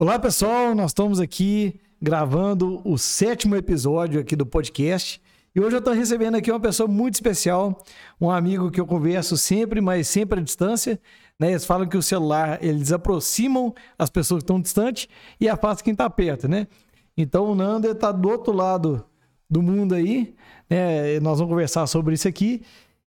Olá, 0.00 0.18
pessoal. 0.18 0.74
Nós 0.74 0.92
estamos 0.92 1.20
aqui 1.20 1.78
gravando 2.00 2.80
o 2.86 2.96
sétimo 2.96 3.54
episódio 3.54 4.18
aqui 4.18 4.34
do 4.34 4.46
podcast. 4.46 5.20
E 5.54 5.60
hoje 5.60 5.76
eu 5.76 5.78
estou 5.78 5.92
recebendo 5.92 6.36
aqui 6.36 6.50
uma 6.50 6.58
pessoa 6.58 6.88
muito 6.88 7.16
especial, 7.16 7.84
um 8.18 8.30
amigo 8.30 8.70
que 8.70 8.80
eu 8.80 8.86
converso 8.86 9.36
sempre, 9.36 9.78
mas 9.78 10.08
sempre 10.08 10.40
à 10.40 10.42
distância. 10.42 10.98
Né? 11.38 11.50
Eles 11.50 11.66
falam 11.66 11.86
que 11.86 11.98
o 11.98 12.02
celular, 12.02 12.64
eles 12.64 12.92
aproximam 12.92 13.74
as 13.98 14.08
pessoas 14.08 14.38
que 14.38 14.44
estão 14.44 14.58
distantes 14.58 15.06
e 15.38 15.46
afasta 15.50 15.84
quem 15.84 15.92
está 15.92 16.08
perto, 16.08 16.48
né? 16.48 16.66
Então 17.14 17.52
o 17.52 17.54
Nando 17.54 17.86
está 17.86 18.10
do 18.10 18.26
outro 18.26 18.54
lado 18.54 19.04
do 19.50 19.60
mundo 19.60 19.94
aí. 19.94 20.34
Né? 20.70 21.20
Nós 21.20 21.40
vamos 21.40 21.52
conversar 21.52 21.86
sobre 21.86 22.14
isso 22.14 22.26
aqui. 22.26 22.62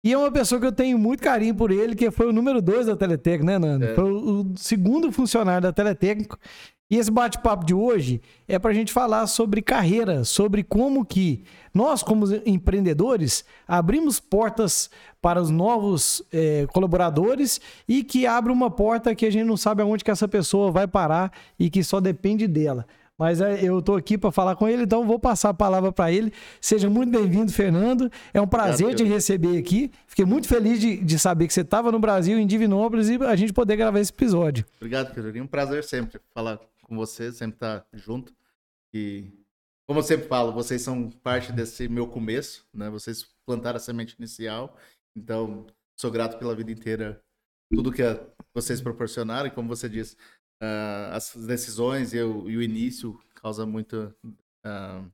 E 0.03 0.13
é 0.13 0.17
uma 0.17 0.31
pessoa 0.31 0.59
que 0.59 0.65
eu 0.65 0.71
tenho 0.71 0.97
muito 0.97 1.21
carinho 1.21 1.53
por 1.53 1.69
ele, 1.69 1.95
que 1.95 2.09
foi 2.09 2.27
o 2.27 2.33
número 2.33 2.59
dois 2.61 2.87
da 2.87 2.95
Teletécnico, 2.95 3.45
né, 3.45 3.59
Nando? 3.59 3.85
É. 3.85 3.93
Foi 3.93 4.11
o 4.11 4.51
segundo 4.55 5.11
funcionário 5.11 5.61
da 5.61 5.71
Teletécnico. 5.71 6.39
E 6.89 6.97
esse 6.97 7.09
bate-papo 7.09 7.63
de 7.63 7.73
hoje 7.73 8.19
é 8.45 8.59
para 8.59 8.71
a 8.71 8.73
gente 8.73 8.91
falar 8.91 9.25
sobre 9.25 9.61
carreira, 9.61 10.25
sobre 10.25 10.61
como 10.61 11.05
que 11.05 11.43
nós, 11.73 12.03
como 12.03 12.25
empreendedores, 12.45 13.45
abrimos 13.65 14.19
portas 14.19 14.89
para 15.21 15.39
os 15.39 15.49
novos 15.49 16.21
é, 16.33 16.67
colaboradores 16.73 17.61
e 17.87 18.03
que 18.03 18.27
abre 18.27 18.51
uma 18.51 18.69
porta 18.69 19.15
que 19.15 19.25
a 19.25 19.31
gente 19.31 19.45
não 19.45 19.55
sabe 19.55 19.81
aonde 19.81 20.03
que 20.03 20.11
essa 20.11 20.27
pessoa 20.27 20.69
vai 20.69 20.85
parar 20.85 21.31
e 21.57 21.69
que 21.69 21.81
só 21.81 22.01
depende 22.01 22.45
dela. 22.45 22.85
Mas 23.21 23.39
é, 23.39 23.63
eu 23.63 23.77
estou 23.77 23.95
aqui 23.95 24.17
para 24.17 24.31
falar 24.31 24.55
com 24.55 24.67
ele, 24.67 24.81
então 24.81 25.05
vou 25.05 25.19
passar 25.19 25.49
a 25.49 25.53
palavra 25.53 25.91
para 25.91 26.11
ele. 26.11 26.33
Seja 26.59 26.89
muito 26.89 27.11
bem-vindo, 27.11 27.51
Fernando. 27.51 28.11
É 28.33 28.41
um 28.41 28.47
prazer 28.47 28.87
Obrigado, 28.87 29.07
te 29.07 29.13
receber 29.13 29.59
aqui. 29.59 29.91
Fiquei 30.07 30.25
muito 30.25 30.47
feliz 30.47 30.81
de, 30.81 30.97
de 30.97 31.19
saber 31.19 31.45
que 31.45 31.53
você 31.53 31.61
estava 31.61 31.91
no 31.91 31.99
Brasil, 31.99 32.39
em 32.39 32.47
Divinópolis, 32.47 33.09
e 33.09 33.23
a 33.23 33.35
gente 33.35 33.53
poder 33.53 33.75
gravar 33.75 33.99
esse 33.99 34.11
episódio. 34.11 34.65
Obrigado, 34.77 35.13
Pedro. 35.13 35.39
Um 35.39 35.45
prazer 35.45 35.83
sempre 35.83 36.19
falar 36.33 36.59
com 36.81 36.95
você, 36.95 37.31
sempre 37.31 37.57
estar 37.57 37.81
tá 37.81 37.85
junto. 37.93 38.33
E, 38.91 39.31
como 39.85 39.99
eu 39.99 40.03
sempre 40.03 40.27
falo, 40.27 40.51
vocês 40.51 40.81
são 40.81 41.11
parte 41.11 41.51
desse 41.51 41.87
meu 41.87 42.07
começo, 42.07 42.65
né? 42.73 42.89
Vocês 42.89 43.27
plantaram 43.45 43.77
a 43.77 43.79
semente 43.79 44.15
inicial. 44.17 44.75
Então, 45.15 45.67
sou 45.95 46.09
grato 46.09 46.39
pela 46.39 46.55
vida 46.55 46.71
inteira, 46.71 47.21
tudo 47.71 47.91
que 47.91 48.01
vocês 48.51 48.81
proporcionaram. 48.81 49.45
E, 49.45 49.51
como 49.51 49.67
você 49.67 49.87
disse, 49.87 50.17
uh, 50.61 51.13
as 51.13 51.35
decisões 51.35 52.13
e 52.13 52.21
o, 52.21 52.49
e 52.49 52.57
o, 52.57 52.61
início 52.61 53.19
causa 53.35 53.65
muito 53.65 54.13
uh, 54.65 55.11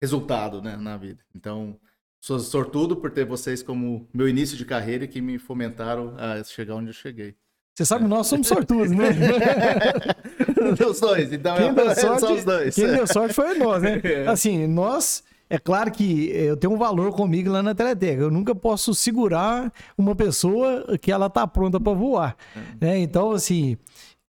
resultado 0.00 0.62
né, 0.62 0.76
na 0.76 0.96
vida. 0.96 1.20
Então, 1.34 1.78
sou 2.20 2.38
sortudo 2.38 2.96
por 2.96 3.10
ter 3.10 3.24
vocês 3.24 3.62
como 3.62 4.08
meu 4.14 4.28
início 4.28 4.56
de 4.56 4.64
carreira 4.64 5.06
que 5.06 5.20
me 5.20 5.38
fomentaram 5.38 6.14
a 6.16 6.42
chegar 6.44 6.76
onde 6.76 6.90
eu 6.90 6.94
cheguei. 6.94 7.36
Você 7.74 7.86
sabe, 7.86 8.06
nós 8.06 8.26
somos 8.26 8.46
sortudos, 8.46 8.90
né? 8.90 9.08
os 10.86 11.00
dois, 11.00 11.32
então 11.32 11.56
quem 11.56 11.72
deu 11.72 11.94
sorte, 11.94 12.20
são 12.20 12.34
os 12.34 12.44
dois. 12.44 12.74
Quem 12.74 12.86
deu 12.86 13.06
sorte 13.06 13.34
foi 13.34 13.54
nós, 13.54 13.82
né? 13.82 14.00
É. 14.04 14.26
Assim, 14.28 14.66
nós. 14.66 15.24
É 15.48 15.58
claro 15.58 15.90
que 15.90 16.30
eu 16.30 16.56
tenho 16.56 16.72
um 16.72 16.78
valor 16.78 17.12
comigo 17.12 17.50
lá 17.50 17.62
na 17.62 17.74
Teleteca. 17.74 18.22
Eu 18.22 18.30
nunca 18.30 18.54
posso 18.54 18.94
segurar 18.94 19.70
uma 19.98 20.14
pessoa 20.16 20.96
que 20.98 21.12
ela 21.12 21.28
tá 21.28 21.46
pronta 21.46 21.78
para 21.78 21.92
voar. 21.92 22.36
É. 22.56 22.86
Né? 22.86 22.98
Então, 23.00 23.32
assim, 23.32 23.76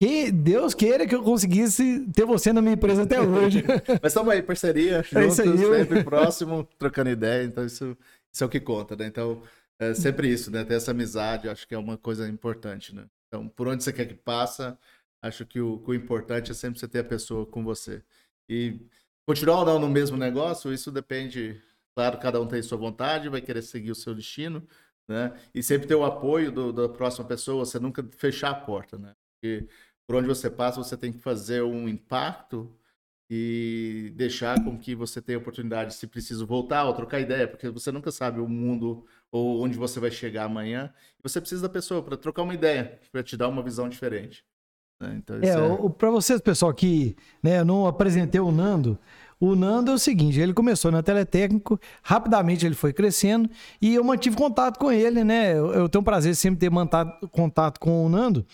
que 0.00 0.30
Deus 0.30 0.74
queira 0.74 1.06
que 1.06 1.14
eu 1.14 1.22
conseguisse 1.22 2.06
ter 2.14 2.24
você 2.24 2.52
na 2.52 2.60
minha 2.60 2.74
empresa 2.74 3.04
até 3.04 3.20
hoje. 3.20 3.62
Mas 4.02 4.12
estamos 4.12 4.32
aí, 4.32 4.42
parceria, 4.42 5.02
juntos, 5.02 5.38
é 5.38 5.42
aí, 5.42 5.58
sempre 5.58 6.04
próximo, 6.04 6.68
trocando 6.78 7.10
ideia. 7.10 7.44
Então, 7.44 7.64
isso, 7.64 7.96
isso 8.32 8.44
é 8.44 8.46
o 8.46 8.50
que 8.50 8.60
conta, 8.60 8.96
né? 8.96 9.06
Então, 9.06 9.42
é 9.78 9.94
sempre 9.94 10.28
isso, 10.28 10.50
né? 10.50 10.64
Ter 10.64 10.74
essa 10.74 10.90
amizade, 10.90 11.48
acho 11.48 11.66
que 11.66 11.74
é 11.74 11.78
uma 11.78 11.96
coisa 11.96 12.28
importante, 12.28 12.94
né? 12.94 13.06
Então, 13.28 13.48
por 13.48 13.68
onde 13.68 13.82
você 13.82 13.92
quer 13.92 14.06
que 14.06 14.14
passa, 14.14 14.78
acho 15.22 15.46
que 15.46 15.60
o, 15.60 15.82
o 15.86 15.94
importante 15.94 16.50
é 16.50 16.54
sempre 16.54 16.78
você 16.78 16.88
ter 16.88 17.00
a 17.00 17.04
pessoa 17.04 17.46
com 17.46 17.64
você. 17.64 18.02
E 18.48 18.78
continuar 19.26 19.60
ou 19.60 19.64
não 19.64 19.78
no 19.78 19.88
mesmo 19.88 20.16
negócio, 20.16 20.72
isso 20.72 20.90
depende. 20.90 21.60
Claro, 21.96 22.18
cada 22.18 22.40
um 22.40 22.46
tem 22.46 22.60
sua 22.60 22.76
vontade, 22.76 23.28
vai 23.28 23.40
querer 23.40 23.62
seguir 23.62 23.92
o 23.92 23.94
seu 23.94 24.14
destino, 24.14 24.66
né? 25.08 25.32
E 25.54 25.62
sempre 25.62 25.86
ter 25.86 25.94
o 25.94 26.04
apoio 26.04 26.50
do, 26.50 26.72
da 26.72 26.88
próxima 26.88 27.24
pessoa, 27.26 27.64
você 27.64 27.78
nunca 27.78 28.04
fechar 28.16 28.50
a 28.50 28.54
porta, 28.54 28.98
né? 28.98 29.14
Porque 29.44 29.68
por 30.06 30.16
onde 30.16 30.26
você 30.26 30.50
passa, 30.50 30.82
você 30.82 30.96
tem 30.96 31.12
que 31.12 31.18
fazer 31.18 31.62
um 31.62 31.86
impacto 31.86 32.74
e 33.28 34.10
deixar 34.16 34.62
com 34.64 34.78
que 34.78 34.94
você 34.94 35.20
tenha 35.20 35.38
oportunidade, 35.38 35.94
se 35.94 36.06
preciso 36.06 36.46
voltar 36.46 36.84
ou 36.84 36.94
trocar 36.94 37.20
ideia, 37.20 37.46
porque 37.46 37.68
você 37.68 37.92
nunca 37.92 38.10
sabe 38.10 38.40
o 38.40 38.48
mundo 38.48 39.04
ou 39.30 39.62
onde 39.62 39.76
você 39.76 40.00
vai 40.00 40.10
chegar 40.10 40.44
amanhã. 40.44 40.92
Você 41.22 41.40
precisa 41.40 41.62
da 41.62 41.68
pessoa 41.68 42.02
para 42.02 42.16
trocar 42.16 42.42
uma 42.42 42.54
ideia, 42.54 42.98
para 43.12 43.22
te 43.22 43.36
dar 43.36 43.48
uma 43.48 43.62
visão 43.62 43.86
diferente. 43.86 44.44
Né? 45.00 45.16
Então, 45.18 45.36
é, 45.36 45.48
é... 45.48 45.88
para 45.90 46.10
vocês, 46.10 46.40
pessoal, 46.40 46.72
que 46.72 47.16
né, 47.42 47.60
eu 47.60 47.64
não 47.64 47.86
apresentei 47.86 48.40
o 48.40 48.50
Nando, 48.50 48.98
o 49.44 49.56
Nando 49.56 49.90
é 49.90 49.94
o 49.94 49.98
seguinte, 49.98 50.40
ele 50.40 50.54
começou 50.54 50.90
na 50.90 51.02
Teletécnico, 51.02 51.78
rapidamente 52.02 52.64
ele 52.64 52.74
foi 52.74 52.92
crescendo 52.92 53.48
e 53.80 53.94
eu 53.94 54.02
mantive 54.02 54.36
contato 54.36 54.78
com 54.78 54.90
ele, 54.90 55.22
né? 55.22 55.52
Eu, 55.52 55.72
eu 55.72 55.88
tenho 55.88 56.02
o 56.02 56.04
prazer 56.04 56.34
sempre 56.34 56.60
ter 56.60 56.70
mantido 56.70 57.12
contato 57.30 57.78
com 57.78 58.06
o 58.06 58.08
Nando. 58.08 58.46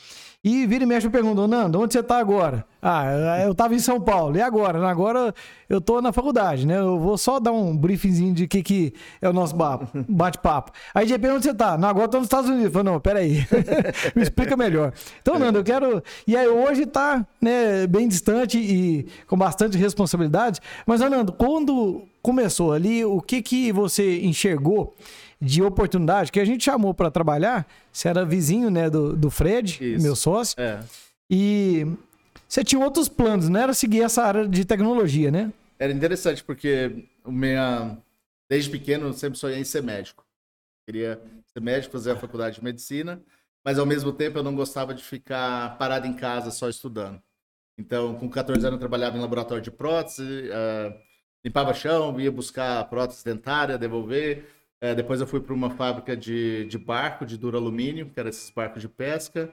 E 0.42 0.66
vira 0.66 0.84
e 0.84 0.86
mexe 0.86 1.06
me 1.06 1.12
perguntou, 1.12 1.46
Nando, 1.46 1.78
onde 1.78 1.92
você 1.92 2.00
está 2.00 2.18
agora? 2.18 2.64
Ah, 2.82 3.42
eu 3.44 3.52
estava 3.52 3.74
em 3.74 3.78
São 3.78 4.00
Paulo. 4.00 4.36
E 4.36 4.40
agora? 4.40 4.88
Agora 4.88 5.34
eu 5.68 5.78
estou 5.78 6.00
na 6.00 6.12
faculdade, 6.12 6.66
né? 6.66 6.78
Eu 6.78 6.98
vou 6.98 7.18
só 7.18 7.38
dar 7.38 7.52
um 7.52 7.76
briefingzinho 7.76 8.32
de 8.32 8.48
que, 8.48 8.62
que 8.62 8.94
é 9.20 9.28
o 9.28 9.32
nosso 9.32 9.54
bate-papo. 10.08 10.72
Aí 10.94 11.06
de 11.06 11.12
repente, 11.12 11.32
onde 11.32 11.44
você 11.44 11.50
está? 11.50 11.76
Não, 11.76 11.88
agora 11.88 12.06
estou 12.06 12.20
nos 12.20 12.26
Estados 12.26 12.48
Unidos. 12.48 12.72
Falei, 12.72 12.92
não, 12.92 13.00
peraí. 13.00 13.46
me 14.16 14.22
explica 14.22 14.56
melhor. 14.56 14.92
Então, 15.20 15.38
Nando, 15.38 15.58
eu 15.58 15.64
quero... 15.64 16.02
E 16.26 16.36
aí 16.36 16.48
hoje 16.48 16.82
está 16.82 17.26
né, 17.40 17.86
bem 17.86 18.08
distante 18.08 18.58
e 18.58 19.06
com 19.26 19.36
bastante 19.36 19.76
responsabilidade. 19.76 20.60
Mas, 20.86 21.00
Nando, 21.00 21.32
quando 21.32 22.04
começou 22.22 22.72
ali, 22.72 23.04
o 23.04 23.20
que, 23.20 23.42
que 23.42 23.72
você 23.72 24.20
enxergou 24.20 24.94
de 25.40 25.62
oportunidade, 25.62 26.30
que 26.30 26.38
a 26.38 26.44
gente 26.44 26.64
chamou 26.64 26.92
para 26.92 27.10
trabalhar, 27.10 27.66
você 27.90 28.08
era 28.08 28.24
vizinho, 28.24 28.70
né, 28.70 28.90
do, 28.90 29.16
do 29.16 29.30
Fred, 29.30 29.78
Isso. 29.80 30.02
meu 30.02 30.14
sócio. 30.14 30.54
É. 30.60 30.80
E 31.30 31.86
você 32.50 32.64
tinha 32.64 32.84
outros 32.84 33.08
planos, 33.08 33.48
não 33.48 33.60
era 33.60 33.72
seguir 33.72 34.02
essa 34.02 34.24
área 34.24 34.48
de 34.48 34.64
tecnologia, 34.64 35.30
né? 35.30 35.52
Era 35.78 35.92
interessante, 35.92 36.42
porque 36.42 37.08
minha... 37.24 37.96
desde 38.48 38.68
pequeno 38.68 39.06
eu 39.06 39.12
sempre 39.12 39.38
sonhei 39.38 39.60
em 39.60 39.64
ser 39.64 39.82
médico. 39.82 40.26
Queria 40.84 41.22
ser 41.46 41.60
médico, 41.60 41.92
fazer 41.92 42.10
a 42.10 42.16
faculdade 42.16 42.56
de 42.56 42.64
medicina, 42.64 43.22
mas 43.64 43.78
ao 43.78 43.86
mesmo 43.86 44.12
tempo 44.12 44.36
eu 44.38 44.42
não 44.42 44.56
gostava 44.56 44.92
de 44.92 45.04
ficar 45.04 45.78
parado 45.78 46.08
em 46.08 46.12
casa 46.12 46.50
só 46.50 46.68
estudando. 46.68 47.22
Então, 47.78 48.16
com 48.16 48.28
14 48.28 48.66
anos 48.66 48.74
eu 48.74 48.80
trabalhava 48.80 49.16
em 49.16 49.20
laboratório 49.20 49.62
de 49.62 49.70
prótese, 49.70 50.22
uh, 50.22 50.92
limpava 51.44 51.72
chão, 51.72 52.18
ia 52.20 52.32
buscar 52.32 52.82
prótese 52.90 53.24
dentária, 53.24 53.78
devolver, 53.78 54.44
é, 54.80 54.94
depois 54.94 55.20
eu 55.20 55.26
fui 55.26 55.40
para 55.40 55.54
uma 55.54 55.70
fábrica 55.70 56.16
de, 56.16 56.64
de 56.64 56.78
barco, 56.78 57.26
de 57.26 57.36
duro 57.36 57.56
alumínio, 57.56 58.10
que 58.10 58.18
era 58.18 58.30
esses 58.30 58.50
barcos 58.50 58.80
de 58.80 58.88
pesca. 58.88 59.52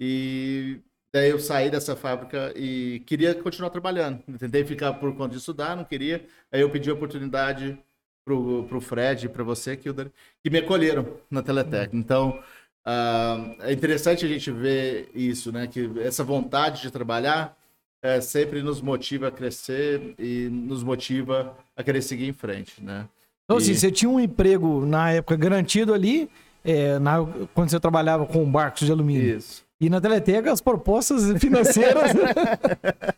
E 0.00 0.80
daí 1.12 1.30
eu 1.30 1.38
saí 1.38 1.70
dessa 1.70 1.94
fábrica 1.94 2.52
e 2.56 3.00
queria 3.06 3.34
continuar 3.34 3.70
trabalhando. 3.70 4.22
Tentei 4.38 4.64
ficar 4.64 4.94
por 4.94 5.14
conta 5.14 5.32
de 5.32 5.38
estudar, 5.38 5.76
não 5.76 5.84
queria. 5.84 6.24
Aí 6.50 6.60
eu 6.60 6.70
pedi 6.70 6.90
a 6.90 6.94
oportunidade 6.94 7.78
pro, 8.24 8.64
pro 8.64 8.80
Fred 8.80 9.26
e 9.26 9.28
para 9.28 9.44
você, 9.44 9.76
Kilder, 9.76 10.10
que 10.42 10.50
me 10.50 10.58
acolheram 10.58 11.06
na 11.30 11.42
Teletec. 11.42 11.94
Uhum. 11.94 12.00
Então, 12.00 12.42
uh, 12.86 13.62
é 13.62 13.72
interessante 13.72 14.24
a 14.24 14.28
gente 14.28 14.50
ver 14.50 15.10
isso, 15.14 15.52
né? 15.52 15.66
Que 15.66 15.90
essa 16.00 16.24
vontade 16.24 16.82
de 16.82 16.90
trabalhar 16.90 17.56
é, 18.02 18.20
sempre 18.20 18.62
nos 18.62 18.80
motiva 18.80 19.28
a 19.28 19.30
crescer 19.30 20.14
e 20.18 20.48
nos 20.50 20.82
motiva 20.82 21.56
a 21.76 21.82
querer 21.84 22.02
seguir 22.02 22.26
em 22.26 22.32
frente, 22.32 22.82
né? 22.82 23.08
Então, 23.44 23.58
assim, 23.58 23.70
e... 23.70 23.72
assim, 23.72 23.80
você 23.80 23.92
tinha 23.92 24.10
um 24.10 24.18
emprego 24.18 24.84
na 24.84 25.12
época 25.12 25.36
garantido 25.36 25.94
ali, 25.94 26.28
é, 26.64 26.98
na, 26.98 27.18
quando 27.54 27.70
você 27.70 27.78
trabalhava 27.78 28.26
com 28.26 28.50
barcos 28.50 28.86
de 28.86 28.90
alumínio. 28.90 29.36
Isso. 29.36 29.64
E 29.82 29.90
na 29.90 30.00
Teleteca, 30.00 30.52
as 30.52 30.60
propostas 30.60 31.24
financeiras. 31.40 32.12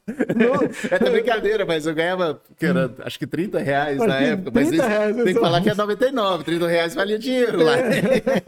É 0.90 1.10
brincadeira, 1.10 1.64
mas 1.64 1.86
eu 1.86 1.94
ganhava, 1.94 2.40
que 2.58 2.66
era, 2.66 2.92
acho 3.04 3.18
que 3.18 3.26
30 3.26 3.58
reais 3.58 3.98
na 3.98 4.20
época. 4.20 4.50
Mas 4.54 4.70
reais, 4.70 5.16
tem 5.16 5.34
que 5.34 5.40
falar 5.40 5.60
que 5.60 5.70
é 5.70 5.74
99, 5.74 6.44
30 6.44 6.68
reais 6.68 6.94
valia 6.94 7.18
dinheiro 7.18 7.62
lá. 7.62 7.74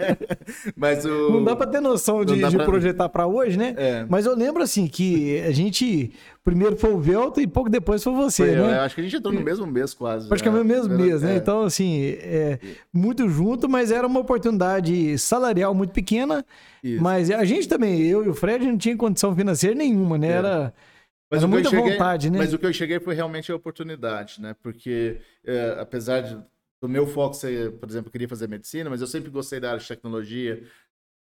mas 0.77 1.05
o... 1.05 1.31
Não 1.33 1.45
dá 1.45 1.57
para 1.57 1.67
ter 1.67 1.81
noção 1.81 2.25
de, 2.25 2.35
de 2.35 2.57
pra... 2.57 2.65
projetar 2.65 3.09
para 3.09 3.27
hoje, 3.27 3.57
né? 3.57 3.75
É. 3.77 4.07
Mas 4.09 4.27
eu 4.27 4.37
lembro, 4.37 4.63
assim, 4.63 4.87
que 4.87 5.41
a 5.41 5.53
gente. 5.53 6.13
Primeiro 6.47 6.77
foi 6.77 6.93
o 6.93 7.01
Velta 7.01 7.43
e 7.43 7.47
pouco 7.49 7.69
depois 7.69 8.05
foi 8.05 8.15
você, 8.15 8.47
foi, 8.47 8.55
né? 8.55 8.77
Eu 8.77 8.81
acho 8.83 8.95
que 8.95 9.01
a 9.01 9.05
gente 9.05 9.17
entrou 9.17 9.35
no 9.35 9.41
mesmo 9.41 9.67
mês 9.67 9.93
quase. 9.93 10.29
Praticamente 10.29 10.63
no 10.63 10.65
mesmo 10.65 10.97
mês, 10.97 11.21
né? 11.21 11.35
É. 11.35 11.37
Então, 11.39 11.65
assim, 11.65 12.17
é, 12.21 12.61
muito 12.93 13.29
junto, 13.29 13.69
mas 13.69 13.91
era 13.91 14.07
uma 14.07 14.21
oportunidade 14.21 15.19
salarial 15.19 15.75
muito 15.75 15.93
pequena. 15.93 16.47
Isso. 16.85 17.03
Mas 17.03 17.33
a 17.33 17.45
gente 17.45 17.67
também, 17.67 18.01
eu 18.01 18.25
e 18.25 18.29
o 18.29 18.35
Fred, 18.35 18.65
não 18.65 18.79
tinha 18.79 18.97
condição 18.97 19.35
financeira 19.35 19.75
nenhuma, 19.75 20.17
né? 20.17 20.29
É. 20.29 20.31
Era. 20.35 20.75
Mas 21.29 21.41
era 21.41 21.49
muita 21.49 21.69
cheguei, 21.69 21.91
vontade, 21.91 22.31
né? 22.31 22.39
Mas 22.39 22.53
o 22.53 22.59
que 22.61 22.67
eu 22.67 22.73
cheguei 22.73 23.01
foi 23.01 23.17
realmente 23.17 23.51
a 23.51 23.57
oportunidade, 23.57 24.41
né? 24.41 24.55
Porque, 24.63 25.19
é, 25.45 25.77
apesar 25.81 26.21
de, 26.21 26.39
do 26.81 26.89
meu 26.89 27.09
foco 27.09 27.35
ser, 27.35 27.73
por 27.73 27.89
exemplo, 27.89 28.07
eu 28.07 28.13
queria 28.13 28.29
fazer 28.29 28.49
medicina, 28.49 28.89
mas 28.89 29.01
eu 29.01 29.09
sempre 29.09 29.31
gostei 29.31 29.59
da 29.59 29.71
área 29.71 29.81
de 29.81 29.89
tecnologia, 29.89 30.63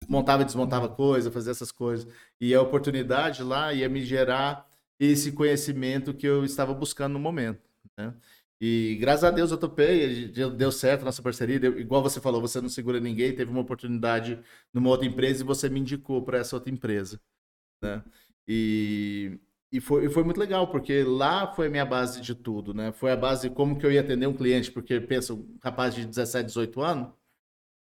montava 0.08 0.42
e 0.42 0.46
desmontava 0.46 0.88
coisa, 0.88 1.30
fazia 1.30 1.52
essas 1.52 1.70
coisas. 1.70 2.08
E 2.40 2.52
a 2.52 2.60
oportunidade 2.60 3.44
lá 3.44 3.72
ia 3.72 3.88
me 3.88 4.04
gerar 4.04 4.71
esse 5.04 5.32
conhecimento 5.32 6.14
que 6.14 6.26
eu 6.26 6.44
estava 6.44 6.72
buscando 6.72 7.14
no 7.14 7.18
momento. 7.18 7.60
Né? 7.98 8.14
E 8.60 8.96
graças 9.00 9.24
a 9.24 9.30
Deus 9.30 9.50
eu 9.50 9.58
topei, 9.58 10.28
deu 10.28 10.70
certo 10.70 11.04
nossa 11.04 11.20
parceria. 11.20 11.56
Igual 11.56 12.02
você 12.02 12.20
falou, 12.20 12.40
você 12.40 12.60
não 12.60 12.68
segura 12.68 13.00
ninguém, 13.00 13.34
teve 13.34 13.50
uma 13.50 13.60
oportunidade 13.62 14.40
numa 14.72 14.88
outra 14.88 15.06
empresa 15.06 15.42
e 15.42 15.46
você 15.46 15.68
me 15.68 15.80
indicou 15.80 16.22
para 16.22 16.38
essa 16.38 16.54
outra 16.54 16.72
empresa. 16.72 17.20
Né? 17.82 18.04
E, 18.46 19.40
e, 19.72 19.80
foi, 19.80 20.08
foi 20.08 20.22
muito 20.22 20.38
legal, 20.38 20.70
porque 20.70 21.02
lá 21.02 21.52
foi 21.52 21.66
a 21.66 21.70
minha 21.70 21.84
base 21.84 22.20
de 22.20 22.34
tudo. 22.36 22.72
Né? 22.72 22.92
Foi 22.92 23.10
a 23.10 23.16
base 23.16 23.48
de 23.48 23.54
como 23.54 23.76
que 23.76 23.84
eu 23.84 23.90
ia 23.90 24.02
atender 24.02 24.28
um 24.28 24.36
cliente, 24.36 24.70
porque 24.70 25.00
pensa, 25.00 25.34
um 25.34 25.58
rapaz 25.60 25.96
de 25.96 26.06
17, 26.06 26.46
18 26.46 26.80
anos, 26.80 27.12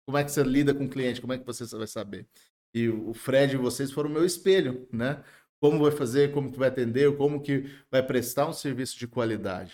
como 0.07 0.19
é 0.19 0.25
que 0.25 0.31
você 0.31 0.43
lida 0.43 0.75
com 0.75 0.85
o 0.85 0.89
cliente, 0.91 1.23
como 1.23 1.33
é 1.33 1.39
que 1.39 1.47
você 1.47 1.65
vai 1.77 1.87
saber? 1.87 2.29
E 2.75 2.91
o 2.91 3.15
Fred 3.15 3.55
e 3.55 3.59
vocês 3.59 3.91
foram 3.91 4.11
meu 4.11 4.25
espelho, 4.25 4.87
né? 4.93 5.25
Como 5.61 5.83
vai 5.83 5.91
fazer, 5.91 6.33
como 6.33 6.53
que 6.53 6.59
vai 6.59 6.69
atender, 6.69 7.17
como 7.17 7.41
que 7.41 7.71
vai 7.91 8.03
prestar 8.03 8.47
um 8.49 8.53
serviço 8.53 8.99
de 8.99 9.07
qualidade. 9.07 9.73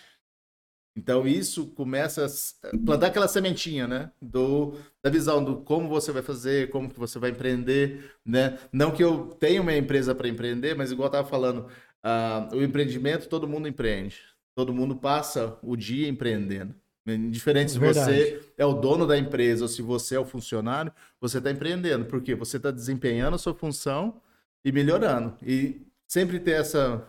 Então 0.97 1.27
isso 1.27 1.69
começa 1.69 2.27
a 2.27 2.77
plantar 2.85 3.07
aquela 3.07 3.27
sementinha, 3.27 3.87
né? 3.89 4.11
Do, 4.21 4.75
da 5.03 5.11
visão 5.11 5.43
do 5.43 5.57
como 5.63 5.89
você 5.89 6.13
vai 6.13 6.23
fazer, 6.23 6.69
como 6.71 6.91
que 6.91 6.99
você 6.99 7.19
vai 7.19 7.31
empreender, 7.31 8.15
né? 8.25 8.59
Não 8.71 8.91
que 8.91 9.03
eu 9.03 9.29
tenha 9.41 9.63
uma 9.63 9.75
empresa 9.75 10.15
para 10.15 10.29
empreender, 10.29 10.75
mas 10.75 10.93
igual 10.93 11.07
eu 11.07 11.09
estava 11.09 11.29
falando, 11.29 11.67
uh, 12.05 12.55
o 12.55 12.63
empreendimento 12.63 13.29
todo 13.29 13.49
mundo 13.49 13.67
empreende. 13.67 14.19
Todo 14.55 14.75
mundo 14.75 14.95
passa 14.95 15.59
o 15.63 15.75
dia 15.77 16.07
empreendendo. 16.09 16.75
Indiferente 17.07 17.73
se 17.73 17.79
Verdade. 17.79 18.15
você 18.15 18.41
é 18.57 18.65
o 18.65 18.75
dono 18.75 19.07
da 19.07 19.19
empresa 19.19 19.65
ou 19.65 19.69
se 19.69 19.83
você 19.83 20.15
é 20.15 20.21
o 20.21 20.27
funcionário, 20.27 20.93
você 21.21 21.39
está 21.39 21.51
empreendendo. 21.51 22.05
Porque 22.05 22.35
você 22.35 22.59
está 22.59 22.71
desempenhando 22.71 23.35
a 23.35 23.39
sua 23.39 23.55
função 23.55 24.21
e 24.65 24.73
melhorando. 24.73 25.37
E 25.43 25.81
sempre 26.09 26.39
ter 26.39 26.53
essa 26.53 27.07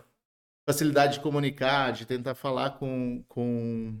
facilidade 0.66 1.14
de 1.14 1.20
comunicar, 1.20 1.92
de 1.92 2.06
tentar 2.06 2.34
falar 2.34 2.70
com, 2.70 3.22
com, 3.28 3.98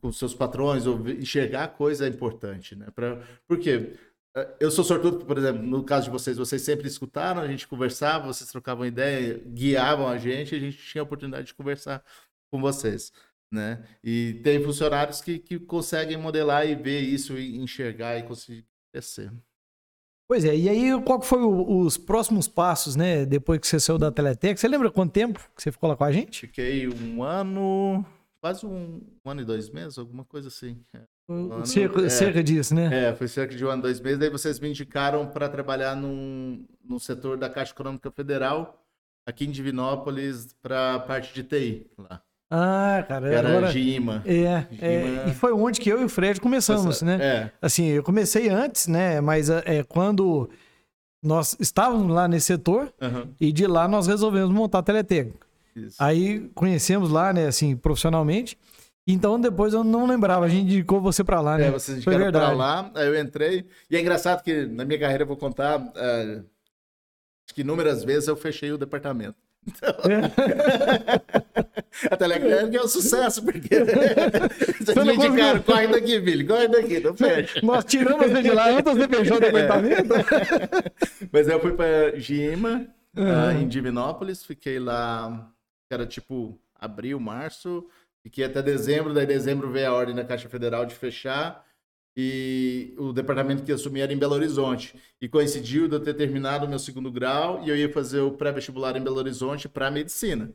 com 0.00 0.12
seus 0.12 0.34
patrões, 0.34 0.86
ou 0.86 1.08
enxergar 1.08 1.68
coisa 1.68 2.06
é 2.06 2.10
importante, 2.10 2.76
né? 2.76 2.88
Pra, 2.94 3.22
por 3.46 3.58
quê? 3.58 3.96
Eh, 4.36 4.56
eu 4.60 4.70
sou 4.70 4.84
sortudo, 4.84 5.24
por 5.24 5.38
exemplo, 5.38 5.62
no 5.62 5.82
caso 5.84 6.06
de 6.06 6.10
vocês, 6.10 6.36
vocês 6.36 6.62
sempre 6.62 6.86
escutaram, 6.88 7.40
a 7.40 7.48
gente 7.48 7.66
conversava, 7.66 8.26
vocês 8.26 8.50
trocavam 8.50 8.86
ideia, 8.86 9.40
guiavam 9.46 10.08
a 10.08 10.18
gente, 10.18 10.54
a 10.54 10.58
gente 10.58 10.76
tinha 10.76 11.02
a 11.02 11.04
oportunidade 11.04 11.46
de 11.48 11.54
conversar 11.54 12.04
com 12.50 12.60
vocês, 12.60 13.12
né? 13.50 13.84
E 14.02 14.40
tem 14.44 14.62
funcionários 14.62 15.20
que, 15.20 15.38
que 15.38 15.58
conseguem 15.58 16.16
modelar 16.16 16.66
e 16.68 16.74
ver 16.74 17.00
isso, 17.00 17.38
e 17.38 17.56
enxergar 17.58 18.18
e 18.18 18.24
conseguir 18.24 18.66
crescer. 18.92 19.32
Pois 20.26 20.44
é, 20.44 20.56
e 20.56 20.68
aí 20.68 21.02
qual 21.02 21.20
que 21.20 21.26
foi 21.26 21.42
o, 21.42 21.80
os 21.80 21.98
próximos 21.98 22.48
passos, 22.48 22.96
né? 22.96 23.26
Depois 23.26 23.60
que 23.60 23.66
você 23.66 23.78
saiu 23.78 23.98
da 23.98 24.10
Teletec, 24.10 24.58
você 24.58 24.66
lembra 24.66 24.90
quanto 24.90 25.12
tempo 25.12 25.38
que 25.54 25.62
você 25.62 25.70
ficou 25.70 25.88
lá 25.88 25.96
com 25.96 26.04
a 26.04 26.12
gente? 26.12 26.40
Fiquei 26.40 26.88
um 26.88 27.22
ano, 27.22 28.04
quase 28.40 28.64
um, 28.64 29.02
um 29.24 29.30
ano 29.30 29.42
e 29.42 29.44
dois 29.44 29.68
meses, 29.68 29.98
alguma 29.98 30.24
coisa 30.24 30.48
assim. 30.48 30.80
É, 30.94 31.00
um 31.28 31.52
ano, 31.52 31.66
cerca, 31.66 32.06
é, 32.06 32.08
cerca 32.08 32.42
disso, 32.42 32.74
né? 32.74 33.08
É, 33.08 33.14
foi 33.14 33.28
cerca 33.28 33.54
de 33.54 33.64
um 33.64 33.68
ano, 33.68 33.82
dois 33.82 34.00
meses. 34.00 34.18
Daí 34.18 34.30
vocês 34.30 34.58
me 34.58 34.68
indicaram 34.68 35.26
para 35.26 35.46
trabalhar 35.48 35.94
num, 35.94 36.64
no 36.82 36.98
setor 36.98 37.36
da 37.36 37.50
Caixa 37.50 37.72
Econômica 37.72 38.10
Federal, 38.10 38.82
aqui 39.26 39.44
em 39.44 39.50
Divinópolis, 39.50 40.54
para 40.62 40.94
a 40.94 41.00
parte 41.00 41.34
de 41.34 41.42
TI 41.42 41.86
lá. 41.98 42.22
Ah, 42.50 43.04
cara. 43.08 43.32
Era 43.32 43.48
agora, 43.48 43.70
Gima. 43.70 44.22
É, 44.24 44.66
é, 44.80 45.28
e 45.28 45.34
foi 45.34 45.52
onde 45.52 45.80
que 45.80 45.88
eu 45.88 46.00
e 46.00 46.04
o 46.04 46.08
Fred 46.08 46.40
começamos, 46.40 47.02
né? 47.02 47.18
É. 47.20 47.50
Assim, 47.60 47.86
eu 47.86 48.02
comecei 48.02 48.48
antes, 48.48 48.86
né? 48.86 49.20
Mas 49.20 49.50
é, 49.50 49.82
quando 49.82 50.48
nós 51.22 51.56
estávamos 51.58 52.14
lá 52.14 52.28
nesse 52.28 52.46
setor 52.46 52.92
uhum. 53.00 53.32
e 53.40 53.50
de 53.50 53.66
lá 53.66 53.88
nós 53.88 54.06
resolvemos 54.06 54.50
montar 54.50 54.80
a 54.80 54.82
Teleteca. 54.82 55.32
Isso. 55.74 55.96
Aí 55.98 56.50
conhecemos 56.54 57.10
lá, 57.10 57.32
né, 57.32 57.46
assim, 57.46 57.74
profissionalmente. 57.74 58.58
Então 59.06 59.40
depois 59.40 59.74
eu 59.74 59.82
não 59.82 60.06
lembrava, 60.06 60.44
a 60.44 60.48
gente 60.48 60.64
indicou 60.64 61.00
você 61.00 61.24
para 61.24 61.40
lá, 61.40 61.58
né? 61.58 61.66
É, 61.66 61.70
vocês 61.70 61.98
indicaram 61.98 62.30
para 62.30 62.52
lá, 62.52 62.90
aí 62.94 63.06
eu 63.06 63.20
entrei. 63.20 63.66
E 63.90 63.96
é 63.96 64.00
engraçado 64.00 64.42
que 64.42 64.66
na 64.66 64.84
minha 64.84 64.98
carreira 64.98 65.24
eu 65.24 65.26
vou 65.26 65.36
contar, 65.36 65.78
uh, 65.80 66.44
que 67.54 67.62
inúmeras 67.62 68.04
vezes 68.04 68.28
eu 68.28 68.36
fechei 68.36 68.70
o 68.70 68.78
departamento. 68.78 69.36
Então... 69.66 69.94
a 72.10 72.16
Telegram 72.16 72.70
é 72.72 72.82
um 72.82 72.88
sucesso, 72.88 73.42
porque 73.42 73.68
vocês 74.80 75.06
me 75.06 75.14
indicaram, 75.14 75.62
corre 75.62 75.86
daqui, 75.88 76.20
filho, 76.20 76.46
corre 76.46 76.68
daqui, 76.68 77.00
não 77.00 77.14
fecha. 77.14 77.60
Nós 77.62 77.84
tiramos 77.84 78.30
você 78.30 78.42
de 78.42 78.50
lá 78.50 78.70
antes 78.70 78.94
de 78.94 79.08
fechar 79.08 79.36
o 79.36 79.40
departamento. 79.40 80.14
Mas 81.32 81.48
eu 81.48 81.60
fui 81.60 81.72
para 81.72 82.18
Gima, 82.18 82.86
uhum. 83.16 83.62
em 83.62 83.68
Divinópolis, 83.68 84.44
fiquei 84.44 84.78
lá, 84.78 85.50
era 85.90 86.06
tipo 86.06 86.58
abril, 86.74 87.18
março, 87.18 87.86
fiquei 88.22 88.44
até 88.44 88.62
dezembro, 88.62 89.14
daí 89.14 89.26
dezembro 89.26 89.70
veio 89.70 89.88
a 89.88 89.92
ordem 89.94 90.14
da 90.14 90.24
Caixa 90.24 90.48
Federal 90.48 90.84
de 90.84 90.94
fechar, 90.94 91.64
e 92.16 92.94
o 92.96 93.12
departamento 93.12 93.62
que 93.62 93.72
assumi 93.72 94.00
era 94.00 94.12
em 94.12 94.18
Belo 94.18 94.34
Horizonte. 94.34 94.94
E 95.20 95.28
coincidiu 95.28 95.88
de 95.88 95.96
eu 95.96 96.00
ter 96.00 96.14
terminado 96.14 96.66
o 96.66 96.68
meu 96.68 96.78
segundo 96.78 97.10
grau 97.10 97.62
e 97.64 97.68
eu 97.68 97.76
ia 97.76 97.92
fazer 97.92 98.20
o 98.20 98.32
pré-vestibular 98.32 98.96
em 98.96 99.02
Belo 99.02 99.16
Horizonte 99.16 99.68
para 99.68 99.90
medicina. 99.90 100.54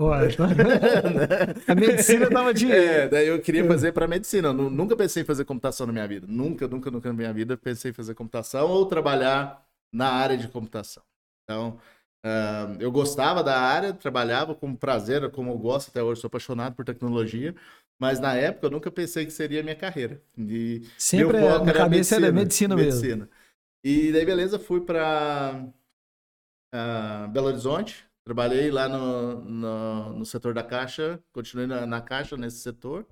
Ué, 0.00 0.28
a 1.68 1.74
medicina 1.74 2.30
tava 2.30 2.54
de. 2.54 2.70
É, 2.72 3.06
daí 3.06 3.28
eu 3.28 3.40
queria 3.40 3.66
fazer 3.66 3.92
para 3.92 4.08
medicina. 4.08 4.50
Nunca 4.52 4.96
pensei 4.96 5.22
em 5.22 5.26
fazer 5.26 5.44
computação 5.44 5.86
na 5.86 5.92
minha 5.92 6.08
vida. 6.08 6.26
Nunca, 6.26 6.66
nunca, 6.66 6.90
nunca 6.90 7.10
na 7.10 7.14
minha 7.14 7.32
vida 7.34 7.56
pensei 7.56 7.90
em 7.90 7.94
fazer 7.94 8.14
computação 8.14 8.68
ou 8.68 8.86
trabalhar 8.86 9.62
na 9.92 10.08
área 10.08 10.38
de 10.38 10.48
computação. 10.48 11.02
Então, 11.44 11.78
uh, 12.24 12.76
eu 12.80 12.90
gostava 12.90 13.42
da 13.44 13.60
área, 13.60 13.92
trabalhava 13.92 14.54
com 14.54 14.74
prazer, 14.74 15.30
como 15.32 15.50
eu 15.50 15.58
gosto 15.58 15.88
até 15.90 16.02
hoje, 16.02 16.20
sou 16.22 16.28
apaixonado 16.28 16.74
por 16.74 16.84
tecnologia. 16.84 17.54
Mas 18.00 18.18
na 18.18 18.34
época 18.34 18.66
eu 18.66 18.70
nunca 18.70 18.90
pensei 18.90 19.26
que 19.26 19.30
seria 19.30 19.60
a 19.60 19.62
minha 19.62 19.76
carreira. 19.76 20.22
E 20.38 20.88
Sempre 20.96 21.38
meu 21.38 21.50
foco 21.50 21.68
a 21.68 21.72
cabeça 21.72 22.18
medicina, 22.18 22.26
era 22.26 22.32
medicina, 22.32 22.76
medicina 22.76 23.16
mesmo. 23.16 23.28
E 23.84 24.10
daí, 24.10 24.24
beleza, 24.24 24.58
fui 24.58 24.80
para 24.80 25.62
uh, 25.62 25.72
ah, 26.72 27.28
Belo 27.30 27.48
Horizonte. 27.48 28.06
Trabalhei 28.24 28.70
lá 28.70 28.88
no, 28.88 29.40
no, 29.44 30.12
no, 30.18 30.24
setor 30.24 30.54
da 30.54 30.62
Caixa, 30.62 31.22
continuei 31.32 31.66
na, 31.66 31.86
na 31.86 32.00
Caixa, 32.00 32.36
nesse 32.38 32.58
setor. 32.58 33.06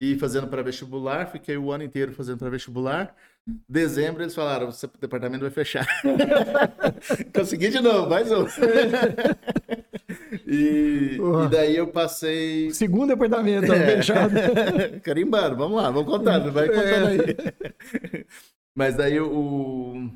E 0.00 0.16
fazendo 0.18 0.48
para 0.48 0.62
vestibular, 0.62 1.26
fiquei 1.26 1.56
o 1.56 1.70
ano 1.70 1.84
inteiro 1.84 2.12
fazendo 2.12 2.38
para 2.38 2.50
vestibular. 2.50 3.14
Dezembro 3.68 4.22
eles 4.22 4.34
falaram: 4.34 4.70
o 4.70 4.98
departamento 4.98 5.42
vai 5.42 5.50
fechar. 5.50 5.86
Consegui 7.34 7.68
de 7.68 7.80
novo, 7.80 8.08
mais 8.08 8.30
um. 8.32 8.46
E, 10.46 11.16
e, 11.16 11.48
daí 11.50 11.76
eu 11.76 11.88
passei. 11.88 12.70
Segundo 12.72 13.08
departamento, 13.08 13.72
é. 13.72 13.96
fechado. 13.96 14.34
Carimbando, 15.02 15.56
vamos 15.56 15.82
lá, 15.82 15.90
vamos 15.90 16.10
contando, 16.10 16.52
vai 16.52 16.68
contando 16.68 17.06
aí. 17.08 18.24
Mas 18.76 18.96
daí 18.96 19.20
o, 19.20 20.10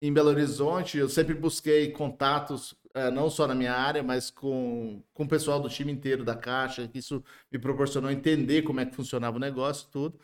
em 0.00 0.12
Belo 0.12 0.28
Horizonte 0.28 0.98
eu 0.98 1.08
sempre 1.08 1.34
busquei 1.34 1.90
contatos, 1.90 2.74
é, 2.94 3.10
não 3.10 3.28
só 3.28 3.46
na 3.46 3.54
minha 3.54 3.72
área, 3.72 4.02
mas 4.02 4.30
com, 4.30 5.02
com 5.12 5.24
o 5.24 5.28
pessoal 5.28 5.60
do 5.60 5.68
time 5.68 5.90
inteiro 5.90 6.24
da 6.24 6.36
Caixa, 6.36 6.86
que 6.86 6.98
isso 6.98 7.22
me 7.50 7.58
proporcionou 7.58 8.10
entender 8.10 8.62
como 8.62 8.78
é 8.80 8.86
que 8.86 8.94
funcionava 8.94 9.36
o 9.36 9.40
negócio 9.40 9.88
tudo. 9.90 10.18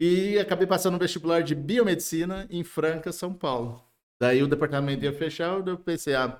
E 0.00 0.38
acabei 0.38 0.66
passando 0.66 0.92
no 0.92 0.98
vestibular 0.98 1.42
de 1.42 1.54
biomedicina 1.54 2.46
em 2.50 2.62
Franca, 2.62 3.10
São 3.10 3.32
Paulo. 3.34 3.82
Daí 4.20 4.42
o 4.42 4.48
departamento 4.48 5.04
ia 5.04 5.12
fechar, 5.12 5.66
eu 5.66 5.78
pensei, 5.78 6.14
ah, 6.14 6.38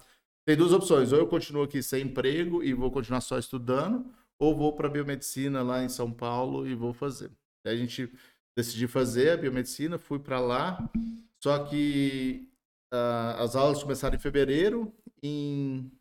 tem 0.49 0.57
duas 0.57 0.73
opções. 0.73 1.13
Ou 1.13 1.19
eu 1.19 1.27
continuo 1.27 1.63
aqui 1.63 1.83
sem 1.83 2.05
emprego 2.05 2.63
e 2.63 2.73
vou 2.73 2.91
continuar 2.91 3.21
só 3.21 3.39
estudando, 3.39 4.11
ou 4.39 4.57
vou 4.57 4.75
para 4.75 4.89
biomedicina 4.89 5.63
lá 5.63 5.85
em 5.85 5.91
São 5.91 6.11
Paulo 6.11 6.67
e 6.67 6.75
vou 6.75 6.95
fazer. 6.95 7.31
Aí 7.67 7.75
a 7.75 7.77
gente 7.77 8.11
decidi 8.57 8.87
fazer 8.87 9.33
a 9.33 9.37
biomedicina, 9.37 9.99
fui 9.99 10.19
para 10.19 10.41
lá. 10.41 10.91
Só 11.39 11.67
que 11.67 12.49
uh, 12.91 13.43
as 13.43 13.55
aulas 13.57 13.83
começaram 13.83 14.17
em 14.17 14.19
fevereiro, 14.19 14.91
em 15.23 15.93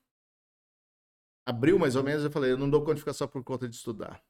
abril 1.45 1.77
mais 1.77 1.97
ou 1.97 2.03
menos, 2.03 2.23
eu 2.23 2.31
falei, 2.31 2.53
eu 2.53 2.57
não 2.57 2.69
dou 2.69 2.79
conta 2.79 2.95
de 2.95 3.01
ficar 3.01 3.11
só 3.11 3.27
por 3.27 3.43
conta 3.43 3.67
de 3.67 3.75
estudar. 3.75 4.23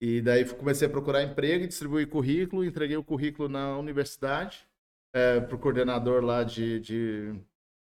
E 0.00 0.22
daí 0.22 0.48
comecei 0.54 0.88
a 0.88 0.90
procurar 0.90 1.22
emprego, 1.22 1.68
distribuir 1.68 2.08
currículo, 2.08 2.64
entreguei 2.64 2.96
o 2.96 3.04
currículo 3.04 3.46
na 3.46 3.76
universidade 3.76 4.66
é, 5.14 5.38
para 5.38 5.54
o 5.54 5.58
coordenador 5.58 6.24
lá 6.24 6.42
de, 6.42 6.80
de 6.80 7.40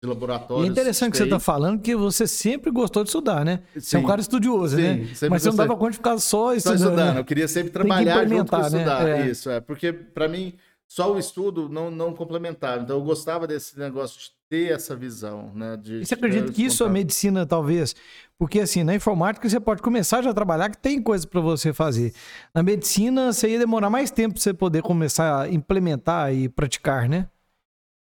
de 0.05 0.09
laboratórios. 0.09 0.67
E 0.67 0.69
é 0.69 0.71
interessante 0.71 1.13
que 1.13 1.17
você 1.17 1.25
está 1.25 1.41
falando 1.41 1.81
que 1.81 1.97
você 1.97 2.27
sempre 2.27 2.71
gostou 2.71 3.03
de 3.03 3.09
estudar, 3.09 3.45
né? 3.45 3.61
Sim. 3.75 3.81
Você 3.81 3.97
é 3.97 3.99
um 3.99 4.05
cara 4.05 4.21
estudioso, 4.21 4.77
né? 4.77 5.07
Sim, 5.15 5.25
né? 5.25 5.29
Mas 5.31 5.43
você 5.43 5.49
não 5.49 5.57
dava 5.57 5.77
conta 5.77 5.93
de 5.93 5.97
ficar 5.97 6.19
só 6.19 6.55
estudando. 6.55 6.79
Só 6.79 6.85
estudando. 6.85 7.15
Né? 7.15 7.21
Eu 7.21 7.25
queria 7.25 7.49
sempre 7.49 7.71
trabalhar 7.71 8.29
junto 8.29 8.51
com 8.51 8.61
estudar. 8.61 9.05
Né? 9.05 9.23
É. 9.23 9.31
Isso, 9.31 9.51
é. 9.51 9.61
Porque, 9.61 9.93
para 9.93 10.29
mim, 10.29 10.55
só 10.87 11.13
o 11.13 11.19
estudo 11.19 11.69
não, 11.69 11.91
não 11.91 12.13
complementava. 12.13 12.83
Então, 12.83 12.97
eu 12.99 13.03
gostava 13.03 13.47
desse 13.47 13.79
negócio 13.79 14.21
de 14.21 14.31
ter 14.49 14.73
essa 14.73 14.95
visão, 14.95 15.51
né? 15.55 15.77
De, 15.77 16.01
e 16.01 16.07
você 16.07 16.15
acredita 16.15 16.53
que 16.53 16.65
isso 16.65 16.85
é 16.85 16.89
medicina, 16.89 17.47
talvez? 17.47 17.97
Porque, 18.39 18.61
assim, 18.61 18.85
na 18.85 18.95
informática 18.95 19.49
você 19.49 19.59
pode 19.59 19.81
começar 19.81 20.23
já 20.23 20.31
a 20.31 20.35
trabalhar 20.35 20.69
que 20.69 20.77
tem 20.79 21.01
coisa 21.01 21.27
para 21.27 21.41
você 21.41 21.73
fazer. 21.73 22.13
Na 22.55 22.63
medicina, 22.63 23.33
você 23.33 23.49
ia 23.49 23.59
demorar 23.59 23.89
mais 23.89 24.11
tempo 24.11 24.35
para 24.35 24.43
você 24.43 24.53
poder 24.53 24.83
começar 24.83 25.43
a 25.43 25.49
implementar 25.49 26.35
e 26.35 26.49
praticar, 26.49 27.09
né? 27.09 27.27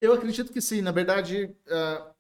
Eu 0.04 0.12
acredito 0.12 0.52
que 0.52 0.60
sim. 0.60 0.82
Na 0.82 0.92
verdade, 0.92 1.56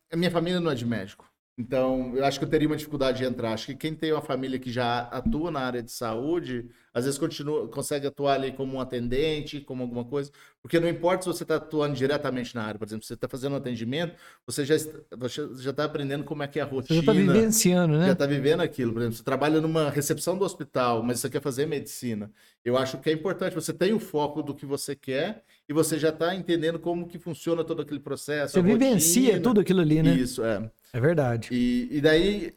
a 0.09 0.15
minha 0.15 0.31
família 0.31 0.61
não 0.61 0.71
é 0.71 0.75
de 0.75 0.85
médico. 0.85 1.29
Então, 1.55 2.13
eu 2.15 2.25
acho 2.25 2.39
que 2.39 2.45
eu 2.45 2.49
teria 2.49 2.67
uma 2.67 2.75
dificuldade 2.75 3.19
de 3.19 3.25
entrar. 3.25 3.53
Acho 3.53 3.67
que 3.67 3.75
quem 3.75 3.93
tem 3.93 4.11
uma 4.11 4.23
família 4.23 4.57
que 4.57 4.71
já 4.71 5.01
atua 5.01 5.51
na 5.51 5.59
área 5.59 5.83
de 5.83 5.91
saúde, 5.91 6.67
às 6.91 7.05
vezes 7.05 7.19
continua, 7.19 7.67
consegue 7.67 8.07
atuar 8.07 8.33
ali 8.33 8.51
como 8.53 8.75
um 8.75 8.81
atendente, 8.81 9.61
como 9.61 9.83
alguma 9.83 10.03
coisa. 10.03 10.31
Porque 10.63 10.79
não 10.79 10.89
importa 10.89 11.21
se 11.21 11.27
você 11.27 11.43
está 11.43 11.57
atuando 11.57 11.95
diretamente 11.95 12.55
na 12.55 12.63
área, 12.63 12.79
por 12.79 12.87
exemplo, 12.87 13.05
você 13.05 13.13
está 13.13 13.27
fazendo 13.27 13.53
um 13.53 13.57
atendimento, 13.57 14.15
você 14.47 14.65
já 14.65 14.75
está 14.75 15.83
aprendendo 15.83 16.23
como 16.23 16.41
é 16.41 16.47
que 16.47 16.57
é 16.57 16.63
a 16.63 16.65
rotina. 16.65 16.99
Você 16.99 17.05
já 17.05 17.11
está 17.11 17.13
vivenciando, 17.13 17.97
né? 17.99 18.07
Já 18.07 18.13
está 18.13 18.25
vivendo 18.25 18.61
aquilo. 18.61 18.91
Por 18.91 19.01
exemplo, 19.03 19.17
você 19.17 19.23
trabalha 19.23 19.61
numa 19.61 19.91
recepção 19.91 20.35
do 20.35 20.43
hospital, 20.43 21.03
mas 21.03 21.19
você 21.19 21.29
quer 21.29 21.41
fazer 21.41 21.67
medicina. 21.67 22.31
Eu 22.65 22.77
acho 22.77 22.97
que 22.97 23.11
é 23.11 23.13
importante. 23.13 23.53
Você 23.53 23.71
tem 23.71 23.93
o 23.93 23.99
foco 23.99 24.41
do 24.41 24.55
que 24.55 24.65
você 24.65 24.95
quer 24.95 25.43
e 25.69 25.73
você 25.73 25.99
já 25.99 26.09
está 26.09 26.33
entendendo 26.33 26.79
como 26.79 27.07
que 27.07 27.19
funciona 27.19 27.63
todo 27.63 27.83
aquele 27.83 27.99
processo. 27.99 28.53
Você 28.53 28.61
vivencia 28.63 29.39
tudo 29.39 29.61
aquilo 29.61 29.81
ali, 29.81 30.01
né? 30.01 30.15
Isso, 30.15 30.43
é. 30.43 30.67
É 30.93 30.99
verdade. 30.99 31.49
E, 31.51 31.97
e 31.97 31.99
daí, 31.99 32.53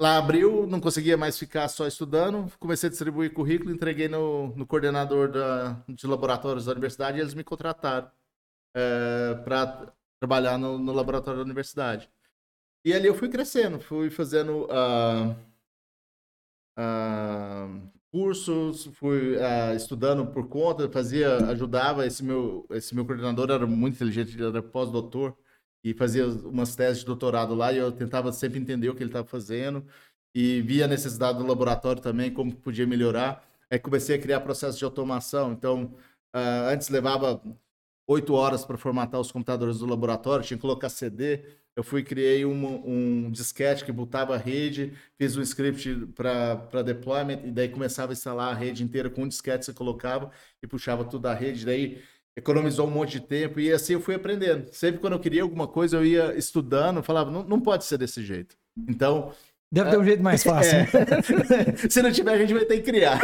lá 0.00 0.16
abriu, 0.16 0.66
não 0.66 0.80
conseguia 0.80 1.18
mais 1.18 1.38
ficar 1.38 1.68
só 1.68 1.86
estudando, 1.86 2.50
comecei 2.58 2.86
a 2.86 2.90
distribuir 2.90 3.32
currículo, 3.34 3.70
entreguei 3.70 4.08
no, 4.08 4.56
no 4.56 4.66
coordenador 4.66 5.30
da, 5.30 5.84
de 5.86 6.06
laboratórios 6.06 6.64
da 6.64 6.72
universidade 6.72 7.18
e 7.18 7.20
eles 7.20 7.34
me 7.34 7.44
contrataram 7.44 8.10
é, 8.74 9.34
para 9.44 9.92
trabalhar 10.18 10.58
no, 10.58 10.78
no, 10.78 10.92
laboratório 10.92 11.40
da 11.40 11.44
universidade. 11.44 12.10
E 12.84 12.92
ali 12.94 13.06
eu 13.06 13.14
fui 13.14 13.28
crescendo, 13.28 13.78
fui 13.80 14.10
fazendo 14.10 14.64
uh, 14.64 15.30
uh, 16.78 17.90
cursos, 18.10 18.86
fui 18.94 19.36
uh, 19.36 19.74
estudando 19.76 20.26
por 20.26 20.48
conta, 20.48 20.88
fazia, 20.90 21.36
ajudava. 21.50 22.06
Esse 22.06 22.22
meu, 22.24 22.66
esse 22.70 22.94
meu 22.94 23.04
coordenador 23.04 23.50
era 23.50 23.66
muito 23.66 23.96
inteligente, 23.96 24.34
ele 24.34 24.46
era 24.46 24.62
pós-doutor 24.62 25.36
e 25.84 25.92
fazia 25.92 26.26
umas 26.26 26.74
teses 26.74 27.00
de 27.00 27.06
doutorado 27.06 27.54
lá 27.54 27.72
e 27.72 27.76
eu 27.76 27.92
tentava 27.92 28.32
sempre 28.32 28.58
entender 28.58 28.88
o 28.88 28.94
que 28.94 29.02
ele 29.02 29.10
estava 29.10 29.28
fazendo 29.28 29.84
e 30.34 30.62
via 30.62 30.86
a 30.86 30.88
necessidade 30.88 31.38
do 31.38 31.46
laboratório 31.46 32.02
também, 32.02 32.32
como 32.32 32.54
podia 32.56 32.86
melhorar. 32.86 33.46
Aí 33.70 33.78
comecei 33.78 34.16
a 34.16 34.18
criar 34.18 34.40
processos 34.40 34.78
de 34.78 34.84
automação. 34.84 35.52
Então, 35.52 35.94
uh, 36.34 36.68
antes 36.72 36.88
levava 36.88 37.40
oito 38.06 38.34
horas 38.34 38.64
para 38.64 38.76
formatar 38.76 39.20
os 39.20 39.30
computadores 39.30 39.78
do 39.78 39.86
laboratório, 39.86 40.44
tinha 40.44 40.56
que 40.56 40.62
colocar 40.62 40.88
CD. 40.88 41.44
Eu 41.76 41.82
fui 41.82 42.02
criei 42.02 42.44
um, 42.44 43.26
um 43.26 43.30
disquete 43.30 43.84
que 43.84 43.90
botava 43.90 44.34
a 44.34 44.38
rede, 44.38 44.92
fiz 45.18 45.36
um 45.36 45.42
script 45.42 46.06
para 46.14 46.82
deployment 46.82 47.40
e 47.44 47.50
daí 47.50 47.68
começava 47.68 48.12
a 48.12 48.14
instalar 48.14 48.52
a 48.52 48.54
rede 48.54 48.84
inteira 48.84 49.10
com 49.10 49.22
um 49.24 49.28
disquete 49.28 49.64
você 49.64 49.72
colocava 49.72 50.30
e 50.62 50.66
puxava 50.66 51.04
tudo 51.04 51.22
da 51.22 51.34
rede. 51.34 51.66
Daí 51.66 52.00
economizou 52.36 52.86
um 52.86 52.90
monte 52.90 53.12
de 53.12 53.20
tempo 53.20 53.60
e 53.60 53.70
assim 53.72 53.94
eu 53.94 54.00
fui 54.00 54.14
aprendendo. 54.14 54.68
Sempre 54.72 55.00
quando 55.00 55.14
eu 55.14 55.20
queria 55.20 55.42
alguma 55.42 55.66
coisa, 55.66 55.96
eu 55.96 56.04
ia 56.04 56.36
estudando, 56.36 57.02
falava, 57.02 57.30
não, 57.30 57.42
não 57.44 57.60
pode 57.60 57.84
ser 57.84 57.98
desse 57.98 58.24
jeito. 58.24 58.56
Então. 58.88 59.32
Deve 59.72 59.90
ter 59.90 59.98
um 59.98 60.04
jeito 60.04 60.22
mais 60.22 60.42
fácil. 60.44 60.78
É. 60.78 60.86
Se 61.90 62.00
não 62.00 62.12
tiver, 62.12 62.34
a 62.34 62.38
gente 62.38 62.54
vai 62.54 62.64
ter 62.64 62.76
que 62.76 62.82
criar. 62.82 63.18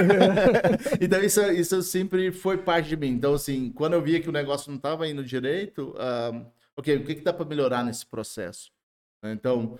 então, 1.00 1.22
isso, 1.22 1.40
isso 1.52 1.82
sempre 1.82 2.32
foi 2.32 2.58
parte 2.58 2.88
de 2.88 2.96
mim. 2.96 3.10
Então, 3.10 3.34
assim, 3.34 3.70
quando 3.70 3.92
eu 3.92 4.02
via 4.02 4.20
que 4.20 4.28
o 4.28 4.32
negócio 4.32 4.70
não 4.70 4.76
estava 4.76 5.06
indo 5.06 5.22
direito, 5.22 5.94
uh, 5.96 6.44
ok, 6.76 6.96
o 6.96 7.04
que, 7.04 7.16
que 7.16 7.22
dá 7.22 7.32
para 7.32 7.44
melhorar 7.44 7.84
nesse 7.84 8.04
processo? 8.04 8.72
Então, 9.24 9.78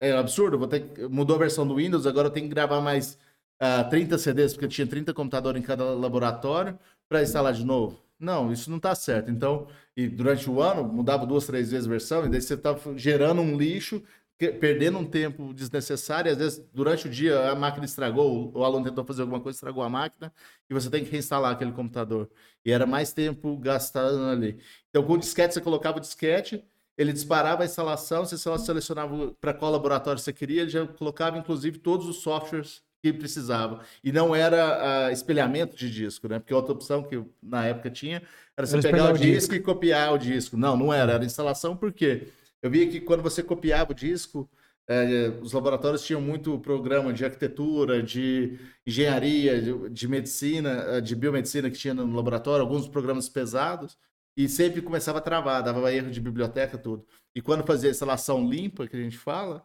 é 0.00 0.12
absurdo, 0.12 0.58
vou 0.58 0.68
ter 0.68 0.84
mudou 1.08 1.36
a 1.36 1.38
versão 1.38 1.66
do 1.66 1.76
Windows, 1.76 2.06
agora 2.06 2.28
eu 2.28 2.30
tenho 2.30 2.46
que 2.46 2.54
gravar 2.54 2.80
mais 2.80 3.14
uh, 3.14 3.80
ah, 3.80 3.84
30 3.84 4.18
CDs, 4.18 4.52
porque 4.52 4.66
eu 4.66 4.68
tinha 4.68 4.86
30 4.86 5.14
computadores 5.14 5.60
em 5.60 5.64
cada 5.64 5.84
laboratório, 5.94 6.78
para 7.08 7.22
instalar 7.22 7.54
de 7.54 7.64
novo. 7.64 8.03
Não, 8.24 8.52
isso 8.52 8.70
não 8.70 8.78
está 8.78 8.94
certo. 8.94 9.30
Então, 9.30 9.68
e 9.96 10.08
durante 10.08 10.48
o 10.50 10.60
ano, 10.60 10.84
mudava 10.84 11.26
duas, 11.26 11.46
três 11.46 11.70
vezes 11.70 11.86
a 11.86 11.90
versão, 11.90 12.26
e 12.26 12.28
daí 12.28 12.40
você 12.40 12.54
está 12.54 12.74
gerando 12.96 13.40
um 13.42 13.56
lixo, 13.56 14.02
perdendo 14.38 14.98
um 14.98 15.04
tempo 15.04 15.52
desnecessário. 15.54 16.32
Às 16.32 16.38
vezes, 16.38 16.68
durante 16.72 17.06
o 17.06 17.10
dia, 17.10 17.50
a 17.50 17.54
máquina 17.54 17.84
estragou, 17.84 18.50
o 18.54 18.64
aluno 18.64 18.84
tentou 18.84 19.04
fazer 19.04 19.22
alguma 19.22 19.40
coisa, 19.40 19.56
estragou 19.56 19.82
a 19.82 19.88
máquina, 19.88 20.32
e 20.68 20.74
você 20.74 20.90
tem 20.90 21.04
que 21.04 21.10
reinstalar 21.10 21.52
aquele 21.52 21.72
computador. 21.72 22.30
E 22.64 22.72
era 22.72 22.86
mais 22.86 23.12
tempo 23.12 23.56
gastado 23.58 24.24
ali. 24.24 24.58
Então, 24.90 25.02
com 25.04 25.12
o 25.12 25.18
disquete, 25.18 25.54
você 25.54 25.60
colocava 25.60 25.98
o 25.98 26.00
disquete, 26.00 26.64
ele 26.96 27.12
disparava 27.12 27.62
a 27.62 27.66
instalação, 27.66 28.24
você 28.24 28.38
selecionava 28.38 29.34
para 29.40 29.52
qual 29.52 29.70
laboratório 29.70 30.18
você 30.20 30.32
queria, 30.32 30.62
ele 30.62 30.70
já 30.70 30.86
colocava, 30.86 31.36
inclusive, 31.38 31.78
todos 31.78 32.08
os 32.08 32.16
softwares 32.22 32.82
que 33.12 33.18
precisava. 33.18 33.80
E 34.02 34.10
não 34.10 34.34
era 34.34 35.08
uh, 35.08 35.12
espelhamento 35.12 35.76
de 35.76 35.90
disco, 35.90 36.26
né? 36.26 36.38
Porque 36.38 36.54
outra 36.54 36.72
opção 36.72 37.02
que 37.02 37.22
na 37.42 37.66
época 37.66 37.90
tinha 37.90 38.22
era 38.56 38.66
você 38.66 38.78
era 38.78 38.82
pegar 38.90 39.10
o 39.10 39.12
disco, 39.12 39.32
disco, 39.32 39.54
e 39.54 39.60
copiar 39.60 40.14
o 40.14 40.18
disco. 40.18 40.56
Não, 40.56 40.74
não 40.74 40.92
era. 40.92 41.12
Era 41.12 41.24
instalação 41.24 41.76
porque 41.76 42.28
eu 42.62 42.70
via 42.70 42.88
que 42.88 43.02
quando 43.02 43.22
você 43.22 43.42
copiava 43.42 43.92
o 43.92 43.94
disco, 43.94 44.48
eh, 44.88 45.32
os 45.42 45.52
laboratórios 45.52 46.02
tinham 46.02 46.20
muito 46.20 46.58
programa 46.60 47.12
de 47.12 47.26
arquitetura, 47.26 48.02
de 48.02 48.58
engenharia, 48.86 49.60
de, 49.60 49.90
de, 49.90 50.08
medicina, 50.08 50.70
eh, 50.88 51.00
de 51.02 51.14
biomedicina 51.14 51.70
que 51.70 51.76
tinha 51.76 51.92
no 51.92 52.16
laboratório, 52.16 52.62
alguns 52.62 52.88
programas 52.88 53.28
pesados, 53.28 53.98
e 54.34 54.48
sempre 54.48 54.80
começava 54.80 55.18
a 55.18 55.20
travar, 55.20 55.62
dava 55.62 55.92
erro 55.92 56.10
de 56.10 56.20
biblioteca, 56.22 56.78
tudo. 56.78 57.04
E 57.34 57.42
quando 57.42 57.66
fazia 57.66 57.90
a 57.90 57.92
instalação 57.92 58.48
limpa, 58.48 58.86
que 58.88 58.96
a 58.96 59.00
gente 59.00 59.18
fala, 59.18 59.62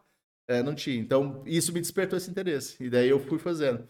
é, 0.50 0.64
não 0.64 0.74
tinha. 0.74 0.98
Então, 0.98 1.42
isso 1.46 1.72
me 1.72 1.80
despertou 1.80 2.16
esse 2.16 2.28
interesse. 2.28 2.74
E 2.80 2.90
daí 2.90 3.08
eu 3.08 3.20
fui 3.20 3.38
fazendo. 3.38 3.84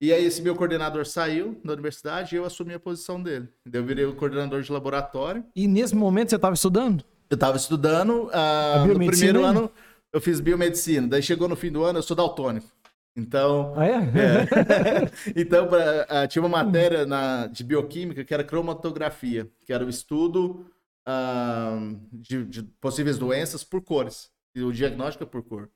E 0.00 0.10
aí, 0.10 0.24
esse 0.24 0.40
meu 0.40 0.56
coordenador 0.56 1.04
saiu 1.04 1.60
da 1.62 1.74
universidade 1.74 2.34
e 2.34 2.38
eu 2.38 2.44
assumi 2.46 2.72
a 2.72 2.80
posição 2.80 3.22
dele. 3.22 3.48
Daí 3.66 3.82
eu 3.82 3.84
virei 3.84 4.06
o 4.06 4.16
coordenador 4.16 4.62
de 4.62 4.72
laboratório. 4.72 5.44
E 5.54 5.68
nesse 5.68 5.94
momento 5.94 6.30
você 6.30 6.36
estava 6.36 6.54
estudando? 6.54 7.04
Eu 7.28 7.34
estava 7.34 7.58
estudando. 7.58 8.28
Uh, 8.28 8.86
no 8.86 9.06
primeiro 9.06 9.44
ano, 9.44 9.70
eu 10.10 10.18
fiz 10.18 10.40
biomedicina. 10.40 11.06
Daí 11.06 11.22
chegou 11.22 11.48
no 11.48 11.56
fim 11.56 11.70
do 11.70 11.84
ano, 11.84 11.98
eu 11.98 12.02
sou 12.02 12.16
daltônico. 12.16 12.66
Então. 13.14 13.74
Ah, 13.76 13.86
é? 13.86 13.92
é. 13.92 15.32
então, 15.36 15.68
pra, 15.68 16.06
uh, 16.24 16.28
tinha 16.28 16.42
uma 16.42 16.64
matéria 16.64 17.04
na, 17.04 17.46
de 17.46 17.62
bioquímica 17.62 18.24
que 18.24 18.32
era 18.32 18.42
cromatografia, 18.42 19.50
que 19.66 19.72
era 19.72 19.84
o 19.84 19.88
estudo 19.90 20.66
uh, 21.06 22.00
de, 22.10 22.42
de 22.46 22.62
possíveis 22.80 23.18
doenças 23.18 23.62
por 23.62 23.82
cores. 23.82 24.30
E 24.54 24.62
o 24.62 24.72
diagnóstico 24.72 25.24
é 25.24 25.26
por 25.26 25.42
cor. 25.42 25.68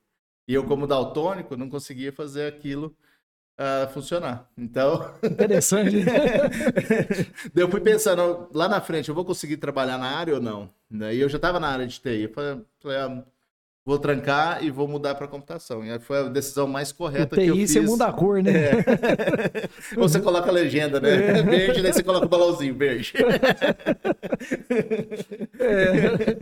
E 0.47 0.53
eu, 0.53 0.63
como 0.65 0.87
daltônico, 0.87 1.55
não 1.55 1.69
conseguia 1.69 2.11
fazer 2.11 2.47
aquilo 2.47 2.95
uh, 3.59 3.91
funcionar. 3.93 4.49
Então. 4.57 5.13
Interessante. 5.23 5.97
eu 7.55 7.69
fui 7.69 7.79
pensando, 7.79 8.49
lá 8.53 8.67
na 8.67 8.81
frente, 8.81 9.09
eu 9.09 9.15
vou 9.15 9.25
conseguir 9.25 9.57
trabalhar 9.57 9.97
na 9.97 10.07
área 10.07 10.35
ou 10.35 10.41
não? 10.41 10.69
E 11.11 11.19
eu 11.19 11.29
já 11.29 11.37
estava 11.37 11.59
na 11.59 11.67
área 11.69 11.87
de 11.87 11.99
TI. 11.99 12.23
Eu 12.23 12.33
falei, 12.33 12.97
ah, 12.97 13.23
vou 13.85 13.97
trancar 13.97 14.63
e 14.63 14.69
vou 14.69 14.87
mudar 14.87 15.15
para 15.15 15.27
computação. 15.27 15.83
E 15.83 15.99
foi 15.99 16.19
a 16.19 16.23
decisão 16.23 16.67
mais 16.67 16.91
correta 16.91 17.35
TI, 17.35 17.43
que 17.43 17.49
eu 17.49 17.55
fiz. 17.55 17.71
você 17.71 17.81
muda 17.81 18.07
a 18.07 18.13
cor, 18.13 18.41
né? 18.41 18.51
É. 18.51 18.73
Ou 19.97 20.07
você 20.07 20.19
coloca 20.19 20.49
a 20.49 20.53
legenda, 20.53 20.99
né? 20.99 21.39
É. 21.39 21.43
Verde, 21.43 21.81
daí 21.81 21.93
você 21.93 22.03
coloca 22.03 22.25
o 22.25 22.29
balãozinho 22.29 22.75
verde. 22.75 23.13
É. 25.59 26.37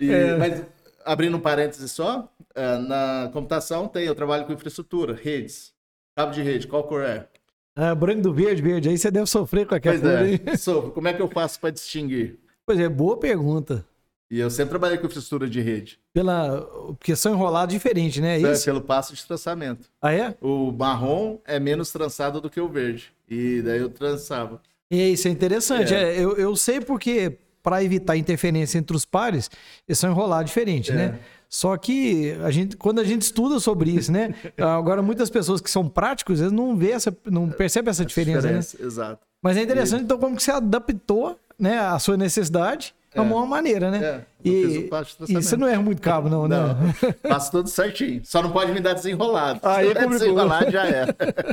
E, 0.00 0.12
é. 0.12 0.36
Mas 0.36 0.62
abrindo 1.10 1.36
um 1.36 1.40
parêntese 1.40 1.88
só, 1.88 2.32
é, 2.54 2.78
na 2.78 3.30
computação 3.32 3.88
tem, 3.88 4.04
eu 4.04 4.14
trabalho 4.14 4.44
com 4.44 4.52
infraestrutura, 4.52 5.12
redes. 5.12 5.72
Cabo 6.16 6.32
de 6.32 6.40
rede, 6.40 6.68
qual 6.68 6.84
cor 6.84 7.02
é? 7.02 7.26
Ah, 7.74 7.94
branco 7.94 8.22
do 8.22 8.32
verde, 8.32 8.62
verde. 8.62 8.88
Aí 8.88 8.96
você 8.96 9.10
deve 9.10 9.26
sofrer 9.26 9.66
com 9.66 9.74
aquela 9.74 9.98
pois 9.98 10.42
cor 10.42 10.52
é. 10.52 10.56
Sofro. 10.58 10.90
Como 10.92 11.08
é 11.08 11.12
que 11.12 11.20
eu 11.20 11.28
faço 11.28 11.58
para 11.58 11.70
distinguir? 11.70 12.38
Pois 12.64 12.78
é, 12.78 12.88
boa 12.88 13.16
pergunta. 13.16 13.84
E 14.30 14.38
eu 14.38 14.48
sempre 14.48 14.70
trabalhei 14.70 14.98
com 14.98 15.06
infraestrutura 15.06 15.50
de 15.50 15.60
rede. 15.60 15.98
Pela... 16.12 16.62
Porque 16.96 17.16
são 17.16 17.32
enrolados 17.32 17.74
diferentes, 17.74 18.22
né? 18.22 18.40
É, 18.40 18.44
é 18.44 18.58
pelo 18.60 18.80
passo 18.80 19.12
de 19.12 19.26
trançamento. 19.26 19.90
Ah, 20.00 20.12
é? 20.12 20.36
O 20.40 20.70
marrom 20.70 21.38
é 21.44 21.58
menos 21.58 21.90
trançado 21.90 22.40
do 22.40 22.48
que 22.48 22.60
o 22.60 22.68
verde. 22.68 23.12
E 23.28 23.60
daí 23.62 23.80
eu 23.80 23.90
trançava. 23.90 24.62
E 24.88 25.12
isso 25.12 25.26
é 25.26 25.30
interessante. 25.32 25.92
É. 25.92 26.14
É, 26.14 26.20
eu, 26.22 26.36
eu 26.36 26.54
sei 26.54 26.80
porque, 26.80 27.38
para 27.62 27.82
evitar 27.82 28.16
interferência 28.16 28.78
entre 28.78 28.96
os 28.96 29.04
pares, 29.04 29.50
eles 29.88 29.98
são 29.98 30.10
enrolados 30.10 30.50
diferentes, 30.50 30.94
né? 30.94 31.18
É. 31.18 31.40
Só 31.48 31.76
que 31.76 32.32
a 32.44 32.50
gente, 32.50 32.76
quando 32.76 33.00
a 33.00 33.04
gente 33.04 33.22
estuda 33.22 33.58
sobre 33.58 33.90
isso, 33.90 34.12
né? 34.12 34.34
Agora, 34.56 35.02
muitas 35.02 35.28
pessoas 35.28 35.60
que 35.60 35.70
são 35.70 35.88
práticos, 35.88 36.40
eles 36.40 36.52
não 36.52 36.76
vê 36.76 36.92
essa, 36.92 37.16
não 37.26 37.48
percebem 37.50 37.90
essa 37.90 38.04
diferença, 38.04 38.42
diferença 38.42 38.78
né? 38.78 38.86
Exato. 38.86 39.26
Mas 39.42 39.56
é 39.56 39.62
interessante, 39.62 40.04
então, 40.04 40.18
como 40.18 40.36
que 40.36 40.42
você 40.42 40.52
adaptou 40.52 41.38
né, 41.58 41.78
a 41.78 41.98
sua 41.98 42.16
necessidade 42.16 42.94
é 43.12 43.20
uma 43.20 43.44
maneira, 43.44 43.90
né? 43.90 44.04
É, 44.04 44.26
e, 44.44 44.88
e 45.28 45.34
você 45.34 45.56
não 45.56 45.66
erra 45.66 45.82
muito 45.82 46.00
cabo, 46.00 46.28
não, 46.28 46.46
né? 46.46 46.56
Não, 46.56 46.92
faço 47.28 47.50
tudo 47.50 47.68
certinho. 47.68 48.24
Só 48.24 48.40
não 48.42 48.52
pode 48.52 48.70
me 48.72 48.80
dar 48.80 48.94
desenrolado. 48.94 49.60
Aí 49.64 49.88
Se 49.88 50.06
desenrolado, 50.06 50.70
já 50.70 50.86
é. 50.86 51.06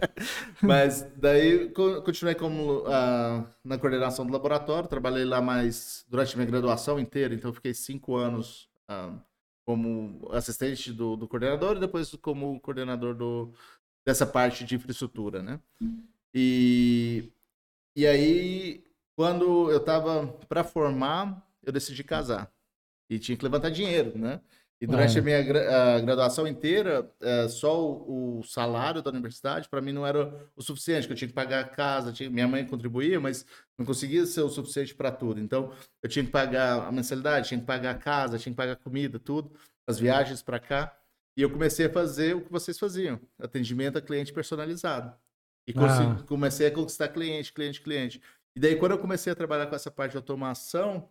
Mas 0.62 1.06
daí 1.16 1.70
continuei 2.06 2.36
como 2.36 2.82
uh, 2.82 3.44
na 3.64 3.78
coordenação 3.80 4.26
do 4.26 4.32
laboratório, 4.32 4.88
trabalhei 4.88 5.26
lá 5.26 5.42
mais 5.42 6.06
durante 6.08 6.36
minha 6.36 6.48
graduação 6.48 7.00
inteira, 7.00 7.34
então 7.34 7.52
fiquei 7.52 7.74
cinco 7.74 8.16
anos 8.16 8.70
uh, 8.90 9.20
como 9.66 10.30
assistente 10.32 10.94
do, 10.94 11.16
do 11.16 11.28
coordenador 11.28 11.78
e 11.78 11.80
depois 11.80 12.14
como 12.22 12.60
coordenador 12.62 13.16
do, 13.16 13.52
dessa 14.06 14.26
parte 14.26 14.64
de 14.64 14.76
infraestrutura, 14.76 15.42
né? 15.42 15.60
E, 16.34 17.32
e 17.96 18.06
aí, 18.06 18.84
quando 19.16 19.72
eu 19.72 19.78
estava 19.78 20.28
para 20.48 20.64
formar, 20.64 21.47
eu 21.68 21.74
decidi 21.74 22.04
casar. 22.04 22.52
E 23.10 23.20
tinha 23.20 23.38
que 23.38 23.44
levantar 23.44 23.70
dinheiro, 23.70 24.18
né? 24.18 24.42
E 24.80 24.86
durante 24.86 25.18
É. 25.18 25.20
a 25.20 25.24
minha 25.24 25.42
gra- 25.42 25.96
a 25.96 26.00
graduação 26.02 26.48
inteira, 26.48 27.10
é, 27.20 27.48
só 27.48 27.82
o, 27.84 28.40
o 28.40 28.44
salário 28.44 29.02
da 29.02 29.10
universidade 29.10 29.68
para 29.68 29.82
mim 29.82 29.92
não 29.92 30.06
era 30.06 30.32
o 30.56 30.62
suficiente, 30.62 31.08
que 31.08 31.14
eu 31.14 31.18
tinha 31.18 31.28
que 31.28 31.34
pagar 31.34 31.62
a 31.62 31.68
casa, 31.68 32.14
tinha- 32.14 32.30
minha 32.30 32.48
mãe 32.48 32.64
contribuía, 32.66 33.20
mas 33.20 33.44
não 33.78 33.86
conseguia 33.86 34.24
ser 34.26 34.42
o 34.42 34.50
suficiente 34.50 34.94
para 34.94 35.12
tudo. 35.12 35.40
Então, 35.40 35.72
eu 36.04 36.08
tinha 36.10 36.24
que 36.24 36.30
pagar 36.32 36.88
a 36.88 36.92
mensalidade, 36.92 37.48
tinha 37.48 37.60
que 37.60 37.66
pagar 37.66 37.92
a 37.92 37.98
casa, 37.98 38.38
tinha 38.38 38.54
que 38.54 38.58
pagar 38.58 38.74
a 38.74 38.76
comida, 38.76 39.18
tudo, 39.20 39.52
as 39.88 39.98
viagens 40.00 40.44
para 40.44 40.60
cá. 40.60 40.96
E 41.36 41.42
eu 41.42 41.50
comecei 41.50 41.88
a 41.88 41.90
fazer 41.90 42.36
o 42.36 42.42
que 42.42 42.52
vocês 42.52 42.78
faziam, 42.78 43.20
atendimento 43.40 43.98
a 43.98 44.02
cliente 44.02 44.32
personalizado. 44.32 45.16
E 45.68 45.74
Ah. 45.76 46.24
comecei 46.28 46.68
a 46.68 46.72
conquistar 46.72 47.08
cliente, 47.10 47.52
cliente, 47.52 47.82
cliente. 47.82 48.22
E 48.56 48.60
daí, 48.60 48.76
quando 48.76 48.92
eu 48.94 48.98
comecei 49.00 49.34
a 49.34 49.36
trabalhar 49.36 49.66
com 49.68 49.76
essa 49.76 49.90
parte 49.92 50.12
de 50.12 50.18
automação, 50.18 51.10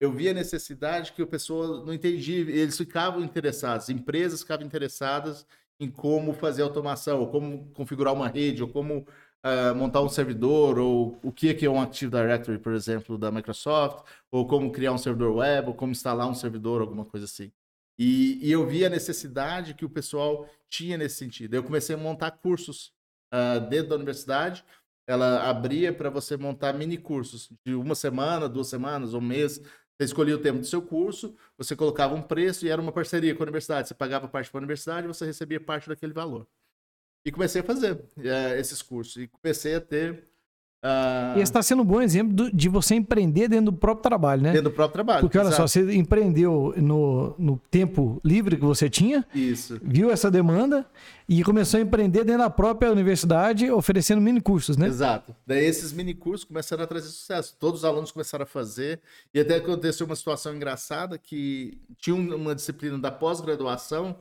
eu 0.00 0.12
vi 0.12 0.28
a 0.28 0.34
necessidade 0.34 1.12
que 1.12 1.22
o 1.22 1.26
pessoal 1.26 1.84
não 1.84 1.92
entendia, 1.92 2.40
eles 2.40 2.76
ficavam 2.76 3.22
interessados, 3.22 3.88
empresas 3.88 4.42
ficavam 4.42 4.66
interessadas 4.66 5.46
em 5.80 5.90
como 5.90 6.32
fazer 6.32 6.62
automação, 6.62 7.20
ou 7.20 7.30
como 7.30 7.70
configurar 7.72 8.14
uma 8.14 8.28
rede, 8.28 8.62
ou 8.62 8.68
como 8.68 9.06
ah, 9.42 9.74
montar 9.74 10.02
um 10.02 10.08
servidor, 10.08 10.78
ou 10.78 11.20
o 11.22 11.30
que 11.32 11.54
que 11.54 11.66
é 11.66 11.70
um 11.70 11.80
Active 11.80 12.10
Directory, 12.10 12.58
por 12.58 12.72
exemplo, 12.74 13.16
da 13.16 13.30
Microsoft, 13.30 14.04
ou 14.30 14.46
como 14.46 14.72
criar 14.72 14.92
um 14.92 14.98
servidor 14.98 15.36
web, 15.36 15.68
ou 15.68 15.74
como 15.74 15.92
instalar 15.92 16.28
um 16.28 16.34
servidor, 16.34 16.80
alguma 16.80 17.04
coisa 17.04 17.26
assim. 17.26 17.52
E, 17.98 18.38
e 18.46 18.52
eu 18.52 18.66
vi 18.66 18.84
a 18.84 18.90
necessidade 18.90 19.74
que 19.74 19.84
o 19.84 19.90
pessoal 19.90 20.48
tinha 20.68 20.98
nesse 20.98 21.16
sentido. 21.16 21.54
Eu 21.54 21.62
comecei 21.62 21.94
a 21.94 21.98
montar 21.98 22.32
cursos 22.32 22.92
ah, 23.30 23.58
dentro 23.58 23.90
da 23.90 23.96
universidade, 23.96 24.64
ela 25.06 25.48
abria 25.48 25.92
para 25.92 26.10
você 26.10 26.36
montar 26.36 26.72
mini 26.72 26.98
cursos 26.98 27.48
de 27.64 27.74
uma 27.74 27.94
semana, 27.94 28.48
duas 28.48 28.68
semanas, 28.68 29.14
um 29.14 29.20
mês. 29.20 29.60
Você 29.98 30.04
escolhia 30.04 30.36
o 30.36 30.40
tempo 30.40 30.60
do 30.60 30.66
seu 30.66 30.82
curso, 30.82 31.34
você 31.56 31.74
colocava 31.74 32.14
um 32.14 32.20
preço 32.20 32.66
e 32.66 32.68
era 32.68 32.80
uma 32.80 32.92
parceria 32.92 33.34
com 33.34 33.42
a 33.42 33.44
universidade. 33.44 33.88
Você 33.88 33.94
pagava 33.94 34.28
parte 34.28 34.50
para 34.50 34.58
a 34.58 34.60
universidade 34.60 35.06
e 35.06 35.08
você 35.08 35.24
recebia 35.24 35.58
parte 35.58 35.88
daquele 35.88 36.12
valor. 36.12 36.46
E 37.24 37.32
comecei 37.32 37.62
a 37.62 37.64
fazer 37.64 38.04
eh, 38.18 38.60
esses 38.60 38.82
cursos. 38.82 39.16
E 39.16 39.26
comecei 39.28 39.74
a 39.74 39.80
ter. 39.80 40.28
E 41.34 41.40
esse 41.40 41.42
está 41.44 41.62
sendo 41.62 41.82
um 41.82 41.84
bom 41.84 42.00
exemplo 42.00 42.48
de 42.52 42.68
você 42.68 42.94
empreender 42.94 43.48
dentro 43.48 43.66
do 43.66 43.72
próprio 43.72 44.02
trabalho, 44.02 44.42
né? 44.42 44.52
dentro 44.52 44.70
do 44.70 44.74
próprio 44.74 44.92
trabalho. 44.92 45.20
Porque 45.20 45.36
olha 45.36 45.50
só, 45.50 45.64
exato. 45.64 45.68
você 45.86 45.96
empreendeu 45.96 46.72
no, 46.76 47.34
no 47.38 47.60
tempo 47.70 48.20
livre 48.24 48.56
que 48.56 48.64
você 48.64 48.88
tinha, 48.88 49.26
Isso. 49.34 49.80
viu 49.82 50.10
essa 50.10 50.30
demanda 50.30 50.86
e 51.28 51.42
começou 51.42 51.78
a 51.78 51.82
empreender 51.82 52.22
dentro 52.24 52.42
da 52.42 52.50
própria 52.50 52.92
universidade, 52.92 53.68
oferecendo 53.68 54.20
mini 54.20 54.40
cursos, 54.40 54.76
né? 54.76 54.86
Exato. 54.86 55.34
Daí 55.44 55.64
esses 55.64 55.92
mini 55.92 56.14
cursos 56.14 56.44
começaram 56.44 56.84
a 56.84 56.86
trazer 56.86 57.08
sucesso. 57.08 57.56
Todos 57.58 57.80
os 57.80 57.84
alunos 57.84 58.12
começaram 58.12 58.44
a 58.44 58.46
fazer. 58.46 59.00
E 59.34 59.40
até 59.40 59.56
aconteceu 59.56 60.06
uma 60.06 60.14
situação 60.14 60.54
engraçada 60.54 61.18
que 61.18 61.78
tinha 61.98 62.14
um- 62.14 62.36
uma 62.36 62.54
disciplina 62.54 62.96
da 62.96 63.10
pós-graduação 63.10 64.16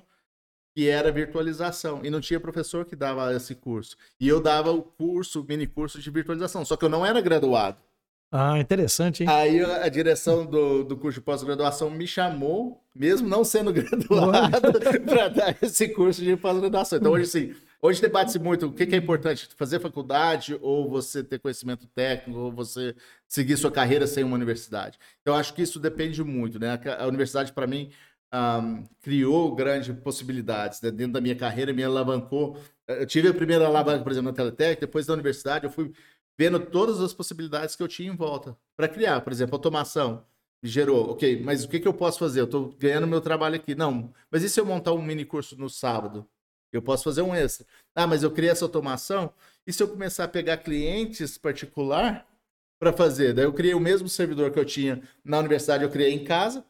que 0.76 0.90
era 0.90 1.10
virtualização. 1.10 2.02
E 2.04 2.10
não 2.10 2.20
tinha 2.20 2.40
professor 2.40 2.84
que 2.84 2.98
dava 2.98 3.34
esse 3.34 3.56
curso. 3.56 3.96
E 4.20 4.28
eu 4.28 4.42
dava 4.42 4.72
o 4.72 4.84
curso, 4.84 5.42
o 5.42 5.46
mini 5.48 5.66
curso 5.66 6.00
de 6.00 6.12
virtualização. 6.12 6.66
Só 6.66 6.76
que 6.76 6.84
eu 6.84 6.90
não 6.90 7.06
era 7.06 7.22
graduado. 7.22 7.78
Ah, 8.30 8.60
interessante, 8.60 9.24
hein? 9.24 9.30
Aí 9.30 9.64
a 9.64 9.88
direção 9.88 10.46
do, 10.46 10.84
do 10.84 10.98
curso 10.98 11.20
de 11.20 11.24
pós-graduação 11.24 11.90
me 11.90 12.06
chamou, 12.06 12.84
mesmo 12.94 13.30
não 13.30 13.46
sendo 13.46 13.72
graduado, 13.72 14.74
para 15.06 15.30
dar 15.30 15.58
esse 15.62 15.88
curso 15.88 16.22
de 16.22 16.36
pós-graduação. 16.36 17.00
Então, 17.00 17.14
hoje, 17.14 17.24
assim, 17.24 17.56
hoje 17.82 18.02
debate-se 18.02 18.38
muito 18.38 18.66
o 18.66 18.74
que, 18.74 18.86
que 18.86 18.96
é 18.96 18.98
importante, 18.98 19.48
fazer 19.56 19.80
faculdade 19.80 20.58
ou 20.62 20.90
você 20.90 21.24
ter 21.24 21.40
conhecimento 21.40 21.88
técnico, 21.88 22.38
ou 22.38 22.52
você 22.52 22.94
seguir 23.26 23.56
sua 23.56 23.72
carreira 23.72 24.06
sem 24.06 24.26
uma 24.26 24.36
universidade. 24.36 25.00
Então, 25.22 25.36
acho 25.36 25.54
que 25.54 25.62
isso 25.62 25.80
depende 25.80 26.22
muito, 26.22 26.60
né? 26.60 26.78
A, 26.86 27.04
a 27.04 27.08
universidade, 27.08 27.54
para 27.54 27.68
mim, 27.68 27.90
ahm, 28.36 28.84
criou 29.02 29.56
grandes 29.56 29.96
possibilidades 30.00 30.82
né? 30.82 30.92
dentro 30.92 31.14
da 31.14 31.22
minha 31.22 31.36
carreira, 31.36 31.72
me 31.72 31.84
alavancou. 31.84 32.58
Eu 32.88 33.06
tive 33.06 33.30
a 33.30 33.34
primeira 33.34 33.66
alavanca, 33.66 34.04
por 34.04 34.12
exemplo, 34.12 34.30
na 34.32 34.36
Teletec, 34.36 34.82
depois 34.82 35.06
da 35.06 35.14
universidade, 35.14 35.66
eu 35.66 35.72
fui 35.72 35.94
vendo 36.38 36.60
todas 36.60 37.00
as 37.00 37.14
possibilidades 37.14 37.76
que 37.76 37.82
eu 37.82 37.88
tinha 37.88 38.12
em 38.12 38.16
volta 38.16 38.58
para 38.76 38.88
criar. 38.90 39.22
Por 39.22 39.32
exemplo, 39.32 39.56
automação. 39.56 40.26
Gerou, 40.64 41.12
ok, 41.12 41.44
mas 41.44 41.64
o 41.64 41.70
que, 41.70 41.80
que 41.80 41.88
eu 41.88 41.94
posso 41.94 42.18
fazer? 42.18 42.40
Eu 42.42 42.46
estou 42.46 42.76
ganhando 42.80 43.06
meu 43.06 43.22
trabalho 43.22 43.56
aqui. 43.56 43.76
Não, 43.76 44.12
mas 44.32 44.42
e 44.44 44.50
se 44.50 44.60
eu 44.60 44.66
montar 44.66 44.94
um 44.94 45.02
mini 45.02 45.24
curso 45.24 45.56
no 45.58 45.70
sábado? 45.70 46.28
Eu 46.74 46.82
posso 46.82 47.04
fazer 47.04 47.22
um 47.22 47.34
extra. 47.34 47.66
Ah, 47.94 48.08
mas 48.08 48.24
eu 48.24 48.32
criei 48.32 48.52
essa 48.52 48.66
automação. 48.66 49.32
E 49.66 49.72
se 49.72 49.82
eu 49.82 49.88
começar 49.88 50.24
a 50.24 50.28
pegar 50.28 50.58
clientes 50.58 51.38
particular 51.38 52.28
para 52.80 52.92
fazer? 52.92 53.34
Daí 53.34 53.46
eu 53.46 53.54
criei 53.54 53.74
o 53.76 53.80
mesmo 53.80 54.10
servidor 54.10 54.52
que 54.52 54.60
eu 54.60 54.66
tinha 54.66 55.02
na 55.24 55.40
universidade, 55.40 55.84
eu 55.84 55.90
criei 55.90 56.12
em 56.14 56.24
casa, 56.24 56.66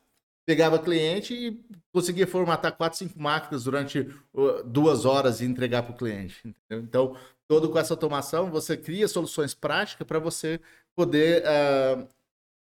pegava 0.45 0.77
cliente 0.79 1.34
e 1.34 1.60
conseguia 1.91 2.27
formatar 2.27 2.75
quatro, 2.75 2.97
cinco 2.97 3.19
máquinas 3.19 3.63
durante 3.63 3.99
uh, 4.34 4.63
duas 4.63 5.05
horas 5.05 5.41
e 5.41 5.45
entregar 5.45 5.84
para 5.84 5.93
o 5.93 5.97
cliente. 5.97 6.39
entendeu? 6.45 6.84
Então, 6.84 7.17
todo 7.47 7.69
com 7.69 7.79
essa 7.79 7.93
automação, 7.93 8.51
você 8.51 8.77
cria 8.77 9.08
soluções 9.08 9.53
práticas 9.53 10.05
para 10.05 10.19
você 10.19 10.60
poder 10.95 11.43
ah, 11.45 12.05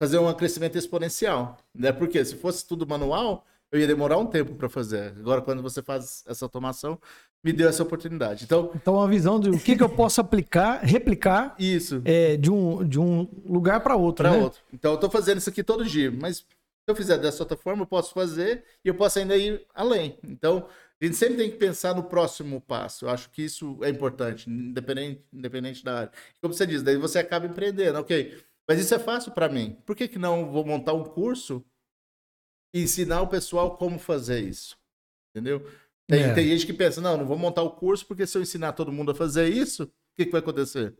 fazer 0.02 0.18
um 0.18 0.32
crescimento 0.34 0.76
exponencial. 0.76 1.56
Né? 1.74 1.92
Porque 1.92 2.24
se 2.24 2.36
fosse 2.36 2.66
tudo 2.66 2.86
manual, 2.86 3.46
eu 3.72 3.80
ia 3.80 3.86
demorar 3.86 4.18
um 4.18 4.26
tempo 4.26 4.54
para 4.54 4.68
fazer. 4.68 5.14
Agora, 5.18 5.40
quando 5.40 5.62
você 5.62 5.82
faz 5.82 6.22
essa 6.26 6.44
automação, 6.44 6.98
me 7.42 7.52
deu 7.52 7.68
essa 7.68 7.82
oportunidade. 7.82 8.44
Então, 8.44 8.70
Então, 8.74 8.94
uma 8.94 9.08
visão 9.08 9.40
de 9.40 9.50
o 9.50 9.58
que, 9.58 9.76
que 9.76 9.82
eu 9.82 9.88
posso 9.88 10.20
aplicar, 10.20 10.80
replicar 10.82 11.54
isso. 11.58 12.00
é, 12.04 12.36
de, 12.36 12.50
um, 12.50 12.86
de 12.86 12.98
um 13.00 13.28
lugar 13.44 13.80
para 13.80 13.96
outro, 13.96 14.24
para 14.24 14.36
né? 14.36 14.42
outro. 14.42 14.60
Então, 14.72 14.92
eu 14.92 14.94
estou 14.96 15.10
fazendo 15.10 15.38
isso 15.38 15.50
aqui 15.50 15.62
todo 15.62 15.84
dia, 15.84 16.10
mas 16.10 16.44
eu 16.86 16.96
fizer 16.96 17.18
dessa 17.18 17.42
outra 17.42 17.56
forma, 17.56 17.82
eu 17.82 17.86
posso 17.86 18.12
fazer 18.12 18.64
e 18.84 18.88
eu 18.88 18.94
posso 18.94 19.18
ainda 19.18 19.36
ir 19.36 19.66
além. 19.74 20.18
Então, 20.22 20.68
a 21.00 21.04
gente 21.04 21.16
sempre 21.16 21.36
tem 21.36 21.50
que 21.50 21.56
pensar 21.56 21.94
no 21.94 22.04
próximo 22.04 22.60
passo. 22.60 23.06
Eu 23.06 23.10
acho 23.10 23.30
que 23.30 23.42
isso 23.42 23.78
é 23.82 23.88
importante, 23.88 24.48
independente, 24.48 25.24
independente 25.32 25.84
da 25.84 25.98
área. 26.00 26.12
Como 26.40 26.52
você 26.54 26.66
diz, 26.66 26.82
daí 26.82 26.96
você 26.96 27.18
acaba 27.18 27.46
empreendendo, 27.46 27.98
ok. 27.98 28.42
Mas 28.68 28.80
isso 28.80 28.94
é 28.94 28.98
fácil 28.98 29.32
para 29.32 29.48
mim. 29.48 29.76
Por 29.84 29.94
que, 29.94 30.08
que 30.08 30.18
não 30.18 30.50
vou 30.50 30.64
montar 30.64 30.92
um 30.94 31.04
curso 31.04 31.64
e 32.74 32.82
ensinar 32.82 33.22
o 33.22 33.28
pessoal 33.28 33.76
como 33.76 33.98
fazer 33.98 34.40
isso? 34.40 34.76
Entendeu? 35.34 35.66
Tem, 36.06 36.22
É. 36.22 36.34
tem 36.34 36.48
gente 36.48 36.66
que 36.66 36.72
pensa, 36.72 37.00
não, 37.00 37.16
não 37.16 37.26
vou 37.26 37.36
montar 37.38 37.62
o 37.62 37.70
curso 37.70 38.06
porque 38.06 38.26
se 38.26 38.36
eu 38.36 38.42
ensinar 38.42 38.72
todo 38.72 38.92
mundo 38.92 39.10
a 39.10 39.14
fazer 39.14 39.48
isso, 39.48 39.84
o 39.84 39.88
que, 40.16 40.26
que 40.26 40.32
vai 40.32 40.40
acontecer? 40.40 40.94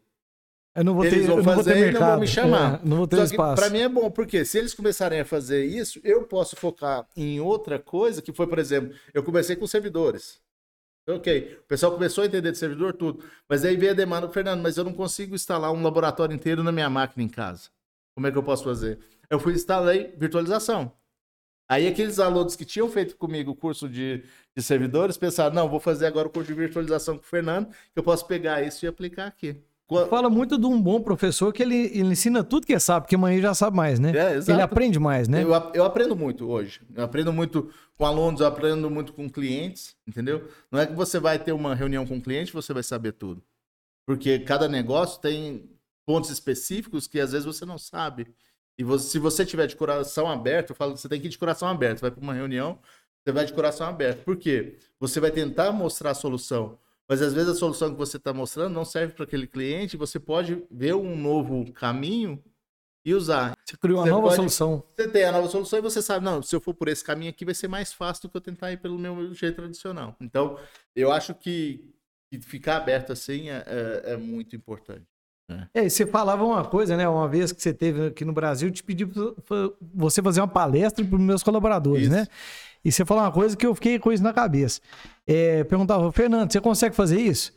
Eu 0.74 0.84
não 0.84 0.94
vou 0.94 1.04
ter, 1.04 1.14
Eles 1.14 1.26
vão 1.26 1.38
eu 1.38 1.44
não 1.44 1.54
vou 1.54 1.62
ter 1.62 1.70
fazer 1.70 1.88
e 1.88 1.92
não 1.92 2.00
vão 2.00 2.20
me 2.20 2.26
chamar. 2.26 2.74
É, 2.74 2.88
não 2.88 2.96
vou 2.96 3.06
ter 3.06 3.16
Só 3.16 3.22
que 3.22 3.30
espaço. 3.30 3.62
Pra 3.62 3.70
mim 3.70 3.78
é 3.78 3.88
bom, 3.88 4.10
porque 4.10 4.44
se 4.44 4.58
eles 4.58 4.74
começarem 4.74 5.20
a 5.20 5.24
fazer 5.24 5.64
isso, 5.64 6.00
eu 6.02 6.24
posso 6.24 6.56
focar 6.56 7.06
em 7.16 7.40
outra 7.40 7.78
coisa, 7.78 8.20
que 8.20 8.32
foi, 8.32 8.46
por 8.46 8.58
exemplo, 8.58 8.92
eu 9.12 9.22
comecei 9.22 9.54
com 9.54 9.66
servidores. 9.66 10.42
Ok, 11.08 11.58
o 11.62 11.66
pessoal 11.68 11.92
começou 11.92 12.22
a 12.22 12.26
entender 12.26 12.50
de 12.50 12.56
servidor 12.56 12.94
tudo, 12.94 13.22
mas 13.46 13.62
aí 13.62 13.76
veio 13.76 13.92
a 13.92 13.94
demanda, 13.94 14.26
Fernando, 14.30 14.62
mas 14.62 14.78
eu 14.78 14.84
não 14.84 14.92
consigo 14.94 15.34
instalar 15.34 15.70
um 15.70 15.82
laboratório 15.82 16.34
inteiro 16.34 16.62
na 16.62 16.72
minha 16.72 16.88
máquina 16.88 17.22
em 17.22 17.28
casa. 17.28 17.68
Como 18.14 18.26
é 18.26 18.32
que 18.32 18.38
eu 18.38 18.42
posso 18.42 18.64
fazer? 18.64 18.98
Eu 19.28 19.38
fui 19.38 19.52
e 19.52 19.56
instalei 19.56 20.14
virtualização. 20.16 20.90
Aí 21.68 21.86
aqueles 21.86 22.18
alunos 22.18 22.56
que 22.56 22.64
tinham 22.64 22.90
feito 22.90 23.16
comigo 23.16 23.50
o 23.50 23.56
curso 23.56 23.88
de, 23.88 24.24
de 24.56 24.62
servidores 24.62 25.16
pensaram, 25.16 25.54
não, 25.54 25.68
vou 25.68 25.80
fazer 25.80 26.06
agora 26.06 26.28
o 26.28 26.30
curso 26.30 26.48
de 26.48 26.54
virtualização 26.54 27.16
com 27.16 27.22
o 27.22 27.26
Fernando, 27.26 27.68
que 27.68 27.98
eu 27.98 28.02
posso 28.02 28.26
pegar 28.26 28.62
isso 28.62 28.84
e 28.84 28.88
aplicar 28.88 29.26
aqui. 29.26 29.62
Qua- 29.86 30.06
Fala 30.08 30.30
muito 30.30 30.56
de 30.56 30.64
um 30.66 30.80
bom 30.80 31.00
professor 31.02 31.52
que 31.52 31.62
ele, 31.62 31.76
ele 31.76 32.12
ensina 32.12 32.42
tudo 32.42 32.66
que 32.66 32.78
sabe, 32.78 33.04
porque 33.04 33.14
amanhã 33.16 33.40
já 33.40 33.54
sabe 33.54 33.76
mais, 33.76 33.98
né? 34.00 34.12
É, 34.16 34.36
ele 34.52 34.62
aprende 34.62 34.98
mais, 34.98 35.28
né? 35.28 35.42
Eu, 35.42 35.50
eu 35.74 35.84
aprendo 35.84 36.16
muito 36.16 36.48
hoje. 36.48 36.80
Eu 36.94 37.04
aprendo 37.04 37.32
muito 37.32 37.70
com 37.96 38.06
alunos, 38.06 38.40
eu 38.40 38.46
aprendo 38.46 38.90
muito 38.90 39.12
com 39.12 39.28
clientes, 39.28 39.94
entendeu? 40.06 40.48
Não 40.70 40.80
é 40.80 40.86
que 40.86 40.94
você 40.94 41.18
vai 41.18 41.38
ter 41.38 41.52
uma 41.52 41.74
reunião 41.74 42.06
com 42.06 42.14
um 42.14 42.20
cliente 42.20 42.50
e 42.50 42.54
você 42.54 42.72
vai 42.72 42.82
saber 42.82 43.12
tudo. 43.12 43.42
Porque 44.06 44.38
cada 44.38 44.68
negócio 44.68 45.20
tem 45.20 45.68
pontos 46.06 46.30
específicos 46.30 47.06
que 47.06 47.20
às 47.20 47.32
vezes 47.32 47.46
você 47.46 47.64
não 47.66 47.78
sabe. 47.78 48.26
E 48.78 48.82
você- 48.84 49.08
se 49.08 49.18
você 49.18 49.44
tiver 49.44 49.66
de 49.66 49.76
coração 49.76 50.28
aberto, 50.30 50.70
eu 50.70 50.76
falo 50.76 50.96
você 50.96 51.08
tem 51.08 51.20
que 51.20 51.26
ir 51.26 51.30
de 51.30 51.38
coração 51.38 51.68
aberto. 51.68 52.00
Vai 52.00 52.10
para 52.10 52.22
uma 52.22 52.34
reunião, 52.34 52.78
você 53.24 53.32
vai 53.32 53.44
de 53.44 53.52
coração 53.52 53.86
aberto. 53.86 54.24
Por 54.24 54.36
quê? 54.36 54.76
Você 54.98 55.20
vai 55.20 55.30
tentar 55.30 55.70
mostrar 55.72 56.10
a 56.10 56.14
solução. 56.14 56.78
Mas 57.08 57.20
às 57.20 57.34
vezes 57.34 57.50
a 57.50 57.54
solução 57.54 57.90
que 57.92 57.98
você 57.98 58.16
está 58.16 58.32
mostrando 58.32 58.72
não 58.72 58.84
serve 58.84 59.12
para 59.14 59.24
aquele 59.24 59.46
cliente. 59.46 59.96
Você 59.96 60.18
pode 60.18 60.64
ver 60.70 60.94
um 60.94 61.16
novo 61.16 61.70
caminho 61.72 62.42
e 63.04 63.12
usar. 63.14 63.54
Você 63.64 63.76
criou 63.76 63.98
uma 63.98 64.04
Você 64.04 64.10
nova 64.10 64.22
pode- 64.22 64.36
solução. 64.36 64.82
Você 64.96 65.08
tem 65.08 65.24
a 65.24 65.32
nova 65.32 65.48
solução 65.48 65.78
e 65.78 65.82
você 65.82 66.00
sabe, 66.00 66.24
não, 66.24 66.42
se 66.42 66.56
eu 66.56 66.60
for 66.60 66.72
por 66.72 66.88
esse 66.88 67.04
caminho 67.04 67.28
aqui, 67.30 67.44
vai 67.44 67.54
ser 67.54 67.68
mais 67.68 67.92
fácil 67.92 68.22
do 68.22 68.30
que 68.30 68.36
eu 68.38 68.40
tentar 68.40 68.72
ir 68.72 68.78
pelo 68.78 68.98
meu 68.98 69.34
jeito 69.34 69.56
tradicional. 69.56 70.16
Então, 70.20 70.58
eu 70.96 71.12
acho 71.12 71.34
que, 71.34 71.92
que 72.32 72.40
ficar 72.40 72.78
aberto 72.78 73.12
assim 73.12 73.50
é, 73.50 73.62
é- 73.66 74.12
é 74.12 74.16
muito 74.16 74.56
importante. 74.56 75.04
É, 75.74 75.84
e 75.84 75.90
você 75.90 76.06
falava 76.06 76.42
uma 76.42 76.64
coisa, 76.64 76.96
né? 76.96 77.06
Uma 77.06 77.28
vez 77.28 77.52
que 77.52 77.60
você 77.60 77.74
teve 77.74 78.06
aqui 78.06 78.24
no 78.24 78.32
Brasil, 78.32 78.68
eu 78.68 78.72
te 78.72 78.82
pedi 78.82 79.04
pra 79.04 79.22
você 79.92 80.22
fazer 80.22 80.40
uma 80.40 80.48
palestra 80.48 81.04
para 81.04 81.16
os 81.16 81.20
meus 81.22 81.42
colaboradores, 81.42 82.04
Isso. 82.04 82.12
né? 82.16 82.26
E 82.82 82.90
você 82.90 83.04
falou 83.04 83.22
uma 83.22 83.30
coisa 83.32 83.54
que 83.54 83.66
eu 83.66 83.74
fiquei 83.74 83.98
com 83.98 84.10
isso 84.10 84.22
na 84.22 84.32
cabeça. 84.32 84.80
É, 85.26 85.64
perguntava, 85.64 86.10
Fernando, 86.12 86.52
você 86.52 86.60
consegue 86.60 86.94
fazer 86.94 87.20
isso? 87.20 87.52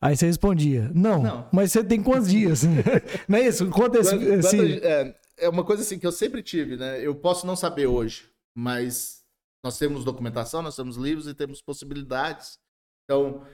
Aí 0.00 0.16
você 0.16 0.26
respondia, 0.26 0.90
não, 0.94 1.22
Não. 1.22 1.48
mas 1.52 1.70
você 1.70 1.84
tem 1.84 2.02
quantos 2.02 2.28
dias? 2.28 2.62
não 3.28 3.38
é 3.38 3.46
isso? 3.46 3.68
Conta 3.70 3.98
esse, 4.00 4.10
Quando- 4.10 4.32
esse- 4.34 4.84
é, 4.84 5.16
é 5.38 5.48
uma 5.48 5.64
coisa 5.64 5.82
assim 5.82 5.98
que 5.98 6.06
eu 6.06 6.10
sempre 6.12 6.42
tive, 6.42 6.76
né? 6.76 7.00
Eu 7.00 7.14
posso 7.14 7.46
não 7.46 7.54
saber 7.54 7.86
hoje, 7.86 8.28
mas 8.56 9.22
nós 9.64 9.78
temos 9.78 10.04
documentação, 10.04 10.60
nós 10.62 10.74
temos 10.74 10.96
livros 10.96 11.28
e 11.28 11.34
temos 11.34 11.62
possibilidades. 11.62 12.58
Então, 13.04 13.46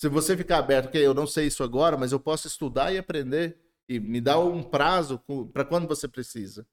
se 0.00 0.08
você 0.08 0.36
ficar 0.36 0.58
aberto, 0.58 0.86
ok, 0.86 1.06
eu 1.06 1.14
não 1.14 1.26
sei 1.26 1.46
isso 1.46 1.62
agora, 1.62 1.96
mas 1.96 2.10
eu 2.10 2.18
posso 2.18 2.48
estudar 2.48 2.92
e 2.92 2.98
aprender 2.98 3.56
e 3.88 4.00
me 4.00 4.20
dá 4.20 4.38
um 4.40 4.60
prazo 4.60 5.20
para 5.52 5.64
quando 5.64 5.86
você 5.86 6.08
precisa, 6.08 6.66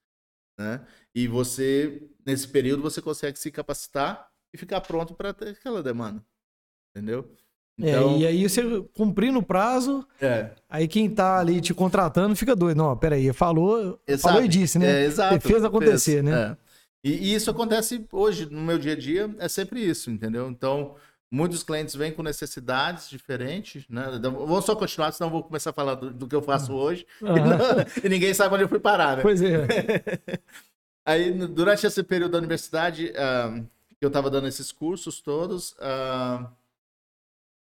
né? 0.59 0.83
E 1.13 1.27
você 1.27 2.09
nesse 2.25 2.47
período 2.47 2.81
você 2.81 2.99
consegue 2.99 3.37
se 3.37 3.51
capacitar 3.51 4.27
e 4.51 4.57
ficar 4.57 4.81
pronto 4.81 5.13
para 5.13 5.31
ter 5.33 5.49
aquela 5.49 5.83
demanda, 5.83 6.23
entendeu? 6.99 7.25
Então, 7.77 8.15
é, 8.15 8.17
e 8.17 8.27
aí 8.27 8.49
você 8.49 8.61
cumprindo 8.93 9.39
o 9.39 9.43
prazo, 9.43 10.05
é. 10.21 10.49
aí 10.69 10.85
quem 10.85 11.09
tá 11.09 11.39
ali 11.39 11.61
te 11.61 11.73
contratando 11.73 12.35
fica 12.35 12.53
doido. 12.53 12.77
Não, 12.77 12.97
peraí, 12.97 13.31
falou, 13.31 13.97
exato. 14.05 14.33
falou 14.33 14.43
e 14.43 14.49
disse, 14.49 14.77
né? 14.77 15.03
É, 15.03 15.05
exato. 15.05 15.39
fez 15.39 15.63
acontecer, 15.63 16.21
fez, 16.21 16.23
né? 16.25 16.51
É. 16.51 16.57
E, 17.01 17.11
e, 17.11 17.33
isso 17.33 17.49
acontece 17.49 18.05
hoje, 18.11 18.45
no 18.51 18.61
meu 18.61 18.77
dia 18.77 18.91
a 18.91 18.95
dia, 18.97 19.33
é 19.39 19.47
sempre 19.47 19.79
isso, 19.79 20.11
entendeu? 20.11 20.49
Então, 20.49 20.95
muitos 21.31 21.63
clientes 21.63 21.95
vêm 21.95 22.11
com 22.11 22.21
necessidades 22.21 23.09
diferentes, 23.09 23.85
né? 23.89 24.19
Vou 24.21 24.61
só 24.61 24.75
continuar, 24.75 25.13
senão 25.13 25.29
vou 25.29 25.41
começar 25.41 25.69
a 25.69 25.73
falar 25.73 25.95
do, 25.95 26.11
do 26.11 26.27
que 26.27 26.35
eu 26.35 26.41
faço 26.41 26.73
hoje. 26.73 27.07
Uhum. 27.21 27.31
e 28.03 28.09
ninguém 28.09 28.33
sabe 28.33 28.53
onde 28.53 28.65
eu 28.65 28.69
fui 28.69 28.79
parar, 28.79 29.15
né? 29.15 29.21
Pois 29.21 29.41
é. 29.41 29.65
aí, 31.05 31.31
durante 31.31 31.87
esse 31.87 32.03
período 32.03 32.33
da 32.33 32.37
universidade, 32.39 33.13
uh, 33.13 33.65
eu 34.01 34.07
estava 34.07 34.29
dando 34.29 34.49
esses 34.49 34.69
cursos 34.69 35.21
todos, 35.21 35.71
uh, 35.73 36.45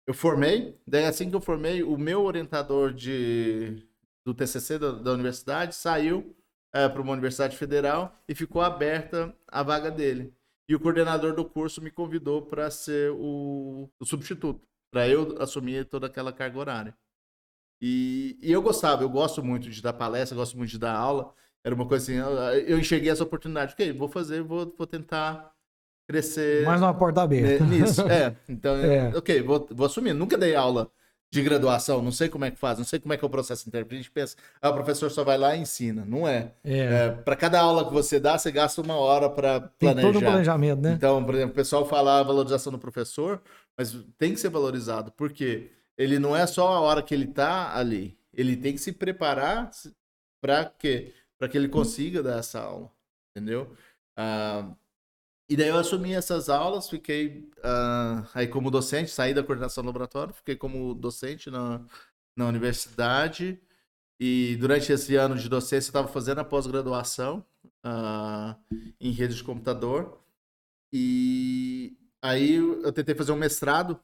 eu 0.09 0.15
formei, 0.15 0.75
daí 0.87 1.05
assim 1.05 1.29
que 1.29 1.37
eu 1.37 1.41
formei, 1.41 1.83
o 1.83 1.99
meu 1.99 2.23
orientador 2.23 2.95
de, 2.95 3.87
do 4.25 4.33
TCC 4.33 4.79
da, 4.79 4.93
da 4.93 5.13
universidade 5.13 5.75
saiu 5.75 6.35
é, 6.73 6.89
para 6.89 7.03
uma 7.03 7.13
universidade 7.13 7.59
federal 7.59 8.17
e 8.27 8.35
ficou 8.35 8.63
aberta 8.63 9.37
a 9.47 9.63
vaga 9.63 9.91
dele. 9.91 10.33
E 10.67 10.75
o 10.75 10.81
coordenador 10.81 11.35
do 11.35 11.45
curso 11.45 11.83
me 11.83 11.91
convidou 11.91 12.41
para 12.41 12.71
ser 12.71 13.11
o, 13.19 13.91
o 14.01 14.07
substituto, 14.07 14.67
para 14.91 15.07
eu 15.07 15.37
assumir 15.43 15.85
toda 15.85 16.07
aquela 16.07 16.33
carga 16.33 16.59
horária. 16.59 16.99
E, 17.79 18.39
e, 18.41 18.51
eu 18.51 18.63
gostava, 18.63 19.03
eu 19.03 19.11
gosto 19.11 19.45
muito 19.45 19.69
de 19.69 19.83
dar 19.83 19.93
palestra, 19.93 20.35
gosto 20.35 20.57
muito 20.57 20.71
de 20.71 20.79
dar 20.79 20.97
aula. 20.97 21.35
Era 21.63 21.75
uma 21.75 21.87
coisa 21.87 22.03
assim, 22.05 22.15
eu, 22.19 22.35
eu 22.67 22.79
enxerguei 22.79 23.11
essa 23.11 23.25
oportunidade. 23.25 23.75
Ok, 23.75 23.93
vou 23.93 24.09
fazer, 24.09 24.43
vou, 24.43 24.75
vou 24.75 24.87
tentar 24.87 25.55
crescer. 26.09 26.65
Mais 26.65 26.81
uma 26.81 26.95
porta 26.95 27.23
aberta. 27.23 27.65
Nisso, 27.65 28.03
é. 28.11 28.35
Então, 28.49 28.75
é. 28.77 29.13
ok, 29.15 29.43
vou, 29.43 29.69
vou 29.71 29.87
assumir. 29.87 30.15
Nunca 30.15 30.39
dei 30.39 30.55
aula 30.55 30.91
de 31.31 31.43
graduação, 31.43 32.01
não 32.01 32.11
sei 32.11 32.31
como 32.31 32.47
é 32.47 32.51
que 32.51 32.59
faz, 32.59 32.79
não 32.79 32.87
sei 32.87 32.99
como 32.99 33.13
é 33.13 33.17
que 33.19 33.25
é 33.25 33.27
o 33.27 33.31
processo 33.31 33.69
interno. 33.69 33.87
A 33.91 33.95
gente 33.95 34.11
pensa, 34.11 34.35
ah, 34.63 34.71
o 34.71 34.75
professor 34.75 35.11
só 35.11 35.23
vai 35.23 35.37
lá 35.37 35.55
e 35.55 35.61
ensina. 35.61 36.05
Não 36.07 36.27
é. 36.27 36.53
é. 36.65 36.79
é 36.79 37.11
para 37.11 37.37
cada 37.37 37.61
aula 37.61 37.85
que 37.85 37.93
você 37.93 38.19
dá, 38.19 38.39
você 38.39 38.51
gasta 38.51 38.81
uma 38.81 38.97
hora 38.97 39.29
para 39.29 39.61
planejar. 39.61 40.03
Tem 40.03 40.13
todo 40.13 40.17
o 40.17 40.21
planejamento, 40.27 40.81
né? 40.81 40.93
Então, 40.93 41.23
por 41.23 41.35
exemplo, 41.35 41.53
o 41.53 41.55
pessoal 41.55 41.87
fala 41.87 42.21
a 42.21 42.23
valorização 42.23 42.73
do 42.73 42.79
professor, 42.79 43.43
mas 43.77 43.95
tem 44.17 44.33
que 44.33 44.41
ser 44.41 44.49
valorizado, 44.49 45.13
porque 45.13 45.71
ele 45.99 46.19
não 46.19 46.35
é 46.35 46.47
só 46.47 46.69
a 46.69 46.81
hora 46.81 47.03
que 47.03 47.15
ele 47.15 47.25
está 47.25 47.77
ali, 47.77 48.17
ele 48.33 48.57
tem 48.57 48.73
que 48.73 48.79
se 48.79 48.93
preparar 48.93 49.71
para 50.41 50.65
quê? 50.65 51.13
Para 51.39 51.49
que 51.49 51.59
ele 51.59 51.69
consiga 51.69 52.23
dar 52.23 52.39
essa 52.39 52.61
aula, 52.61 52.91
entendeu? 53.37 53.75
Ah, 54.17 54.71
e 55.49 55.57
daí 55.57 55.69
eu 55.69 55.79
assumi 55.79 56.13
essas 56.13 56.51
aulas, 56.51 56.91
fiquei 56.91 57.51
uh, 57.59 58.29
aí 58.35 58.47
como 58.47 58.71
docente, 58.71 59.11
saí 59.11 59.33
da 59.33 59.43
coordenação 59.43 59.83
do 59.83 59.87
laboratório, 59.87 60.35
fiquei 60.35 60.55
como 60.55 60.95
docente 60.95 61.51
na, 61.51 61.81
na 62.37 62.47
universidade. 62.47 63.59
E 64.21 64.57
durante 64.57 64.93
esse 64.93 65.17
ano 65.17 65.37
de 65.37 65.49
docência 65.49 65.89
eu 65.89 65.91
estava 65.91 66.09
fazendo 66.09 66.41
a 66.41 66.45
pós-graduação 66.45 67.45
uh, 67.85 68.55
em 69.01 69.11
rede 69.11 69.37
de 69.37 69.45
computador. 69.45 70.23
E 70.93 71.97
aí 72.21 72.57
eu 72.57 72.93
tentei 72.93 73.15
fazer 73.15 73.33
um 73.33 73.37
mestrado. 73.37 73.99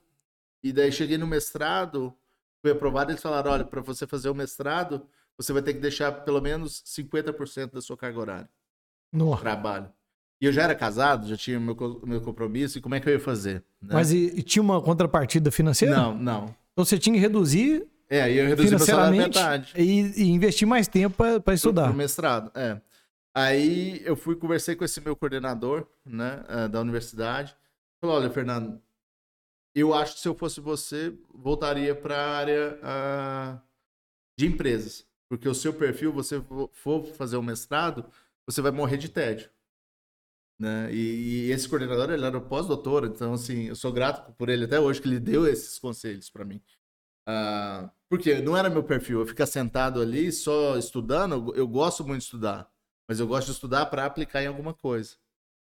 E 0.62 0.72
daí 0.72 0.90
cheguei 0.90 1.18
no 1.18 1.26
mestrado, 1.26 2.16
fui 2.62 2.70
aprovado, 2.70 3.10
eles 3.10 3.20
falaram, 3.20 3.50
olha, 3.50 3.64
para 3.66 3.82
você 3.82 4.06
fazer 4.06 4.30
o 4.30 4.34
mestrado, 4.34 5.06
você 5.36 5.52
vai 5.52 5.60
ter 5.60 5.74
que 5.74 5.80
deixar 5.80 6.10
pelo 6.24 6.40
menos 6.40 6.82
50% 6.86 7.72
da 7.72 7.82
sua 7.82 7.98
carga 7.98 8.18
horária. 8.18 8.50
No 9.12 9.36
trabalho. 9.36 9.92
E 10.44 10.46
eu 10.46 10.52
já 10.52 10.64
era 10.64 10.74
casado, 10.74 11.26
já 11.26 11.38
tinha 11.38 11.58
meu, 11.58 11.74
meu 12.04 12.20
compromisso, 12.20 12.76
e 12.76 12.80
como 12.82 12.94
é 12.94 13.00
que 13.00 13.08
eu 13.08 13.14
ia 13.14 13.18
fazer? 13.18 13.64
Né? 13.80 13.88
Mas 13.94 14.12
e, 14.12 14.26
e, 14.36 14.42
tinha 14.42 14.62
uma 14.62 14.78
contrapartida 14.78 15.50
financeira? 15.50 15.96
Não, 15.96 16.14
não. 16.14 16.54
Então 16.70 16.84
você 16.84 16.98
tinha 16.98 17.14
que 17.14 17.18
reduzir. 17.18 17.86
É, 18.10 18.30
e 18.30 18.36
eu 18.36 18.48
reduzi 18.48 18.68
financeiramente 18.68 19.38
e, 19.74 20.22
e, 20.22 20.30
investir 20.30 20.68
mais 20.68 20.86
tempo 20.86 21.16
para 21.42 21.54
estudar. 21.54 21.84
Pro, 21.84 21.94
mestrado, 21.94 22.50
é. 22.54 22.78
Aí 23.34 24.02
eu 24.04 24.14
fui, 24.14 24.36
conversei 24.36 24.76
com 24.76 24.84
esse 24.84 25.00
meu 25.00 25.16
coordenador, 25.16 25.86
né, 26.04 26.44
eh, 26.46 26.68
da 26.68 26.78
universidade. 26.82 27.56
Falou: 27.98 28.16
olha, 28.16 28.28
Fernando, 28.28 28.78
eu 29.74 29.94
acho 29.94 30.16
que 30.16 30.20
se 30.20 30.28
eu 30.28 30.34
fosse 30.34 30.60
você, 30.60 31.14
voltaria 31.34 31.94
para 31.94 32.16
a 32.18 32.36
área 32.36 32.78
uh, 32.82 33.60
de 34.38 34.46
empresas. 34.46 35.06
Porque 35.26 35.48
o 35.48 35.54
seu 35.54 35.72
perfil, 35.72 36.12
você 36.12 36.38
for 36.74 37.06
fazer 37.14 37.38
um 37.38 37.42
mestrado, 37.42 38.04
você 38.46 38.60
vai 38.60 38.70
morrer 38.70 38.98
de 38.98 39.08
tédio. 39.08 39.48
Né? 40.58 40.92
E, 40.92 41.46
e, 41.46 41.50
esse 41.50 41.68
coordenador 41.68 42.10
ele 42.10 42.24
era 42.24 42.40
pós-doutor, 42.40 43.06
então 43.06 43.32
assim, 43.32 43.64
eu 43.64 43.76
sou 43.76 43.92
grato 43.92 44.32
por 44.34 44.48
ele 44.48 44.64
até 44.64 44.78
hoje 44.78 45.00
que 45.00 45.08
ele 45.08 45.18
deu 45.18 45.46
esses 45.46 45.78
conselhos 45.78 46.30
para 46.30 46.44
mim. 46.44 46.60
Uh, 47.28 47.90
porque 48.08 48.40
não 48.40 48.56
era 48.56 48.70
meu 48.70 48.84
perfil, 48.84 49.20
eu 49.20 49.26
ficar 49.26 49.46
sentado 49.46 50.00
ali 50.00 50.30
só 50.30 50.78
estudando, 50.78 51.34
eu, 51.34 51.54
eu 51.54 51.68
gosto 51.68 52.04
muito 52.04 52.20
de 52.20 52.24
estudar, 52.24 52.70
mas 53.08 53.18
eu 53.18 53.26
gosto 53.26 53.46
de 53.46 53.52
estudar 53.54 53.86
para 53.86 54.04
aplicar 54.04 54.42
em 54.42 54.46
alguma 54.46 54.74
coisa. 54.74 55.16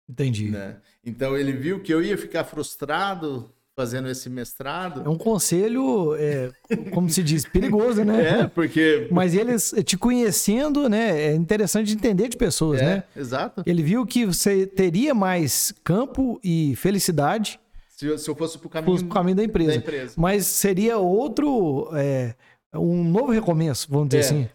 Entendi. 0.09 0.51
Né? 0.51 0.83
Então 1.03 1.37
ele 1.37 1.53
viu 1.53 1.83
que 1.83 1.93
eu 1.93 2.03
ia 2.03 2.19
ficar 2.19 2.45
frustrado 2.45 3.54
fazendo 3.77 4.09
esse 4.09 4.31
mestrado. 4.31 5.03
É 5.05 5.09
um 5.09 5.19
conselho, 5.19 6.15
é, 6.17 6.51
como 6.93 7.11
se 7.11 7.23
diz, 7.23 7.45
perigoso, 7.45 8.05
né? 8.05 8.41
É, 8.41 8.47
porque. 8.47 9.09
Mas 9.11 9.35
eles 9.35 9.75
te 9.85 9.97
conhecendo, 9.97 10.89
né? 10.89 11.33
É 11.33 11.35
interessante 11.35 11.93
entender 11.93 12.29
de 12.29 12.37
pessoas, 12.37 12.81
é, 12.81 12.85
né? 12.85 13.05
Exato. 13.17 13.63
Ele 13.67 13.83
viu 13.83 14.07
que 14.07 14.27
você 14.27 14.67
teria 14.67 15.15
mais 15.15 15.73
campo 15.83 16.41
e 16.43 16.75
felicidade. 16.77 17.61
Se 17.89 18.07
eu, 18.07 18.19
se 18.19 18.29
eu 18.29 18.35
fosse 18.35 18.59
pro 18.59 18.69
caminho, 18.69 19.09
caminho 19.09 19.37
da, 19.37 19.45
empresa. 19.45 19.71
da 19.71 19.77
empresa. 19.77 20.15
Mas 20.17 20.47
seria 20.47 20.99
outro. 20.99 21.91
É, 21.95 22.35
um 22.75 23.05
novo 23.05 23.31
recomeço, 23.31 23.87
vamos 23.91 24.09
dizer 24.09 24.19
é. 24.19 24.21
assim. 24.21 24.49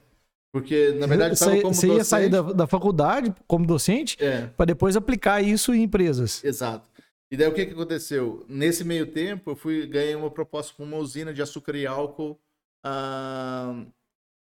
Porque, 0.52 0.96
na 1.00 1.06
verdade, 1.06 1.38
você, 1.38 1.62
você 1.62 1.88
ia 1.88 2.04
sair 2.04 2.28
da, 2.28 2.42
da 2.42 2.68
faculdade 2.68 3.34
como 3.48 3.68
docente 3.68 4.18
é. 4.20 4.48
para 4.58 4.66
depois 4.66 4.96
aplicar 4.96 5.44
isso 5.44 5.74
em 5.74 5.84
empresas. 5.84 6.44
Exato. 6.44 6.89
E 7.32 7.38
daí 7.38 7.48
o 7.48 7.54
que, 7.54 7.66
que 7.66 7.74
aconteceu? 7.74 8.44
Nesse 8.48 8.84
meio 8.84 9.06
tempo, 9.12 9.52
eu 9.52 9.56
fui 9.56 9.86
ganhei 9.86 10.16
uma 10.16 10.32
proposta 10.32 10.74
com 10.76 10.84
uma 10.84 10.98
usina 10.98 11.34
de 11.34 11.42
açúcar 11.42 11.76
e 11.76 11.86
álcool 11.86 12.40
uh, 12.86 13.86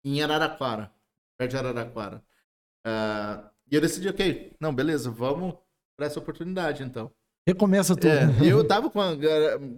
em 0.05 0.23
Araraquara, 0.23 0.93
perto 1.37 1.51
de 1.51 1.57
Araraquara. 1.57 2.23
Uh, 2.87 3.51
e 3.71 3.75
eu 3.75 3.81
decidi, 3.81 4.09
ok, 4.09 4.55
não, 4.61 4.73
beleza, 4.73 5.11
vamos 5.11 5.55
para 5.97 6.07
essa 6.07 6.21
oportunidade 6.21 6.85
então. 6.85 7.11
Recomeça 7.47 7.95
tudo. 7.95 8.09
É, 8.09 8.29
eu 8.45 8.67
tava 8.67 8.91
com 8.91 9.01
a 9.01 9.17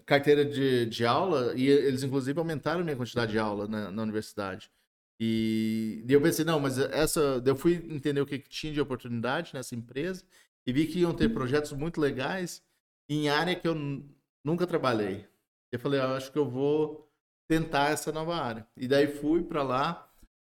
carteira 0.04 0.44
de, 0.44 0.86
de 0.86 1.04
aula 1.06 1.54
e 1.54 1.66
eles, 1.66 2.02
inclusive, 2.02 2.38
aumentaram 2.38 2.80
a 2.80 2.84
minha 2.84 2.96
quantidade 2.96 3.32
de 3.32 3.38
aula 3.38 3.66
na, 3.66 3.90
na 3.90 4.02
universidade. 4.02 4.70
E, 5.20 6.04
e 6.08 6.12
eu 6.12 6.20
pensei, 6.20 6.44
não, 6.44 6.60
mas 6.60 6.78
essa. 6.78 7.42
Eu 7.44 7.56
fui 7.56 7.74
entender 7.90 8.20
o 8.20 8.26
que 8.26 8.38
tinha 8.38 8.72
de 8.72 8.80
oportunidade 8.80 9.52
nessa 9.52 9.74
empresa 9.74 10.24
e 10.66 10.72
vi 10.72 10.86
que 10.86 11.00
iam 11.00 11.12
ter 11.12 11.28
projetos 11.30 11.72
muito 11.72 12.00
legais 12.00 12.62
em 13.08 13.28
área 13.28 13.56
que 13.56 13.66
eu 13.66 13.74
nunca 14.44 14.66
trabalhei. 14.66 15.26
Eu 15.72 15.78
falei, 15.78 16.00
ah, 16.00 16.16
acho 16.16 16.30
que 16.30 16.38
eu 16.38 16.48
vou 16.48 17.10
tentar 17.48 17.90
essa 17.90 18.12
nova 18.12 18.36
área. 18.36 18.66
E 18.76 18.86
daí 18.86 19.06
fui 19.06 19.42
para 19.42 19.62
lá, 19.62 20.10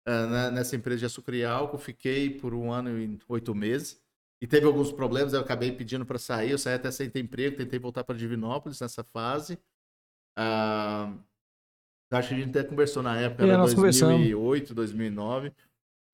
uh, 0.09 0.51
nessa 0.51 0.75
empresa 0.75 1.01
de 1.01 1.07
açúcar 1.07 1.35
e 1.35 1.45
álcool, 1.45 1.79
fiquei 1.79 2.31
por 2.31 2.55
um 2.55 2.73
ano 2.73 2.99
e 2.99 3.19
oito 3.29 3.55
meses. 3.55 4.03
E 4.41 4.47
teve 4.47 4.67
alguns 4.67 4.93
problemas, 4.93 5.33
eu 5.33 5.41
acabei 5.41 5.73
pedindo 5.73 6.07
para 6.07 6.19
sair, 6.19 6.53
eu 6.53 6.59
saí 6.59 6.75
até 6.75 6.91
sem 6.91 7.11
ter 7.11 7.21
emprego, 7.21 7.57
tentei 7.57 7.79
voltar 7.79 8.05
para 8.05 8.17
Divinópolis 8.17 8.81
nessa 8.81 9.03
fase. 9.03 9.59
Uh, 10.39 11.19
acho 12.13 12.29
que 12.29 12.35
a 12.35 12.39
gente 12.39 12.51
até 12.51 12.63
conversou 12.63 13.03
na 13.03 13.19
época, 13.19 13.45
é, 13.45 13.49
era 13.49 13.67
2008, 13.67 14.75
2009. 14.75 15.53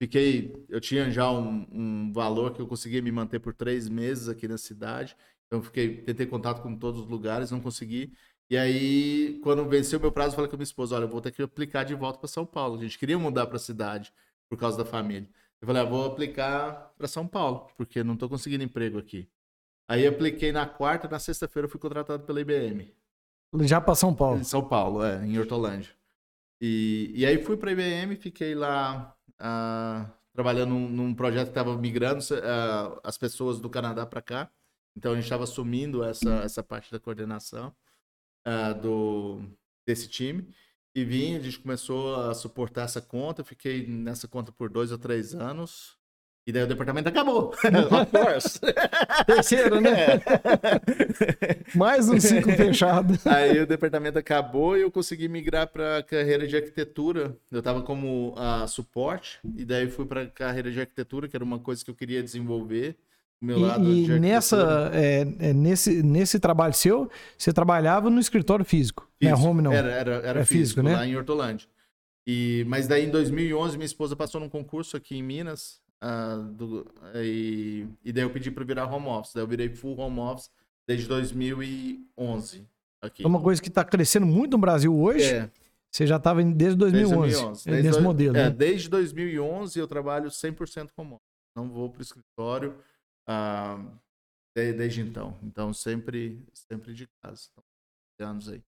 Fiquei, 0.03 0.67
eu 0.69 0.81
tinha 0.81 1.11
já 1.11 1.31
um, 1.31 1.67
um 1.71 2.13
valor 2.13 2.53
que 2.53 2.61
eu 2.61 2.67
conseguia 2.67 3.01
me 3.01 3.13
manter 3.13 3.39
por 3.39 3.55
três 3.55 3.89
meses 3.89 4.29
aqui 4.29 4.49
na 4.49 4.59
cidade. 4.59 5.17
Então 5.47 5.63
fiquei, 5.63 6.03
tentei 6.03 6.27
contato 6.27 6.63
com 6.63 6.77
todos 6.77 7.01
os 7.01 7.09
lugares, 7.09 7.51
não 7.51 7.61
consegui. 7.61 8.13
E 8.51 8.57
aí, 8.57 9.41
quando 9.43 9.67
venceu 9.69 9.99
o 9.99 10.03
meu 10.03 10.13
prazo, 10.13 10.33
eu 10.33 10.37
falei 10.37 10.51
com 10.51 10.57
a 10.57 10.59
minha 10.59 10.65
esposa: 10.65 10.97
olha, 10.97 11.05
eu 11.05 11.09
vou 11.09 11.21
ter 11.21 11.33
que 11.33 11.43
aplicar 11.43 11.85
de 11.85 11.95
volta 11.95 12.19
para 12.19 12.29
São 12.29 12.45
Paulo. 12.45 12.79
A 12.79 12.83
gente 12.83 12.99
queria 12.99 13.19
mudar 13.19 13.47
para 13.47 13.57
a 13.57 13.61
cidade 13.61 14.13
por 14.49 14.59
causa 14.59 14.77
da 14.77 14.85
família. 14.85 15.29
Eu 15.61 15.67
falei: 15.67 15.83
ah, 15.83 15.85
vou 15.85 16.05
aplicar 16.05 16.93
para 16.97 17.09
São 17.09 17.27
Paulo, 17.27 17.69
porque 17.77 18.05
não 18.05 18.15
estou 18.15 18.29
conseguindo 18.29 18.65
emprego 18.65 18.99
aqui. 18.99 19.29
Aí 19.89 20.07
apliquei 20.07 20.53
na 20.53 20.67
quarta, 20.67 21.09
na 21.09 21.19
sexta-feira 21.19 21.67
eu 21.67 21.71
fui 21.71 21.81
contratado 21.81 22.25
pela 22.25 22.41
IBM. 22.41 22.95
Já 23.61 23.81
para 23.81 23.95
São 23.95 24.15
Paulo? 24.15 24.41
Em 24.41 24.45
São 24.45 24.67
Paulo, 24.67 25.05
é, 25.05 25.25
em 25.25 25.39
Hortolândia. 25.39 25.93
E, 26.61 27.13
e 27.15 27.27
aí 27.27 27.43
fui 27.43 27.57
para 27.57 27.71
a 27.71 27.73
IBM, 27.73 28.17
fiquei 28.17 28.55
lá 28.55 29.15
uh, 29.41 30.11
trabalhando 30.33 30.71
num, 30.71 30.89
num, 30.89 31.15
projeto 31.15 31.47
que 31.47 31.51
estava 31.51 31.77
migrando 31.77 32.21
uh, 32.21 33.01
as 33.05 33.19
pessoas 33.19 33.61
do 33.61 33.69
Canadá 33.69 34.07
para 34.07 34.23
cá. 34.23 34.51
Então 34.97 35.13
a 35.13 35.15
gente 35.15 35.25
estava 35.25 35.45
assumindo 35.45 36.05
essa, 36.05 36.37
essa 36.37 36.63
parte 36.63 36.91
da 36.91 37.01
coordenação 37.01 37.75
uh, 38.47 38.81
do, 38.81 39.43
desse 39.87 40.09
time. 40.09 40.49
E 40.95 41.05
vim, 41.05 41.37
a 41.37 41.41
gente 41.41 41.59
começou 41.59 42.15
a 42.15 42.35
suportar 42.35 42.85
essa 42.85 43.01
conta. 43.01 43.43
Fiquei 43.43 43.87
nessa 43.87 44.29
conta 44.29 44.53
por 44.53 44.71
dois 44.71 44.93
ou 44.93 44.99
três 44.99 45.35
anos. 45.35 45.99
E 46.47 46.53
daí 46.53 46.63
o 46.63 46.67
departamento 46.67 47.09
acabou. 47.09 47.49
of 47.49 48.11
course. 48.11 48.61
Terceiro, 49.27 49.81
né? 49.81 49.91
É. 50.13 50.19
Mais 51.75 52.07
um 52.09 52.21
ciclo 52.21 52.53
fechado. 52.53 53.19
Aí 53.25 53.61
o 53.61 53.67
departamento 53.67 54.19
acabou 54.19 54.77
e 54.77 54.83
eu 54.83 54.91
consegui 54.91 55.27
migrar 55.27 55.67
para 55.67 56.03
carreira 56.03 56.47
de 56.47 56.55
arquitetura. 56.55 57.35
Eu 57.51 57.61
estava 57.61 57.81
como 57.81 58.35
uh, 58.35 58.69
suporte 58.69 59.41
e 59.57 59.65
daí 59.65 59.89
fui 59.89 60.05
para 60.05 60.27
carreira 60.27 60.71
de 60.71 60.79
arquitetura, 60.79 61.29
que 61.29 61.35
era 61.35 61.45
uma 61.45 61.59
coisa 61.59 61.83
que 61.83 61.91
eu 61.91 61.95
queria 61.95 62.23
desenvolver. 62.23 62.95
Meu 63.45 63.59
lado 63.59 63.85
e, 63.85 64.07
e 64.07 64.19
nessa, 64.19 64.91
é, 64.93 65.27
é, 65.39 65.53
nesse, 65.53 66.03
nesse 66.03 66.41
trabalho 66.41 66.73
seu, 66.73 67.11
você 67.37 67.53
trabalhava 67.53 68.09
no 68.09 68.19
escritório 68.19 68.65
físico, 68.65 69.07
né? 69.21 69.31
físico. 69.31 69.43
né? 69.43 69.49
Home 69.49 69.63
não. 69.63 69.73
Era, 69.73 69.91
era, 69.91 70.15
era, 70.15 70.27
era 70.29 70.47
físico, 70.47 70.81
físico, 70.81 70.83
né? 70.83 70.95
lá 70.95 71.07
em 71.07 71.15
Hortolândia. 71.17 71.69
E, 72.27 72.65
mas 72.67 72.89
daí 72.89 73.05
em 73.05 73.11
2011 73.11 73.77
minha 73.77 73.85
esposa 73.85 74.17
passou 74.17 74.41
num 74.41 74.49
concurso 74.49 74.97
aqui 74.97 75.17
em 75.17 75.23
Minas 75.23 75.81
uh, 76.03 76.43
do, 76.43 76.87
e, 77.17 77.87
e 78.03 78.13
daí 78.13 78.25
eu 78.25 78.31
pedi 78.31 78.51
para 78.51 78.65
virar 78.65 78.87
home 78.87 79.09
office. 79.09 79.35
Daí 79.35 79.43
eu 79.43 79.49
virei 79.49 79.69
full 79.69 79.99
home 79.99 80.21
office 80.21 80.51
desde 80.87 81.07
2011. 81.07 82.67
Aqui. 83.03 83.23
É 83.23 83.27
uma 83.27 83.41
coisa 83.41 83.61
que 83.61 83.69
está 83.69 83.85
crescendo 83.85 84.27
muito 84.27 84.53
no 84.53 84.59
Brasil 84.59 84.95
hoje. 84.95 85.35
É. 85.35 85.51
Você 85.91 86.07
já 86.07 86.17
estava 86.17 86.43
desde 86.43 86.77
2011, 86.77 86.83
desde 86.89 87.15
2011. 87.15 87.65
Desde 87.67 87.89
nesse 87.89 88.01
modelo. 88.01 88.37
É, 88.37 88.45
né? 88.45 88.51
desde 88.51 88.89
2011 88.89 89.79
eu 89.79 89.87
trabalho 89.87 90.29
100% 90.29 90.89
home 90.97 91.13
office. 91.13 91.35
Não 91.55 91.69
vou 91.69 91.89
para 91.91 92.01
o 92.01 92.03
escritório 92.03 92.75
uh, 93.29 94.01
desde 94.55 95.01
então. 95.01 95.37
Então, 95.43 95.73
sempre, 95.73 96.43
sempre 96.53 96.93
de 96.93 97.09
casa. 97.23 97.49
Então, 98.15 98.31
anos 98.31 98.49
aí. 98.49 98.63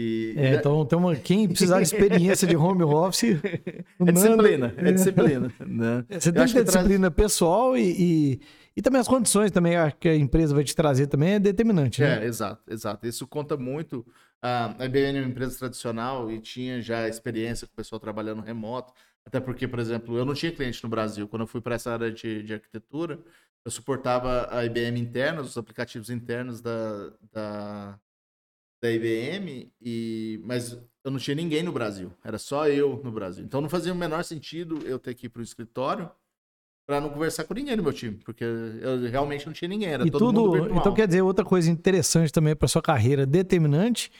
E, 0.00 0.34
é, 0.36 0.54
então, 0.54 0.86
tem 0.86 0.96
uma, 0.96 1.16
quem 1.16 1.48
precisar 1.48 1.78
de 1.78 1.82
experiência 1.82 2.46
de 2.46 2.56
home 2.56 2.84
office. 2.84 3.24
é 4.06 4.12
disciplina, 4.12 4.72
é 4.76 4.92
disciplina. 4.92 5.52
Né? 5.58 6.04
Você 6.08 6.32
tem 6.32 6.46
que 6.46 6.52
ter 6.52 6.64
disciplina 6.64 7.10
traz... 7.10 7.14
pessoal 7.14 7.76
e, 7.76 7.96
e, 7.98 8.40
e, 8.76 8.82
também 8.82 9.00
as 9.00 9.08
condições 9.08 9.50
também 9.50 9.74
que 9.98 10.08
a 10.08 10.14
empresa 10.14 10.54
vai 10.54 10.62
te 10.62 10.72
trazer 10.76 11.08
também 11.08 11.34
é 11.34 11.38
determinante. 11.40 12.00
Né? 12.00 12.22
É, 12.22 12.26
exato, 12.26 12.62
exato. 12.72 13.08
Isso 13.08 13.26
conta 13.26 13.56
muito. 13.56 14.06
A 14.40 14.76
IBM 14.84 15.18
é 15.18 15.20
uma 15.22 15.30
empresa 15.30 15.58
tradicional 15.58 16.30
e 16.30 16.38
tinha 16.38 16.80
já 16.80 17.08
experiência 17.08 17.66
com 17.66 17.72
o 17.72 17.76
pessoal 17.76 17.98
trabalhando 17.98 18.40
remoto. 18.40 18.92
Até 19.26 19.40
porque, 19.40 19.66
por 19.66 19.80
exemplo, 19.80 20.16
eu 20.16 20.24
não 20.24 20.32
tinha 20.32 20.52
cliente 20.52 20.82
no 20.84 20.88
Brasil. 20.88 21.26
Quando 21.26 21.42
eu 21.42 21.48
fui 21.48 21.60
para 21.60 21.74
essa 21.74 21.92
área 21.92 22.10
de, 22.12 22.44
de 22.44 22.54
arquitetura, 22.54 23.18
eu 23.64 23.70
suportava 23.70 24.48
a 24.50 24.64
IBM 24.64 24.98
interna, 25.00 25.40
os 25.40 25.56
aplicativos 25.56 26.10
internos 26.10 26.60
da, 26.60 27.12
da, 27.32 28.00
da 28.82 28.90
IBM, 28.90 29.72
e, 29.80 30.40
mas 30.44 30.72
eu 31.04 31.10
não 31.10 31.18
tinha 31.18 31.34
ninguém 31.34 31.62
no 31.62 31.72
Brasil. 31.72 32.12
Era 32.24 32.38
só 32.38 32.68
eu 32.68 33.00
no 33.02 33.12
Brasil. 33.12 33.44
Então 33.44 33.60
não 33.60 33.68
fazia 33.68 33.92
o 33.92 33.96
menor 33.96 34.24
sentido 34.24 34.78
eu 34.86 34.98
ter 34.98 35.14
que 35.14 35.26
ir 35.26 35.28
para 35.28 35.40
o 35.40 35.44
escritório 35.44 36.10
para 36.86 37.00
não 37.02 37.10
conversar 37.10 37.44
com 37.44 37.52
ninguém 37.52 37.76
no 37.76 37.82
meu 37.82 37.92
time, 37.92 38.16
porque 38.24 38.42
eu 38.42 39.10
realmente 39.10 39.44
não 39.44 39.52
tinha 39.52 39.68
ninguém, 39.68 39.90
era 39.90 40.06
e 40.06 40.10
todo 40.10 40.26
tudo, 40.26 40.40
mundo 40.40 40.52
virtual. 40.52 40.80
Então 40.80 40.94
quer 40.94 41.06
dizer, 41.06 41.20
outra 41.20 41.44
coisa 41.44 41.70
interessante 41.70 42.32
também 42.32 42.56
para 42.56 42.66
sua 42.66 42.80
carreira 42.80 43.26
determinante 43.26 44.10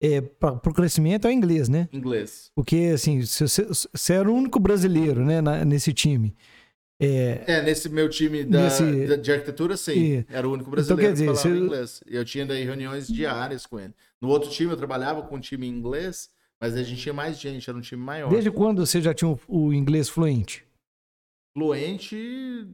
é, 0.00 0.20
para 0.20 0.54
o 0.54 0.74
crescimento 0.74 1.26
é 1.26 1.30
o 1.30 1.32
inglês, 1.32 1.68
né? 1.68 1.88
Inglês. 1.92 2.50
Porque, 2.54 2.90
assim, 2.94 3.20
você, 3.22 3.46
você 3.64 4.12
era 4.12 4.30
o 4.30 4.34
único 4.34 4.58
brasileiro, 4.58 5.24
né, 5.24 5.40
na, 5.40 5.64
nesse 5.64 5.92
time. 5.92 6.34
É, 6.98 7.44
é, 7.46 7.62
nesse 7.62 7.88
meu 7.90 8.08
time 8.08 8.42
da, 8.42 8.64
nesse... 8.64 9.16
de 9.18 9.32
arquitetura, 9.32 9.76
sim. 9.76 9.92
E... 9.92 10.26
Era 10.30 10.48
o 10.48 10.52
único 10.52 10.70
brasileiro 10.70 11.02
então, 11.02 11.12
dizer, 11.12 11.26
que 11.26 11.36
falava 11.36 11.58
você... 11.58 11.64
inglês. 11.64 12.00
E 12.06 12.16
eu 12.16 12.24
tinha 12.24 12.46
daí 12.46 12.64
reuniões 12.64 13.06
diárias 13.06 13.66
com 13.66 13.78
ele. 13.78 13.94
No 14.20 14.28
outro 14.28 14.50
time 14.50 14.72
eu 14.72 14.76
trabalhava 14.76 15.22
com 15.22 15.36
um 15.36 15.40
time 15.40 15.66
em 15.66 15.70
inglês, 15.70 16.30
mas 16.60 16.74
a 16.74 16.82
gente 16.82 17.02
tinha 17.02 17.12
mais 17.12 17.38
gente, 17.38 17.68
era 17.68 17.78
um 17.78 17.82
time 17.82 18.02
maior. 18.02 18.30
Desde 18.30 18.50
quando 18.50 18.84
você 18.84 19.00
já 19.00 19.12
tinha 19.12 19.36
o 19.46 19.72
inglês 19.74 20.08
fluente? 20.08 20.64
Fluente. 21.54 22.66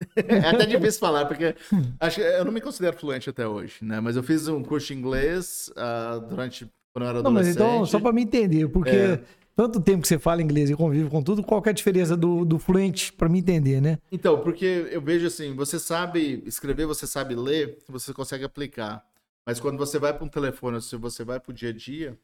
é 0.16 0.48
até 0.48 0.64
difícil 0.64 1.00
falar, 1.00 1.26
porque 1.26 1.54
acho, 2.00 2.20
eu 2.20 2.44
não 2.44 2.52
me 2.52 2.60
considero 2.60 2.96
fluente 2.96 3.28
até 3.28 3.46
hoje, 3.46 3.76
né? 3.82 4.00
Mas 4.00 4.16
eu 4.16 4.22
fiz 4.22 4.48
um 4.48 4.62
curso 4.62 4.86
de 4.86 4.94
inglês 4.94 5.70
uh, 5.76 6.20
durante 6.26 6.66
quando 6.94 7.04
eu 7.04 7.10
era 7.10 7.22
não, 7.22 7.30
adolescente. 7.30 7.58
Não, 7.58 7.66
mas 7.66 7.74
então, 7.76 7.86
só 7.86 8.00
para 8.00 8.12
me 8.12 8.22
entender, 8.22 8.68
porque 8.68 8.90
é 8.90 9.20
tanto 9.58 9.80
tempo 9.80 10.02
que 10.02 10.06
você 10.06 10.20
fala 10.20 10.40
inglês 10.40 10.70
e 10.70 10.76
convive 10.76 11.10
com 11.10 11.20
tudo, 11.20 11.42
qual 11.42 11.60
é 11.66 11.70
a 11.70 11.72
diferença 11.72 12.16
do, 12.16 12.44
do 12.44 12.60
fluente 12.60 13.12
para 13.12 13.28
me 13.28 13.40
entender, 13.40 13.80
né? 13.80 13.98
Então, 14.12 14.40
porque 14.40 14.86
eu 14.88 15.02
vejo 15.02 15.26
assim, 15.26 15.52
você 15.52 15.80
sabe 15.80 16.44
escrever, 16.46 16.86
você 16.86 17.08
sabe 17.08 17.34
ler, 17.34 17.76
você 17.88 18.14
consegue 18.14 18.44
aplicar. 18.44 19.04
Mas 19.44 19.58
quando 19.58 19.76
você 19.76 19.98
vai 19.98 20.14
para 20.14 20.24
um 20.24 20.28
telefone, 20.28 20.80
se 20.80 20.94
você 20.94 21.24
vai 21.24 21.40
para 21.40 21.50
o 21.50 21.52
dia 21.52 21.70
a 21.70 21.72
dia, 21.72 22.16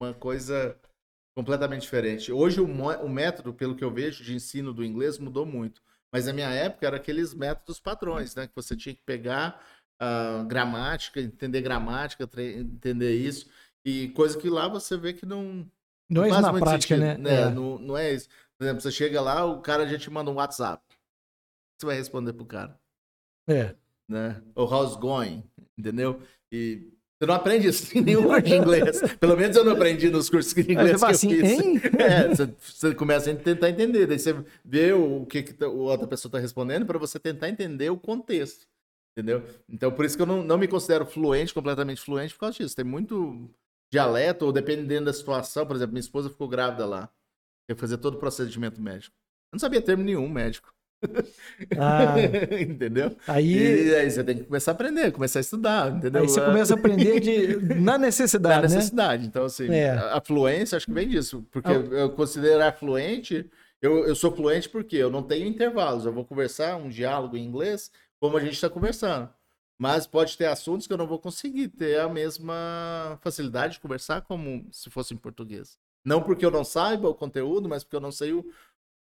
uma 0.00 0.14
coisa 0.14 0.76
completamente 1.36 1.82
diferente. 1.82 2.30
Hoje 2.30 2.60
o, 2.60 2.66
o 2.66 3.08
método, 3.08 3.52
pelo 3.52 3.74
que 3.74 3.82
eu 3.82 3.90
vejo, 3.90 4.22
de 4.22 4.36
ensino 4.36 4.72
do 4.72 4.84
inglês 4.84 5.18
mudou 5.18 5.44
muito. 5.44 5.82
Mas 6.12 6.26
na 6.26 6.32
minha 6.32 6.50
época 6.50 6.86
era 6.86 6.98
aqueles 6.98 7.34
métodos 7.34 7.80
padrões, 7.80 8.36
né? 8.36 8.46
Que 8.46 8.54
você 8.54 8.76
tinha 8.76 8.94
que 8.94 9.02
pegar 9.02 9.60
uh, 10.00 10.44
gramática, 10.44 11.20
entender 11.20 11.62
gramática, 11.62 12.30
entender 12.38 13.16
isso. 13.16 13.50
E 13.84 14.08
coisa 14.10 14.38
que 14.38 14.48
lá 14.48 14.68
você 14.68 14.96
vê 14.96 15.12
que 15.12 15.26
não, 15.26 15.68
não 16.08 16.24
é 16.24 16.28
isso 16.28 16.40
na 16.40 16.52
prática, 16.52 16.96
sentido, 16.96 17.00
né? 17.00 17.18
né? 17.18 17.40
É. 17.42 17.50
Não, 17.50 17.78
não 17.78 17.96
é 17.96 18.12
isso. 18.12 18.28
Por 18.58 18.64
exemplo, 18.64 18.80
você 18.80 18.90
chega 18.90 19.20
lá, 19.20 19.44
o 19.44 19.60
cara 19.60 19.86
já 19.86 19.98
te 19.98 20.10
manda 20.10 20.30
um 20.30 20.34
WhatsApp. 20.34 20.82
Você 21.78 21.86
vai 21.86 21.96
responder 21.96 22.32
pro 22.32 22.46
cara. 22.46 22.78
É. 23.48 23.74
Né? 24.08 24.40
Ou 24.54 24.66
how's 24.66 24.96
going, 24.96 25.44
entendeu? 25.76 26.20
E 26.50 26.90
você 27.18 27.26
não 27.26 27.34
aprende 27.34 27.68
isso 27.68 27.90
em 27.96 28.02
nenhum 28.02 28.24
curso 28.24 28.42
de 28.46 28.54
inglês. 28.54 29.00
Pelo 29.18 29.36
menos 29.36 29.56
eu 29.56 29.64
não 29.64 29.72
aprendi 29.72 30.08
nos 30.10 30.30
cursos 30.30 30.54
de 30.54 30.72
inglês 30.72 30.96
que 30.96 31.04
eu 31.04 31.08
assim, 31.08 31.28
fiz. 31.30 31.42
Hein? 31.42 31.80
É, 31.98 32.28
você, 32.28 32.54
você, 32.60 32.94
começa 32.94 33.30
a 33.30 33.34
tentar 33.34 33.70
entender. 33.70 34.06
Daí 34.06 34.18
você 34.18 34.34
vê 34.64 34.92
o 34.92 35.26
que, 35.26 35.42
que 35.42 35.52
tá, 35.52 35.66
a 35.66 35.70
outra 35.70 36.06
pessoa 36.06 36.28
está 36.28 36.38
respondendo 36.38 36.86
para 36.86 36.98
você 36.98 37.18
tentar 37.18 37.48
entender 37.48 37.90
o 37.90 37.96
contexto. 37.96 38.66
Entendeu? 39.16 39.42
Então, 39.68 39.90
por 39.90 40.04
isso 40.04 40.14
que 40.14 40.22
eu 40.22 40.26
não, 40.26 40.42
não 40.42 40.58
me 40.58 40.68
considero 40.68 41.06
fluente, 41.06 41.54
completamente 41.54 42.02
fluente, 42.02 42.34
por 42.34 42.40
causa 42.40 42.58
disso. 42.58 42.76
Tem 42.76 42.84
muito 42.84 43.50
dialeto, 43.96 44.44
ou 44.44 44.52
dependendo 44.52 45.06
da 45.06 45.12
situação, 45.12 45.66
por 45.66 45.74
exemplo, 45.74 45.94
minha 45.94 46.00
esposa 46.00 46.28
ficou 46.28 46.46
grávida 46.46 46.84
lá. 46.84 47.08
Eu 47.66 47.76
fazer 47.76 47.96
todo 47.96 48.14
o 48.14 48.18
procedimento 48.18 48.80
médico. 48.80 49.16
Eu 49.50 49.56
não 49.56 49.58
sabia 49.58 49.80
termo 49.80 50.04
nenhum 50.04 50.28
médico. 50.28 50.72
Ah, 51.78 52.14
entendeu? 52.60 53.16
Aí... 53.26 53.86
E 53.88 53.94
aí 53.94 54.10
você 54.10 54.22
tem 54.22 54.38
que 54.38 54.44
começar 54.44 54.72
a 54.72 54.74
aprender, 54.74 55.10
começar 55.12 55.38
a 55.38 55.40
estudar, 55.40 55.96
entendeu? 55.96 56.22
Aí 56.22 56.28
você 56.28 56.40
começa 56.40 56.74
a 56.74 56.78
aprender 56.78 57.20
de... 57.20 57.56
na 57.80 57.96
necessidade, 57.98 58.56
Na 58.56 58.62
necessidade. 58.62 59.22
Né? 59.22 59.28
Então, 59.28 59.44
assim, 59.44 59.68
é. 59.70 59.90
a 59.90 60.20
fluência 60.20 60.76
acho 60.76 60.86
que 60.86 60.92
vem 60.92 61.08
disso. 61.08 61.46
Porque 61.50 61.70
ah. 61.70 61.74
eu 61.74 62.10
considerar 62.10 62.72
fluente, 62.72 63.50
eu, 63.80 64.06
eu 64.06 64.14
sou 64.14 64.30
fluente 64.30 64.68
porque 64.68 64.96
eu 64.96 65.10
não 65.10 65.22
tenho 65.22 65.46
intervalos. 65.46 66.04
Eu 66.04 66.12
vou 66.12 66.24
conversar 66.24 66.76
um 66.76 66.88
diálogo 66.88 67.36
em 67.36 67.44
inglês 67.44 67.90
como 68.20 68.36
a 68.36 68.40
gente 68.40 68.54
está 68.54 68.68
conversando. 68.68 69.28
Mas 69.78 70.06
pode 70.06 70.36
ter 70.36 70.46
assuntos 70.46 70.86
que 70.86 70.92
eu 70.92 70.96
não 70.96 71.06
vou 71.06 71.18
conseguir 71.18 71.68
ter 71.68 72.00
a 72.00 72.08
mesma 72.08 73.18
facilidade 73.20 73.74
de 73.74 73.80
conversar 73.80 74.22
como 74.22 74.66
se 74.72 74.88
fosse 74.88 75.12
em 75.12 75.18
português. 75.18 75.78
Não 76.04 76.22
porque 76.22 76.46
eu 76.46 76.50
não 76.50 76.64
saiba 76.64 77.08
o 77.08 77.14
conteúdo, 77.14 77.68
mas 77.68 77.84
porque 77.84 77.96
eu 77.96 78.00
não 78.00 78.12
sei 78.12 78.32
o, 78.32 78.44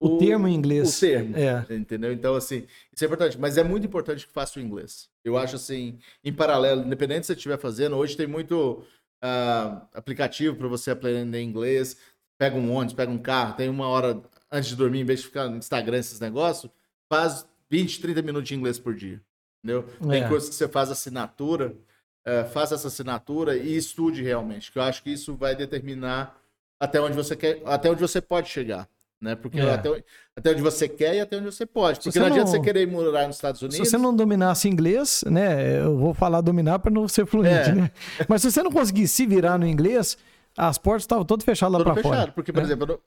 o, 0.00 0.16
o 0.16 0.18
termo 0.18 0.48
em 0.48 0.54
inglês. 0.54 0.96
O 0.96 1.00
termo. 1.00 1.36
É. 1.36 1.64
Entendeu? 1.70 2.12
Então, 2.12 2.34
assim, 2.34 2.66
isso 2.92 3.04
é 3.04 3.06
importante. 3.06 3.38
Mas 3.38 3.56
é 3.56 3.62
muito 3.62 3.86
importante 3.86 4.26
que 4.26 4.32
faça 4.32 4.58
o 4.58 4.62
inglês. 4.62 5.08
Eu 5.24 5.36
acho 5.36 5.56
assim, 5.56 5.98
em 6.24 6.32
paralelo, 6.32 6.82
independente 6.82 7.26
se 7.26 7.28
você 7.28 7.32
estiver 7.34 7.58
fazendo, 7.58 7.96
hoje 7.96 8.16
tem 8.16 8.26
muito 8.26 8.84
uh, 9.22 9.86
aplicativo 9.94 10.56
para 10.56 10.66
você 10.66 10.90
aprender 10.90 11.40
inglês. 11.40 11.96
Pega 12.36 12.56
um 12.56 12.72
ônibus, 12.72 12.94
pega 12.94 13.12
um 13.12 13.18
carro, 13.18 13.54
tem 13.54 13.68
uma 13.68 13.86
hora 13.86 14.20
antes 14.50 14.68
de 14.70 14.76
dormir, 14.76 15.00
em 15.00 15.04
vez 15.04 15.20
de 15.20 15.26
ficar 15.26 15.48
no 15.48 15.56
Instagram, 15.56 15.98
esses 15.98 16.20
negócios, 16.20 16.70
faz 17.08 17.46
20, 17.70 18.00
30 18.00 18.22
minutos 18.22 18.48
de 18.48 18.54
inglês 18.54 18.78
por 18.78 18.94
dia. 18.94 19.20
Entendeu? 19.64 19.88
É. 20.02 20.08
Tem 20.08 20.28
coisas 20.28 20.50
que 20.50 20.54
você 20.54 20.68
faz 20.68 20.90
assinatura, 20.90 21.74
é, 22.22 22.44
faça 22.44 22.74
essa 22.74 22.88
assinatura 22.88 23.56
e 23.56 23.74
estude 23.74 24.22
realmente, 24.22 24.70
que 24.70 24.78
eu 24.78 24.82
acho 24.82 25.02
que 25.02 25.10
isso 25.10 25.34
vai 25.34 25.56
determinar 25.56 26.38
até 26.78 27.00
onde 27.00 27.16
você 27.16 27.34
quer, 27.34 27.62
até 27.64 27.90
onde 27.90 28.00
você 28.00 28.20
pode 28.20 28.50
chegar. 28.50 28.86
Né? 29.20 29.34
Porque 29.34 29.58
é. 29.58 29.72
até, 29.72 30.04
até 30.36 30.50
onde 30.50 30.60
você 30.60 30.86
quer 30.86 31.14
e 31.14 31.20
até 31.20 31.38
onde 31.38 31.46
você 31.46 31.64
pode. 31.64 31.98
Porque 31.98 32.18
não, 32.18 32.26
não 32.26 32.34
adianta 32.34 32.50
você 32.50 32.60
querer 32.60 32.86
morar 32.86 33.26
nos 33.26 33.36
Estados 33.36 33.62
Unidos. 33.62 33.78
Se 33.78 33.90
você 33.90 33.96
não 33.96 34.14
dominasse 34.14 34.68
inglês, 34.68 35.24
né? 35.26 35.80
Eu 35.80 35.96
vou 35.96 36.12
falar 36.12 36.42
dominar 36.42 36.78
para 36.78 36.90
não 36.90 37.08
ser 37.08 37.24
fluente, 37.24 37.70
é. 37.70 37.74
né? 37.74 37.90
Mas 38.28 38.42
se 38.42 38.50
você 38.50 38.62
não 38.62 38.70
conseguir 38.70 39.08
se 39.08 39.24
virar 39.24 39.56
no 39.56 39.66
inglês, 39.66 40.18
as 40.58 40.76
portas 40.76 41.04
estavam 41.04 41.24
todas 41.24 41.42
fechadas 41.42 41.78
lá 41.78 41.82
para 41.82 42.02
fora. 42.02 42.32
Porque, 42.32 42.52
por 42.52 42.58
né? 42.58 42.64
exemplo, 42.64 42.84
eu 42.84 42.88
não, 42.88 43.00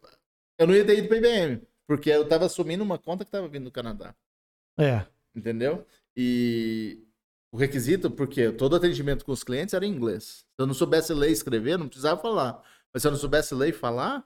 eu 0.57 0.67
não 0.67 0.73
ia 0.73 0.85
ter 0.85 0.97
ido 0.97 1.07
para 1.07 1.17
IBM, 1.17 1.61
porque 1.85 2.09
eu 2.09 2.23
estava 2.23 2.47
assumindo 2.47 2.83
uma 2.83 2.97
conta 2.97 3.23
que 3.23 3.29
estava 3.29 3.47
vindo 3.47 3.65
do 3.65 3.71
Canadá. 3.71 4.15
É. 4.75 5.05
Entendeu? 5.35 5.85
E 6.17 7.03
o 7.51 7.57
requisito, 7.57 8.09
porque 8.09 8.51
todo 8.51 8.75
atendimento 8.75 9.23
com 9.23 9.31
os 9.31 9.43
clientes 9.43 9.73
era 9.75 9.85
em 9.85 9.91
inglês. 9.91 10.23
Se 10.39 10.45
eu 10.59 10.65
não 10.67 10.73
soubesse 10.73 11.13
ler 11.13 11.29
e 11.29 11.33
escrever, 11.33 11.77
não 11.77 11.87
precisava 11.87 12.19
falar. 12.19 12.61
Mas 12.93 13.01
se 13.03 13.07
eu 13.07 13.11
não 13.11 13.19
soubesse 13.19 13.53
ler 13.53 13.69
e 13.69 13.73
falar, 13.73 14.25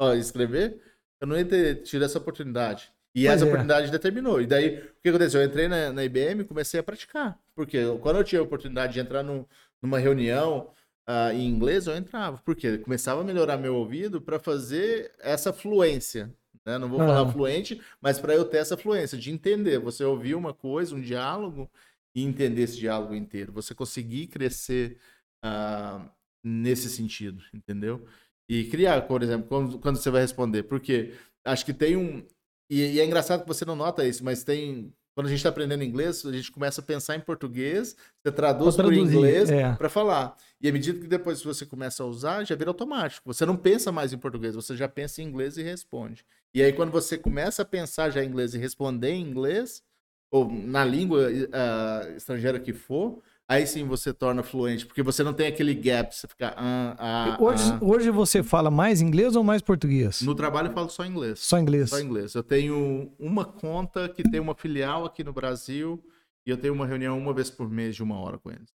ó, 0.00 0.14
escrever, 0.14 0.80
eu 1.20 1.26
não 1.26 1.36
ia 1.36 1.44
ter 1.44 1.82
tido 1.82 2.04
essa 2.04 2.18
oportunidade. 2.18 2.92
E 3.14 3.24
Pois 3.24 3.34
essa 3.34 3.44
é. 3.44 3.48
oportunidade 3.48 3.90
determinou. 3.90 4.40
E 4.40 4.46
daí, 4.46 4.78
o 4.78 5.02
que 5.02 5.08
aconteceu? 5.08 5.40
Eu 5.40 5.46
entrei 5.48 5.68
na, 5.68 5.92
na 5.92 6.04
IBM 6.04 6.42
e 6.42 6.44
comecei 6.44 6.78
a 6.78 6.82
praticar. 6.82 7.38
Porque 7.54 7.78
quando 8.02 8.16
eu 8.18 8.24
tinha 8.24 8.40
a 8.40 8.44
oportunidade 8.44 8.92
de 8.92 9.00
entrar 9.00 9.22
num- 9.22 9.44
numa 9.82 9.98
reunião 9.98 10.70
ah, 11.06 11.32
em 11.32 11.48
inglês, 11.48 11.86
eu 11.86 11.96
entrava. 11.96 12.38
Porque 12.44 12.78
começava 12.78 13.22
a 13.22 13.24
melhorar 13.24 13.56
meu 13.56 13.74
ouvido 13.74 14.20
para 14.20 14.38
fazer 14.38 15.12
essa 15.18 15.52
fluência. 15.52 16.32
Né? 16.66 16.76
Não 16.78 16.88
vou 16.88 17.00
Ah. 17.00 17.06
falar 17.06 17.32
fluente, 17.32 17.80
mas 18.00 18.18
para 18.18 18.34
eu 18.34 18.44
ter 18.44 18.58
essa 18.58 18.76
fluência 18.76 19.16
de 19.16 19.30
entender. 19.30 19.78
Você 19.78 20.04
ouvir 20.04 20.34
uma 20.34 20.52
coisa, 20.52 20.94
um 20.94 21.00
diálogo, 21.00 21.70
e 22.14 22.24
entender 22.24 22.62
esse 22.62 22.78
diálogo 22.78 23.14
inteiro. 23.14 23.52
Você 23.52 23.74
conseguir 23.74 24.26
crescer 24.28 24.98
ah, 25.42 26.10
nesse 26.42 26.88
sentido, 26.90 27.42
entendeu? 27.54 28.06
E 28.48 28.64
criar, 28.64 29.02
por 29.06 29.22
exemplo, 29.22 29.46
quando, 29.48 29.78
quando 29.78 29.96
você 29.96 30.10
vai 30.10 30.22
responder. 30.22 30.62
Porque 30.64 31.14
acho 31.44 31.64
que 31.64 31.74
tem 31.74 31.96
um. 31.96 32.26
E, 32.70 32.94
e 32.94 33.00
é 33.00 33.04
engraçado 33.04 33.42
que 33.42 33.48
você 33.48 33.64
não 33.64 33.76
nota 33.76 34.06
isso, 34.06 34.24
mas 34.24 34.42
tem. 34.44 34.92
Quando 35.16 35.28
a 35.28 35.30
gente 35.30 35.38
está 35.38 35.48
aprendendo 35.48 35.82
inglês, 35.82 36.26
a 36.26 36.30
gente 36.30 36.52
começa 36.52 36.82
a 36.82 36.84
pensar 36.84 37.16
em 37.16 37.20
português, 37.20 37.96
você 38.22 38.30
traduz 38.30 38.76
para 38.76 38.94
inglês 38.94 39.48
é. 39.48 39.72
para 39.72 39.88
falar. 39.88 40.36
E 40.60 40.68
à 40.68 40.72
medida 40.72 41.00
que 41.00 41.06
depois 41.06 41.42
você 41.42 41.64
começa 41.64 42.02
a 42.02 42.06
usar, 42.06 42.44
já 42.44 42.54
vira 42.54 42.68
automático. 42.68 43.32
Você 43.32 43.46
não 43.46 43.56
pensa 43.56 43.90
mais 43.90 44.12
em 44.12 44.18
português, 44.18 44.54
você 44.54 44.76
já 44.76 44.86
pensa 44.86 45.22
em 45.22 45.24
inglês 45.24 45.56
e 45.56 45.62
responde. 45.62 46.22
E 46.52 46.62
aí, 46.62 46.70
quando 46.70 46.90
você 46.92 47.16
começa 47.16 47.62
a 47.62 47.64
pensar 47.64 48.10
já 48.10 48.22
em 48.22 48.28
inglês 48.28 48.52
e 48.52 48.58
responder 48.58 49.12
em 49.12 49.22
inglês, 49.22 49.82
ou 50.30 50.52
na 50.52 50.84
língua 50.84 51.28
ah, 51.50 52.12
estrangeira 52.14 52.60
que 52.60 52.74
for, 52.74 53.22
aí 53.48 53.66
sim 53.66 53.84
você 53.86 54.12
torna 54.12 54.42
fluente, 54.42 54.86
porque 54.86 55.02
você 55.02 55.22
não 55.22 55.32
tem 55.32 55.46
aquele 55.46 55.74
gap, 55.74 56.14
você 56.14 56.26
fica. 56.26 56.54
Ah, 56.56 56.96
ah, 56.98 57.36
Hoje, 57.40 57.62
ah. 57.70 57.78
hoje 57.80 58.10
você 58.10 58.42
fala 58.42 58.70
mais 58.70 59.00
inglês 59.00 59.36
ou 59.36 59.44
mais 59.44 59.62
português? 59.62 60.22
No 60.22 60.34
trabalho 60.34 60.68
eu 60.68 60.72
falo 60.72 60.88
só 60.88 61.04
inglês. 61.04 61.38
Só 61.40 61.58
inglês. 61.58 61.90
Só 61.90 62.00
inglês. 62.00 62.34
Eu 62.34 62.42
tenho 62.42 63.12
uma 63.18 63.44
conta 63.44 64.08
que 64.08 64.22
tem 64.22 64.40
uma 64.40 64.54
filial 64.54 65.04
aqui 65.04 65.22
no 65.22 65.32
Brasil 65.32 66.02
e 66.46 66.50
eu 66.50 66.56
tenho 66.56 66.74
uma 66.74 66.86
reunião 66.86 67.18
uma 67.18 67.32
vez 67.32 67.50
por 67.50 67.68
mês 67.68 67.96
de 67.96 68.02
uma 68.02 68.18
hora 68.18 68.38
com 68.38 68.50
eles. 68.50 68.70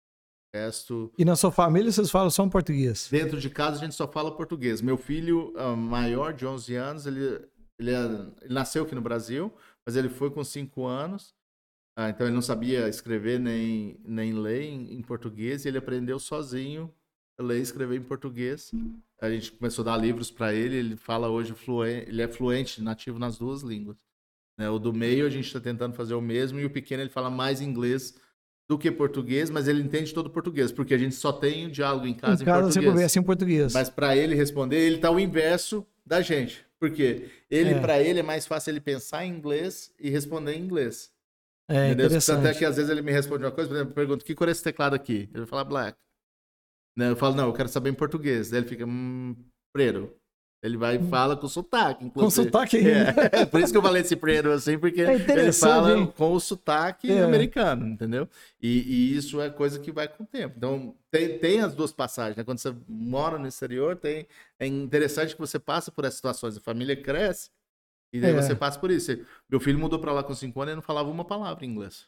O 0.54 0.56
resto. 0.58 1.12
E 1.18 1.24
na 1.24 1.36
sua 1.36 1.52
família 1.52 1.92
vocês 1.92 2.10
falam 2.10 2.30
só 2.30 2.46
português? 2.48 3.08
Dentro 3.10 3.38
de 3.38 3.50
casa 3.50 3.76
a 3.78 3.80
gente 3.84 3.94
só 3.94 4.06
fala 4.10 4.34
português. 4.34 4.80
Meu 4.80 4.96
filho 4.96 5.52
ah, 5.56 5.76
maior, 5.76 6.32
de 6.32 6.46
11 6.46 6.74
anos, 6.74 7.06
ele, 7.06 7.40
ele, 7.78 7.90
é- 7.92 8.26
ele 8.42 8.54
nasceu 8.54 8.84
aqui 8.84 8.94
no 8.94 9.02
Brasil, 9.02 9.52
mas 9.86 9.96
ele 9.96 10.08
foi 10.08 10.30
com 10.30 10.42
5 10.42 10.84
anos. 10.86 11.34
Ah, 12.00 12.10
então 12.10 12.26
ele 12.28 12.34
não 12.34 12.42
sabia 12.42 12.88
escrever 12.88 13.40
nem, 13.40 13.98
nem 14.04 14.32
ler 14.32 14.62
em, 14.62 14.94
em 14.94 15.02
português 15.02 15.64
e 15.64 15.68
ele 15.68 15.78
aprendeu 15.78 16.16
sozinho 16.20 16.94
a 17.36 17.42
ler 17.42 17.58
e 17.58 17.62
escrever 17.62 17.96
em 17.98 18.02
português. 18.02 18.70
A 19.20 19.28
gente 19.28 19.50
começou 19.50 19.82
a 19.82 19.86
dar 19.86 19.96
livros 19.96 20.30
para 20.30 20.54
ele, 20.54 20.76
ele 20.76 20.96
fala 20.96 21.28
hoje 21.28 21.54
fluente, 21.54 22.08
ele 22.08 22.22
é 22.22 22.28
fluente, 22.28 22.80
nativo 22.80 23.18
nas 23.18 23.36
duas 23.36 23.62
línguas. 23.62 23.96
né? 24.56 24.70
O 24.70 24.78
do 24.78 24.92
meio 24.92 25.26
a 25.26 25.28
gente 25.28 25.46
está 25.46 25.58
tentando 25.58 25.92
fazer 25.94 26.14
o 26.14 26.20
mesmo 26.20 26.60
e 26.60 26.64
o 26.64 26.70
pequeno 26.70 27.02
ele 27.02 27.10
fala 27.10 27.30
mais 27.30 27.60
inglês 27.60 28.14
do 28.68 28.78
que 28.78 28.92
português, 28.92 29.50
mas 29.50 29.66
ele 29.66 29.82
entende 29.82 30.14
todo 30.14 30.26
o 30.26 30.30
português, 30.30 30.70
porque 30.70 30.94
a 30.94 30.98
gente 30.98 31.16
só 31.16 31.32
tem 31.32 31.66
o 31.66 31.70
diálogo 31.70 32.06
em 32.06 32.14
casa 32.14 32.42
em 32.42 32.44
em, 32.44 32.46
casa 32.46 32.60
você 32.62 32.74
português. 32.74 32.92
conversa 32.92 33.18
em 33.18 33.22
português. 33.24 33.72
Mas 33.72 33.90
para 33.90 34.16
ele 34.16 34.36
responder, 34.36 34.76
ele 34.76 34.98
tá 34.98 35.10
o 35.10 35.18
inverso 35.18 35.84
da 36.06 36.20
gente. 36.20 36.64
Porque 36.78 37.28
ele, 37.50 37.70
É. 37.70 37.80
para 37.80 38.00
ele, 38.00 38.20
é 38.20 38.22
mais 38.22 38.46
fácil 38.46 38.70
ele 38.70 38.80
pensar 38.80 39.24
em 39.24 39.32
inglês 39.32 39.92
e 39.98 40.10
responder 40.10 40.54
em 40.54 40.62
inglês. 40.62 41.10
É 41.68 41.86
entendeu? 41.88 42.06
interessante. 42.06 42.46
Até 42.46 42.54
que 42.58 42.64
às 42.64 42.76
vezes 42.76 42.90
ele 42.90 43.02
me 43.02 43.12
responde 43.12 43.44
uma 43.44 43.50
coisa, 43.52 43.68
por 43.68 43.74
exemplo, 43.76 43.90
eu 43.92 43.94
pergunto, 43.94 44.24
que 44.24 44.34
cor 44.34 44.48
é 44.48 44.52
esse 44.52 44.62
teclado 44.62 44.94
aqui? 44.94 45.28
Ele 45.32 45.40
vai 45.40 45.46
falar 45.46 45.64
black. 45.64 45.98
Né, 46.96 47.10
Eu 47.10 47.16
falo, 47.16 47.34
não, 47.34 47.46
eu 47.46 47.52
quero 47.52 47.68
saber 47.68 47.90
em 47.90 47.94
português. 47.94 48.50
Daí 48.50 48.60
ele 48.60 48.68
fica, 48.68 48.84
hum, 48.86 49.36
preto. 49.72 50.10
Ele 50.60 50.76
vai 50.76 50.96
e 50.96 51.08
fala 51.08 51.36
com 51.36 51.46
sotaque, 51.46 52.00
Com 52.00 52.06
inclusive. 52.06 52.46
sotaque 52.46 52.78
ainda. 52.78 53.14
É, 53.32 53.46
por 53.46 53.60
isso 53.60 53.70
que 53.70 53.78
eu 53.78 53.82
falei 53.82 54.02
esse 54.02 54.16
preto 54.16 54.48
assim, 54.50 54.76
porque 54.76 55.02
É 55.06 55.14
ele 55.38 55.52
fala 55.52 55.96
hein? 55.96 56.12
com 56.16 56.32
o 56.32 56.40
sotaque 56.40 57.12
É. 57.12 57.22
americano, 57.22 57.86
entendeu? 57.86 58.28
E, 58.60 58.80
e 58.80 59.16
isso 59.16 59.40
é 59.40 59.50
coisa 59.50 59.78
que 59.78 59.92
vai 59.92 60.08
com 60.08 60.24
o 60.24 60.26
tempo. 60.26 60.54
Então, 60.56 60.96
tem, 61.12 61.38
tem 61.38 61.60
as 61.60 61.76
duas 61.76 61.92
passagens, 61.92 62.36
né? 62.36 62.42
Quando 62.42 62.58
você 62.58 62.74
mora 62.88 63.38
no 63.38 63.46
exterior, 63.46 63.94
tem, 63.94 64.26
é 64.58 64.66
interessante 64.66 65.34
que 65.34 65.40
você 65.40 65.60
passa 65.60 65.92
por 65.92 66.04
essas 66.04 66.16
situações. 66.16 66.56
A 66.56 66.60
família 66.60 66.96
cresce 67.00 67.50
e 68.12 68.20
daí 68.20 68.30
É. 68.34 68.42
você 68.42 68.54
passa 68.54 68.78
por 68.78 68.90
isso. 68.90 69.16
Meu 69.50 69.60
filho 69.60 69.78
mudou 69.78 69.98
pra 69.98 70.12
lá 70.12 70.22
com 70.22 70.34
5 70.34 70.60
anos 70.60 70.72
e 70.72 70.76
não 70.76 70.82
falava 70.82 71.10
uma 71.10 71.24
palavra 71.24 71.64
em 71.64 71.68
inglês. 71.68 72.06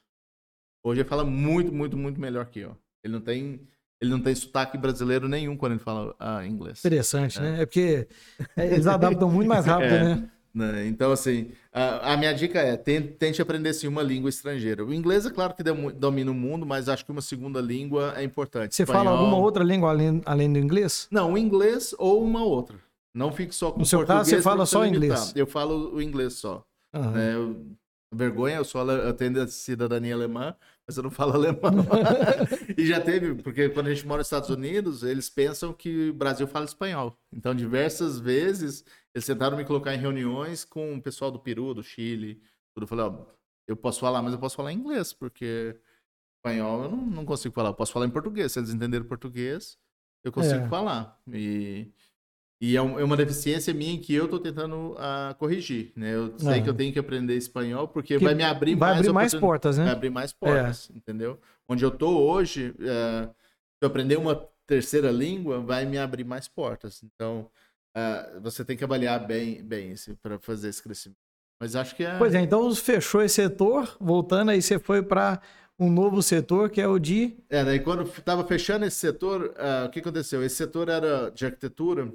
Hoje 0.82 1.00
ele 1.02 1.08
fala 1.08 1.24
muito, 1.24 1.72
muito, 1.72 1.96
muito 1.96 2.20
melhor 2.20 2.46
que 2.46 2.60
eu. 2.60 2.76
Ele 3.04 3.12
não 3.14 3.20
tem, 3.20 3.60
ele 4.00 4.10
não 4.10 4.20
tem 4.20 4.34
sotaque 4.34 4.78
brasileiro 4.78 5.28
nenhum 5.28 5.56
quando 5.56 5.72
ele 5.72 5.80
fala 5.80 6.14
ah, 6.18 6.46
inglês. 6.46 6.78
Interessante, 6.84 7.38
né? 7.40 7.62
É 7.62 7.66
porque 7.66 8.08
é, 8.56 8.66
eles 8.66 8.86
adaptam 8.86 9.30
muito 9.30 9.48
mais 9.48 9.64
rápido, 9.66 9.92
É. 9.94 10.28
né? 10.54 10.86
Então, 10.86 11.12
assim, 11.12 11.50
a, 11.72 12.14
a 12.14 12.16
minha 12.16 12.32
dica 12.32 12.58
é: 12.60 12.76
ten- 12.78 13.02
tente 13.08 13.40
aprender 13.42 13.72
sim 13.74 13.86
uma 13.88 14.02
língua 14.02 14.30
estrangeira. 14.30 14.82
O 14.84 14.92
inglês 14.94 15.26
é 15.26 15.30
claro 15.30 15.54
que 15.54 15.62
dom- 15.62 15.92
domina 15.92 16.30
o 16.30 16.34
mundo, 16.34 16.64
mas 16.64 16.88
acho 16.88 17.04
que 17.04 17.12
uma 17.12 17.20
segunda 17.22 17.60
língua 17.60 18.14
é 18.16 18.24
importante. 18.24 18.74
Você 18.74 18.86
fala 18.86 19.00
Espanhol- 19.00 19.18
alguma 19.18 19.36
outra 19.38 19.62
língua 19.62 19.90
além, 19.90 20.22
além 20.24 20.50
do 20.50 20.58
inglês? 20.58 21.06
Não, 21.10 21.34
o 21.34 21.38
inglês 21.38 21.94
ou 21.98 22.24
uma 22.24 22.42
outra. 22.42 22.78
Não 23.14 23.32
fique 23.32 23.54
só 23.54 23.72
com 23.72 23.80
No 23.80 23.84
seu 23.86 23.98
português. 24.00 24.18
caso, 24.28 24.30
você 24.36 24.42
fala 24.42 24.66
só 24.66 24.86
inglês? 24.86 25.32
Eu 25.34 25.46
falo 25.46 25.94
o 25.94 26.00
inglês 26.02 26.34
só. 26.34 26.64
Aham. 26.94 27.10
né? 27.12 27.34
Eu- 27.34 27.76
vergonha, 28.12 28.56
eu, 28.56 28.64
sou, 28.64 28.80
ale- 28.80 29.06
eu 29.08 29.14
tenho 29.14 29.40
a 29.40 29.46
cidadania 29.46 30.14
alemã, 30.14 30.52
mas 30.86 30.96
eu 30.96 31.02
não 31.04 31.10
falo 31.12 31.32
alemão. 31.34 31.60
e 32.76 32.84
já 32.84 33.00
teve, 33.00 33.36
porque 33.40 33.68
quando 33.68 33.86
a 33.86 33.94
gente 33.94 34.04
mora 34.06 34.18
nos 34.18 34.26
Estados 34.26 34.50
Unidos, 34.50 35.04
eles 35.04 35.30
pensam 35.30 35.72
que 35.72 36.10
o 36.10 36.14
Brasil 36.14 36.46
fala 36.48 36.64
espanhol. 36.64 37.16
Então, 37.32 37.54
diversas 37.54 38.18
vezes, 38.18 38.84
eles 39.14 39.24
tentaram 39.26 39.56
me 39.56 39.64
colocar 39.64 39.94
em 39.94 39.98
reuniões 39.98 40.64
com 40.64 40.94
o 40.96 41.00
pessoal 41.02 41.30
do 41.30 41.38
Peru, 41.38 41.72
do 41.72 41.84
Chile. 41.84 42.42
Tudo. 42.74 42.82
Eu 42.84 42.88
falei, 42.88 43.04
ó, 43.04 43.14
eu 43.68 43.76
posso 43.76 44.00
falar, 44.00 44.20
mas 44.22 44.32
eu 44.32 44.40
posso 44.40 44.56
falar 44.56 44.72
inglês, 44.72 45.12
porque 45.12 45.76
espanhol 46.38 46.82
eu 46.84 46.90
não, 46.90 47.06
não 47.06 47.24
consigo 47.24 47.54
falar. 47.54 47.68
Eu 47.70 47.74
posso 47.74 47.92
falar 47.92 48.06
em 48.06 48.10
português. 48.10 48.50
Se 48.50 48.58
eles 48.58 48.70
entenderem 48.74 49.06
português, 49.06 49.78
eu 50.24 50.32
consigo 50.32 50.64
É. 50.64 50.68
falar. 50.68 51.16
E, 51.32 51.88
e 52.60 52.76
é, 52.76 52.78
é 52.78 52.82
uma 52.82 53.16
deficiência 53.16 53.72
minha 53.72 53.98
que 53.98 54.12
eu 54.12 54.28
tô 54.28 54.38
tentando 54.38 54.94
ah, 54.98 55.34
corrigir, 55.38 55.92
né? 55.96 56.14
Eu 56.14 56.38
sei 56.38 56.48
Aham. 56.48 56.62
que 56.62 56.68
eu 56.68 56.74
tenho 56.74 56.92
que 56.92 56.98
aprender 56.98 57.34
espanhol 57.34 57.88
porque 57.88 58.18
Que 58.18 58.24
vai 58.24 58.34
me 58.34 58.44
abrir 58.44 58.74
vai 58.74 58.90
mais 58.90 59.00
abrir 59.00 59.12
mais 59.14 59.34
portas, 59.34 59.78
né? 59.78 59.84
Vai 59.84 59.92
abrir 59.94 60.10
mais 60.10 60.32
portas, 60.32 60.90
entendeu? 60.94 61.38
Onde 61.66 61.82
eu 61.82 61.90
tô 61.90 62.18
hoje, 62.18 62.74
eh, 62.78 63.28
se 63.28 63.82
eu 63.82 63.88
aprender 63.88 64.18
uma 64.18 64.46
terceira 64.66 65.10
língua, 65.10 65.58
vai 65.58 65.86
me 65.86 65.96
abrir 65.96 66.24
mais 66.24 66.48
portas. 66.48 67.02
Então, 67.02 67.50
ah, 67.96 68.38
você 68.42 68.62
tem 68.62 68.76
que 68.76 68.84
avaliar 68.84 69.26
bem, 69.26 69.62
bem 69.62 69.94
para 70.20 70.38
fazer 70.38 70.68
esse 70.68 70.82
crescimento. 70.82 71.18
Mas 71.58 71.74
acho 71.74 71.96
que 71.96 72.04
é. 72.04 72.18
Pois 72.18 72.34
é, 72.34 72.42
então 72.42 72.74
fechou 72.74 73.22
esse 73.22 73.36
setor, 73.36 73.96
voltando 73.98 74.50
aí 74.50 74.60
você 74.60 74.78
foi 74.78 75.02
para 75.02 75.40
um 75.78 75.90
novo 75.90 76.22
setor 76.22 76.68
que 76.68 76.80
é 76.80 76.86
o 76.86 76.98
de 76.98 77.38
É, 77.48 77.64
daí 77.64 77.80
quando 77.80 78.02
estava 78.02 78.44
fechando 78.44 78.84
esse 78.84 78.96
setor, 78.96 79.54
ah, 79.56 79.86
o 79.86 79.90
que 79.90 80.00
aconteceu? 80.00 80.44
Esse 80.44 80.56
setor 80.56 80.90
era 80.90 81.30
de 81.30 81.46
arquitetura. 81.46 82.12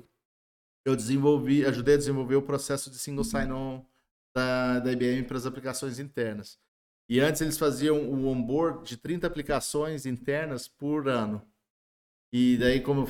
Eu 0.86 0.96
desenvolvi, 0.96 1.66
ajudei 1.66 1.96
a 1.96 1.98
desenvolver 1.98 2.36
o 2.36 2.44
processo 2.44 2.92
de 2.92 3.00
single 3.00 3.24
sign-on 3.24 3.84
da, 4.36 4.80
da 4.80 4.92
IBM 4.92 5.24
para 5.24 5.38
as 5.38 5.46
aplicações 5.46 5.98
internas. 5.98 6.60
E 7.10 7.20
antes 7.20 7.42
eles 7.42 7.58
faziam 7.58 8.10
o 8.10 8.28
onboard 8.28 8.88
de 8.88 8.96
30 8.96 9.26
aplicações 9.26 10.06
internas 10.06 10.68
por 10.68 11.08
ano. 11.08 11.42
E 12.32 12.58
daí, 12.58 12.82
como 12.82 13.10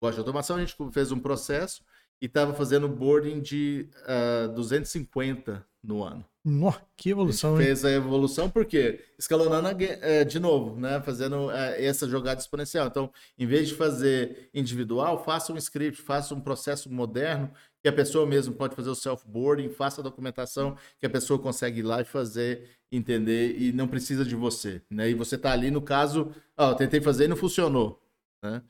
gosto 0.00 0.14
de 0.14 0.20
automação, 0.20 0.56
a 0.56 0.60
gente 0.60 0.76
fez 0.92 1.10
um 1.10 1.18
processo 1.18 1.82
e 2.20 2.26
estava 2.26 2.54
fazendo 2.54 2.88
boarding 2.88 3.40
de 3.40 3.88
ah, 4.06 4.48
250 4.48 5.66
no 5.86 6.02
ano. 6.02 6.24
Nó, 6.44 6.72
que 6.96 7.08
A 7.08 7.12
evolução, 7.12 7.58
hein? 7.58 7.66
fez 7.66 7.84
a 7.84 7.90
evolução 7.90 8.48
porque 8.48 9.00
escalonando 9.18 9.68
eh, 9.80 10.24
de 10.24 10.38
novo, 10.38 10.78
né? 10.78 11.00
Fazendo 11.00 11.50
eh, 11.50 11.84
essa 11.84 12.08
jogada 12.08 12.40
exponencial. 12.40 12.86
Então, 12.86 13.10
em 13.36 13.46
vez 13.46 13.68
de 13.68 13.74
fazer 13.74 14.48
individual, 14.54 15.24
faça 15.24 15.52
um 15.52 15.56
script, 15.56 16.00
faça 16.00 16.34
um 16.34 16.40
processo 16.40 16.92
moderno 16.92 17.50
que 17.82 17.88
a 17.88 17.92
pessoa 17.92 18.26
mesmo 18.26 18.54
pode 18.54 18.76
fazer 18.76 18.90
o 18.90 18.94
self-boarding, 18.94 19.70
faça 19.70 20.00
a 20.00 20.04
documentação 20.04 20.76
que 20.98 21.06
a 21.06 21.10
pessoa 21.10 21.38
consegue 21.38 21.80
ir 21.80 21.84
lá 21.84 22.00
e 22.00 22.04
fazer, 22.04 22.68
entender 22.92 23.56
e 23.58 23.72
não 23.72 23.88
precisa 23.88 24.24
de 24.24 24.36
você, 24.36 24.82
né? 24.90 25.10
E 25.10 25.14
você 25.14 25.36
tá 25.36 25.52
ali 25.52 25.70
no 25.70 25.82
caso, 25.82 26.32
ó, 26.56 26.74
tentei 26.74 27.00
fazer 27.00 27.24
e 27.24 27.28
não 27.28 27.36
funcionou, 27.36 28.00
né? 28.42 28.62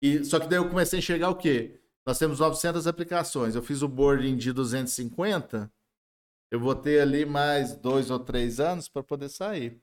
E 0.00 0.24
só 0.24 0.38
que 0.38 0.46
daí 0.46 0.58
eu 0.58 0.68
comecei 0.68 0.98
a 0.98 1.00
enxergar 1.00 1.30
o 1.30 1.36
quê? 1.36 1.80
Nós 2.06 2.18
temos 2.18 2.38
900 2.38 2.86
aplicações. 2.86 3.54
Eu 3.54 3.62
fiz 3.62 3.82
o 3.82 3.88
boarding 3.88 4.36
de 4.36 4.52
250 4.52 5.72
eu 6.54 6.60
vou 6.60 6.72
ter 6.76 7.00
ali 7.00 7.26
mais 7.26 7.74
dois 7.74 8.12
ou 8.12 8.18
três 8.20 8.60
anos 8.60 8.88
para 8.88 9.02
poder 9.02 9.28
sair. 9.28 9.76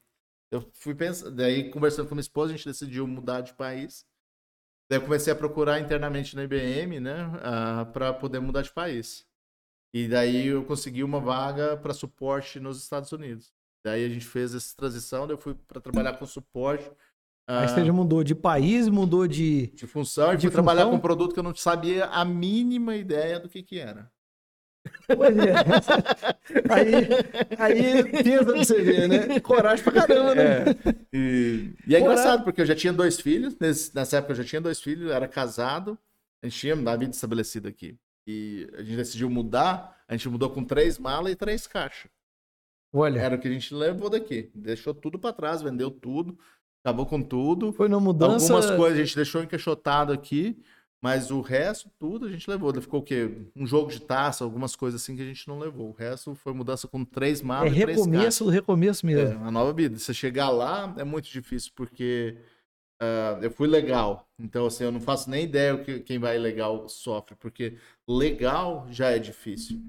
Eu 0.50 0.66
fui 0.74 0.96
pensando, 0.96 1.36
daí 1.36 1.70
conversando 1.70 2.08
com 2.08 2.16
minha 2.16 2.22
esposa, 2.22 2.54
a 2.54 2.56
gente 2.56 2.66
decidiu 2.66 3.06
mudar 3.06 3.42
de 3.42 3.54
país. 3.54 4.06
Daí 4.90 4.98
eu 4.98 5.04
comecei 5.04 5.34
a 5.34 5.36
procurar 5.36 5.82
internamente 5.82 6.34
na 6.34 6.46
IBM, 6.46 7.02
né, 7.02 7.14
para 7.92 8.14
poder 8.14 8.40
mudar 8.40 8.62
de 8.62 8.72
país. 8.72 9.28
E 9.94 10.08
daí 10.08 10.48
eu 10.48 10.64
consegui 10.64 11.04
uma 11.04 11.20
vaga 11.20 11.76
para 11.76 11.94
suporte 11.94 12.58
nos 12.58 12.82
Estados 12.82 13.12
Unidos. 13.12 13.52
Daí 13.84 14.06
a 14.06 14.10
gente 14.10 14.26
fez 14.26 14.56
essa 14.56 14.74
transição, 14.74 15.28
daí 15.28 15.34
eu 15.34 15.42
fui 15.42 15.54
para 15.54 15.82
trabalhar 15.82 16.14
com 16.14 16.26
suporte 16.26 16.90
Aí 17.48 17.66
ah, 17.66 17.68
você 17.68 17.84
já 17.84 17.92
mudou 17.92 18.24
de 18.24 18.34
país, 18.34 18.88
mudou 18.88 19.28
de. 19.28 19.68
de 19.74 19.86
função 19.86 20.32
e 20.32 20.38
de 20.38 20.48
fui 20.48 20.52
trabalhar 20.52 20.84
função? 20.84 20.92
com 20.92 20.98
um 20.98 21.02
produto 21.02 21.34
que 21.34 21.40
eu 21.40 21.44
não 21.44 21.54
sabia 21.54 22.06
a 22.06 22.24
mínima 22.24 22.96
ideia 22.96 23.42
do 23.42 23.50
que 23.50 23.62
que 23.62 23.78
era. 23.78 24.10
Pois 25.16 25.38
é. 25.38 25.54
Aí, 26.72 26.94
aí 27.58 28.24
pensa 28.24 28.46
pra 28.46 28.58
você 28.58 28.82
ver, 28.82 29.08
né? 29.08 29.40
Coragem 29.40 29.84
pra 29.84 29.94
caramba, 29.94 30.36
né? 30.36 30.44
É. 30.44 30.76
E, 31.14 31.74
e 31.88 31.96
é 31.96 32.00
engraçado, 32.00 32.44
porque 32.44 32.62
eu 32.62 32.66
já 32.66 32.76
tinha 32.76 32.92
dois 32.92 33.20
filhos, 33.20 33.56
nesse- 33.60 33.94
nessa 33.96 34.18
época 34.18 34.32
eu 34.34 34.38
já 34.38 34.44
tinha 34.44 34.62
dois 34.62 34.82
filhos, 34.82 35.12
era 35.12 35.28
casado, 35.28 35.98
a 36.44 36.48
gente 36.48 36.60
tinha 36.60 36.74
a 36.74 36.96
vida 36.96 37.12
estabelecida 37.12 37.70
aqui. 37.70 37.98
E 38.28 38.68
a 38.74 38.82
gente 38.84 38.96
decidiu 38.98 39.30
mudar, 39.30 39.98
a 40.08 40.14
gente 40.16 40.28
mudou 40.30 40.50
com 40.50 40.64
três 40.64 40.98
malas 40.98 41.32
e 41.32 41.36
três 41.36 41.68
caixas. 41.68 42.10
Olha, 42.94 43.20
Era 43.20 43.36
o 43.36 43.40
que 43.40 43.48
a 43.48 43.52
gente 43.52 43.74
levou 43.74 44.10
daqui. 44.10 44.52
Deixou 44.54 44.94
tudo 44.94 45.18
pra 45.18 45.32
trás, 45.32 45.62
vendeu 45.62 45.90
tudo, 45.90 46.38
acabou 46.84 47.06
com 47.06 47.22
tudo. 47.22 47.72
foi 47.72 47.88
numa 47.88 48.02
mudança. 48.02 48.54
Algumas 48.54 48.72
coisas 48.76 49.00
a 49.00 49.04
gente 49.04 49.16
deixou 49.16 49.42
encaixotado 49.44 50.12
aqui, 50.12 50.62
mas 51.02 51.32
o 51.32 51.42
resto, 51.42 51.90
tudo 52.00 52.28
a 52.28 52.30
gente 52.30 52.50
levou. 52.50 52.72
Ficou 52.80 53.00
o 53.00 53.04
quê? 53.04 53.30
Um 53.56 53.66
jogo 53.66 53.90
de 53.92 54.00
taça, 54.02 54.44
algumas 54.44 54.76
coisas 54.76 55.02
assim 55.02 55.16
que 55.16 55.22
a 55.22 55.26
gente 55.26 55.48
não 55.48 55.58
levou. 55.58 55.90
O 55.90 55.94
resto 55.94 56.36
foi 56.36 56.54
mudança 56.54 56.88
com 56.88 57.04
três 57.04 57.42
É 57.42 57.44
malas 57.44 57.72
e 57.72 57.76
três 57.76 57.86
caixas. 57.98 58.06
recomeço, 58.06 58.50
recomeço 58.50 59.06
É, 59.06 59.10
mesmo. 59.10 59.40
uma 59.40 59.52
nova 59.52 59.74
vida. 59.74 59.98
Você 59.98 60.14
chegar 60.14 60.50
lá 60.50 60.94
é 60.98 61.04
muito 61.04 61.28
difícil, 61.30 61.72
porque 61.76 62.38
ah, 63.02 63.40
eu 63.42 63.50
fui 63.50 63.68
legal. 63.68 64.28
Então, 64.40 64.68
assim, 64.68 64.84
eu 64.84 64.92
não 64.92 65.02
faço 65.02 65.28
nem 65.30 65.44
ideia 65.46 65.74
o 65.74 65.84
que 65.84 66.00
quem 66.02 66.20
vai 66.20 66.38
legal 66.38 66.88
sofre, 66.88 67.36
porque 67.36 67.78
legal 68.08 68.86
já 68.92 69.10
é 69.10 69.18
difícil. 69.18 69.82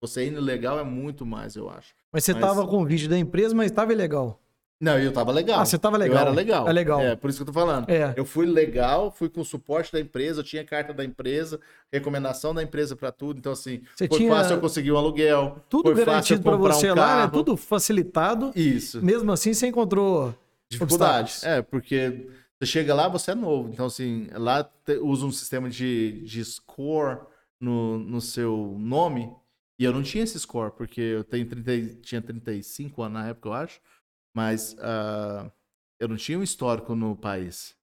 Você 0.00 0.26
indo 0.26 0.40
legal 0.40 0.78
é 0.78 0.84
muito 0.84 1.24
mais, 1.26 1.56
eu 1.56 1.68
acho. 1.68 1.94
Mas 2.12 2.24
você 2.24 2.32
Mas- 2.32 2.40
tava 2.42 2.66
com 2.66 2.82
o 2.82 2.86
vídeo 2.86 3.08
da 3.08 3.18
empresa, 3.18 3.54
mas 3.54 3.70
tava 3.70 3.92
ilegal. 3.92 4.40
Não, 4.84 4.98
eu 4.98 5.10
tava 5.12 5.32
legal. 5.32 5.60
Ah, 5.60 5.64
você 5.64 5.78
tava 5.78 5.96
legal. 5.96 6.16
Eu 6.16 6.20
era 6.20 6.30
legal. 6.30 6.68
É 6.68 6.72
legal. 6.72 7.00
É, 7.00 7.16
por 7.16 7.30
isso 7.30 7.38
que 7.38 7.42
eu 7.42 7.46
tô 7.46 7.52
falando. 7.54 7.88
É. 7.88 8.12
Eu 8.16 8.24
fui 8.26 8.44
legal, 8.44 9.10
fui 9.10 9.30
com 9.30 9.40
o 9.40 9.44
suporte 9.44 9.90
da 9.90 9.98
empresa, 9.98 10.40
eu 10.40 10.44
tinha 10.44 10.62
carta 10.62 10.92
da 10.92 11.02
empresa, 11.02 11.58
recomendação 11.90 12.54
da 12.54 12.62
empresa 12.62 12.94
pra 12.94 13.10
tudo. 13.10 13.38
Então, 13.38 13.52
assim, 13.52 13.80
Você 13.94 14.06
foi 14.06 14.18
tinha 14.18 14.30
fácil 14.30 14.56
eu 14.56 14.60
conseguir 14.60 14.92
um 14.92 14.96
aluguel. 14.98 15.58
Tudo 15.70 15.94
garantido 15.94 16.42
comprar 16.42 16.74
você 16.74 16.92
um 16.92 16.94
lá, 16.94 17.24
né? 17.24 17.30
Tudo 17.32 17.56
facilitado. 17.56 18.52
Isso. 18.54 19.02
Mesmo 19.02 19.32
assim, 19.32 19.54
você 19.54 19.68
encontrou 19.68 20.34
Dificuldades. 20.68 21.36
obstáculos. 21.36 21.58
É, 21.58 21.62
porque 21.62 22.28
você 22.60 22.66
chega 22.66 22.94
lá, 22.94 23.08
você 23.08 23.30
é 23.30 23.34
novo. 23.34 23.70
Então, 23.72 23.86
assim, 23.86 24.28
lá 24.32 24.70
usa 25.00 25.24
um 25.24 25.32
sistema 25.32 25.70
de, 25.70 26.20
de 26.26 26.44
score 26.44 27.20
no, 27.58 27.98
no 27.98 28.20
seu 28.20 28.76
nome. 28.78 29.30
E 29.78 29.84
eu 29.84 29.92
não 29.92 30.02
tinha 30.02 30.22
esse 30.22 30.38
score, 30.38 30.70
porque 30.76 31.00
eu 31.00 31.24
tenho 31.24 31.46
30, 31.46 31.72
e- 31.74 31.94
tinha 31.96 32.20
35 32.22 33.02
anos 33.02 33.14
na 33.20 33.28
época, 33.28 33.48
eu 33.48 33.52
acho. 33.54 33.80
Mas 34.34 34.76
ah, 34.80 35.50
eu 36.00 36.08
não 36.08 36.16
tinha 36.16 36.38
um 36.38 36.42
histórico 36.42 36.94
no 36.94 37.14
país. 37.16 37.74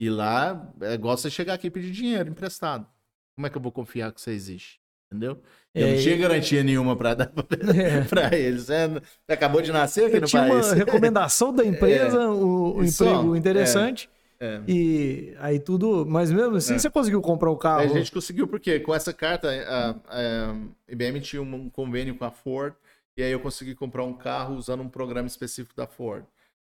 E 0.00 0.10
lá 0.10 0.72
é 0.80 0.94
igual 0.94 1.16
você 1.16 1.30
chegar 1.30 1.54
aqui 1.54 1.68
e 1.68 1.70
pedir 1.70 1.92
dinheiro 1.92 2.28
emprestado. 2.30 2.86
Como 3.36 3.46
é 3.46 3.50
que 3.50 3.56
eu 3.56 3.62
vou 3.62 3.72
confiar 3.72 4.12
que 4.12 4.20
você 4.20 4.32
existe? 4.32 4.80
Entendeu? 5.10 5.40
Eu 5.74 5.86
É, 5.88 5.92
não 5.94 6.02
tinha 6.02 6.16
garantia 6.16 6.62
nenhuma 6.62 6.96
pra 6.96 7.14
dar 7.14 7.26
pra, 7.28 7.44
É. 8.34 8.38
eles. 8.40 8.68
É, 8.70 8.88
Você 8.88 9.32
acabou 9.32 9.60
de 9.62 9.70
nascer 9.70 10.04
aqui 10.06 10.14
Você 10.14 10.20
no 10.20 10.26
tinha 10.26 10.48
país. 10.48 10.66
uma 10.68 10.74
recomendação 10.74 11.54
da 11.54 11.64
empresa, 11.64 12.28
o, 12.30 12.78
o 12.78 12.88
só, 12.88 13.04
emprego 13.04 13.36
interessante. 13.36 14.10
É. 14.40 14.60
E 14.66 15.34
aí 15.38 15.60
tudo. 15.60 16.04
Mas 16.06 16.32
mesmo 16.32 16.56
assim, 16.56 16.74
É. 16.74 16.78
você 16.78 16.90
conseguiu 16.90 17.20
comprar 17.20 17.50
o 17.50 17.56
carro. 17.56 17.82
A 17.82 17.86
gente 17.86 18.10
conseguiu 18.10 18.48
porque 18.48 18.80
com 18.80 18.92
essa 18.94 19.12
carta 19.12 19.48
a, 19.50 19.90
a 20.08 20.54
IBM 20.88 21.20
tinha 21.20 21.40
um 21.42 21.70
convênio 21.70 22.16
com 22.16 22.24
a 22.24 22.30
Ford 22.30 22.74
e 23.16 23.22
aí 23.22 23.30
eu 23.32 23.40
consegui 23.40 23.74
comprar 23.74 24.04
um 24.04 24.14
carro 24.14 24.54
usando 24.56 24.82
um 24.82 24.88
programa 24.88 25.26
específico 25.26 25.74
da 25.76 25.86
Ford. 25.86 26.24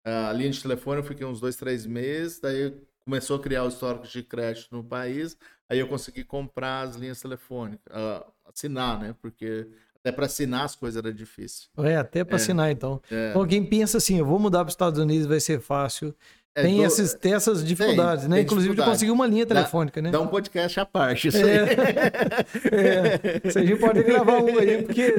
A 0.03 0.31
linha 0.33 0.51
de 0.51 0.61
telefone 0.61 0.99
eu 1.01 1.03
fiquei 1.03 1.25
uns 1.25 1.39
dois, 1.39 1.55
três 1.55 1.85
meses, 1.85 2.39
daí 2.39 2.73
começou 3.03 3.37
a 3.37 3.41
criar 3.41 3.63
o 3.63 3.67
histórico 3.67 4.07
de 4.07 4.21
crédito 4.23 4.67
no 4.71 4.83
país, 4.83 5.37
aí 5.69 5.79
eu 5.79 5.87
consegui 5.87 6.23
comprar 6.23 6.81
as 6.81 6.95
linhas 6.95 7.21
telefônicas, 7.21 7.85
ah, 7.91 8.25
assinar, 8.45 8.99
né? 8.99 9.15
Porque 9.21 9.67
até 9.99 10.11
para 10.11 10.25
assinar 10.27 10.65
as 10.65 10.75
coisas 10.75 11.03
era 11.03 11.11
difícil. 11.13 11.69
É, 11.77 11.95
até 11.97 12.23
para 12.23 12.35
É. 12.35 12.37
assinar, 12.37 12.71
então. 12.71 13.01
É. 13.09 13.29
Então, 13.31 13.47
quem 13.47 13.65
pensa 13.65 13.97
assim, 13.97 14.19
eu 14.19 14.25
vou 14.25 14.37
mudar 14.37 14.59
para 14.59 14.67
os 14.67 14.73
Estados 14.73 14.99
Unidos, 14.99 15.25
vai 15.25 15.39
ser 15.39 15.59
fácil. 15.59 16.15
É, 16.57 16.61
tem, 16.63 16.77
do- 16.77 16.83
esses, 16.85 17.13
tem 17.13 17.33
essas 17.33 17.65
dificuldades, 17.65 18.27
né? 18.29 18.37
tem 18.37 18.45
Inclusive 18.45 18.69
de 18.69 18.75
dificuldade. 18.75 18.95
conseguir 18.97 19.11
uma 19.11 19.27
linha 19.27 19.45
Dá- 19.45 19.55
telefônica, 19.55 20.01
né? 20.01 20.09
Dá 20.09 20.21
um 20.21 20.27
podcast 20.27 20.79
à 20.79 20.85
parte. 20.85 21.27
Isso 21.27 21.37
É. 21.37 21.59
aí. 21.59 21.75
É, 23.55 23.61
gente 23.61 23.75
pode 23.79 24.01
gravar 24.03 24.41
um 24.41 24.57
aí, 24.57 24.83
porque 24.83 25.13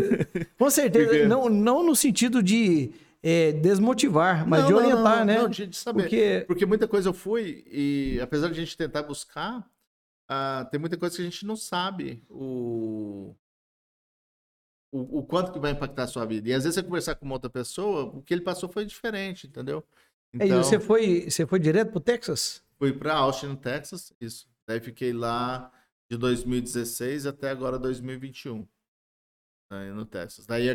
com 0.59 0.71
certeza, 0.71 1.09
Porque- 1.11 1.27
não, 1.27 1.49
não 1.51 1.85
no 1.85 1.95
sentido 1.95 2.43
de 2.43 2.91
é, 3.23 3.53
desmotivar, 3.53 4.47
mas 4.49 4.61
Não, 4.61 4.67
de 4.69 4.73
não, 4.73 4.81
não, 4.81 4.89
orientar, 4.89 5.19
não, 5.19 5.25
né? 5.27 5.39
não, 5.43 5.49
de, 5.49 5.67
de 5.67 5.77
saber. 5.77 6.03
Porque 6.05 6.45
Porque 6.47 6.67
muita 6.67 6.89
coisa 6.89 7.09
eu 7.11 7.13
fui, 7.15 7.65
e 7.71 8.19
apesar 8.23 8.47
de 8.49 8.53
a 8.55 8.65
gente 8.65 8.77
tentar 8.77 9.03
buscar, 9.03 9.69
ah, 10.29 10.67
tem 10.71 10.81
muita 10.81 10.97
coisa 10.97 11.17
que 11.17 11.23
a 11.23 11.25
gente 11.25 11.45
não 11.45 11.57
sabe 11.57 12.23
o, 12.31 13.35
o, 14.93 15.19
o 15.19 15.23
quanto 15.23 15.53
que 15.53 15.59
vai 15.59 15.73
impactar 15.73 16.05
a 16.05 16.07
sua 16.09 16.25
vida. 16.25 16.49
E 16.49 16.53
às 16.55 16.65
vezes 16.65 16.75
você 16.77 16.83
conversar 16.83 17.15
com 17.17 17.25
uma 17.27 17.35
outra 17.35 17.51
pessoa, 17.51 18.05
o 18.05 18.23
que 18.23 18.33
ele 18.33 18.41
passou 18.43 18.69
foi 18.69 18.85
diferente, 18.87 19.47
entendeu? 19.47 19.85
Então, 20.35 20.63
você 20.63 20.79
foi, 20.79 21.31
você 21.31 21.47
foi 21.47 21.59
direto 21.59 21.93
pro 21.93 22.01
Texas? 22.01 22.63
fui 22.79 22.93
para 22.93 23.15
Austin, 23.15 23.47
no 23.49 23.57
Texas, 23.57 24.13
isso. 24.21 24.49
Daí 24.69 24.81
fiquei 24.81 25.13
lá 25.13 25.71
de 26.11 26.17
2016 26.17 27.27
até 27.27 27.51
agora 27.51 27.79
2021, 27.79 28.67
aí 29.73 29.91
no 29.91 30.05
Texas. 30.05 30.47
Daí, 30.47 30.75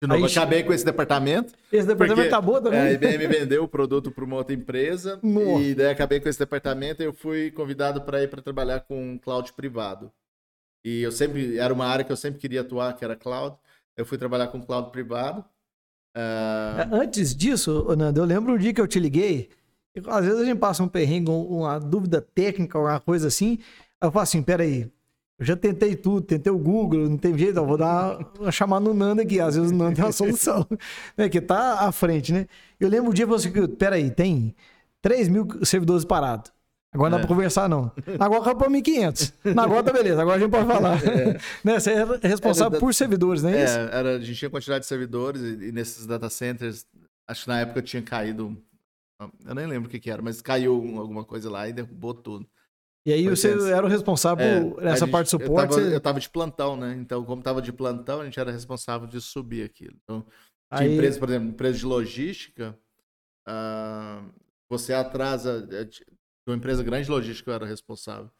de 0.00 0.06
novo, 0.06 0.24
Aí 0.24 0.30
acabei 0.30 0.62
com 0.62 0.72
esse 0.72 0.84
departamento. 0.84 1.54
Esse 1.72 1.86
departamento 1.86 2.28
acabou 2.28 2.62
também? 2.62 2.78
É, 2.78 2.82
a 2.82 2.92
IBM 2.92 3.26
vendeu 3.26 3.64
o 3.64 3.68
produto 3.68 4.10
para 4.10 4.24
uma 4.24 4.36
outra 4.36 4.54
empresa 4.54 5.18
Nossa. 5.22 5.62
e 5.62 5.74
daí 5.74 5.90
acabei 5.90 6.20
com 6.20 6.28
esse 6.28 6.38
departamento 6.38 7.02
e 7.02 7.06
eu 7.06 7.12
fui 7.12 7.50
convidado 7.50 8.02
para 8.02 8.22
ir 8.22 8.28
para 8.28 8.42
trabalhar 8.42 8.80
com 8.80 9.18
cloud 9.18 9.52
privado. 9.54 10.12
E 10.84 11.02
eu 11.02 11.10
sempre 11.10 11.58
era 11.58 11.74
uma 11.74 11.86
área 11.86 12.04
que 12.04 12.12
eu 12.12 12.16
sempre 12.16 12.38
queria 12.38 12.60
atuar, 12.60 12.94
que 12.94 13.04
era 13.04 13.16
cloud. 13.16 13.56
Eu 13.96 14.06
fui 14.06 14.16
trabalhar 14.16 14.48
com 14.48 14.64
cloud 14.64 14.92
privado. 14.92 15.44
É, 16.14 16.88
Antes 16.90 17.34
disso, 17.34 17.84
Nando, 17.96 18.20
eu 18.20 18.24
lembro 18.24 18.54
um 18.54 18.58
dia 18.58 18.72
que 18.72 18.80
eu 18.80 18.86
te 18.88 18.98
liguei. 18.98 19.48
Às 20.06 20.24
vezes 20.24 20.40
a 20.40 20.44
gente 20.44 20.58
passa 20.58 20.82
um 20.82 20.88
perrengue, 20.88 21.30
um- 21.30 21.58
uma 21.60 21.78
dúvida 21.78 22.20
técnica, 22.20 22.78
alguma 22.78 23.00
coisa 23.00 23.28
assim. 23.28 23.58
Eu 24.02 24.10
falo 24.12 24.22
assim: 24.22 24.42
peraí, 24.42 24.82
eu 25.38 25.44
já 25.46 25.56
tentei 25.56 25.96
tudo, 25.96 26.20
tentei 26.26 26.52
o 26.52 26.58
Google, 26.58 27.08
não 27.08 27.16
tem 27.18 27.36
jeito, 27.36 27.56
eu 27.58 27.66
vou 27.66 27.76
dar 27.76 28.18
uma 28.38 28.52
chamada 28.52 28.84
no 28.84 28.94
Nando 28.94 29.22
aqui. 29.22 29.40
Às 29.40 29.56
vezes 29.56 29.70
o 29.70 29.74
Nando 29.74 29.96
tem 29.96 30.04
uma 30.04 30.12
solução, 30.12 30.66
né, 31.16 31.28
que 31.28 31.40
tá 31.40 31.80
à 31.80 31.92
frente, 31.92 32.32
né? 32.32 32.46
Eu 32.78 32.88
lembro 32.88 33.10
um 33.10 33.14
dia 33.14 33.26
você 33.26 33.50
que, 33.50 33.66
peraí, 33.68 34.10
tem 34.10 34.54
3 35.02 35.28
mil 35.28 35.46
servidores 35.64 36.04
parados. 36.04 36.52
Agora 36.92 37.10
não 37.10 37.18
dá 37.18 37.22
É. 37.24 37.26
pra 37.26 37.34
conversar, 37.36 37.68
não. 37.68 37.92
Agora 38.18 38.40
acabou 38.40 38.68
1.500. 38.70 39.34
Agora 39.58 39.82
tá 39.82 39.92
beleza, 39.92 40.22
agora 40.22 40.36
a 40.36 40.40
gente 40.40 40.50
pode 40.50 40.66
falar. 40.66 40.96
né? 41.64 41.78
Você 41.78 41.92
é 41.92 42.28
responsável 42.28 42.72
Era 42.76 42.80
por 42.80 42.94
servidores, 42.94 43.42
não 43.42 43.50
é, 43.50 43.64
isso? 43.64 43.78
É, 43.78 43.90
era, 43.92 44.16
a 44.16 44.20
gente 44.20 44.38
tinha 44.38 44.50
quantidade 44.50 44.80
de 44.80 44.86
servidores 44.88 45.42
e, 45.42 45.66
e 45.68 45.72
nesses 45.72 46.06
data 46.06 46.30
centers, 46.30 46.86
acho 47.28 47.42
que 47.44 47.48
na 47.48 47.60
época 47.60 47.82
tinha 47.82 48.02
caído, 48.02 48.56
eu 49.44 49.54
nem 49.54 49.66
lembro 49.66 49.88
o 49.88 49.90
que, 49.90 50.00
que 50.00 50.10
era, 50.10 50.22
mas 50.22 50.40
caiu 50.40 50.80
um- 50.82 50.98
alguma 50.98 51.24
coisa 51.24 51.50
lá 51.50 51.68
e 51.68 51.72
derrubou 51.74 52.14
tudo. 52.14 52.48
E 53.06 53.12
aí 53.12 53.24
Foi 53.24 53.36
você 53.36 53.70
era 53.72 53.84
o 53.86 53.88
responsável 53.88 54.44
É, 54.46 54.60
por 54.64 54.86
a 54.86 54.90
essa 54.90 55.04
gente- 55.04 55.12
parte 55.12 55.28
de 55.30 55.34
Eu 55.36 55.40
suporte. 55.46 55.68
tava, 55.70 55.80
você- 55.82 55.94
eu 55.94 56.00
tava 56.00 56.20
de 56.20 56.28
plantão, 56.30 56.76
né? 56.76 56.94
Então, 56.98 57.24
como 57.24 57.42
tava 57.42 57.60
de 57.62 57.72
plantão, 57.72 58.20
a 58.20 58.24
gente 58.24 58.38
era 58.40 58.50
responsável 58.50 59.06
de 59.06 59.20
subir 59.20 59.62
aquilo. 59.62 59.94
Então, 60.04 60.22
tinha 60.74 60.88
Aí- 60.88 60.94
empresa, 60.94 61.18
por 61.18 61.28
exemplo, 61.28 61.48
empresa 61.48 61.78
de 61.78 61.84
logística, 61.86 62.78
ah, 63.46 64.22
você 64.70 64.92
atrasa. 64.94 65.66
Uma 66.50 66.56
empresa 66.56 66.82
grande 66.82 67.04
de 67.04 67.10
logística 67.10 67.50
eu 67.50 67.54
era 67.54 67.66
responsável. 67.66 68.30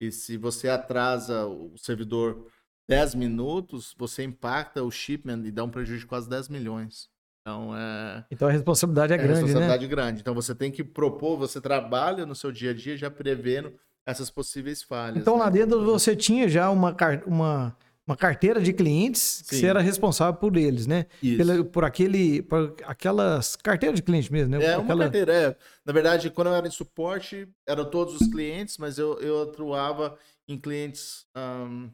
E 0.00 0.10
se 0.10 0.36
você 0.36 0.68
atrasa 0.68 1.46
o 1.46 1.76
servidor 1.78 2.46
10 2.88 3.14
minutos, 3.14 3.94
você 3.96 4.22
impacta 4.22 4.82
o 4.82 4.90
shipment 4.90 5.42
e 5.44 5.50
dá 5.50 5.64
um 5.64 5.70
prejuízo 5.70 6.00
de 6.00 6.06
quase 6.06 6.28
10 6.28 6.48
milhões. 6.48 7.08
Então 7.40 7.76
é. 7.76 8.24
Então 8.30 8.48
a 8.48 8.50
responsabilidade 8.50 9.12
é, 9.12 9.16
É 9.16 9.18
grande, 9.18 9.32
né? 9.34 9.40
responsabilidade 9.40 9.86
grande. 9.86 10.20
Então 10.20 10.34
você 10.34 10.54
tem 10.54 10.70
que 10.70 10.82
propor, 10.82 11.36
você 11.36 11.60
trabalha 11.60 12.24
no 12.24 12.34
seu 12.34 12.50
dia 12.50 12.70
a 12.70 12.74
dia 12.74 12.96
já 12.96 13.10
prevendo 13.10 13.72
essas 14.06 14.30
possíveis 14.30 14.82
falhas. 14.82 15.18
Então 15.18 15.36
lá 15.36 15.46
né? 15.46 15.52
dentro 15.52 15.84
você 15.84 16.16
tinha 16.16 16.48
já 16.48 16.70
uma, 16.70 16.96
uma, 17.26 17.76
uma 18.06 18.16
carteira 18.16 18.60
de 18.60 18.72
clientes 18.72 19.42
que 19.42 19.54
Sim. 19.54 19.60
você 19.60 19.66
era 19.66 19.80
responsável 19.80 20.34
por 20.38 20.56
eles, 20.56 20.86
né? 20.86 21.06
Isso. 21.22 21.38
Pela- 21.38 21.64
por 21.64 21.84
aquele, 21.84 22.42
por 22.42 22.76
aquelas 22.84 23.56
carteiras 23.56 23.96
de 23.98 24.02
cliente 24.02 24.30
mesmo, 24.32 24.50
né? 24.50 24.64
É 24.64 24.70
Por 24.74 24.76
uma 24.80 24.82
aquela- 24.84 25.04
carteira, 25.04 25.32
é. 25.32 25.56
Na 25.84 25.92
verdade, 25.92 26.30
quando 26.30 26.48
eu 26.48 26.54
era 26.54 26.66
em 26.68 26.70
suporte, 26.70 27.48
eram 27.66 27.88
todos 27.88 28.20
os 28.20 28.28
clientes, 28.28 28.76
mas 28.78 28.98
eu, 28.98 29.18
eu 29.20 29.42
atuava 29.42 30.18
em 30.46 30.58
clientes 30.58 31.26
ahm, 31.34 31.88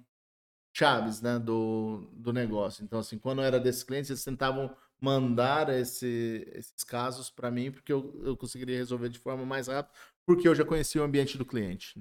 chaves, 0.77 1.21
né, 1.21 1.39
do, 1.39 2.09
do 2.13 2.33
negócio. 2.33 2.83
Então, 2.85 2.99
assim, 2.99 3.19
quando 3.19 3.41
eu 3.41 3.45
era 3.45 3.61
desses 3.61 3.83
clientes, 3.85 4.11
eles 4.11 4.25
tentavam 4.25 4.75
mandar 5.01 5.69
esse- 5.71 6.47
esses 6.55 6.85
casos 6.85 7.31
para 7.31 7.51
mim, 7.51 7.71
porque 7.71 7.93
eu, 7.93 8.21
eu 8.25 8.37
conseguiria 8.37 8.77
resolver 8.77 9.09
de 9.09 9.19
forma 9.19 9.45
mais 9.47 9.67
rápida, 9.69 9.95
porque 10.27 10.47
eu 10.49 10.55
já 10.55 10.65
conhecia 10.65 11.01
o 11.01 11.05
ambiente 11.05 11.39
do 11.39 11.45
cliente. 11.45 12.01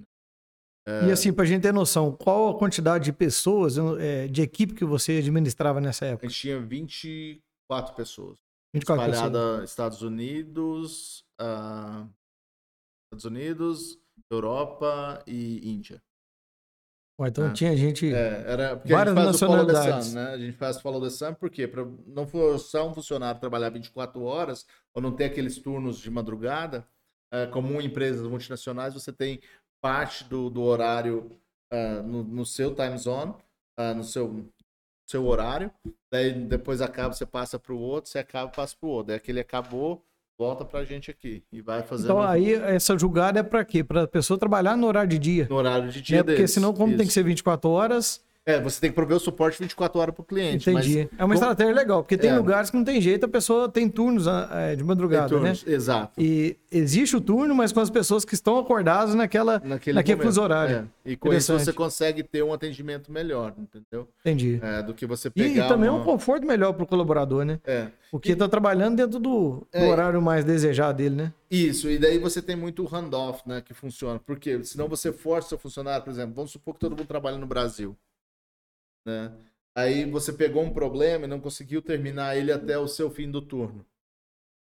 E 0.87 1.11
assim, 1.11 1.31
pra 1.31 1.45
gente 1.45 1.61
ter 1.61 1.71
noção, 1.73 2.11
qual 2.11 2.49
a 2.49 2.57
quantidade 2.57 3.05
de 3.05 3.13
pessoas, 3.13 3.77
eh, 3.99 4.27
de 4.27 4.41
equipe 4.41 4.73
que 4.73 4.83
você 4.83 5.17
administrava 5.19 5.79
nessa 5.79 6.05
A 6.05 6.07
época? 6.09 6.27
gente 6.27 6.39
tinha 6.39 6.59
24 6.59 7.93
pessoas. 7.95 8.39
24 8.73 9.05
pessoas. 9.05 9.25
espalhada 9.27 9.63
Estados 9.63 10.01
Unidos, 10.01 11.23
ah, 11.39 12.07
Estados 13.05 13.25
Unidos, 13.25 13.99
Europa 14.31 15.23
e 15.27 15.69
Índia. 15.69 16.01
Ó, 17.19 17.27
então 17.27 17.47
Ah. 17.47 17.53
tinha 17.53 17.75
gente. 17.75 18.11
É, 18.13 18.43
era 18.47 18.77
porque 18.77 18.93
Várias 18.93 19.15
a 19.15 19.19
gente 19.21 19.25
faz 19.25 19.35
o 19.35 19.39
follow 19.45 19.65
the 19.67 19.73
nacionalidades. 19.73 20.07
sun, 20.07 20.15
né? 20.15 20.25
A 20.31 20.37
gente 20.37 20.57
faz 20.57 20.77
o 20.77 20.81
follow 20.81 21.01
the 21.01 21.09
sun 21.09 21.33
porque 21.35 21.67
para 21.67 21.85
não 22.07 22.25
forçar 22.25 22.85
um 22.85 22.93
funcionário 22.93 23.39
trabalhar 23.41 23.69
24 23.69 24.21
horas 24.23 24.65
ou 24.95 25.01
não 25.01 25.11
ter 25.15 25.25
aqueles 25.25 25.57
turnos 25.59 25.99
de 25.99 26.09
madrugada, 26.09 26.87
é, 27.31 27.45
como 27.47 27.79
em 27.81 27.85
empresas 27.85 28.25
multinacionais, 28.27 28.93
você 28.93 29.11
tem 29.13 29.39
parte 29.81 30.23
do, 30.23 30.49
do 30.49 30.61
horário 30.61 31.31
ah, 31.71 32.01
no, 32.01 32.23
no 32.23 32.45
seu 32.45 32.73
time 32.73 32.97
zone, 32.97 33.33
ah, 33.77 33.93
no 33.93 34.03
seu, 34.03 34.45
seu 35.09 35.25
horário, 35.25 35.71
daí 36.11 36.33
depois 36.33 36.81
acaba, 36.81 37.13
você 37.13 37.25
passa 37.25 37.59
para 37.59 37.73
o 37.73 37.79
outro, 37.79 38.09
você 38.09 38.19
acaba, 38.19 38.49
passa 38.49 38.75
para 38.79 38.87
o 38.87 38.91
outro. 38.91 39.07
Daí 39.07 39.17
aquele 39.17 39.39
acabou, 39.39 40.03
volta 40.37 40.65
para 40.65 40.79
a 40.79 40.85
gente 40.85 41.11
aqui 41.11 41.43
e 41.51 41.61
vai 41.61 41.83
fazendo 41.83 42.05
Então 42.05 42.21
aí 42.21 42.53
essa 42.53 42.97
julgada 42.97 43.39
é 43.39 43.43
pra 43.43 43.63
quê? 43.63 43.83
Pra 43.83 44.07
pessoa 44.07 44.39
trabalhar 44.39 44.75
no 44.75 44.87
horário 44.87 45.09
de 45.09 45.19
dia. 45.19 45.47
no 45.49 45.57
horário 45.57 45.89
de 45.91 46.01
dia 46.01 46.17
Né? 46.17 46.23
Porque 46.23 46.47
senão, 46.47 46.73
como 46.73 46.89
tem 46.89 46.99
que 46.99 47.03
Isso. 47.03 47.13
ser 47.13 47.23
24 47.23 47.69
horas, 47.69 48.23
É, 48.49 48.59
você 48.61 48.79
tem 48.81 48.89
que 48.89 48.95
prover 48.95 49.17
o 49.17 49.19
suporte 49.19 49.59
24 49.59 49.99
horas 49.99 50.15
para 50.15 50.21
o 50.21 50.25
cliente. 50.25 50.71
mas 50.71 50.85
entendi. 50.87 51.09
é 51.17 51.23
uma 51.25 51.33
estratégia 51.35 51.73
legal, 51.73 52.01
porque 52.03 52.17
tem 52.17 52.31
É. 52.31 52.35
lugares 52.37 52.69
que 52.69 52.77
não 52.77 52.83
tem 52.83 52.99
jeito, 52.99 53.25
a 53.25 53.29
pessoa 53.29 53.69
tem 53.69 53.87
turnos 53.89 54.27
ah, 54.27 54.49
eh, 54.51 54.75
de 54.75 54.83
madrugada, 54.83 55.23
né? 55.23 55.29
turnos, 55.29 55.67
Exato. 55.67 56.13
E 56.21 56.57
existe 56.71 57.15
o 57.15 57.21
turno, 57.21 57.53
mas 57.53 57.71
com 57.71 57.79
as 57.79 57.89
pessoas 57.89 58.25
que 58.25 58.33
estão 58.33 58.57
acordadas 58.57 59.13
naquela, 59.15 59.61
naquele, 59.63 59.95
naquele 59.95 60.21
fuso 60.21 60.41
horário. 60.41 60.89
É. 61.05 61.11
E 61.11 61.15
com 61.15 61.33
isso 61.33 61.53
você 61.57 61.73
consegue 61.73 62.23
ter 62.23 62.43
um 62.43 62.53
atendimento 62.53 63.11
melhor, 63.11 63.53
entendeu? 63.57 64.07
Entendi. 64.21 64.59
É, 64.61 64.81
do 64.83 64.93
que 64.93 65.05
você 65.05 65.27
E, 65.29 65.31
pegar 65.31 65.65
e 65.65 65.67
também 65.67 65.87
é 65.87 65.91
uma... 65.91 66.01
um 66.01 66.03
conforto 66.03 66.45
melhor 66.45 66.73
pro 66.73 66.85
colaborador, 66.85 67.43
né? 67.45 67.59
É, 67.65 67.87
Porque 68.11 68.35
tá 68.35 68.47
trabalhando 68.47 68.95
dentro 68.97 69.19
do, 69.19 69.49
do 69.59 69.67
É. 69.71 69.87
horário 69.89 70.21
mais 70.21 70.43
desejado 70.43 70.97
dele, 70.97 71.15
né? 71.15 71.33
isso, 71.51 71.89
e 71.89 71.97
daí 71.97 72.19
você 72.19 72.41
tem 72.43 72.55
muito 72.55 72.85
handoff, 72.85 73.41
né, 73.47 73.59
que 73.59 73.73
funciona. 73.73 74.19
Porque 74.23 74.63
senão 74.63 74.87
você 74.87 75.11
força 75.11 75.47
o 75.47 75.49
seu 75.49 75.57
funcionário, 75.57 76.03
por 76.03 76.11
exemplo, 76.11 76.33
vamos 76.35 76.51
supor 76.51 76.75
que 76.75 76.79
todo 76.79 76.91
mundo 76.95 77.07
trabalha 77.07 77.37
no 77.39 77.47
Brasil, 77.47 77.95
né? 79.05 79.31
Aí 79.75 80.05
você 80.09 80.33
pegou 80.33 80.63
um 80.63 80.73
problema 80.73 81.25
e 81.25 81.27
não 81.27 81.39
conseguiu 81.39 81.81
terminar 81.81 82.35
ele 82.35 82.51
até 82.51 82.77
o 82.77 82.87
seu 82.87 83.09
fim 83.09 83.29
do 83.29 83.41
turno. 83.41 83.85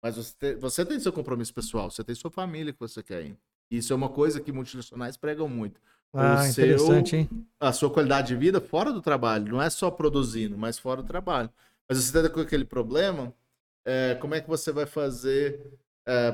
Mas 0.03 0.17
você, 0.17 0.35
te- 0.37 0.55
você 0.57 0.85
tem 0.85 0.99
seu 0.99 1.13
compromisso 1.13 1.55
pessoal, 1.55 1.91
você 1.91 2.03
tem 2.03 2.15
sua 2.15 2.31
família 2.31 2.73
que 2.73 2.81
você 2.81 3.03
quer 3.03 3.25
ir. 3.25 3.37
Isso 3.71 3.93
é 3.93 3.97
uma 3.97 4.09
coisa 4.09 4.41
que 4.41 4.53
multinacionais 4.53 5.17
pregam 5.17 5.49
muito. 5.49 5.81
Ah, 6.13 6.37
seu- 6.39 6.65
interessante, 6.65 7.17
hein? 7.17 7.29
a 7.59 7.73
sua 7.73 7.91
qualidade 7.91 8.29
de 8.29 8.37
vida 8.37 8.61
fora 8.61 8.93
do 8.93 9.01
trabalho, 9.01 9.53
não 9.53 9.63
é 9.63 9.71
só 9.71 9.91
produzindo, 9.91 10.59
mas 10.59 10.79
fora 10.79 11.03
do 11.03 11.09
trabalho. 11.09 11.51
Mas 11.89 11.99
você 11.99 12.19
está 12.19 12.29
com 12.29 12.41
aquele 12.41 12.65
problema, 12.65 13.33
é, 13.85 14.15
como 14.17 14.35
é 14.35 14.41
que 14.41 14.49
você 14.49 14.73
vai 14.73 14.87
fazer 14.87 15.61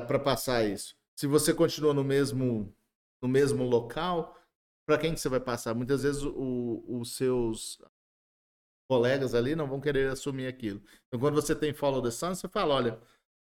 para 0.07 0.19
passar 0.19 0.63
isso? 0.65 0.95
Se 1.15 1.27
você 1.27 1.53
continua 1.53 1.93
no 1.93 2.03
mesmo, 2.03 2.73
no 3.21 3.27
mesmo 3.27 3.63
local, 3.63 4.35
para 4.89 4.97
quem 4.97 5.13
que 5.13 5.19
você 5.19 5.29
vai 5.29 5.39
passar? 5.39 5.75
Muitas 5.75 6.01
vezes 6.01 6.23
o- 6.23 6.83
os 6.87 7.15
seus 7.15 7.79
colegas 8.89 9.35
ali 9.35 9.55
não 9.55 9.67
vão 9.67 9.79
querer 9.79 10.09
assumir 10.09 10.47
aquilo. 10.47 10.81
Então, 11.07 11.19
quando 11.19 11.35
você 11.35 11.53
tem 11.55 11.71
follow 11.73 12.01
the 12.01 12.09
sun, 12.09 12.33
você 12.33 12.47
fala, 12.47 12.73
olha, 12.73 12.99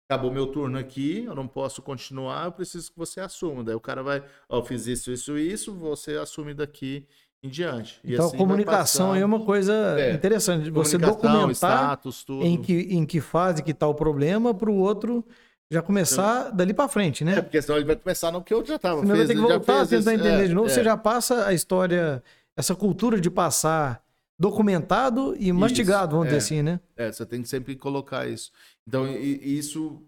acabou 0.09 0.31
meu 0.31 0.47
turno 0.47 0.79
aqui, 0.79 1.25
eu 1.25 1.35
não 1.35 1.49
posso 1.49 1.83
continuar, 1.83 2.45
eu 2.47 2.53
preciso 2.53 2.93
que 2.93 2.97
você 2.99 3.21
assuma. 3.21 3.65
Daí 3.65 3.75
o 3.75 3.81
cara 3.81 4.05
vai, 4.05 4.25
ó, 4.49 4.59
eu 4.59 4.65
fiz 4.65 4.87
isso, 4.87 5.11
isso, 5.11 5.37
isso, 5.37 5.75
você 5.75 6.17
assume 6.17 6.55
daqui 6.55 7.09
em 7.43 7.49
diante. 7.49 7.99
E 8.05 8.13
Então, 8.15 8.27
assim 8.27 8.37
comunicação 8.37 9.13
aí 9.13 9.23
é 9.23 9.25
uma 9.27 9.45
coisa 9.45 9.75
É. 9.99 10.13
interessante. 10.15 10.71
Você 10.71 10.97
documentar 10.97 11.51
status, 11.57 12.23
tudo. 12.23 12.45
em 12.45 12.63
que, 12.63 12.73
em 12.73 13.05
que 13.05 13.21
fase 13.21 13.65
que 13.65 13.75
tá 13.75 13.89
o 13.89 13.95
problema 13.97 14.55
para 14.55 14.71
o 14.71 14.77
outro 14.77 15.25
já 15.71 15.81
começar 15.83 16.51
dali 16.51 16.75
para 16.75 16.89
frente, 16.89 17.25
né? 17.25 17.39
É, 17.39 17.43
porque 17.43 17.61
senão 17.63 17.77
ele 17.79 17.87
vai 17.87 17.97
começar 17.97 18.31
no 18.31 18.43
que 18.43 18.53
eu 18.53 18.65
já 18.65 18.77
estava 18.77 19.01
Senão 19.01 19.17
vai 19.17 19.27
ter 19.27 19.35
que 19.35 19.41
voltar, 19.41 19.87
tentar 19.87 20.15
entender 20.15 20.49
de 20.49 20.55
novo. 20.55 20.69
Você 20.69 20.85
já 20.85 20.97
passa 20.97 21.47
a 21.47 21.55
história, 21.55 22.23
essa 22.57 22.75
cultura 22.75 23.21
de 23.21 23.31
passar 23.31 24.03
documentado 24.39 25.37
e 25.39 25.53
mastigado, 25.53 26.13
vamos 26.17 26.27
é. 26.27 26.29
dizer 26.31 26.39
assim, 26.39 26.63
né? 26.63 26.81
É, 26.97 27.13
você 27.13 27.25
tem 27.25 27.43
que 27.43 27.49
sempre 27.49 27.77
colocar 27.77 28.27
isso. 28.27 28.51
Então, 28.87 29.07
e- 29.07 29.41
e 29.43 29.59
isso 29.59 30.03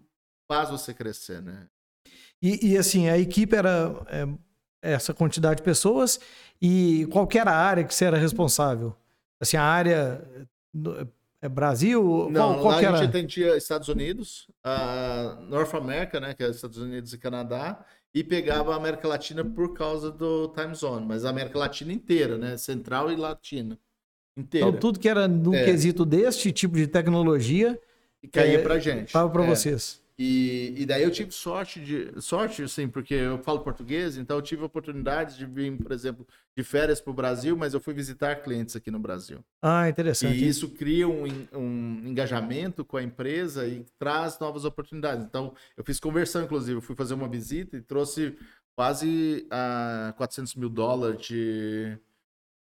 faz 0.47 0.69
você 0.69 0.93
crescer, 0.93 1.41
né? 1.41 1.67
E, 2.41 2.73
e, 2.73 2.77
assim, 2.77 3.09
a 3.09 3.17
equipe 3.17 3.55
era 3.55 3.95
é, 4.07 4.27
essa 4.81 5.13
quantidade 5.13 5.57
de 5.57 5.63
pessoas 5.63 6.19
e 6.61 7.07
qual 7.11 7.25
que 7.25 7.39
era 7.39 7.51
a 7.51 7.57
área 7.57 7.83
que 7.83 7.95
você 7.95 8.05
era 8.05 8.17
responsável? 8.17 8.95
Assim, 9.39 9.57
a 9.57 9.63
área 9.63 10.23
é 11.45 11.49
Brasil? 11.49 12.27
Não, 12.31 12.53
qual, 12.53 12.61
qual 12.61 12.81
lá 12.81 12.89
a 12.89 12.95
gente 12.97 13.09
atendia 13.09 13.55
Estados 13.57 13.87
Unidos, 13.87 14.47
a 14.63 15.37
North 15.47 15.73
America, 15.73 16.19
né, 16.19 16.33
que 16.33 16.43
é 16.43 16.49
Estados 16.49 16.77
Unidos 16.77 17.13
e 17.13 17.17
Canadá, 17.17 17.83
e 18.13 18.23
pegava 18.23 18.73
a 18.73 18.77
América 18.77 19.07
Latina 19.07 19.43
por 19.43 19.73
causa 19.73 20.11
do 20.11 20.47
time 20.49 20.73
zone, 20.73 21.05
mas 21.05 21.25
a 21.25 21.29
América 21.29 21.59
Latina 21.59 21.91
inteira, 21.93 22.37
né, 22.37 22.57
central 22.57 23.11
e 23.11 23.15
latina 23.15 23.77
inteira. 24.37 24.67
Então, 24.67 24.79
tudo 24.79 24.99
que 24.99 25.07
era 25.09 25.27
no 25.27 25.53
É. 25.53 25.65
quesito 25.65 26.05
deste 26.05 26.51
tipo 26.51 26.75
de 26.75 26.87
tecnologia 26.87 27.79
E 28.23 28.27
caía 28.27 28.59
é, 28.59 28.61
pra 28.61 28.79
gente. 28.79 29.07
estava 29.07 29.29
para 29.29 29.43
É. 29.43 29.47
vocês. 29.47 30.01
E, 30.17 30.73
e 30.77 30.85
daí 30.85 31.03
eu 31.03 31.11
tive 31.11 31.31
sorte 31.31 31.79
de 31.81 32.21
sorte 32.21 32.63
assim, 32.63 32.87
porque 32.87 33.13
eu 33.13 33.37
falo 33.39 33.59
português, 33.59 34.17
então 34.17 34.37
eu 34.37 34.41
tive 34.41 34.63
oportunidades 34.63 35.35
de 35.35 35.45
vir, 35.45 35.75
por 35.77 35.91
exemplo, 35.91 36.25
de 36.55 36.63
férias 36.63 37.01
para 37.01 37.11
o 37.11 37.13
Brasil, 37.13 37.57
mas 37.57 37.73
eu 37.73 37.81
fui 37.81 37.93
visitar 37.93 38.37
clientes 38.37 38.77
aqui 38.77 38.89
no 38.89 38.97
Brasil. 38.97 39.43
Ah, 39.61 39.89
interessante. 39.89 40.37
E 40.37 40.47
isso 40.47 40.69
cria 40.69 41.05
um, 41.05 41.25
um 41.53 42.01
engajamento 42.05 42.85
com 42.85 42.95
a 42.95 43.03
empresa 43.03 43.67
e 43.67 43.85
traz 43.99 44.39
novas 44.39 44.63
oportunidades. 44.63 45.25
Então, 45.25 45.53
eu 45.75 45.83
fiz 45.83 45.99
conversão, 45.99 46.43
inclusive, 46.43 46.77
eu 46.77 46.81
fui 46.81 46.95
fazer 46.95 47.13
uma 47.13 47.27
visita 47.27 47.75
e 47.75 47.81
trouxe 47.81 48.37
quase 48.73 49.45
a 49.51 50.13
400 50.15 50.55
mil 50.55 50.69
dólares 50.69 51.25
de, 51.25 51.97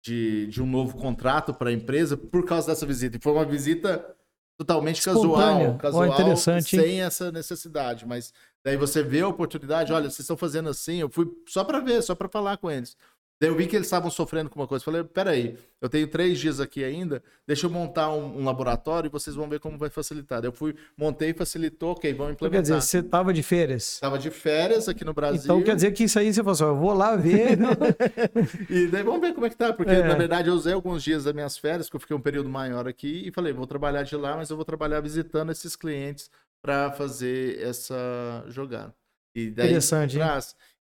de, 0.03 0.47
de 0.49 0.63
um 0.63 0.67
novo 0.67 0.99
contrato 0.99 1.55
para 1.55 1.71
a 1.71 1.73
empresa 1.73 2.19
por 2.19 2.45
causa 2.45 2.67
dessa 2.67 2.85
visita. 2.85 3.17
E 3.17 3.21
foi 3.21 3.33
uma 3.33 3.47
visita 3.47 4.15
totalmente 4.61 5.03
casual, 5.03 5.79
casual 5.79 6.07
interessante, 6.07 6.77
hein? 6.77 6.83
sem 6.83 7.01
essa 7.01 7.33
necessidade. 7.33 8.07
Mas 8.07 8.33
daí 8.63 8.77
você 8.77 9.03
vê 9.03 9.23
a 9.23 9.29
oportunidade, 9.29 9.91
olha, 9.91 10.05
vocês 10.05 10.21
estão 10.21 10.37
fazendo 10.37 10.69
assim, 10.69 10.97
eu 10.97 11.09
fui 11.09 11.27
só 11.49 11.65
para 11.65 11.81
ver, 11.81 12.03
só 12.03 12.15
para 12.15 12.29
falar 12.29 12.59
com 12.59 12.71
eles. 12.71 12.95
Daí 13.41 13.49
eu 13.49 13.57
vi 13.57 13.67
que 13.67 13.75
eles 13.75 13.87
estavam 13.87 14.11
sofrendo 14.11 14.51
com 14.51 14.61
uma 14.61 14.67
coisa. 14.69 14.85
Falei, 14.85 15.03
peraí, 15.03 15.57
eu 15.81 15.89
tenho 15.89 16.07
três 16.07 16.39
dias 16.39 16.61
aqui 16.61 16.85
ainda, 16.85 17.23
deixa 17.47 17.65
eu 17.67 17.71
montar 17.71 18.13
um, 18.13 18.39
um 18.41 18.45
laboratório 18.45 19.09
e 19.09 19.11
vocês 19.11 19.35
vão 19.35 19.49
ver 19.49 19.59
como 19.59 19.79
vai 19.79 19.89
facilitar. 19.89 20.45
Eu 20.45 20.53
fui, 20.53 20.75
montei, 20.95 21.33
facilitou, 21.33 21.93
ok, 21.93 22.13
vamos 22.13 22.35
Então, 22.35 22.51
quer 22.51 22.61
dizer, 22.61 22.75
implementar. 22.75 22.83
você 22.83 22.99
estava 22.99 23.33
de 23.33 23.43
férias. 23.43 23.95
Estava 23.95 24.19
de 24.19 24.31
férias 24.31 24.89
aqui 24.91 25.07
no 25.07 25.15
Brasil. 25.15 25.41
Então 25.43 25.63
quer 25.63 25.75
dizer 25.75 25.93
que 25.93 26.05
isso 26.05 26.19
aí 26.19 26.33
você 26.35 26.41
falou 26.41 26.53
assim, 26.53 26.65
eu 26.65 26.77
vou 26.77 26.93
lá 26.93 27.17
ver. 27.17 27.57
E 28.69 28.87
daí 28.89 29.03
vamos 29.03 29.21
ver 29.23 29.33
como 29.33 29.47
é 29.47 29.51
que 29.51 29.57
tá, 29.57 29.73
porque 29.73 29.91
É. 29.91 30.07
na 30.07 30.15
verdade 30.15 30.49
eu 30.49 30.55
usei 30.55 30.75
alguns 30.75 31.03
dias 31.03 31.25
das 31.25 31.33
minhas 31.33 31.57
férias, 31.57 31.89
que 31.89 31.97
eu 31.97 32.01
fiquei 32.01 32.15
um 32.17 32.21
período 32.21 32.49
maior 32.51 32.87
aqui, 32.87 33.23
e 33.27 33.33
falei, 33.33 33.53
vou 33.55 33.67
trabalhar 33.67 34.03
de 34.03 34.17
lá, 34.17 34.37
mas 34.37 34.51
eu 34.51 34.57
vou 34.57 34.65
trabalhar 34.67 35.01
visitando 35.01 35.51
esses 35.51 35.75
clientes 35.75 36.31
para 36.63 36.91
fazer 36.93 37.59
essa 37.63 38.45
jogada. 38.49 38.95
E 39.35 39.49
daí 39.51 39.69
Interessante, 39.69 40.17
hein? 40.19 40.23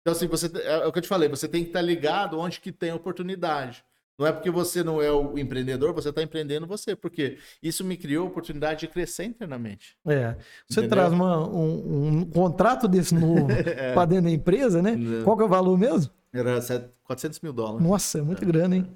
Então, 0.02 0.14
assim, 0.14 0.28
você, 0.28 0.50
é 0.64 0.86
o 0.88 0.92
que 0.92 1.00
eu 1.00 1.04
te 1.04 1.08
falei, 1.08 1.28
você 1.30 1.48
tem 1.48 1.64
que 1.64 1.70
estar 1.70 1.82
ligado 1.82 2.40
onde 2.40 2.60
que 2.60 2.72
tem 2.72 2.92
oportunidade. 2.92 3.84
Não 4.18 4.28
é 4.28 4.34
porque 4.34 4.52
você 4.52 4.84
não 4.84 5.02
é 5.02 5.10
o 5.12 5.38
empreendedor, 5.38 5.94
você 5.94 6.10
está 6.10 6.22
empreendendo 6.22 6.68
você, 6.68 6.94
porque 6.94 7.38
isso 7.64 7.86
me 7.86 7.96
criou 7.96 8.26
a 8.26 8.30
oportunidade 8.30 8.82
de 8.82 8.88
crescer 8.90 9.24
internamente. 9.24 9.96
É. 10.06 10.36
Você 10.68 10.82
Entendeu? 10.82 10.90
traz 10.90 11.14
uma- 11.14 11.48
um, 11.48 12.18
um 12.20 12.26
contrato 12.26 12.86
desse 12.88 13.16
novo 13.16 13.48
para 13.94 14.06
dentro 14.06 14.26
da 14.26 14.32
empresa, 14.32 14.82
né? 14.82 14.92
É. 15.22 15.24
Qual 15.24 15.38
que 15.38 15.44
é 15.44 15.46
o 15.46 15.50
valor 15.50 15.78
mesmo? 15.78 16.12
Era 16.34 16.62
set- 16.62 16.90
400 17.06 17.40
mil 17.40 17.54
dólares. 17.54 17.88
Nossa, 17.88 18.20
é 18.20 18.22
muito 18.22 18.46
grande, 18.46 18.76
hein? 18.78 18.88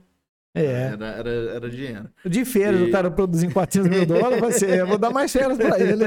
É. 0.56 0.66
Era, 0.91 1.06
era, 1.08 1.30
era 1.56 1.70
dinheiro. 1.70 2.10
De 2.26 2.43
férias, 2.45 2.82
E- 2.82 2.89
o 2.89 2.91
cara 2.91 3.10
produzindo 3.10 3.54
400 3.54 3.89
mil 3.89 4.06
dólares, 4.06 4.39
vai 4.41 4.51
ser, 4.51 4.78
eu 4.80 4.88
vou 4.88 4.97
dar 4.97 5.10
mais 5.10 5.32
férias 5.32 5.58
para 5.58 5.80
ele. 5.80 6.04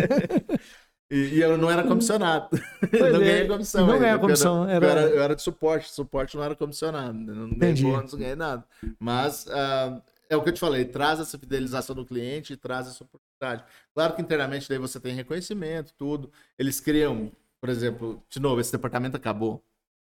E, 1.11 1.37
e 1.37 1.41
eu 1.41 1.57
não 1.57 1.71
era 1.71 1.85
comissionado. 1.85 2.49
Pois 2.51 2.91
não 3.13 3.21
é, 3.21 3.25
ganhei 3.25 3.47
comissão. 3.47 3.87
não 3.87 3.99
ganhava 3.99 4.19
porque 4.21 4.33
comissão, 4.35 4.65
Eu 4.65 4.71
era- 4.71 4.87
era, 4.87 5.01
eu 5.03 5.23
era 5.23 5.37
de 5.37 5.43
suporte. 5.43 5.91
Suporte 5.91 6.37
não 6.37 6.43
era 6.45 6.55
comissionado. 6.57 7.13
né? 7.17 7.33
Não 7.33 7.51
ganhei 7.57 7.83
bônus, 7.83 8.13
não 8.13 8.19
ganhei 8.19 8.35
nada. 8.35 8.65
Mas 8.99 9.47
ah, 9.49 10.01
é 10.29 10.37
o 10.37 10.43
que 10.43 10.49
eu 10.49 10.53
te 10.55 10.61
falei. 10.61 10.85
Traz 10.85 11.21
essa 11.21 11.39
fidelização 11.39 11.95
do 11.95 12.05
cliente 12.05 12.53
e 12.53 12.57
traz 12.57 12.89
essa 12.89 13.05
oportunidade. 13.05 13.65
Claro 13.95 14.15
que 14.15 14.23
internamente 14.23 14.69
daí 14.69 14.79
você 14.79 14.99
tem 14.99 15.15
reconhecimento, 15.15 15.93
tudo. 15.97 16.31
Eles 16.59 16.81
criam, 16.81 17.31
por 17.61 17.69
exemplo, 17.69 18.21
de 18.29 18.41
novo, 18.41 18.61
esse 18.61 18.73
departamento 18.73 19.17
acabou. 19.17 19.63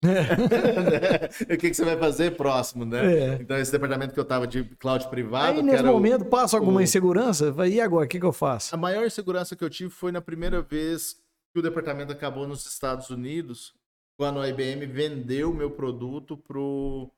o 1.44 1.58
que, 1.58 1.70
que 1.70 1.74
você 1.74 1.84
vai 1.86 1.98
fazer 1.98 2.36
próximo, 2.36 2.86
né? 2.86 3.14
É. 3.14 3.34
Então, 3.42 3.58
esse 3.58 3.72
departamento 3.72 4.14
que 4.14 4.20
eu 4.20 4.26
tava 4.26 4.46
de 4.48 4.64
cloud 4.80 5.08
privado. 5.10 5.58
Aí 5.58 5.64
nesse 5.64 5.78
era 5.78 5.90
o- 5.90 5.94
momento 5.94 6.26
passa 6.26 6.58
alguma 6.58 6.80
o- 6.80 6.84
insegurança, 6.84 7.52
vai, 7.52 7.70
e 7.70 7.82
agora, 7.82 8.06
o 8.06 8.10
que, 8.10 8.20
que 8.20 8.26
eu 8.26 8.34
faço? 8.34 8.74
a 8.74 8.78
maior 8.78 9.06
insegurança 9.06 9.56
que 9.56 9.64
eu 9.64 9.70
tive 9.70 9.90
foi 9.90 10.12
na 10.12 10.22
primeira 10.22 10.62
vez 10.62 11.16
que 11.54 11.60
o 11.60 11.62
departamento 11.62 12.12
acabou 12.12 12.48
nos 12.48 12.66
Estados 12.66 13.10
Unidos, 13.10 13.74
quando 14.18 14.40
a 14.40 14.48
IBM 14.50 14.86
vendeu 14.86 15.52
o 15.52 15.56
meu 15.56 15.72
produto 15.72 16.38
para 16.38 16.60
um, 16.60 17.10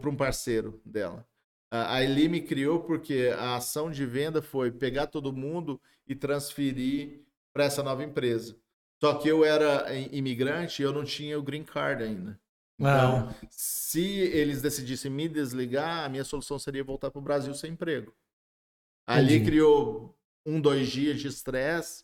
pra 0.00 0.10
um 0.10 0.16
parceiro 0.16 0.80
dela. 0.84 1.24
A 1.70 1.96
a 1.96 2.02
Eli 2.04 2.28
me 2.28 2.40
criou 2.40 2.80
porque 2.80 3.32
a 3.36 3.56
ação 3.56 3.90
de 3.90 4.06
venda 4.06 4.40
foi 4.40 4.70
pegar 4.70 5.06
todo 5.08 5.32
mundo 5.32 5.80
e 6.06 6.14
transferir 6.14 7.20
para 7.52 7.64
essa 7.64 7.82
nova 7.82 8.04
empresa. 8.04 8.56
Só 9.04 9.12
que 9.12 9.28
eu 9.28 9.44
era 9.44 9.94
imigrante 10.12 10.80
e 10.80 10.82
eu 10.82 10.90
não 10.90 11.04
tinha 11.04 11.38
o 11.38 11.42
green 11.42 11.62
card 11.62 12.02
ainda. 12.02 12.40
Então, 12.78 13.28
ah. 13.28 13.34
se 13.50 14.00
eles 14.00 14.62
decidissem 14.62 15.10
me 15.10 15.28
desligar, 15.28 16.06
a 16.06 16.08
minha 16.08 16.24
solução 16.24 16.58
seria 16.58 16.82
voltar 16.82 17.10
para 17.10 17.18
o 17.18 17.22
Brasil 17.22 17.52
sem 17.52 17.72
emprego. 17.72 18.16
Ali 19.06 19.34
Entendi. 19.34 19.50
criou 19.50 20.18
um, 20.46 20.58
dois 20.58 20.88
dias 20.88 21.20
de 21.20 21.28
estresse 21.28 22.02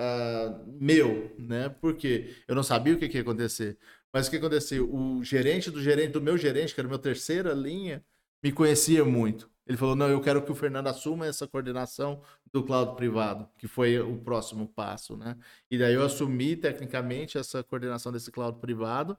uh, 0.00 0.66
meu, 0.80 1.32
né? 1.38 1.68
Porque 1.68 2.34
eu 2.48 2.56
não 2.56 2.64
sabia 2.64 2.94
o 2.94 2.98
que, 2.98 3.08
que 3.08 3.18
ia 3.18 3.22
acontecer. 3.22 3.78
Mas 4.12 4.26
o 4.26 4.30
que 4.30 4.36
aconteceu? 4.38 4.92
O 4.92 5.22
gerente 5.22 5.70
do 5.70 5.80
gerente 5.80 6.10
do 6.10 6.20
meu 6.20 6.36
gerente, 6.36 6.74
que 6.74 6.80
era 6.80 6.88
a 6.88 6.90
minha 6.90 6.98
terceira 6.98 7.52
linha, 7.52 8.04
me 8.42 8.50
conhecia 8.50 9.04
muito. 9.04 9.48
Ele 9.66 9.76
falou: 9.76 9.94
não, 9.94 10.08
eu 10.08 10.20
quero 10.20 10.42
que 10.42 10.50
o 10.50 10.54
Fernando 10.54 10.88
assuma 10.88 11.26
essa 11.26 11.46
coordenação 11.46 12.20
do 12.52 12.62
cloud 12.62 12.96
privado, 12.96 13.48
que 13.58 13.66
foi 13.66 13.98
o 13.98 14.18
próximo 14.18 14.66
passo, 14.66 15.16
né? 15.16 15.36
E 15.70 15.78
daí 15.78 15.94
eu 15.94 16.04
assumi 16.04 16.56
tecnicamente 16.56 17.38
essa 17.38 17.62
coordenação 17.62 18.12
desse 18.12 18.30
cloud 18.30 18.58
privado 18.58 19.16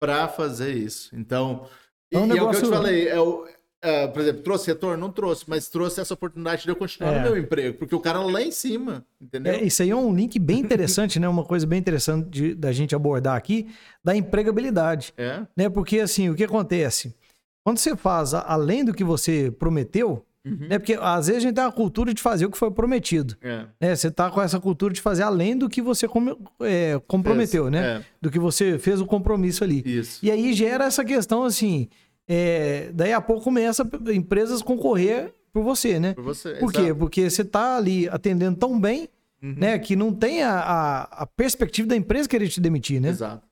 para 0.00 0.28
fazer 0.28 0.74
isso. 0.74 1.14
Então, 1.14 1.68
é 2.10 2.18
um 2.18 2.24
e, 2.24 2.28
negócio... 2.28 2.44
é 2.44 2.48
o 2.48 2.50
que 2.50 2.56
eu 2.56 2.70
te 2.70 2.74
falei, 2.74 3.08
é 3.08 3.20
o, 3.20 3.46
é, 3.84 4.06
por 4.06 4.22
exemplo, 4.22 4.42
trouxe 4.42 4.68
retorno? 4.68 4.96
Não 4.96 5.12
trouxe, 5.12 5.44
mas 5.48 5.68
trouxe 5.68 6.00
essa 6.00 6.14
oportunidade 6.14 6.62
de 6.62 6.68
eu 6.68 6.76
continuar 6.76 7.14
é. 7.14 7.16
no 7.16 7.22
meu 7.22 7.36
emprego, 7.36 7.76
porque 7.78 7.94
o 7.94 7.98
cara 7.98 8.20
lá 8.20 8.40
em 8.40 8.52
cima, 8.52 9.04
entendeu? 9.20 9.54
É, 9.54 9.64
isso 9.64 9.82
aí 9.82 9.90
é 9.90 9.96
um 9.96 10.14
link 10.14 10.38
bem 10.38 10.60
interessante, 10.60 11.18
né? 11.18 11.28
Uma 11.28 11.44
coisa 11.44 11.66
bem 11.66 11.80
interessante 11.80 12.30
de, 12.30 12.54
da 12.54 12.70
gente 12.70 12.94
abordar 12.94 13.36
aqui, 13.36 13.68
da 14.02 14.14
empregabilidade. 14.14 15.12
É. 15.16 15.44
Né? 15.56 15.68
Porque, 15.68 15.98
assim, 15.98 16.30
o 16.30 16.36
que 16.36 16.44
acontece? 16.44 17.12
Quando 17.64 17.78
você 17.78 17.96
faz 17.96 18.34
além 18.34 18.84
do 18.84 18.92
que 18.92 19.04
você 19.04 19.50
prometeu, 19.50 20.24
Uhum. 20.44 20.66
Né? 20.68 20.78
Porque 20.78 20.98
às 21.00 21.28
vezes 21.28 21.42
a 21.42 21.46
gente 21.46 21.54
tem 21.54 21.64
a 21.64 21.70
cultura 21.70 22.12
de 22.12 22.20
fazer 22.20 22.46
o 22.46 22.50
que 22.50 22.58
foi 22.58 22.70
prometido. 22.70 23.36
É. 23.40 23.64
Né? 23.80 23.94
Você 23.94 24.10
tá 24.10 24.30
com 24.30 24.42
essa 24.42 24.58
cultura 24.58 24.92
de 24.92 25.00
fazer 25.00 25.22
além 25.22 25.56
do 25.56 25.68
que 25.68 25.80
você 25.80 26.08
com, 26.08 26.36
é, 26.60 27.00
comprometeu, 27.06 27.64
fez. 27.64 27.72
né? 27.72 27.98
É. 27.98 28.04
Do 28.20 28.30
que 28.30 28.38
você 28.38 28.78
fez 28.78 29.00
o 29.00 29.06
compromisso 29.06 29.62
ali. 29.62 29.82
Isso. 29.86 30.18
E 30.24 30.30
aí 30.30 30.52
gera 30.52 30.84
essa 30.84 31.04
questão 31.04 31.44
assim. 31.44 31.88
É, 32.26 32.90
daí 32.92 33.12
a 33.12 33.20
pouco 33.20 33.42
começa 33.42 33.88
empresas 34.12 34.62
concorrer 34.62 35.32
por 35.52 35.62
você, 35.62 36.00
né? 36.00 36.14
Por 36.14 36.24
você. 36.24 36.54
Por 36.54 36.72
quê? 36.72 36.92
Porque 36.92 37.30
você 37.30 37.44
tá 37.44 37.76
ali 37.76 38.08
atendendo 38.08 38.56
tão 38.58 38.80
bem, 38.80 39.08
uhum. 39.40 39.54
né? 39.56 39.78
Que 39.78 39.94
não 39.94 40.12
tem 40.12 40.42
a, 40.42 40.58
a, 40.58 41.02
a 41.22 41.26
perspectiva 41.26 41.86
da 41.86 41.96
empresa 41.96 42.28
querer 42.28 42.48
te 42.48 42.60
demitir, 42.60 43.00
né? 43.00 43.10
Exato. 43.10 43.46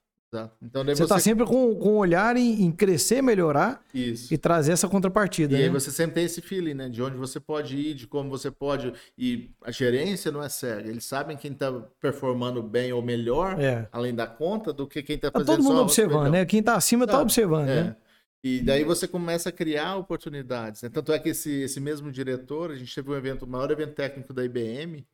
Então, 0.63 0.85
você 0.85 1.03
está 1.03 1.19
sempre 1.19 1.45
com, 1.45 1.75
com 1.75 1.95
um 1.95 1.97
olhar 1.97 2.37
em, 2.37 2.63
em, 2.63 2.71
crescer, 2.71 3.21
melhorar 3.21 3.83
Isso. 3.93 4.33
e 4.33 4.39
trazer 4.39 4.73
essa 4.73 4.89
contrapartida. 4.89 5.55
E 5.55 5.59
né? 5.59 5.65
aí 5.65 5.69
você 5.69 5.91
sempre 5.91 6.15
tem 6.15 6.25
esse 6.25 6.41
feeling, 6.41 6.75
né? 6.75 6.89
De 6.89 7.03
onde 7.03 7.17
você 7.17 7.41
pode 7.41 7.77
ir, 7.77 7.95
de 7.95 8.07
como 8.07 8.31
você 8.31 8.49
pode. 8.49 8.93
E 9.19 9.51
a 9.65 9.73
gerência 9.73 10.31
não 10.31 10.41
é 10.41 10.49
cega. 10.49 10.89
Eles 10.89 11.05
sabem 11.05 11.37
quem 11.37 11.51
está 11.51 11.73
performando 12.01 12.63
bem 12.63 12.93
ou 12.93 13.03
melhor, 13.03 13.61
é. 13.61 13.89
além 13.91 14.15
da 14.15 14.27
conta, 14.27 14.73
do 14.73 14.87
que 14.87 15.03
quem 15.03 15.17
está 15.17 15.33
fazendo. 15.33 15.47
Tá 15.49 15.57
todo 15.57 15.65
mundo 15.65 15.81
observando, 15.81 16.31
né? 16.31 16.45
Quem 16.45 16.61
está 16.61 16.77
acima 16.77 17.07
está 17.07 17.21
observando, 17.21 17.69
é. 17.69 17.85
né? 17.85 17.97
E 18.43 18.63
daí 18.63 18.85
você 18.85 19.07
começa 19.09 19.49
a 19.49 19.53
criar 19.53 19.97
oportunidades. 19.97 20.83
Né? 20.83 20.89
Tanto 20.89 21.13
é 21.13 21.19
que 21.19 21.31
esse, 21.31 21.51
esse 21.63 21.79
mesmo 21.79 22.11
diretor, 22.11 22.71
a 22.71 22.77
gente 22.77 22.95
teve 22.95 23.11
um 23.11 23.15
evento, 23.15 23.45
o 23.45 23.49
maior 23.49 23.71
evento 23.71 23.95
técnico 23.95 24.33
da 24.33 24.43
IBM, 24.43 25.01
uh, 25.01 25.05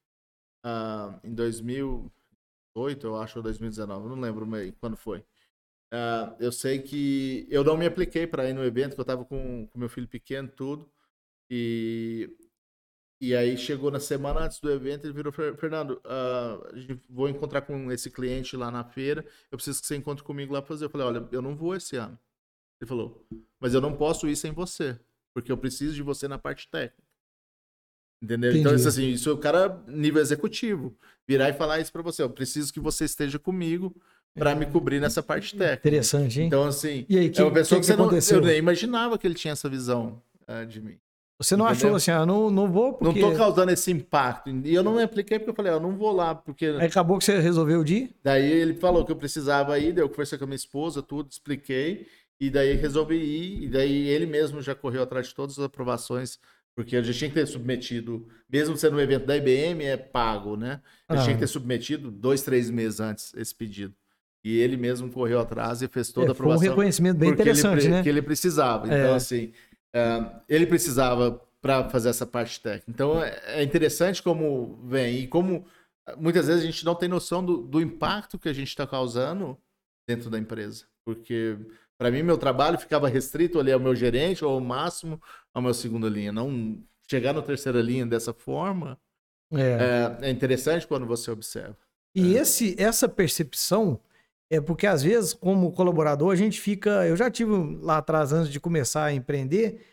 ah, 0.63 1.21
em 1.25 1.35
2000 1.35 2.13
2018, 2.77 3.07
eu 3.07 3.17
acho, 3.17 3.39
ou 3.39 3.43
2019, 3.43 4.09
não 4.09 4.21
lembro 4.21 4.47
quando 4.81 4.97
foi. 4.97 5.21
Uh, 5.93 6.35
eu 6.41 6.53
sei 6.53 6.81
que 6.81 7.47
eu 7.51 7.65
não 7.65 7.77
me 7.77 7.87
apliquei 7.87 8.27
para 8.27 8.49
ir 8.49 8.53
no 8.53 8.65
evento, 8.65 8.95
que 8.95 9.01
eu 9.01 9.03
estava 9.03 9.25
com, 9.25 9.67
com 9.67 9.79
meu 9.79 9.89
filho 9.89 10.09
pequeno, 10.09 10.49
tudo. 10.49 10.91
E, 11.51 12.31
e 13.21 13.35
aí 13.35 13.57
chegou 13.57 13.91
na 13.91 14.01
semana 14.01 14.41
antes 14.41 14.61
do 14.61 14.71
evento, 14.71 15.07
ele 15.07 15.15
virou, 15.15 15.33
Fernando, 15.33 16.03
uh, 16.05 17.01
vou 17.09 17.29
encontrar 17.29 17.63
com 17.63 17.91
esse 17.91 18.11
cliente 18.11 18.57
lá 18.57 18.71
na 18.71 18.85
feira, 18.85 19.25
eu 19.51 19.57
preciso 19.57 19.81
que 19.81 19.87
você 19.87 19.97
encontre 19.97 20.25
comigo 20.25 20.53
lá 20.53 20.61
para 20.61 20.69
fazer. 20.69 20.85
Eu 20.87 20.91
falei, 20.91 21.07
olha, 21.07 21.29
eu 21.33 21.41
não 21.43 21.57
vou 21.57 21.75
esse 21.75 21.97
ano. 21.97 22.19
Ele 22.81 22.89
falou, 22.89 23.27
mas 23.59 23.73
eu 23.75 23.81
não 23.81 23.97
posso 23.97 24.29
ir 24.29 24.37
sem 24.37 24.53
você, 24.53 24.99
porque 25.33 25.51
eu 25.51 25.57
preciso 25.57 25.95
de 25.95 26.03
você 26.03 26.29
na 26.29 26.39
parte 26.39 26.69
técnica. 26.69 27.06
Entendeu? 28.23 28.51
Então, 28.51 28.61
Entendi. 28.61 28.61
Então, 28.61 28.75
isso, 28.75 28.89
assim, 28.89 29.09
isso 29.09 29.31
é 29.31 29.33
o 29.33 29.39
cara 29.39 29.83
nível 29.87 30.21
executivo. 30.21 30.97
Virar 31.29 31.51
e 31.51 31.53
falar 31.53 31.81
isso 31.81 31.93
para 31.93 32.03
você. 32.03 32.23
Eu 32.23 32.31
preciso 32.31 32.73
que 32.73 32.81
você 32.81 33.05
esteja 33.05 33.39
comigo 33.39 33.95
para 34.35 34.55
me 34.55 34.67
cobrir 34.67 35.01
nessa 35.01 35.23
parte 35.23 35.57
técnica. 35.57 35.89
Interessante, 35.89 36.41
hein? 36.41 36.47
Então, 36.47 36.65
assim, 36.65 37.07
e 37.09 37.19
aí, 37.19 37.31
que, 37.31 37.41
é 37.41 37.45
uma 37.45 37.53
pessoa 37.53 37.81
que, 37.81 37.87
que, 37.87 37.93
que 37.93 37.97
você 37.97 38.03
aconteceu? 38.03 38.37
não. 38.39 38.45
Eu 38.45 38.51
nem 38.51 38.59
imaginava 38.59 39.19
que 39.19 39.27
ele 39.27 39.35
tinha 39.35 39.53
essa 39.53 39.69
visão 39.69 40.21
uh, 40.49 40.67
de 40.67 40.81
mim. 40.81 40.99
Você 41.39 41.55
não 41.55 41.67
Entendeu? 41.67 41.89
achou 41.89 41.97
assim, 41.97 42.11
ah, 42.11 42.25
não, 42.25 42.51
não 42.51 42.71
vou 42.71 42.95
porque... 42.95 43.21
Não 43.21 43.31
tô 43.31 43.37
causando 43.37 43.71
esse 43.71 43.91
impacto. 43.91 44.49
E 44.65 44.75
eu 44.75 44.83
não 44.83 44.95
me 44.95 45.03
apliquei 45.03 45.39
porque 45.39 45.51
eu 45.51 45.55
falei, 45.55 45.73
ah, 45.73 45.75
eu 45.75 45.81
não 45.81 45.95
vou 45.95 46.11
lá, 46.13 46.35
porque... 46.35 46.67
Aí 46.67 46.87
acabou 46.87 47.19
que 47.19 47.25
você 47.25 47.39
resolveu 47.39 47.85
de 47.85 47.95
ir? 47.95 48.15
Daí 48.25 48.51
ele 48.51 48.75
falou 48.75 49.05
que 49.05 49.13
eu 49.13 49.17
precisava 49.17 49.79
ir, 49.79 49.93
daí 49.93 50.03
eu 50.03 50.09
conversei 50.09 50.39
com 50.39 50.45
a 50.45 50.47
minha 50.47 50.57
esposa, 50.57 51.03
tudo, 51.03 51.29
expliquei, 51.31 52.07
e 52.41 52.49
daí 52.49 52.75
resolvi 52.75 53.17
ir, 53.17 53.65
e 53.65 53.69
daí 53.69 54.09
ele 54.09 54.25
mesmo 54.25 54.63
já 54.63 54.75
correu 54.75 55.03
atrás 55.03 55.29
de 55.29 55.35
todas 55.35 55.59
as 55.59 55.65
aprovações 55.67 56.39
porque 56.77 56.95
a 56.95 57.03
gente 57.03 57.19
tinha 57.19 57.31
que 57.31 57.35
ter 57.35 57.47
submetido, 57.47 58.29
mesmo 58.49 58.77
sendo 58.77 58.99
um 58.99 59.01
evento 59.01 59.25
da 59.25 59.35
IBM, 59.35 59.83
é 59.83 59.97
pago, 59.97 60.59
né? 60.59 60.83
A 61.09 61.15
gente 61.15 61.23
ah. 61.23 61.25
tinha 61.25 61.35
que 61.37 61.41
ter 61.41 61.47
submetido 61.47 62.11
dois, 62.11 62.43
três 62.43 62.71
meses 62.71 63.01
antes 63.01 63.33
esse 63.35 63.55
pedido. 63.55 63.95
E 64.45 64.59
ele 64.59 64.77
mesmo 64.77 65.11
correu 65.11 65.41
atrás 65.41 65.81
e 65.81 65.89
fez 65.89 66.13
toda 66.13 66.27
é, 66.27 66.29
a 66.29 66.33
aprovação. 66.33 66.61
Foi 66.61 66.69
um 66.69 66.71
reconhecimento 66.71 67.17
bem 67.17 67.31
interessante, 67.31 67.87
ele, 67.87 67.89
né? 67.89 68.03
Que 68.03 68.09
ele 68.11 68.21
precisava. 68.21 68.87
Então, 68.87 68.97
é. 68.97 69.15
assim, 69.15 69.53
uh, 69.97 70.41
ele 70.47 70.67
precisava 70.67 71.43
para 71.63 71.89
fazer 71.89 72.11
essa 72.11 72.27
parte 72.27 72.61
técnica. 72.61 72.91
Então, 72.91 73.25
é, 73.25 73.41
é 73.47 73.63
interessante 73.63 74.23
como 74.23 74.79
vem 74.85 75.21
e 75.21 75.27
como 75.27 75.65
muitas 76.19 76.47
vezes 76.47 76.63
a 76.63 76.67
gente 76.67 76.85
não 76.85 76.95
tem 76.95 77.09
noção 77.09 77.43
do, 77.43 77.57
do 77.57 77.81
impacto 77.81 78.39
que 78.39 78.51
a 78.51 78.53
gente 78.53 78.69
está 78.69 78.87
causando 78.87 79.59
dentro 80.07 80.29
da 80.29 80.39
empresa. 80.39 80.85
Porque 81.07 81.57
para 81.99 82.11
mim, 82.11 82.23
meu 82.23 82.37
trabalho 82.37 82.79
ficava 82.79 83.09
restrito 83.09 83.59
ali 83.59 83.73
ao 83.73 83.81
meu 83.81 83.95
gerente 83.95 84.45
ou 84.45 84.53
ao 84.53 84.61
máximo 84.61 85.21
ao 85.53 85.63
meu 85.63 85.73
segunda 85.73 86.09
linha. 86.09 86.33
Não 86.33 86.79
chegar 87.09 87.33
na 87.33 87.43
terceira 87.43 87.81
linha 87.81 88.05
dessa 88.05 88.33
forma 88.33 88.99
é, 89.53 90.19
é, 90.23 90.29
é 90.29 90.31
interessante 90.31 90.87
quando 90.87 91.07
você 91.07 91.31
observa. 91.31 91.77
E 92.15 92.37
é. 92.37 92.41
esse, 92.41 92.75
essa 92.79 93.09
percepção 93.09 94.01
é 94.51 94.61
porque 94.61 94.87
às 94.87 95.03
vezes, 95.03 95.33
como 95.33 95.73
colaborador, 95.73 96.33
a 96.33 96.37
gente 96.37 96.61
fica. 96.61 97.07
Eu 97.07 97.17
já 97.17 97.31
tive 97.31 97.53
lá 97.81 97.99
atrás, 97.99 98.33
antes 98.33 98.51
de 98.51 98.61
começar 98.61 99.05
a 99.05 99.13
empreender, 99.13 99.85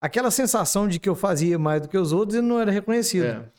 aquela 0.00 0.30
sensação 0.30 0.86
de 0.88 0.98
que 0.98 1.08
eu 1.08 1.14
fazia 1.14 1.58
mais 1.58 1.82
do 1.82 1.88
que 1.88 1.96
os 1.96 2.12
outros 2.12 2.38
e 2.38 2.42
não 2.42 2.60
era 2.60 2.70
reconhecido. 2.70 3.24
É. 3.24 3.52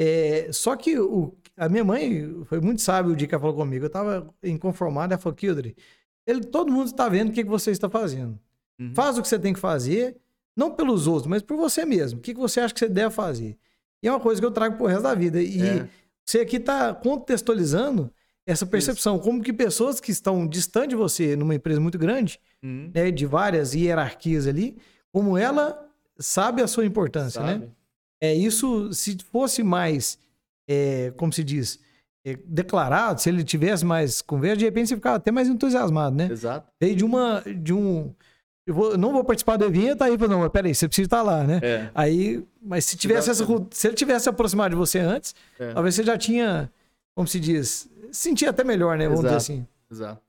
É, 0.00 0.52
só 0.52 0.76
que 0.76 0.96
o, 0.98 1.36
a 1.56 1.68
minha 1.68 1.82
mãe 1.82 2.44
foi 2.44 2.60
muito 2.60 2.80
sábio 2.80 3.12
o 3.12 3.16
dia 3.16 3.26
que 3.26 3.34
ela 3.34 3.40
falou 3.40 3.56
comigo. 3.56 3.84
Eu 3.84 3.88
estava 3.88 4.32
inconformado, 4.42 5.12
ela 5.12 5.20
falou, 5.20 5.34
Kildre, 5.34 5.76
ele, 6.28 6.44
todo 6.44 6.70
mundo 6.70 6.88
está 6.88 7.08
vendo 7.08 7.30
o 7.30 7.32
que, 7.32 7.42
que 7.42 7.48
você 7.48 7.70
está 7.70 7.88
fazendo. 7.88 8.38
Uhum. 8.78 8.94
Faz 8.94 9.16
o 9.16 9.22
que 9.22 9.28
você 9.28 9.38
tem 9.38 9.54
que 9.54 9.58
fazer, 9.58 10.18
não 10.54 10.70
pelos 10.70 11.06
outros, 11.06 11.26
mas 11.26 11.42
por 11.42 11.56
você 11.56 11.86
mesmo. 11.86 12.18
O 12.18 12.22
que, 12.22 12.34
que 12.34 12.40
você 12.40 12.60
acha 12.60 12.74
que 12.74 12.80
você 12.80 12.88
deve 12.88 13.14
fazer? 13.14 13.56
E 14.02 14.06
é 14.06 14.12
uma 14.12 14.20
coisa 14.20 14.38
que 14.38 14.46
eu 14.46 14.50
trago 14.50 14.76
pro 14.76 14.86
resto 14.86 15.04
da 15.04 15.14
vida. 15.14 15.40
E 15.40 15.60
é. 15.62 15.88
você 16.24 16.40
aqui 16.40 16.56
está 16.56 16.94
contextualizando 16.94 18.12
essa 18.46 18.66
percepção. 18.66 19.14
Isso. 19.16 19.24
Como 19.24 19.42
que 19.42 19.54
pessoas 19.54 20.00
que 20.00 20.10
estão 20.10 20.46
distante 20.46 20.90
de 20.90 20.96
você, 20.96 21.34
numa 21.34 21.54
empresa 21.54 21.80
muito 21.80 21.98
grande, 21.98 22.38
uhum. 22.62 22.90
né, 22.94 23.10
de 23.10 23.24
várias 23.24 23.74
hierarquias 23.74 24.46
ali, 24.46 24.76
como 25.10 25.38
ela 25.38 25.82
sabe 26.18 26.60
a 26.60 26.68
sua 26.68 26.84
importância, 26.84 27.40
né? 27.40 27.52
sabe. 27.52 27.64
né? 27.64 27.70
É 28.20 28.34
isso, 28.34 28.92
se 28.92 29.16
fosse 29.32 29.62
mais, 29.62 30.18
é, 30.68 31.10
como 31.16 31.32
se 31.32 31.42
diz, 31.42 31.80
declarado, 32.44 33.20
se 33.20 33.28
ele 33.28 33.44
tivesse 33.44 33.84
mais 33.84 34.22
conversa, 34.22 34.56
de 34.58 34.64
repente 34.64 34.88
você 34.88 34.96
ficava 34.96 35.16
até 35.16 35.30
mais 35.30 35.48
entusiasmado, 35.48 36.16
né? 36.16 36.28
Exato. 36.30 36.70
Veio 36.80 36.96
de 36.96 37.04
uma. 37.04 37.42
De 37.42 37.72
um, 37.72 38.12
eu, 38.66 38.74
vou, 38.74 38.98
não 38.98 39.12
vou 39.12 39.24
participar 39.24 39.56
do 39.56 39.64
evento, 39.64 40.02
aí 40.02 40.16
não, 40.16 40.40
mas 40.40 40.50
peraí, 40.50 40.74
você 40.74 40.86
precisa 40.86 41.06
estar 41.06 41.22
lá, 41.22 41.42
né? 41.42 41.58
É. 41.62 41.90
Aí, 41.94 42.44
mas 42.60 42.84
se 42.84 42.96
tivesse 42.96 43.30
essa, 43.30 43.46
se 43.70 43.86
ele 43.86 43.96
tivesse 43.96 44.28
aproximado 44.28 44.70
de 44.70 44.76
você 44.76 44.98
antes, 44.98 45.34
é. 45.58 45.72
talvez 45.72 45.94
você 45.94 46.04
já 46.04 46.18
tinha, 46.18 46.70
como 47.14 47.26
se 47.26 47.40
diz, 47.40 47.88
sentia 48.12 48.50
até 48.50 48.62
melhor, 48.62 48.98
né? 48.98 49.04
Vamos 49.04 49.20
Exato. 49.20 49.36
dizer 49.38 49.52
assim. 49.52 49.66
Exato. 49.90 50.22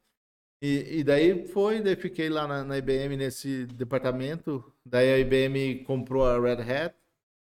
E, 0.61 0.99
e 0.99 1.03
daí 1.03 1.47
foi, 1.47 1.81
daí 1.81 1.95
fiquei 1.95 2.29
lá 2.29 2.47
na, 2.47 2.63
na 2.63 2.77
IBM 2.77 3.15
nesse 3.15 3.65
departamento. 3.65 4.63
Daí 4.85 5.13
a 5.13 5.19
IBM 5.19 5.83
comprou 5.85 6.25
a 6.25 6.39
Red 6.39 6.61
Hat. 6.61 6.95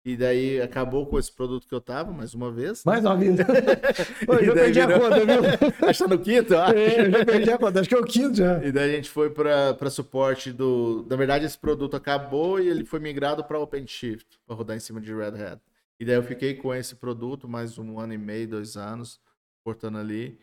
E 0.08 0.16
daí 0.16 0.58
acabou 0.58 1.04
com 1.04 1.18
esse 1.18 1.30
produto 1.30 1.68
que 1.68 1.74
eu 1.74 1.82
tava, 1.82 2.10
mais 2.10 2.32
uma 2.32 2.50
vez. 2.50 2.82
Mais 2.82 3.04
uma 3.04 3.14
vez. 3.14 3.36
eu 4.26 4.42
já 4.42 4.54
perdi 4.54 4.80
virou... 4.80 4.96
a 4.96 5.00
conta, 5.00 5.26
viu? 5.26 5.86
Acho 5.86 6.02
que 6.02 6.08
tá 6.08 6.16
no 6.16 6.22
quinto, 6.22 6.56
acho. 6.56 6.74
É, 6.74 7.00
eu 7.06 7.10
já 7.10 7.24
perdi 7.26 7.50
a 7.50 7.58
conta, 7.58 7.80
acho 7.80 7.88
que 7.90 7.94
é 7.94 7.98
o 7.98 8.04
quinto 8.04 8.36
já. 8.38 8.64
E 8.64 8.72
daí 8.72 8.90
a 8.90 8.96
gente 8.96 9.10
foi 9.10 9.28
para 9.28 9.90
suporte 9.90 10.50
do. 10.50 11.06
Na 11.10 11.14
verdade, 11.14 11.44
esse 11.44 11.58
produto 11.58 11.94
acabou 11.94 12.58
e 12.58 12.68
ele 12.68 12.86
foi 12.86 13.00
migrado 13.00 13.44
para 13.44 13.58
OpenShift, 13.58 14.40
para 14.46 14.56
rodar 14.56 14.78
em 14.78 14.80
cima 14.80 14.98
de 14.98 15.12
Red 15.12 15.42
Hat. 15.44 15.60
E 16.00 16.06
daí 16.06 16.14
eu 16.14 16.22
fiquei 16.22 16.54
com 16.54 16.74
esse 16.74 16.94
produto 16.94 17.46
mais 17.46 17.76
um 17.76 18.00
ano 18.00 18.14
e 18.14 18.18
meio, 18.18 18.48
dois 18.48 18.78
anos, 18.78 19.20
portando 19.62 19.98
ali. 19.98 20.38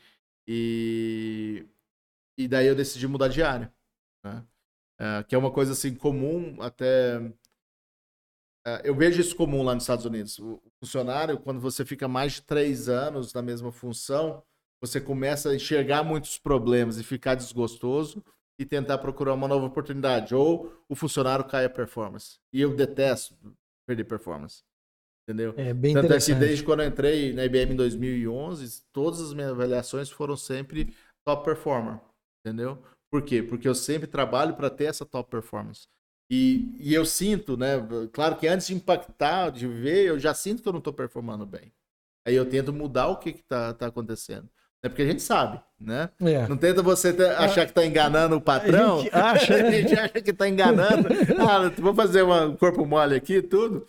E, 0.47 1.66
e 2.38 2.47
daí 2.47 2.68
eu 2.68 2.76
decidi 2.76 3.07
mudar 3.07 3.30
de 3.30 3.41
área. 3.41 3.74
Né? 4.24 4.43
É, 4.99 5.24
que 5.24 5.34
é 5.34 5.38
uma 5.39 5.49
coisa 5.49 5.72
assim 5.72 5.95
comum 5.95 6.55
até 6.61 7.20
eu 8.84 8.95
vejo 8.95 9.22
isso 9.22 9.36
comum 9.36 9.63
lá 9.63 9.74
nos 9.74 9.84
Estados 9.84 10.05
Unidos. 10.05 10.39
O 10.39 10.61
funcionário, 10.80 11.39
quando 11.39 11.59
você 11.59 11.86
fica 11.86 12.07
mais 12.07 12.34
de 12.34 12.41
três 12.41 12.89
anos 12.89 13.34
na 13.34 13.41
mesma 13.41 13.72
função, 13.72 14.43
você 14.82 14.99
começa 14.99 15.49
a 15.49 15.55
enxergar 15.55 16.03
muitos 16.03 16.38
problemas 16.38 16.97
e 16.97 17.03
ficar 17.03 17.36
desgostoso. 17.36 18.24
e 18.57 18.66
tentar 18.66 18.99
procurar 18.99 19.34
uma 19.34 19.49
nova 19.49 19.66
oportunidade. 19.66 20.34
Ou 20.34 20.74
o 20.88 20.95
funcionário 20.95 21.43
cai 21.43 21.66
a 21.66 21.70
performance. 21.70 22.39
E 22.53 22.61
eu 22.61 22.74
detesto 22.74 23.36
perder 23.86 24.05
performance. 24.05 24.63
Entendeu? 25.28 25.53
É 25.57 25.74
bem 25.74 25.93
Tanto 25.93 26.13
é 26.13 26.20
que 26.20 26.34
desde 26.36 26.63
quando 26.63 26.82
eu 26.82 26.88
entrei 26.88 27.34
na 27.34 27.43
IBM 27.43 27.74
em 27.74 27.76
2011, 27.76 28.84
todas 28.93 29.20
as 29.20 29.34
minhas 29.34 29.51
avaliações 29.51 30.09
foram 30.09 30.38
sempre 30.38 30.95
top 31.26 31.43
performer. 31.43 31.99
Entendeu? 32.45 32.82
Por 33.11 33.24
quê? 33.24 33.43
Porque 33.43 33.68
eu 33.68 33.76
sempre 33.76 34.07
trabalho 34.07 34.55
para 34.55 34.70
ter 34.70 34.86
essa 34.86 35.05
top 35.05 35.30
performance. 35.30 35.88
E, 36.30 36.76
e 36.80 36.93
eu 36.93 37.05
sinto, 37.05 37.55
né? 37.55 37.73
Claro 38.11 38.36
que 38.36 38.47
antes 38.47 38.67
de 38.67 38.73
impactar, 38.73 39.51
de 39.51 39.67
ver, 39.67 40.05
eu 40.07 40.19
já 40.19 40.34
sinto 40.34 40.61
que 40.63 40.67
eu 40.67 40.73
não 40.73 40.80
estou 40.80 40.93
performando 40.93 41.45
bem. 41.45 41.71
Aí 42.26 42.34
eu 42.36 42.45
tento 42.45 42.73
mudar 42.73 43.07
o 43.07 43.17
que 43.17 43.30
está 43.30 43.73
tá 43.73 43.88
acontecendo. 43.88 44.49
É 44.82 44.89
porque 44.89 45.01
a 45.03 45.07
gente 45.07 45.21
sabe, 45.21 45.59
né? 45.80 46.09
É. 46.21 46.47
Não 46.47 46.57
tenta 46.57 46.82
você 46.82 47.11
ter- 47.13 47.30
achar 47.36 47.65
que 47.65 47.73
tá 47.73 47.86
enganando 47.86 48.36
o 48.36 48.41
patrão. 48.41 48.99
A 48.99 49.01
gente 49.03 49.15
acha, 49.15 49.57
né? 49.63 49.67
a 49.67 49.71
gente 49.71 49.93
acha 49.99 50.21
que 50.21 50.34
tá 50.34 50.47
enganando. 50.49 51.07
Ah, 51.39 51.69
vou 51.80 51.93
fazer 51.93 52.23
um 52.23 52.55
corpo 52.55 52.86
mole 52.86 53.15
aqui, 53.15 53.41
tudo. 53.41 53.86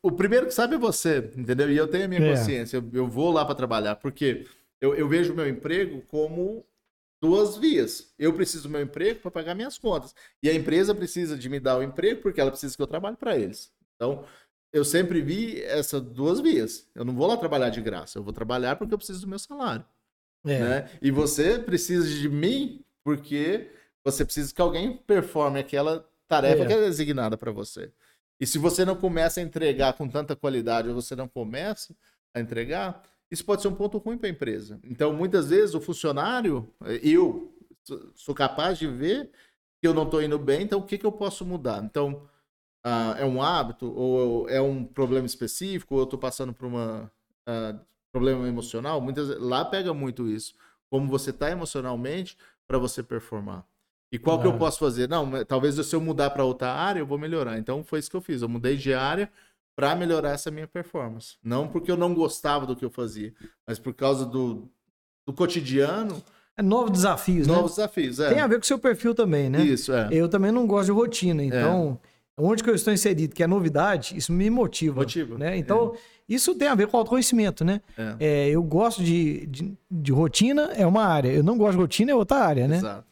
O 0.00 0.12
primeiro 0.12 0.46
que 0.46 0.54
sabe 0.54 0.76
é 0.76 0.78
você, 0.78 1.18
entendeu? 1.36 1.70
E 1.70 1.76
eu 1.76 1.88
tenho 1.88 2.04
a 2.04 2.08
minha 2.08 2.20
É. 2.24 2.30
consciência. 2.30 2.76
Eu, 2.76 2.84
eu 2.92 3.06
vou 3.08 3.32
lá 3.32 3.44
para 3.44 3.54
trabalhar, 3.56 3.96
porque 3.96 4.46
eu, 4.80 4.94
eu 4.94 5.08
vejo 5.08 5.32
o 5.32 5.36
meu 5.36 5.48
emprego 5.48 6.02
como 6.08 6.64
duas 7.20 7.56
vias. 7.56 8.12
Eu 8.18 8.32
preciso 8.32 8.64
do 8.64 8.68
meu 8.70 8.80
emprego 8.82 9.20
para 9.20 9.30
pagar 9.30 9.54
minhas 9.54 9.78
contas. 9.78 10.14
E 10.42 10.48
a 10.48 10.54
empresa 10.54 10.94
precisa 10.94 11.36
de 11.36 11.48
me 11.48 11.58
dar 11.60 11.78
o 11.78 11.82
emprego 11.82 12.22
porque 12.22 12.40
ela 12.40 12.50
precisa 12.50 12.76
que 12.76 12.82
eu 12.82 12.86
trabalhe 12.86 13.16
para 13.16 13.36
eles. 13.36 13.72
Então, 13.94 14.24
eu 14.72 14.84
sempre 14.84 15.22
vi 15.22 15.62
essas 15.62 16.02
duas 16.02 16.40
vias. 16.40 16.88
Eu 16.94 17.04
não 17.04 17.14
vou 17.14 17.26
lá 17.26 17.36
trabalhar 17.36 17.70
de 17.70 17.80
graça. 17.80 18.18
Eu 18.18 18.22
vou 18.22 18.32
trabalhar 18.32 18.76
porque 18.76 18.92
eu 18.92 18.98
preciso 18.98 19.22
do 19.22 19.28
meu 19.28 19.38
salário 19.38 19.84
É. 20.44 20.58
né? 20.58 20.90
E 21.00 21.10
você 21.10 21.58
precisa 21.58 22.06
de 22.08 22.28
mim 22.28 22.84
porque 23.02 23.70
você 24.04 24.24
precisa 24.24 24.52
que 24.54 24.60
alguém 24.60 24.96
performe 24.96 25.58
aquela 25.58 26.06
tarefa 26.28 26.64
É. 26.64 26.66
que 26.66 26.72
é 26.72 26.80
designada 26.80 27.36
para 27.38 27.50
você. 27.52 27.90
E 28.38 28.46
se 28.46 28.58
você 28.58 28.84
não 28.84 28.94
começa 28.96 29.40
a 29.40 29.42
entregar 29.42 29.94
com 29.94 30.06
tanta 30.08 30.36
qualidade 30.36 30.88
ou 30.90 30.94
você 30.94 31.16
não 31.16 31.26
começa 31.26 31.96
a 32.34 32.40
entregar, 32.40 33.02
isso 33.30 33.44
pode 33.44 33.62
ser 33.62 33.68
um 33.68 33.74
ponto 33.74 33.98
ruim 33.98 34.18
para 34.18 34.28
a 34.28 34.30
empresa. 34.32 34.78
Então, 34.84 35.12
muitas 35.12 35.48
vezes 35.50 35.74
o 35.74 35.80
funcionário, 35.80 36.72
eu 37.02 37.54
sou- 38.14 38.34
capaz 38.34 38.78
de 38.78 38.86
ver 38.86 39.30
que 39.80 39.86
eu 39.88 39.94
não 39.94 40.04
estou 40.04 40.22
indo 40.22 40.38
bem, 40.38 40.62
então 40.62 40.80
o 40.80 40.82
que, 40.86 40.98
que 40.98 41.06
eu 41.06 41.12
posso 41.12 41.44
mudar? 41.44 41.82
Então, 41.84 42.28
ah, 42.84 43.14
é 43.18 43.24
um 43.24 43.42
hábito 43.42 43.92
ou 43.92 44.48
é 44.48 44.60
um 44.60 44.84
problema 44.84 45.26
específico 45.26 45.94
ou 45.94 46.00
eu 46.00 46.04
estou 46.04 46.18
passando 46.18 46.52
por 46.52 46.66
uma 46.66 47.10
ah, 47.46 47.78
problema 48.12 48.46
emocional? 48.48 49.00
Muitas 49.00 49.28
vezes- 49.28 49.42
lá 49.42 49.64
pega 49.64 49.92
muito 49.94 50.28
isso, 50.28 50.54
como 50.90 51.08
você 51.08 51.30
está 51.30 51.50
emocionalmente 51.50 52.36
para 52.66 52.78
você 52.78 53.02
performar. 53.02 53.64
E 54.12 54.18
qual 54.18 54.38
que 54.40 54.46
eu 54.46 54.52
Claro. 54.52 54.58
posso 54.58 54.78
fazer? 54.78 55.08
Não, 55.08 55.44
talvez 55.44 55.74
se 55.74 55.94
eu 55.96 56.00
mudar 56.00 56.30
para 56.30 56.44
outra 56.44 56.72
área, 56.72 57.00
eu 57.00 57.06
vou 57.06 57.18
melhorar. 57.18 57.58
Então 57.58 57.82
foi 57.84 57.98
isso 57.98 58.10
que 58.10 58.16
eu 58.16 58.20
fiz. 58.20 58.40
Eu 58.42 58.48
mudei 58.48 58.76
de 58.76 58.94
área 58.94 59.30
para 59.76 59.94
melhorar 59.94 60.30
essa 60.30 60.50
minha 60.50 60.66
performance. 60.66 61.36
Não 61.44 61.68
porque 61.68 61.90
eu 61.90 61.96
não 61.96 62.14
gostava 62.14 62.66
do 62.66 62.74
que 62.74 62.84
eu 62.84 62.90
fazia, 62.90 63.32
mas 63.66 63.78
por 63.78 63.92
causa 63.92 64.24
do, 64.24 64.68
do 65.26 65.34
cotidiano, 65.34 66.22
É 66.56 66.62
novos 66.62 66.90
desafios, 66.92 67.46
novos 67.46 67.72
né? 67.72 67.76
desafios. 67.76 68.18
É. 68.18 68.30
Tem 68.30 68.40
a 68.40 68.46
ver 68.46 68.56
com 68.56 68.62
o 68.62 68.66
seu 68.66 68.78
perfil 68.78 69.14
também, 69.14 69.50
né? 69.50 69.62
Isso, 69.62 69.92
é. 69.92 70.08
Eu 70.10 70.28
também 70.28 70.50
não 70.50 70.66
gosto 70.66 70.86
de 70.86 70.92
rotina, 70.92 71.44
então 71.44 72.00
onde 72.38 72.62
que 72.62 72.68
eu 72.68 72.74
estou 72.74 72.92
inserido, 72.92 73.34
que 73.34 73.42
é 73.42 73.46
novidade, 73.46 74.16
isso 74.16 74.32
me 74.32 74.50
motiva. 74.50 75.00
Motiva, 75.00 75.38
Né? 75.38 75.56
Então, 75.56 75.94
isso 76.28 76.54
tem 76.54 76.68
a 76.68 76.74
ver 76.74 76.86
com 76.86 76.96
autoconhecimento, 76.98 77.64
né? 77.64 77.80
É. 77.96 78.16
É, 78.20 78.48
eu 78.50 78.62
gosto 78.62 79.02
de, 79.02 79.46
de, 79.46 79.72
de 79.90 80.12
rotina, 80.12 80.70
é 80.74 80.86
uma 80.86 81.04
área. 81.04 81.30
Eu 81.30 81.42
não 81.42 81.56
gosto 81.56 81.72
de 81.72 81.78
rotina, 81.78 82.12
é 82.12 82.14
outra 82.14 82.38
área, 82.38 82.68
né? 82.68 82.76
Exato. 82.76 83.06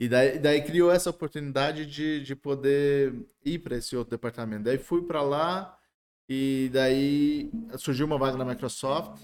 E 0.00 0.08
daí, 0.08 0.38
daí 0.38 0.62
criou 0.62 0.90
essa 0.90 1.10
oportunidade 1.10 1.84
de, 1.86 2.22
de 2.22 2.34
poder 2.34 3.14
ir 3.44 3.58
para 3.58 3.76
esse 3.76 3.94
outro 3.94 4.10
departamento. 4.12 4.64
Daí 4.64 4.78
fui 4.78 5.02
para 5.02 5.22
lá 5.22 5.76
e 6.32 6.70
daí 6.72 7.50
surgiu 7.76 8.06
uma 8.06 8.16
vaga 8.16 8.36
na 8.38 8.44
Microsoft 8.44 9.20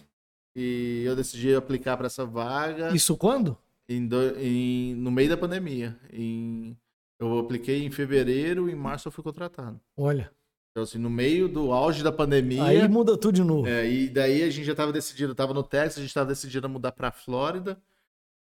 e 0.57 1.03
eu 1.07 1.15
decidi 1.15 1.55
aplicar 1.55 1.97
para 1.97 2.07
essa 2.07 2.27
vaga 2.27 2.93
Isso 2.95 3.17
quando? 3.17 3.57
em 3.89 4.05
do- 4.09 4.37
em- 4.41 4.97
no 4.97 5.13
meio 5.13 5.29
da 5.29 5.37
pandemia. 5.37 5.97
Em, 6.13 6.77
eu 7.21 7.39
apliquei 7.39 7.85
em 7.85 7.91
fevereiro, 7.91 8.69
em 8.69 8.75
março 8.75 9.07
eu 9.07 9.13
fui 9.13 9.23
contratado. 9.23 9.81
Olha, 9.97 10.33
Então, 10.73 10.83
assim, 10.83 10.99
no 10.99 11.09
meio 11.09 11.49
do 11.49 11.73
auge 11.73 12.03
da 12.03 12.11
pandemia. 12.13 12.65
aí 12.65 12.89
muda 12.89 13.17
tudo 13.17 13.37
de 13.37 13.45
novo. 13.45 13.67
É, 13.69 13.89
e 13.89 14.09
daí 14.11 14.43
a 14.43 14.51
gente 14.51 14.65
já 14.67 14.73
estava 14.73 14.93
decidido, 14.93 15.31
estava 15.33 15.55
no 15.55 15.63
Texas, 15.63 15.99
a 15.99 16.01
gente 16.01 16.11
estava 16.11 16.27
decidido 16.29 16.67
a 16.67 16.69
mudar 16.69 16.91
para 16.93 17.11
Flórida. 17.13 17.81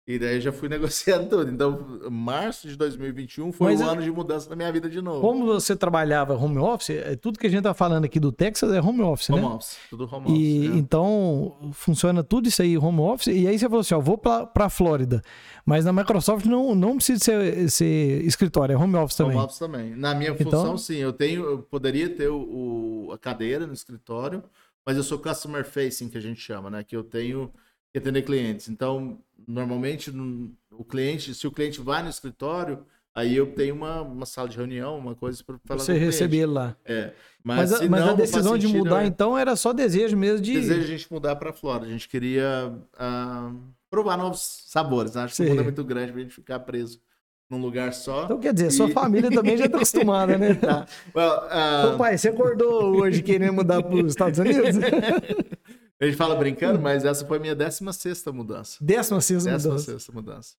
E 0.08 0.20
daí 0.20 0.40
já 0.40 0.52
fui 0.52 0.68
negociando 0.70 1.28
tudo. 1.28 1.50
Então, 1.50 1.98
março 2.10 2.68
de 2.68 2.76
2021 2.76 3.50
foi 3.50 3.72
Mas 3.72 3.80
o 3.80 3.84
eu- 3.84 3.90
ano 3.90 4.02
de 4.02 4.10
mudança 4.12 4.48
da 4.48 4.54
minha 4.54 4.70
vida 4.70 4.88
de 4.88 5.00
novo. 5.02 5.20
Como 5.20 5.44
você 5.46 5.74
trabalhava 5.74 6.34
home 6.36 6.58
office, 6.58 6.90
é, 6.90 7.16
tudo 7.16 7.38
que 7.40 7.46
a 7.46 7.50
gente 7.50 7.64
tá 7.64 7.74
falando 7.74 8.04
aqui 8.04 8.20
do 8.20 8.30
Texas 8.30 8.72
é 8.72 8.80
home 8.80 9.02
office, 9.02 9.30
Home 9.30 9.40
né? 9.42 9.48
office, 9.48 9.76
tudo 9.90 10.08
home 10.12 10.28
E 10.30 10.58
office. 10.68 10.76
é. 10.76 10.78
então 10.78 11.70
funciona 11.72 12.22
tudo 12.22 12.46
isso 12.48 12.62
aí 12.62 12.78
home 12.78 13.00
office. 13.00 13.26
E 13.34 13.48
aí 13.48 13.58
você 13.58 13.64
falou 13.66 13.80
assim: 13.80 13.94
ó, 13.94 14.00
vou 14.00 14.16
pra, 14.16 14.46
pra 14.46 14.68
Flórida. 14.70 15.22
Mas 15.64 15.84
na 15.84 15.92
Microsoft 15.92 16.46
não, 16.46 16.72
não 16.76 16.94
precisa 16.96 17.18
ser, 17.24 17.68
ser 17.70 18.24
escritório, 18.24 18.74
é 18.74 18.76
home 18.76 18.94
office 18.94 19.16
também. 19.16 19.34
Home 19.36 19.44
office 19.46 19.58
também. 19.58 19.96
Na 19.96 20.14
minha 20.14 20.30
Então- 20.30 20.44
função, 20.62 20.78
sim. 20.78 20.98
Eu 20.98 21.12
tenho, 21.12 21.44
eu 21.44 21.58
poderia 21.58 22.08
ter 22.08 22.28
o, 22.28 23.08
o- 23.08 23.12
a 23.12 23.18
cadeira 23.18 23.66
no 23.66 23.72
escritório, 23.72 24.44
mas 24.86 24.96
eu 24.96 25.02
sou 25.02 25.18
customer 25.18 25.64
facing, 25.64 26.08
que 26.08 26.16
a 26.16 26.20
gente 26.20 26.40
chama, 26.40 26.70
né? 26.70 26.84
Que 26.84 26.94
eu 26.96 27.02
tenho 27.02 27.50
que 27.92 27.98
atender 27.98 28.22
clientes. 28.22 28.68
Então, 28.68 29.18
normalmente, 29.46 30.10
no- 30.10 30.50
o 30.70 30.84
cliente, 30.84 31.34
se 31.34 31.46
o 31.46 31.50
cliente 31.50 31.80
vai 31.80 32.02
no 32.02 32.08
escritório, 32.10 32.84
aí 33.14 33.34
eu 33.34 33.46
tenho 33.54 33.74
uma, 33.74 34.02
uma 34.02 34.26
sala 34.26 34.48
de 34.48 34.56
reunião, 34.56 34.98
uma 34.98 35.14
coisa 35.14 35.42
para 35.44 35.56
falar 35.64 35.80
Você 35.80 35.92
cliente. 35.92 36.04
receber 36.06 36.36
ele 36.38 36.46
lá. 36.46 36.76
É. 36.84 37.12
Mas, 37.42 37.70
Mas, 37.70 37.80
a, 37.82 37.88
mas 37.88 38.00
não, 38.00 38.10
a 38.10 38.14
decisão 38.14 38.58
de 38.58 38.66
mudar, 38.68 39.04
é- 39.04 39.06
então, 39.06 39.38
era 39.38 39.54
só 39.56 39.72
desejo 39.72 40.16
mesmo 40.16 40.40
de. 40.40 40.52
desejo 40.54 40.80
a 40.82 40.86
gente 40.86 41.12
mudar 41.12 41.36
para 41.36 41.52
Flórida. 41.52 41.86
A 41.86 41.90
gente 41.90 42.08
queria 42.08 42.72
ah, 42.98 43.52
provar 43.88 44.16
novos 44.16 44.40
sabores. 44.66 45.14
né? 45.14 45.22
Acho 45.22 45.36
que 45.36 45.42
o 45.44 45.48
mundo 45.48 45.60
é 45.60 45.64
muito 45.64 45.84
grande 45.84 46.12
pra 46.12 46.20
gente 46.20 46.34
ficar 46.34 46.58
preso 46.60 47.00
num 47.48 47.58
lugar 47.58 47.94
só. 47.94 48.24
Então, 48.24 48.40
quer 48.40 48.52
dizer, 48.52 48.72
sua 48.72 48.88
E- 48.88 48.92
família 48.92 49.30
também 49.30 49.56
já 49.56 49.68
tá 49.68 49.76
acostumada, 49.78 50.36
né? 50.36 50.54
Tá. 50.54 50.84
Well, 51.14 51.30
ah, 51.48 51.84
Seu 51.88 51.96
pai, 51.96 52.18
você 52.18 52.28
acordou 52.30 52.96
hoje 53.00 53.22
querendo 53.22 53.52
mudar 53.52 53.80
para 53.80 53.94
os 53.94 54.06
Estados 54.10 54.40
Unidos? 54.40 54.74
a 56.00 56.04
gente 56.06 56.16
fala 56.16 56.34
brincando, 56.34 56.78
mas 56.80 57.04
essa 57.04 57.24
foi 57.26 57.38
a 57.38 57.40
minha 57.40 57.54
16 57.54 58.24
mudança. 58.34 58.78
Décima 58.80 59.20
sexta 59.20 59.50
mudança. 59.50 59.86
16 59.86 60.08
mudança 60.14 60.54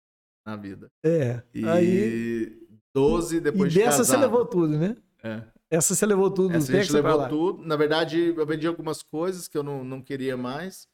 na 0.46 0.56
vida. 0.56 0.90
É. 1.04 1.42
E 1.54 1.68
Aí, 1.68 2.58
12 2.96 3.40
depois 3.42 3.72
e 3.72 3.74
de 3.74 3.80
dessa 3.80 3.98
casado. 3.98 4.06
você 4.08 4.18
levou 4.18 4.46
tudo, 4.46 4.78
né? 4.78 4.96
É. 5.24 5.42
Essa 5.70 5.94
você 5.94 6.06
levou 6.06 6.32
tudo 6.32 6.50
do 6.50 6.56
Essa 6.56 6.72
a 6.72 6.76
gente 6.76 6.86
Texas 6.88 7.02
pra 7.02 7.12
levou 7.16 7.28
tudo. 7.30 7.66
Na 7.68 7.76
verdade, 7.76 8.34
eu 8.36 8.46
vendi 8.46 8.66
algumas 8.66 9.04
coisas 9.04 9.48
que 9.48 9.58
eu 9.58 9.64
não, 9.64 9.84
não 9.84 10.02
queria 10.02 10.38
mais. 10.38 10.88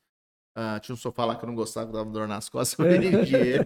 Ah, 0.55 0.79
tinha 0.79 0.93
um 0.93 0.97
sofá 0.97 1.25
lá 1.25 1.35
que 1.35 1.43
eu 1.43 1.47
não 1.47 1.55
gostava, 1.55 1.87
que 1.87 1.93
dava 1.93 2.09
dor 2.09 2.27
nas 2.27 2.49
costas, 2.49 2.77
eu 2.79 2.85
É. 2.91 2.97
vendi 2.97 3.35
ele. 3.35 3.65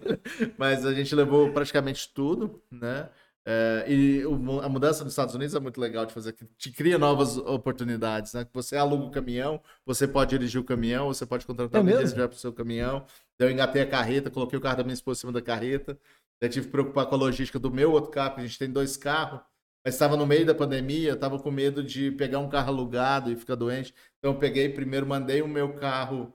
Mas 0.57 0.85
a 0.85 0.93
gente 0.93 1.13
levou 1.15 1.51
praticamente 1.51 2.11
tudo, 2.13 2.61
né? 2.71 3.09
É, 3.49 3.85
e 3.87 4.25
o- 4.25 4.59
a 4.59 4.67
mudança 4.67 5.05
nos 5.05 5.13
Estados 5.13 5.33
Unidos 5.33 5.55
é 5.55 5.59
muito 5.61 5.79
legal 5.79 6.05
de 6.05 6.13
fazer, 6.13 6.33
que 6.33 6.45
te 6.57 6.69
cria 6.69 6.97
novas 6.97 7.37
oportunidades, 7.37 8.33
né? 8.33 8.45
Você 8.51 8.75
aluga 8.75 9.05
o 9.05 9.09
caminhão, 9.09 9.61
você 9.85 10.05
pode 10.05 10.31
dirigir 10.31 10.59
o 10.59 10.65
caminhão, 10.65 11.07
você 11.07 11.25
pode 11.25 11.45
contratar 11.45 11.79
É 11.79 11.83
mesmo? 11.83 12.13
para 12.17 12.27
o 12.27 12.33
seu 12.35 12.51
caminhão. 12.51 13.05
Eu 13.39 13.49
engatei 13.49 13.81
a 13.83 13.87
carreta, 13.87 14.29
coloquei 14.29 14.59
o 14.59 14.61
carro 14.61 14.75
da 14.77 14.83
minha 14.83 14.93
esposa 14.93 15.19
em 15.19 15.21
cima 15.21 15.31
da 15.31 15.41
carreta. 15.41 15.97
Daí 16.41 16.49
tive 16.49 16.65
que 16.65 16.71
preocupar 16.73 17.05
com 17.05 17.15
a 17.15 17.17
logística 17.17 17.57
do 17.57 17.71
meu 17.71 17.93
outro 17.93 18.11
carro, 18.11 18.31
porque 18.31 18.41
a 18.41 18.47
gente 18.47 18.59
tem 18.59 18.69
dois 18.69 18.97
carros. 18.97 19.39
Mas 19.85 19.93
estava 19.93 20.17
no 20.17 20.25
meio 20.27 20.45
da 20.45 20.53
pandemia, 20.53 21.13
estava 21.13 21.39
com 21.39 21.49
medo 21.49 21.81
de 21.81 22.11
pegar 22.11 22.39
um 22.39 22.49
carro 22.49 22.67
alugado 22.73 23.31
e 23.31 23.35
ficar 23.37 23.55
doente. 23.55 23.93
Então 24.19 24.33
eu 24.33 24.37
peguei 24.39 24.67
primeiro, 24.67 25.05
mandei 25.07 25.41
o 25.41 25.47
meu 25.47 25.73
carro 25.75 26.33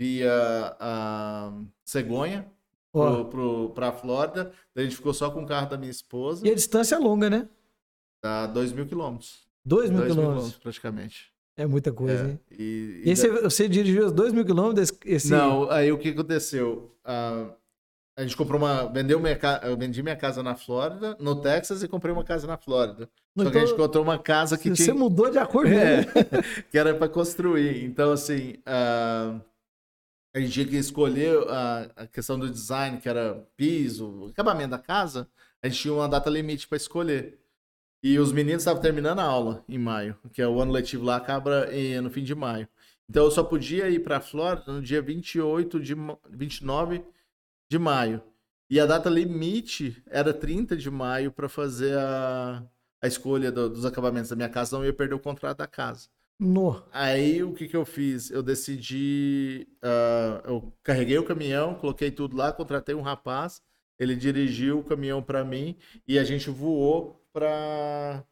via 0.00 0.32
a 0.80 1.52
Cegonha 1.84 2.50
Pro, 3.00 3.24
pro, 3.26 3.70
pra 3.70 3.92
Flórida. 3.92 4.52
Daí 4.74 4.84
a 4.84 4.88
gente 4.88 4.96
ficou 4.96 5.12
só 5.12 5.30
com 5.30 5.42
o 5.42 5.46
carro 5.46 5.68
da 5.68 5.76
minha 5.76 5.90
esposa. 5.90 6.46
E 6.46 6.50
a 6.50 6.54
distância 6.54 6.94
é 6.94 6.98
longa, 6.98 7.28
né? 7.28 7.48
Dá 8.22 8.46
2 8.46 8.72
mil 8.72 8.86
quilômetros. 8.86 9.44
Dois 9.64 9.90
mil 9.90 10.00
2 10.00 10.14
mil 10.14 10.24
quilômetros. 10.24 10.56
praticamente. 10.58 11.32
É 11.56 11.66
muita 11.66 11.92
coisa, 11.92 12.24
É, 12.26 12.30
hein? 12.30 12.40
E, 12.50 13.02
E 13.04 13.10
aí 13.10 13.16
você, 13.16 13.30
você 13.30 13.68
dirigiu 13.68 14.06
os 14.06 14.12
dois 14.12 14.32
mil 14.32 14.44
quilômetros? 14.44 14.92
esse-. 15.04 15.30
Não, 15.30 15.70
aí 15.70 15.90
o 15.92 15.98
que 15.98 16.08
aconteceu? 16.10 16.90
Ah, 17.04 17.48
a 18.16 18.22
gente 18.22 18.36
comprou 18.36 18.60
uma. 18.60 18.86
Vendeu 18.92 19.20
minha. 19.20 19.38
Eu 19.62 19.76
vendi 19.76 20.02
minha 20.02 20.16
casa 20.16 20.42
na 20.42 20.54
Flórida, 20.56 21.16
no 21.20 21.40
Texas, 21.40 21.82
e 21.82 21.88
comprei 21.88 22.12
uma 22.12 22.24
casa 22.24 22.46
na 22.46 22.56
Flórida. 22.56 23.08
Só 23.38 23.50
que 23.50 23.56
a 23.56 23.60
gente 23.60 23.70
Então, 23.72 23.84
encontrou 23.84 24.02
uma 24.04 24.18
casa 24.18 24.56
que 24.58 24.68
você 24.70 24.84
tinha. 24.84 24.94
mudou 24.94 25.30
de 25.30 25.38
acordo 25.38 25.72
É, 25.72 25.96
mesmo. 25.98 26.12
que 26.70 26.78
era 26.78 26.94
para 26.94 27.08
construir. 27.08 27.84
Então, 27.84 28.12
assim, 28.12 28.54
ah, 28.66 29.40
a 30.34 30.40
gente 30.40 30.52
tinha 30.52 30.66
que 30.66 30.76
escolher 30.76 31.38
a, 31.48 31.90
a 31.96 32.06
questão 32.06 32.38
do 32.38 32.50
design, 32.50 33.00
que 33.00 33.08
era 33.08 33.46
piso, 33.56 34.26
acabamento 34.30 34.70
da 34.70 34.78
casa. 34.78 35.28
A 35.62 35.68
gente 35.68 35.80
tinha 35.80 35.94
uma 35.94 36.08
data 36.08 36.28
limite 36.28 36.66
para 36.68 36.76
escolher. 36.76 37.38
E 38.02 38.18
os 38.18 38.32
meninos 38.32 38.62
estavam 38.62 38.82
terminando 38.82 39.20
a 39.20 39.24
aula 39.24 39.64
em 39.68 39.78
maio, 39.78 40.18
que 40.32 40.42
é 40.42 40.46
o 40.48 40.60
ano 40.60 40.72
letivo 40.72 41.04
lá, 41.04 41.16
acaba 41.16 41.66
no 42.02 42.10
fim 42.10 42.22
de 42.22 42.34
maio. 42.34 42.68
Então 43.08 43.24
eu 43.24 43.30
só 43.30 43.42
podia 43.42 43.88
ir 43.88 44.00
para 44.02 44.18
a 44.18 44.20
Flórida 44.20 44.72
no 44.72 44.82
dia 44.82 45.00
28 45.00 45.80
de 45.80 45.94
ma- 45.94 46.18
29 46.30 47.02
de 47.70 47.78
maio. 47.78 48.22
E 48.68 48.80
a 48.80 48.86
data 48.86 49.08
limite 49.08 50.02
era 50.06 50.34
30 50.34 50.76
de 50.76 50.90
maio 50.90 51.30
para 51.32 51.48
fazer 51.48 51.96
a, 51.98 52.62
a 53.02 53.06
escolha 53.06 53.52
do- 53.52 53.70
dos 53.70 53.84
acabamentos 53.86 54.30
da 54.30 54.36
minha 54.36 54.48
casa, 54.48 54.76
não 54.76 54.84
ia 54.84 54.92
perder 54.92 55.14
o 55.14 55.18
contrato 55.20 55.58
da 55.58 55.66
casa. 55.66 56.08
No. 56.38 56.82
Aí 56.92 57.42
o 57.42 57.52
que 57.54 57.68
que 57.68 57.76
eu 57.76 57.84
fiz? 57.84 58.30
Eu 58.30 58.42
decidi, 58.42 59.66
ah, 59.82 60.42
eu 60.46 60.72
carreguei 60.82 61.16
o 61.18 61.24
caminhão, 61.24 61.74
coloquei 61.74 62.10
tudo 62.10 62.36
lá, 62.36 62.52
contratei 62.52 62.94
um 62.94 63.02
rapaz, 63.02 63.62
ele 63.98 64.16
dirigiu 64.16 64.80
o 64.80 64.84
caminhão 64.84 65.22
para 65.22 65.44
mim 65.44 65.76
e 66.06 66.18
a 66.18 66.24
gente 66.24 66.50
voou 66.50 67.24
para 67.32 68.24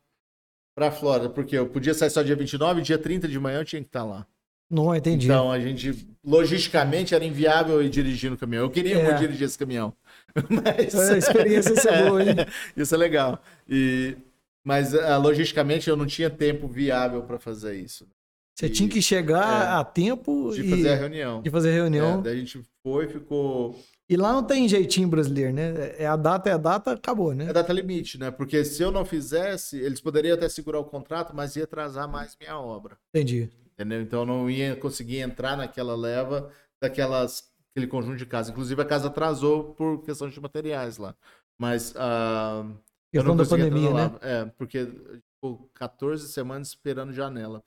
para 0.74 0.90
Flórida, 0.90 1.28
porque 1.28 1.56
eu 1.56 1.68
podia 1.68 1.92
sair 1.92 2.08
só 2.08 2.22
dia 2.22 2.34
29, 2.34 2.80
dia 2.80 2.96
30 2.98 3.28
de 3.28 3.38
manhã 3.38 3.58
eu 3.60 3.64
tinha 3.64 3.82
que 3.82 3.88
estar 3.88 4.04
lá. 4.04 4.26
Não, 4.70 4.96
entendi. 4.96 5.26
Então 5.26 5.52
a 5.52 5.60
gente 5.60 6.08
logisticamente 6.24 7.14
era 7.14 7.22
inviável 7.22 7.74
eu 7.74 7.82
ir 7.82 7.90
dirigindo 7.90 8.36
o 8.36 8.38
caminhão. 8.38 8.64
Eu 8.64 8.70
queria 8.70 8.96
É. 8.96 9.12
dirigir 9.14 9.42
esse 9.46 9.58
caminhão. 9.58 9.94
Mas 10.48 10.94
A 10.94 11.18
experiência 11.18 11.74
ia 11.74 11.76
ser 11.80 12.04
boa, 12.04 12.22
hein? 12.22 12.36
isso 12.74 12.94
é 12.94 12.98
legal. 12.98 13.38
E 13.68 14.16
mas 14.64 14.94
ah, 14.94 15.16
logisticamente 15.18 15.88
eu 15.88 15.96
não 15.96 16.06
tinha 16.06 16.30
tempo 16.30 16.66
viável 16.68 17.22
para 17.22 17.38
fazer 17.38 17.74
isso, 17.76 18.06
Você 18.54 18.66
E- 18.66 18.70
tinha 18.70 18.88
que 18.88 19.00
chegar 19.00 19.64
é. 19.64 19.68
a 19.80 19.84
tempo 19.84 20.50
de 20.54 20.62
e 20.62 20.70
fazer 20.70 20.88
a 20.90 20.94
reunião. 20.96 21.42
de 21.42 21.50
fazer 21.50 21.72
reunião. 21.72 22.18
É, 22.18 22.22
daí 22.22 22.32
a 22.34 22.38
gente 22.38 22.62
foi, 22.82 23.08
ficou. 23.08 23.78
E 24.08 24.16
lá 24.16 24.30
não 24.32 24.44
tem 24.44 24.68
jeitinho 24.68 25.08
brasileiro, 25.08 25.54
né? 25.54 25.94
É 25.96 26.06
a 26.06 26.16
data, 26.16 26.50
é 26.50 26.52
a 26.52 26.58
data, 26.58 26.92
acabou, 26.92 27.34
né? 27.34 27.46
É 27.48 27.52
data 27.52 27.72
limite, 27.72 28.18
né? 28.18 28.30
Porque 28.30 28.62
se 28.62 28.82
eu 28.82 28.90
não 28.90 29.06
fizesse, 29.06 29.78
eles 29.78 30.00
poderiam 30.02 30.34
até 30.34 30.48
segurar 30.50 30.80
o 30.80 30.84
contrato, 30.84 31.34
mas 31.34 31.56
ia 31.56 31.64
atrasar 31.64 32.06
mais 32.06 32.36
minha 32.38 32.58
obra. 32.58 32.98
Entendi. 33.14 33.48
Entendeu? 33.72 34.02
Então 34.02 34.20
eu 34.20 34.26
não 34.26 34.50
ia 34.50 34.76
conseguir 34.76 35.18
entrar 35.20 35.56
naquela 35.56 35.96
leva 35.96 36.50
daquelas 36.80 37.44
aquele 37.70 37.86
conjunto 37.86 38.18
de 38.18 38.26
casas. 38.26 38.50
Inclusive 38.52 38.82
a 38.82 38.84
casa 38.84 39.06
atrasou 39.08 39.72
por 39.72 40.02
questão 40.02 40.28
de 40.28 40.38
materiais 40.40 40.98
lá. 40.98 41.14
Mas 41.58 41.94
ah, 41.96 42.66
eu 43.12 43.22
não 43.24 43.36
da 43.36 43.44
pandemia, 43.44 43.90
lá. 43.90 44.08
né? 44.08 44.18
É, 44.22 44.44
porque 44.44 44.86
ficou 45.34 45.70
14 45.74 46.28
semanas 46.28 46.68
esperando 46.68 47.12
janela. 47.12 47.62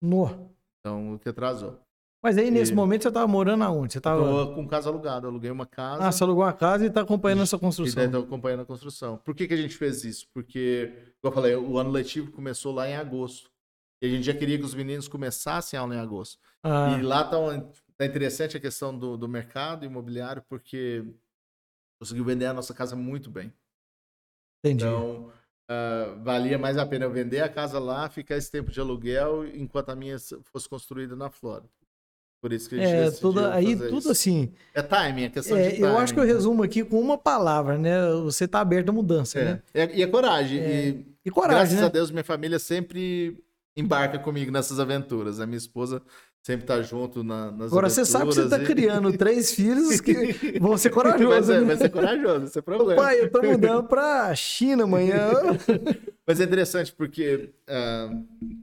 No. 0.00 0.50
Então 0.80 1.14
o 1.14 1.18
que 1.18 1.28
atrasou. 1.28 1.80
Mas 2.22 2.38
aí, 2.38 2.52
nesse 2.52 2.70
E- 2.70 2.74
momento, 2.74 3.02
você 3.02 3.10
tava 3.10 3.26
morando 3.26 3.64
aonde? 3.64 3.94
Você 3.94 4.00
tava... 4.00 4.22
Tô 4.22 4.54
com 4.54 4.68
casa 4.68 4.88
alugada, 4.88 5.26
aluguei 5.26 5.50
uma 5.50 5.66
casa. 5.66 6.04
Ah, 6.06 6.12
você 6.12 6.22
alugou 6.22 6.44
uma 6.44 6.52
casa 6.52 6.86
e 6.86 6.90
tá 6.90 7.00
acompanhando 7.00 7.42
essa 7.42 7.56
E 7.56 7.58
construção. 7.58 7.94
daí 7.96 8.08
tô 8.08 8.18
acompanhando 8.18 8.60
a 8.60 8.64
construção. 8.64 9.16
Por 9.18 9.34
que, 9.34 9.48
que 9.48 9.54
a 9.54 9.56
gente 9.56 9.76
fez 9.76 10.04
isso? 10.04 10.28
Porque, 10.32 10.92
como 11.20 11.32
eu 11.32 11.34
falei, 11.34 11.56
o 11.56 11.78
ano 11.78 11.90
letivo 11.90 12.30
começou 12.30 12.72
lá 12.72 12.88
em 12.88 12.94
agosto. 12.94 13.50
E 14.00 14.06
a 14.06 14.08
gente 14.08 14.22
já 14.24 14.32
queria 14.34 14.56
que 14.56 14.64
os 14.64 14.72
meninos 14.74 15.08
começassem 15.08 15.76
a 15.76 15.82
aula 15.82 15.96
em 15.96 15.98
agosto. 15.98 16.38
Ah, 16.62 16.96
E 16.96 17.02
lá 17.02 17.24
tá, 17.24 17.36
tá 17.96 18.06
interessante 18.06 18.56
a 18.56 18.60
questão 18.60 18.96
do, 18.96 19.16
do 19.16 19.28
mercado 19.28 19.84
imobiliário, 19.84 20.44
porque 20.48 21.04
conseguiu 22.00 22.24
vender 22.24 22.46
a 22.46 22.52
nossa 22.52 22.72
casa 22.72 22.94
muito 22.94 23.30
bem. 23.30 23.52
Entendi. 24.62 24.84
Então, 24.84 25.30
ah, 25.68 26.14
valia 26.22 26.58
mais 26.58 26.76
a 26.78 26.86
pena 26.86 27.04
eu 27.06 27.10
vender 27.10 27.40
a 27.40 27.48
casa 27.48 27.78
lá, 27.78 28.08
ficar 28.08 28.36
esse 28.36 28.50
tempo 28.50 28.70
de 28.70 28.78
aluguel, 28.80 29.46
enquanto 29.54 29.88
a 29.90 29.96
minha 29.96 30.16
fosse 30.52 30.68
construída 30.68 31.16
na 31.16 31.30
Flórida. 31.30 31.68
Por 32.42 32.52
isso 32.52 32.68
que 32.68 32.74
a 32.74 32.78
gente 32.78 33.16
é, 33.16 33.20
tudo, 33.20 33.38
aí 33.46 33.76
tudo 33.76 33.98
isso. 33.98 34.10
assim. 34.10 34.52
É 34.74 34.82
timing, 34.82 35.24
é 35.24 35.28
questão 35.28 35.56
é, 35.56 35.62
de 35.68 35.74
timing. 35.76 35.86
eu 35.88 35.98
acho 35.98 36.12
que 36.12 36.18
eu 36.18 36.24
resumo 36.24 36.64
aqui 36.64 36.82
com 36.84 37.00
uma 37.00 37.16
palavra, 37.16 37.78
né? 37.78 37.94
Você 38.24 38.48
tá 38.48 38.60
aberto 38.60 38.88
à 38.88 38.92
mudança, 38.92 39.38
É. 39.38 39.44
né? 39.44 39.62
É, 39.72 39.96
E 39.96 40.02
é 40.02 40.06
coragem. 40.08 40.58
É, 40.58 40.88
E 40.88 41.06
E 41.24 41.30
coragem, 41.30 41.58
Graças 41.76 41.80
né? 41.80 41.86
a 41.86 41.88
Deus, 41.88 42.10
minha 42.10 42.24
família 42.24 42.58
sempre 42.58 43.38
embarca 43.76 44.18
comigo 44.18 44.50
nessas 44.50 44.80
aventuras. 44.80 45.38
A 45.38 45.46
minha 45.46 45.56
esposa 45.56 46.02
sempre 46.42 46.66
tá 46.66 46.82
junto 46.82 47.22
na, 47.22 47.52
nas 47.52 47.70
Agora 47.70 47.88
você 47.88 48.04
sabe 48.04 48.28
que 48.28 48.34
você 48.34 48.48
tá 48.48 48.56
aventuras 48.56 48.68
e- 48.68 48.74
criando 48.74 49.12
três 49.16 49.54
filhos 49.54 50.00
que 50.00 50.58
vão 50.58 50.76
ser 50.76 50.90
vai, 50.90 51.04
corajosos. 51.04 51.46
ser, 51.46 51.60
né? 51.60 51.66
vai 51.66 51.76
ser 51.76 51.90
corajoso, 51.90 52.44
esse 52.46 52.58
é 52.58 52.62
problema. 52.62 53.00
Pai, 53.00 53.20
eu 53.20 53.30
tô 53.30 53.42
mudando 53.42 53.86
pra 53.86 54.34
China 54.34 54.84
amanhã. 54.84 55.30
Mas 56.26 56.40
é 56.40 56.44
interessante 56.44 56.92
porque 56.92 57.54
ah, 57.68 58.10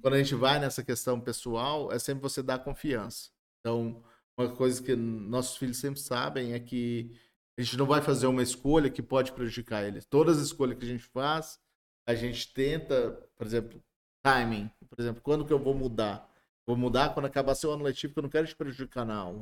quando 0.02 0.14
a 0.14 0.18
gente 0.18 0.36
vai 0.36 0.60
nessa 0.60 0.84
questão 0.84 1.20
pessoal, 1.20 1.92
é 1.92 1.98
sempre 2.00 2.22
você 2.22 2.44
dar 2.44 2.60
confiança. 2.60 3.30
Então, 3.60 4.04
uma 4.38 4.50
coisa 4.50 4.82
que 4.82 4.96
nossos 4.96 5.58
filhos 5.58 5.78
sempre 5.78 6.00
sabem 6.00 6.54
é 6.54 6.60
que 6.60 7.12
a 7.58 7.62
gente 7.62 7.78
não 7.78 7.86
vai 7.86 8.02
fazer 8.02 8.28
uma 8.28 8.42
escolha 8.42 8.90
que 8.90 9.02
pode 9.02 9.34
prejudicar 9.34 9.84
eles. 9.84 10.06
Todas 10.06 10.38
as 10.38 10.46
escolhas 10.46 10.78
que 10.78 10.86
a 10.86 10.88
gente 10.88 11.04
faz, 11.04 11.60
a 12.08 12.16
gente 12.16 12.54
tenta, 12.54 13.20
por 13.38 13.46
exemplo, 13.46 13.84
timing. 14.24 14.70
Por 14.90 15.00
exemplo, 15.02 15.22
quando 15.22 15.46
que 15.46 15.52
eu 15.52 15.60
vou 15.60 15.74
mudar? 15.76 16.29
Vou 16.70 16.78
mudar 16.78 17.16
quando 17.16 17.26
acabar 17.26 17.56
seu 17.56 17.72
ano 17.72 17.84
letivo, 17.84 18.14
porque 18.14 18.20
eu 18.20 18.24
não 18.24 18.30
quero 18.30 18.46
te 18.46 18.56
prejudicar 18.56 19.04
na 19.04 19.16
aula. 19.16 19.40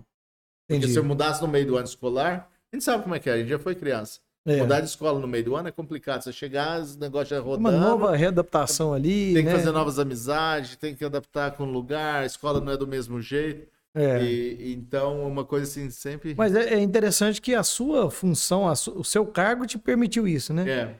Porque 0.66 0.78
Entendi. 0.78 0.94
se 0.94 0.98
eu 0.98 1.04
mudasse 1.04 1.42
no 1.42 1.48
meio 1.50 1.68
do 1.68 1.76
ano 1.76 1.86
escolar, 1.86 2.50
a 2.72 2.76
gente 2.76 2.86
sabe 2.86 3.04
como 3.04 3.16
é 3.16 3.20
que 3.20 3.30
é, 3.30 3.34
a 3.34 3.38
gente 3.38 3.50
já 3.50 3.60
foi 3.60 3.76
criança. 3.76 4.22
É. 4.46 4.56
Mudar 4.62 4.80
de 4.80 4.86
escola 4.88 5.20
no 5.20 5.28
meio 5.28 5.44
do 5.44 5.54
ano 5.58 5.68
é 5.68 5.72
complicado. 5.72 6.22
Você 6.22 6.32
chegar, 6.32 6.80
os 6.80 6.96
negócios 6.96 7.28
já 7.28 7.40
rodando. 7.42 7.68
Uma 7.68 7.72
nova 7.78 8.16
readaptação 8.16 8.94
ali, 8.94 9.34
Tem 9.34 9.44
que 9.44 9.50
né? 9.52 9.58
fazer 9.58 9.72
novas 9.74 10.00
amizades, 10.00 10.78
tem 10.78 10.96
que 10.96 11.04
adaptar 11.04 11.52
com 11.52 11.64
o 11.64 11.70
lugar, 11.70 12.24
a 12.24 12.26
escola 12.26 12.62
não 12.62 12.72
é 12.72 12.78
do 12.78 12.88
mesmo 12.88 13.22
jeito. 13.22 13.68
É. 13.94 14.24
E, 14.24 14.72
então, 14.74 15.28
uma 15.28 15.44
coisa 15.44 15.66
assim, 15.70 15.90
sempre. 15.90 16.34
Mas 16.34 16.56
é, 16.56 16.76
é 16.76 16.80
interessante 16.80 17.42
que 17.42 17.54
a 17.54 17.64
sua 17.64 18.10
função, 18.10 18.70
a 18.70 18.76
su- 18.76 18.98
o 18.98 19.04
seu 19.04 19.26
cargo 19.26 19.66
te 19.66 19.78
permitiu 19.78 20.26
isso, 20.26 20.54
né? 20.54 20.70
É, 20.70 20.96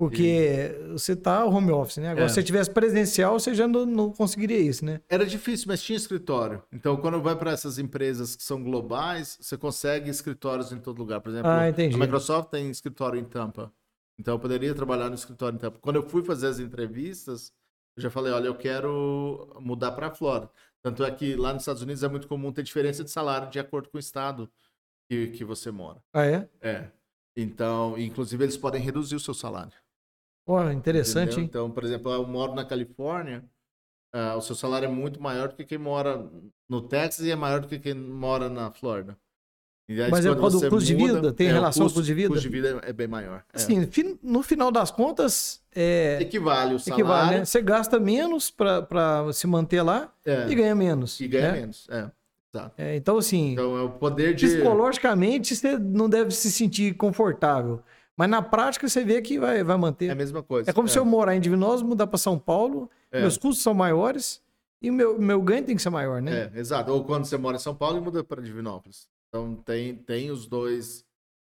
Porque 0.00 0.74
você 0.92 1.14
tá 1.14 1.44
home 1.44 1.70
office, 1.70 1.98
né? 1.98 2.08
Agora, 2.08 2.24
É. 2.24 2.28
se 2.28 2.34
você 2.36 2.42
tivesse 2.42 2.70
presencial, 2.70 3.38
você 3.38 3.54
já 3.54 3.68
não, 3.68 3.84
não 3.84 4.10
conseguiria 4.10 4.58
isso, 4.58 4.82
né? 4.82 5.02
era 5.10 5.26
difícil, 5.26 5.66
mas 5.68 5.82
tinha 5.82 5.94
escritório. 5.94 6.62
Então, 6.72 6.96
quando 6.96 7.20
vai 7.20 7.36
para 7.36 7.50
essas 7.50 7.78
empresas 7.78 8.34
que 8.34 8.42
são 8.42 8.62
globais, 8.62 9.36
você 9.38 9.58
consegue 9.58 10.08
escritórios 10.08 10.72
em 10.72 10.78
todo 10.78 10.96
lugar. 10.98 11.20
Por 11.20 11.28
exemplo, 11.28 11.50
Ah, 11.50 11.68
entendi. 11.68 11.94
a 11.94 11.98
Microsoft 11.98 12.48
tem 12.48 12.70
escritório 12.70 13.20
em 13.20 13.24
Tampa. 13.24 13.70
Então, 14.18 14.34
eu 14.34 14.38
poderia 14.38 14.74
trabalhar 14.74 15.10
no 15.10 15.14
escritório 15.14 15.56
em 15.56 15.58
Tampa. 15.58 15.78
Quando 15.82 15.96
eu 15.96 16.08
fui 16.08 16.24
fazer 16.24 16.46
as 16.46 16.58
entrevistas, 16.58 17.52
eu 17.94 18.02
já 18.02 18.08
falei: 18.10 18.32
olha, 18.32 18.46
eu 18.46 18.54
quero 18.54 19.54
mudar 19.60 19.92
para 19.92 20.06
a 20.06 20.10
Flórida. 20.10 20.50
Tanto 20.82 21.04
é 21.04 21.10
que 21.10 21.36
lá 21.36 21.52
nos 21.52 21.60
Estados 21.62 21.82
Unidos 21.82 22.02
é 22.02 22.08
muito 22.08 22.26
comum 22.26 22.50
ter 22.50 22.62
diferença 22.62 23.04
de 23.04 23.10
salário 23.10 23.50
de 23.50 23.58
acordo 23.58 23.90
com 23.90 23.98
o 23.98 24.00
estado 24.00 24.50
que, 25.10 25.26
que 25.28 25.44
você 25.44 25.70
mora. 25.70 26.02
Ah, 26.10 26.24
é? 26.24 26.48
É. 26.62 26.86
Então, 27.36 27.96
inclusive, 27.98 28.42
eles 28.44 28.56
podem 28.56 28.80
reduzir 28.82 29.14
o 29.14 29.20
seu 29.20 29.34
salário. 29.34 29.72
Ó, 30.50 30.70
interessante, 30.70 31.32
entendeu? 31.32 31.40
hein? 31.40 31.46
Então, 31.48 31.70
por 31.70 31.84
exemplo, 31.84 32.12
eu 32.12 32.26
moro 32.26 32.54
na 32.54 32.64
Califórnia, 32.64 33.44
ah, 34.12 34.34
o 34.36 34.40
seu 34.40 34.56
salário 34.56 34.86
é 34.86 34.90
muito 34.90 35.22
maior 35.22 35.48
do 35.48 35.54
que 35.54 35.64
quem 35.64 35.78
mora 35.78 36.28
no 36.68 36.82
Texas 36.82 37.24
e 37.24 37.30
é 37.30 37.36
maior 37.36 37.60
do 37.60 37.68
que 37.68 37.78
quem 37.78 37.94
mora 37.94 38.48
na 38.48 38.72
Flórida. 38.72 39.16
Aí, 39.88 40.10
Mas 40.10 40.24
é 40.24 40.28
quando 40.28 40.36
por 40.36 40.40
causa 40.42 40.56
do 40.56 40.60
você 40.60 40.70
custo 40.70 40.86
de 40.86 40.94
vida? 40.94 41.32
Tem 41.32 41.48
o 41.48 41.52
relação 41.52 41.82
com 41.82 41.90
o 41.90 41.92
custo 41.92 42.02
de 42.02 42.14
vida? 42.14 42.28
O 42.28 42.32
custo 42.34 42.48
de 42.48 42.54
vida 42.54 42.80
é 42.84 42.92
bem 42.92 43.08
maior. 43.08 43.44
É. 43.52 43.56
Assim, 43.56 43.88
no 44.22 44.42
final 44.42 44.70
das 44.70 44.90
contas, 44.90 45.60
é, 45.74 46.18
Equivale 46.20 46.74
o 46.74 46.78
salário 46.78 47.04
equivale, 47.04 47.38
né? 47.38 47.44
Você 47.44 47.60
gasta 47.60 47.98
menos 47.98 48.50
para 48.50 49.32
se 49.32 49.46
manter 49.48 49.82
lá 49.82 50.12
é, 50.24 50.48
e 50.48 50.54
ganha 50.54 50.74
menos. 50.74 51.18
e 51.20 51.26
ganha 51.26 51.52
né? 51.52 51.60
menos. 51.60 51.88
É, 51.90 52.10
exato. 52.54 52.74
É, 52.78 52.96
então, 52.96 53.18
assim, 53.18 53.52
Então, 53.52 53.76
é 53.76 53.82
o 53.82 53.90
poder 53.90 54.34
de... 54.34 54.46
psicologicamente, 54.46 55.56
você 55.56 55.76
não 55.76 56.08
deve 56.08 56.30
se 56.30 56.52
sentir 56.52 56.94
confortável. 56.94 57.82
Mas 58.20 58.28
na 58.28 58.42
prática, 58.42 58.86
você 58.86 59.02
vê 59.02 59.22
que 59.22 59.38
vai, 59.38 59.64
vai 59.64 59.72
É 59.74 59.74
a 59.74 59.78
manter. 59.78 60.14
mesma 60.14 60.42
coisa. 60.42 60.68
É 60.70 60.72
como 60.74 60.86
se 60.88 60.98
eu 60.98 61.04
morar 61.06 61.34
em 61.34 61.40
Divinópolis, 61.40 61.82
mudar 61.82 62.06
para 62.06 62.18
São 62.18 62.38
Paulo, 62.38 62.90
É. 63.10 63.20
meus 63.22 63.38
custos 63.38 63.62
são 63.62 63.72
maiores 63.72 64.42
e 64.82 64.90
o 64.90 64.92
meu, 64.92 65.18
meu 65.18 65.40
ganho 65.40 65.64
tem 65.64 65.74
que 65.74 65.80
ser 65.80 65.88
maior, 65.88 66.20
né? 66.20 66.50
É, 66.54 66.58
exato. 66.60 66.92
Ou 66.92 67.02
quando 67.04 67.24
você 67.24 67.38
mora 67.38 67.56
em 67.56 67.60
São 67.60 67.74
Paulo 67.74 67.96
e 67.96 68.00
muda 68.02 68.22
para 68.22 68.42
Divinópolis. 68.42 69.08
Então 69.28 69.54
tem, 69.64 69.94
tem 69.94 70.30
os 70.30 70.46
dois 70.46 71.02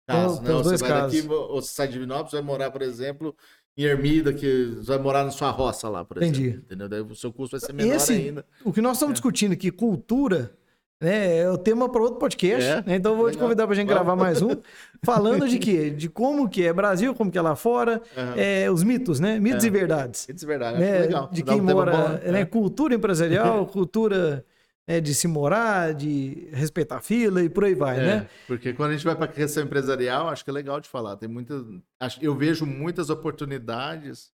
casos, 0.08 0.38
Tem 0.38 0.48
né? 0.48 0.54
os 0.54 0.66
Ou 0.66 0.72
você 0.72 0.76
vai 0.76 0.88
casos. 0.90 1.22
daqui, 1.22 1.32
ou 1.34 1.60
você 1.60 1.72
sai 1.72 1.86
de 1.88 1.94
Divinópolis, 1.94 2.32
vai 2.32 2.42
morar, 2.42 2.70
por 2.70 2.82
exemplo, 2.82 3.34
em 3.76 3.82
Ermida, 3.84 4.32
que 4.32 4.76
vai 4.82 4.98
morar 4.98 5.24
na 5.24 5.30
sua 5.30 5.50
roça 5.50 5.88
lá, 5.88 6.04
por 6.04 6.18
Entendi. 6.18 6.42
exemplo. 6.48 6.62
Entendeu? 6.66 6.88
Daí 6.88 7.00
o 7.00 7.14
seu 7.16 7.32
custo 7.32 7.58
vai 7.58 7.66
ser 7.66 7.72
menor 7.72 7.94
Esse- 7.96 8.12
ainda. 8.12 8.44
O 8.64 8.72
que 8.72 8.80
nós 8.80 8.90
É. 8.90 8.94
estamos 8.94 9.14
discutindo 9.14 9.52
aqui, 9.52 9.70
cultura, 9.70 10.56
né, 11.01 11.38
é 11.38 11.51
o 11.51 11.57
tema 11.57 11.88
para 11.88 12.03
outro 12.03 12.18
podcast. 12.18 12.68
É, 12.68 12.82
né? 12.82 12.96
Então 12.96 13.12
eu 13.12 13.16
vou 13.18 13.26
te 13.30 13.34
legal. 13.34 13.44
convidar 13.48 13.64
para 13.66 13.72
a 13.72 13.76
gente 13.76 13.86
Vamos. 13.88 14.03
gravar 14.05 14.16
mais 14.16 14.42
um, 14.42 14.51
falando 15.05 15.48
de 15.48 15.59
quê? 15.59 15.90
De 15.90 16.09
como 16.09 16.48
que 16.48 16.64
é 16.66 16.72
Brasil, 16.72 17.14
como 17.14 17.30
que 17.30 17.38
é 17.38 17.42
lá 17.42 17.57
fora, 17.57 18.03
Aham. 18.16 18.34
é, 18.36 18.70
os 18.70 18.82
mitos, 18.82 19.18
né? 19.18 19.38
Mitos 19.40 19.64
É. 19.64 19.68
e 19.68 19.70
verdades. 19.70 20.28
Isso 20.28 20.44
é 20.44 20.48
verdade, 20.48 20.74
acho 20.76 20.84
né? 20.92 20.98
legal. 21.01 21.28
De 21.32 21.42
quem 21.42 21.61
um 21.61 21.64
mora, 21.64 21.90
bom, 21.92 22.09
né? 22.30 22.40
é. 22.40 22.44
Cultura 22.44 22.94
empresarial, 22.94 23.64
cultura 23.72 24.44
né, 24.86 25.01
de 25.01 25.14
se 25.14 25.26
morar, 25.28 25.94
de 25.94 26.48
respeitar 26.53 26.96
a 26.96 27.01
fila 27.01 27.42
e 27.42 27.48
por 27.48 27.64
aí 27.64 27.74
vai, 27.74 27.98
É, 27.98 28.03
né? 28.07 28.28
Porque 28.46 28.72
quando 28.72 28.90
a 28.90 28.92
gente 28.94 29.05
vai 29.05 29.14
para 29.14 29.24
a 29.26 29.28
questão 29.28 29.62
empresarial, 29.62 30.28
acho 30.28 30.44
que 30.44 30.51
é 30.51 30.53
legal 30.53 30.80
de 30.80 30.88
falar. 30.88 31.16
Tem 31.16 31.28
muitas, 31.28 31.64
acho- 32.01 32.18
eu 32.22 32.34
vejo 32.34 32.66
muitas 32.66 33.09
oportunidades 33.09 34.32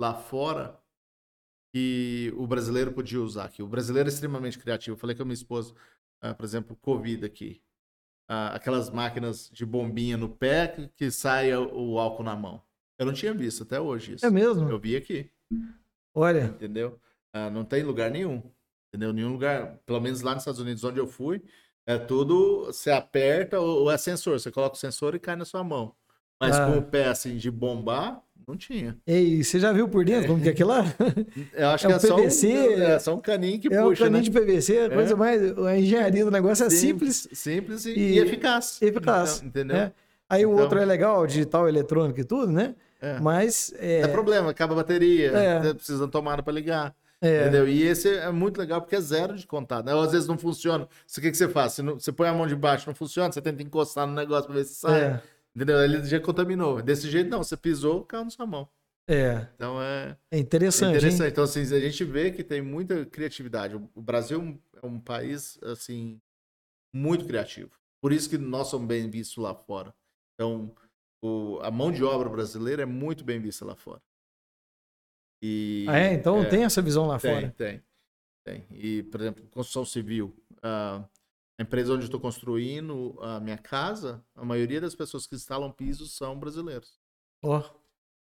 lá 0.00 0.14
fora 0.14 0.76
que 1.74 2.32
o 2.36 2.46
brasileiro 2.46 2.92
podia 2.92 3.20
usar 3.20 3.44
aqui. 3.44 3.62
O 3.62 3.66
brasileiro 3.66 4.08
é 4.08 4.12
extremamente 4.12 4.58
criativo. 4.58 4.94
Eu 4.96 4.98
falei 4.98 5.14
com 5.14 5.22
a 5.22 5.24
minha 5.26 5.34
esposa, 5.34 5.74
ah, 6.20 6.34
por 6.34 6.44
exemplo, 6.44 6.76
Covid 6.76 7.24
aqui. 7.24 7.62
Ah, 8.28 8.54
aquelas 8.54 8.90
máquinas 8.90 9.48
de 9.50 9.64
bombinha 9.64 10.16
no 10.16 10.28
pé 10.28 10.68
que, 10.68 10.88
que 10.88 11.10
sai 11.10 11.54
o, 11.54 11.98
álcool 11.98 12.24
na 12.24 12.36
mão. 12.36 12.62
Eu 12.98 13.06
não 13.06 13.12
tinha 13.12 13.32
visto 13.32 13.62
até 13.62 13.80
hoje 13.80 14.14
isso. 14.14 14.26
É 14.26 14.30
mesmo? 14.30 14.68
Eu 14.68 14.78
vi 14.78 14.96
aqui, 14.96 15.30
Olha, 16.14 16.44
entendeu? 16.44 17.00
Ah, 17.32 17.48
não 17.48 17.64
tem 17.64 17.82
lugar 17.82 18.10
nenhum. 18.10 18.42
Entendeu? 18.88 19.12
Nenhum 19.12 19.32
lugar, 19.32 19.78
pelo 19.86 20.00
menos 20.00 20.20
lá 20.20 20.32
nos 20.34 20.42
Estados 20.42 20.60
Unidos, 20.60 20.82
onde 20.82 20.98
eu 20.98 21.06
fui, 21.06 21.42
É 21.86 21.96
tudo, 21.96 22.66
você 22.66 22.90
aperta 22.90 23.60
ou 23.60 23.90
é 23.90 23.96
sensor, 23.96 24.38
você 24.38 24.50
coloca 24.50 24.74
o 24.74 24.78
sensor 24.78 25.14
e 25.14 25.18
cai 25.18 25.36
na 25.36 25.44
sua 25.44 25.64
mão. 25.64 25.94
Mas 26.40 26.58
com 26.58 26.78
o 26.78 26.82
pé 26.82 27.06
assim 27.08 27.36
de 27.36 27.50
bombar, 27.50 28.22
não 28.48 28.56
tinha. 28.56 28.96
Ei, 29.06 29.44
você 29.44 29.60
já 29.60 29.72
viu 29.72 29.88
por 29.88 30.04
dentro 30.04 30.28
como 30.28 30.42
que 30.42 30.48
é 30.48 30.52
aquilo 30.52 30.70
lá? 30.70 30.84
Eu 31.54 31.68
acho 31.68 31.86
É 31.86 31.88
que 31.90 31.94
um 31.94 31.96
é 31.96 32.00
só, 32.00 32.14
um, 32.16 32.22
PVC, 32.22 32.52
é 32.82 32.98
só 32.98 33.14
um 33.14 33.20
caninho 33.20 33.60
que 33.60 33.72
é 33.72 33.80
um 33.84 33.88
puxa, 33.90 34.04
caninho 34.04 34.22
né? 34.22 34.28
de 34.28 34.30
PVC, 34.30 34.78
a 34.78 34.90
coisa 34.90 35.14
mais. 35.16 35.58
A 35.58 35.76
engenharia 35.78 36.24
do 36.24 36.30
negócio 36.30 36.64
é 36.64 36.70
simples, 36.70 37.28
simples 37.32 37.84
e, 37.86 37.90
e- 37.92 38.12
e 38.14 38.18
eficaz. 38.18 38.78
e 38.80 38.86
eficaz. 38.86 39.36
Então, 39.36 39.48
entendeu? 39.48 39.76
né? 39.76 39.92
Aí 40.30 40.44
o 40.44 40.50
Então- 40.52 40.62
outro 40.64 40.78
é 40.78 40.84
legal, 40.84 41.26
digital, 41.26 41.68
eletrônico 41.68 42.20
e 42.20 42.24
tudo, 42.24 42.50
né? 42.50 42.74
É. 43.00 43.20
Mas. 43.20 43.72
É, 43.78 44.00
Dá 44.02 44.08
problema, 44.08 44.50
acaba 44.50 44.72
a 44.72 44.76
bateria, 44.76 45.28
É. 45.30 45.60
você 45.62 45.74
precisa 45.74 46.04
de 46.06 46.10
tomada 46.10 46.42
para 46.42 46.52
ligar. 46.52 46.94
é, 47.20 47.42
Entendeu? 47.42 47.68
E 47.68 47.82
esse 47.82 48.08
é 48.08 48.30
muito 48.30 48.58
legal 48.58 48.80
porque 48.80 48.94
é 48.96 49.00
zero 49.00 49.34
de 49.36 49.46
contato. 49.46 49.84
né? 49.86 49.94
Ou 49.94 50.02
às 50.02 50.12
vezes 50.12 50.26
não 50.28 50.38
funciona. 50.38 50.84
O 50.84 51.20
que, 51.20 51.30
que 51.30 51.36
você 51.36 51.48
faz? 51.48 51.72
Você, 51.72 51.82
não- 51.82 51.98
você 51.98 52.12
põe 52.12 52.28
a 52.28 52.32
mão 52.32 52.46
de 52.46 52.54
baixo, 52.56 52.84
não 52.86 52.94
funciona, 52.94 53.32
você 53.32 53.40
tenta 53.42 53.62
encostar 53.62 54.06
no 54.06 54.14
negócio 54.14 54.44
para 54.46 54.54
ver 54.56 54.64
se 54.64 54.74
sai. 54.74 55.00
é, 55.00 55.20
Entendeu? 55.54 55.82
Ele 55.82 56.04
já 56.04 56.20
contaminou. 56.20 56.80
Desse 56.82 57.10
jeito, 57.10 57.30
não. 57.30 57.42
Você 57.42 57.56
pisou, 57.56 58.04
caiu 58.04 58.24
na 58.24 58.30
sua 58.30 58.46
mão. 58.46 58.68
é, 59.08 59.46
Então 59.54 59.82
é 59.82 60.16
é 60.30 60.38
interessante. 60.38 60.90
hein? 60.90 60.96
interessante. 60.96 61.32
Então, 61.32 61.44
assim, 61.44 61.62
a 61.62 61.80
gente 61.80 62.04
vê 62.04 62.30
que 62.30 62.44
tem 62.44 62.62
muita 62.62 63.04
criatividade. 63.06 63.74
O 63.76 64.02
Brasil 64.02 64.60
é 64.82 64.86
um 64.86 65.00
país, 65.00 65.58
assim, 65.62 66.20
muito 66.94 67.26
criativo. 67.26 67.70
Por 68.00 68.12
isso 68.12 68.30
que 68.30 68.38
nós 68.38 68.68
somos 68.68 68.86
bem 68.86 69.10
vistos 69.10 69.42
lá 69.42 69.54
fora. 69.54 69.94
Então, 70.34 70.74
o- 71.22 71.58
a 71.62 71.70
mão 71.70 71.90
de 71.90 72.04
obra 72.04 72.28
brasileira 72.28 72.82
é 72.82 72.86
muito 72.86 73.24
bem 73.24 73.40
vista 73.40 73.64
lá 73.64 73.74
fora. 73.74 74.00
E, 75.42 75.86
Ah, 75.88 75.98
é? 75.98 76.14
Então 76.14 76.40
é. 76.42 76.48
tem 76.48 76.64
essa 76.64 76.82
visão 76.82 77.06
lá 77.06 77.18
Tem, 77.18 77.34
fora. 77.34 77.50
tem, 77.56 77.82
tem. 78.44 78.66
E, 78.72 79.02
por 79.04 79.20
exemplo, 79.20 79.46
construção 79.48 79.84
civil. 79.84 80.36
ah, 80.62 81.04
a 81.58 81.62
empresa 81.62 81.92
onde 81.92 82.02
eu 82.02 82.06
estou 82.06 82.20
construindo 82.20 83.18
a 83.20 83.40
minha 83.40 83.58
casa, 83.58 84.22
a 84.34 84.44
maioria 84.44 84.80
das 84.80 84.94
pessoas 84.94 85.26
que 85.26 85.34
instalam 85.34 85.72
pisos 85.72 86.16
são 86.16 86.38
brasileiros. 86.38 86.98
Ó, 87.42 87.62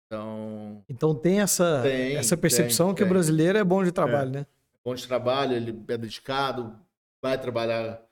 Então, 0.06 0.84
então 0.88 1.14
tem 1.14 1.40
essa, 1.40 1.82
Tem, 1.82 2.16
essa 2.16 2.36
percepção 2.36 2.88
tem, 2.88 2.96
que 2.96 3.02
o 3.02 3.04
tem. 3.04 3.12
brasileiro 3.12 3.58
é 3.58 3.64
bom 3.64 3.84
de 3.84 3.92
trabalho, 3.92 4.30
né? 4.30 4.46
bom 4.82 4.94
de 4.94 5.06
trabalho, 5.06 5.54
ele 5.54 5.84
é 5.88 5.98
dedicado, 5.98 6.74
vai 7.22 7.38
trabalhar 7.38 8.02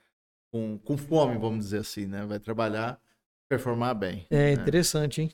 com, 0.52 0.78
com 0.78 0.98
fome, 0.98 1.38
vamos 1.38 1.64
dizer 1.64 1.78
assim, 1.78 2.06
né? 2.06 2.26
Vai 2.26 2.38
trabalhar, 2.38 3.00
performar 3.48 3.94
bem. 3.94 4.26
É 4.28 4.36
né? 4.36 4.52
interessante, 4.52 5.22
hein? 5.22 5.32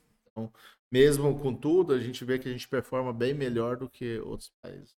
Mesmo 0.91 1.37
com 1.41 1.53
tudo, 1.53 1.95
a 1.95 1.99
gente 1.99 2.25
vê 2.25 2.39
que 2.39 2.49
a 2.49 2.53
gente 2.53 2.69
performa 2.69 3.13
bem 3.13 3.35
melhor 3.35 3.77
do 3.77 3.89
que 3.89 4.21
outros 4.21 4.53
países. 4.63 4.95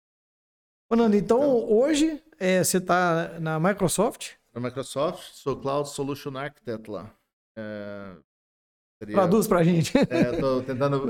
Ô, 0.87 0.95
Nando, 0.95 1.15
então 1.15 1.41
hoje 1.67 2.21
é, 2.37 2.63
você 2.63 2.77
está 2.77 3.39
na 3.39 3.59
Microsoft. 3.59 4.33
Na 4.55 4.61
Microsoft, 4.61 5.33
sou 5.33 5.59
Cloud 5.59 5.89
Solution 5.89 6.35
Architect 6.37 6.89
lá. 6.89 7.13
É, 7.57 8.15
seria- 8.99 9.15
Traduz 9.15 9.47
pra 9.47 9.63
gente. 9.63 9.91
É, 10.09 10.41
eu 10.41 10.63
tentando. 10.63 11.03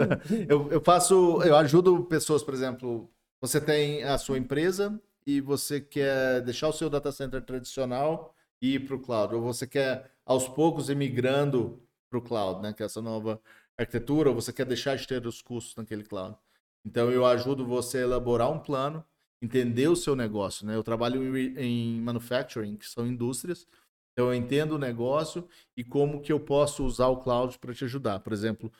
Eu, 0.50 0.72
eu 0.72 0.82
faço. 0.82 1.42
Eu 1.44 1.56
ajudo 1.56 2.04
pessoas, 2.06 2.44
por 2.44 2.54
exemplo. 2.54 3.10
Você 3.42 3.62
tem 3.62 4.04
a 4.04 4.18
sua 4.18 4.38
empresa 4.40 5.00
e 5.28 5.40
você 5.42 5.80
quer 5.80 6.42
deixar 6.42 6.68
o 6.70 6.74
seu 6.74 6.90
data 6.90 7.12
center 7.12 7.44
tradicional 7.44 8.34
e 8.62 8.76
ir 8.76 8.80
para 8.88 8.96
o 8.96 9.00
cloud. 9.00 9.36
Ou 9.36 9.42
você 9.42 9.68
quer, 9.68 10.10
aos 10.26 10.48
poucos, 10.48 10.90
ir 10.90 10.96
migrando 10.96 11.80
para 12.10 12.18
o 12.18 12.22
cloud, 12.22 12.62
né? 12.64 12.74
Que 12.74 12.82
é 12.82 12.86
essa 12.88 13.02
nova 13.02 13.40
arquitetura, 13.78 14.30
ou 14.30 14.36
você 14.36 14.52
quer 14.54 14.66
deixar 14.66 14.96
de 14.96 15.06
ter 15.06 15.26
os 15.28 15.42
custos 15.42 15.76
naquele 15.76 16.04
cloud. 16.04 16.36
Então, 16.84 17.12
eu 17.12 17.26
ajudo 17.26 17.66
você 17.66 18.00
a 18.00 18.02
elaborar 18.02 18.50
um 18.52 18.60
plano, 18.60 19.04
entender 19.42 19.88
o 19.88 19.96
seu 19.96 20.16
negócio, 20.16 20.66
né? 20.66 20.76
Eu 20.76 20.84
trabalho 20.84 21.38
em, 21.38 21.58
em 21.58 22.02
manufacturing, 22.02 22.76
que 22.78 22.88
são 22.88 23.06
indústrias. 23.08 23.68
Então, 24.14 24.28
eu 24.28 24.36
entendo 24.36 24.74
o 24.74 24.80
negócio 24.80 25.48
e 25.76 25.84
como 25.84 26.22
que 26.22 26.32
eu 26.32 26.40
posso 26.40 26.86
usar 26.86 27.08
o 27.08 27.22
cloud 27.22 27.60
para 27.60 27.74
te 27.74 27.84
ajudar. 27.84 28.20
Por 28.22 28.32
exemplo, 28.32 28.72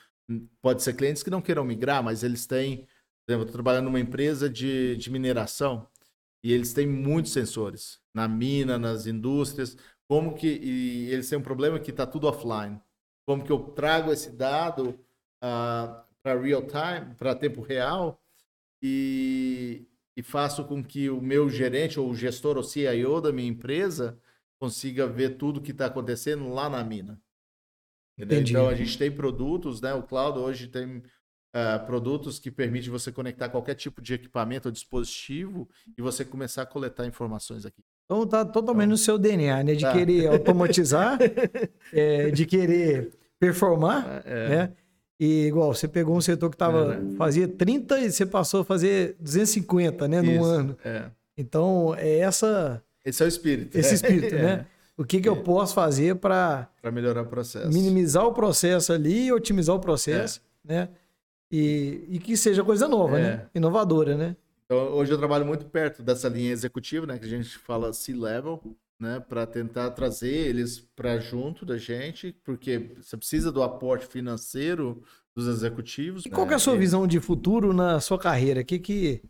pode 0.62 0.82
ser 0.82 0.94
clientes 0.94 1.22
que 1.22 1.30
não 1.30 1.42
queiram 1.42 1.64
migrar, 1.64 2.02
mas 2.02 2.22
eles 2.22 2.46
têm, 2.46 2.78
por 2.78 3.32
exemplo, 3.32 3.42
eu 3.42 3.42
estou 3.42 3.52
trabalhando 3.52 3.84
numa 3.84 4.00
empresa 4.00 4.48
de, 4.48 4.96
de 4.96 5.10
mineração 5.10 5.86
e 6.42 6.52
eles 6.52 6.72
têm 6.72 6.86
muitos 6.86 7.32
sensores 7.32 8.00
na 8.14 8.26
mina, 8.26 8.78
nas 8.78 9.06
indústrias. 9.06 9.76
Como 10.08 10.34
que 10.34 10.46
e 10.46 11.10
eles 11.12 11.28
têm 11.28 11.38
um 11.38 11.42
problema 11.42 11.78
que 11.78 11.90
está 11.90 12.06
tudo 12.06 12.28
offline? 12.28 12.80
Como 13.26 13.44
que 13.44 13.50
eu 13.50 13.58
trago 13.58 14.12
esse 14.12 14.30
dado 14.30 14.98
para 15.40 16.40
real 16.40 16.62
time, 16.62 17.14
para 17.16 17.34
tempo 17.34 17.60
real 17.60 18.20
e, 18.82 19.86
e 20.16 20.22
faço 20.22 20.64
com 20.64 20.82
que 20.82 21.10
o 21.10 21.20
meu 21.20 21.48
gerente 21.50 22.00
ou 22.00 22.08
o 22.10 22.14
gestor 22.14 22.56
ou 22.56 22.62
CIO 22.62 23.20
da 23.20 23.32
minha 23.32 23.48
empresa 23.48 24.18
consiga 24.58 25.06
ver 25.06 25.36
tudo 25.36 25.60
que 25.60 25.72
está 25.72 25.86
acontecendo 25.86 26.48
lá 26.48 26.68
na 26.70 26.82
mina. 26.82 27.20
Entendi. 28.18 28.52
Então 28.52 28.68
a 28.68 28.74
gente 28.74 28.96
tem 28.96 29.10
produtos, 29.12 29.80
né? 29.80 29.92
O 29.92 30.02
cloud 30.02 30.38
hoje 30.38 30.68
tem 30.68 31.02
ah, 31.52 31.78
produtos 31.78 32.38
que 32.38 32.50
permitem 32.50 32.90
você 32.90 33.12
conectar 33.12 33.48
qualquer 33.50 33.74
tipo 33.74 34.00
de 34.00 34.14
equipamento 34.14 34.68
ou 34.68 34.72
dispositivo 34.72 35.68
e 35.96 36.00
você 36.02 36.24
começar 36.24 36.62
a 36.62 36.66
coletar 36.66 37.06
informações 37.06 37.66
aqui. 37.66 37.82
Então 38.06 38.26
tá 38.26 38.44
totalmente 38.44 38.88
no 38.88 38.96
seu 38.96 39.18
DNA, 39.18 39.62
né? 39.64 39.74
De 39.74 39.82
Tá. 39.82 39.92
querer 39.92 40.28
automatizar, 40.28 41.18
é, 41.92 42.30
de 42.30 42.46
querer 42.46 43.10
performar, 43.38 44.22
É, 44.24 44.48
né? 44.48 44.76
E 45.18 45.46
igual, 45.46 45.72
você 45.74 45.88
pegou 45.88 46.14
um 46.16 46.20
setor 46.20 46.50
que 46.50 46.56
tava, 46.56 46.94
É, 46.94 46.98
né? 47.00 47.14
fazia 47.16 47.48
30 47.48 48.00
e 48.00 48.10
você 48.12 48.26
passou 48.26 48.60
a 48.60 48.64
fazer 48.64 49.16
250, 49.18 50.06
né? 50.08 50.20
Num 50.20 50.32
Isso, 50.32 50.44
ano. 50.44 50.78
é. 50.84 51.04
Então, 51.38 51.94
é 51.96 52.18
essa, 52.18 52.82
Esse 53.04 53.22
é 53.22 53.26
o 53.26 53.28
espírito. 53.28 53.76
esse 53.78 53.94
espírito, 53.94 54.34
É, 54.36 54.42
né? 54.42 54.66
O 54.98 55.04
que, 55.04 55.20
que 55.20 55.28
eu 55.28 55.36
posso 55.42 55.74
fazer 55.74 56.16
para 56.16 56.68
Para 56.80 56.90
melhorar 56.90 57.22
o 57.22 57.26
processo. 57.26 57.68
minimizar 57.68 58.24
o 58.26 58.32
processo 58.32 58.92
ali, 58.92 59.30
otimizar 59.32 59.74
o 59.76 59.80
processo, 59.80 60.40
né? 60.64 60.88
E, 61.52 62.04
e 62.08 62.18
que 62.18 62.36
seja 62.36 62.64
coisa 62.64 62.88
nova, 62.88 63.18
É. 63.18 63.22
né? 63.22 63.46
Inovadora, 63.54 64.16
né? 64.16 64.36
Então, 64.64 64.78
hoje 64.94 65.12
eu 65.12 65.18
trabalho 65.18 65.46
muito 65.46 65.64
perto 65.66 66.02
dessa 66.02 66.28
linha 66.28 66.50
executiva, 66.50 67.06
né, 67.06 67.18
que 67.18 67.24
a 67.24 67.28
gente 67.28 67.56
fala 67.56 67.92
C-level, 67.92 68.60
né, 68.98 69.20
para 69.20 69.46
tentar 69.46 69.90
trazer 69.90 70.32
eles 70.32 70.80
para 70.80 71.18
junto 71.18 71.64
da 71.66 71.76
gente, 71.76 72.32
porque 72.44 72.94
você 73.00 73.16
precisa 73.16 73.52
do 73.52 73.62
aporte 73.62 74.06
financeiro 74.06 75.02
dos 75.34 75.46
executivos. 75.46 76.24
E 76.24 76.30
qual 76.30 76.46
né, 76.46 76.52
é 76.52 76.56
a 76.56 76.58
sua 76.58 76.74
e- 76.74 76.78
visão 76.78 77.06
de 77.06 77.20
futuro 77.20 77.72
na 77.72 78.00
sua 78.00 78.18
carreira? 78.18 78.64
Que 78.64 78.78
que, 78.78 79.22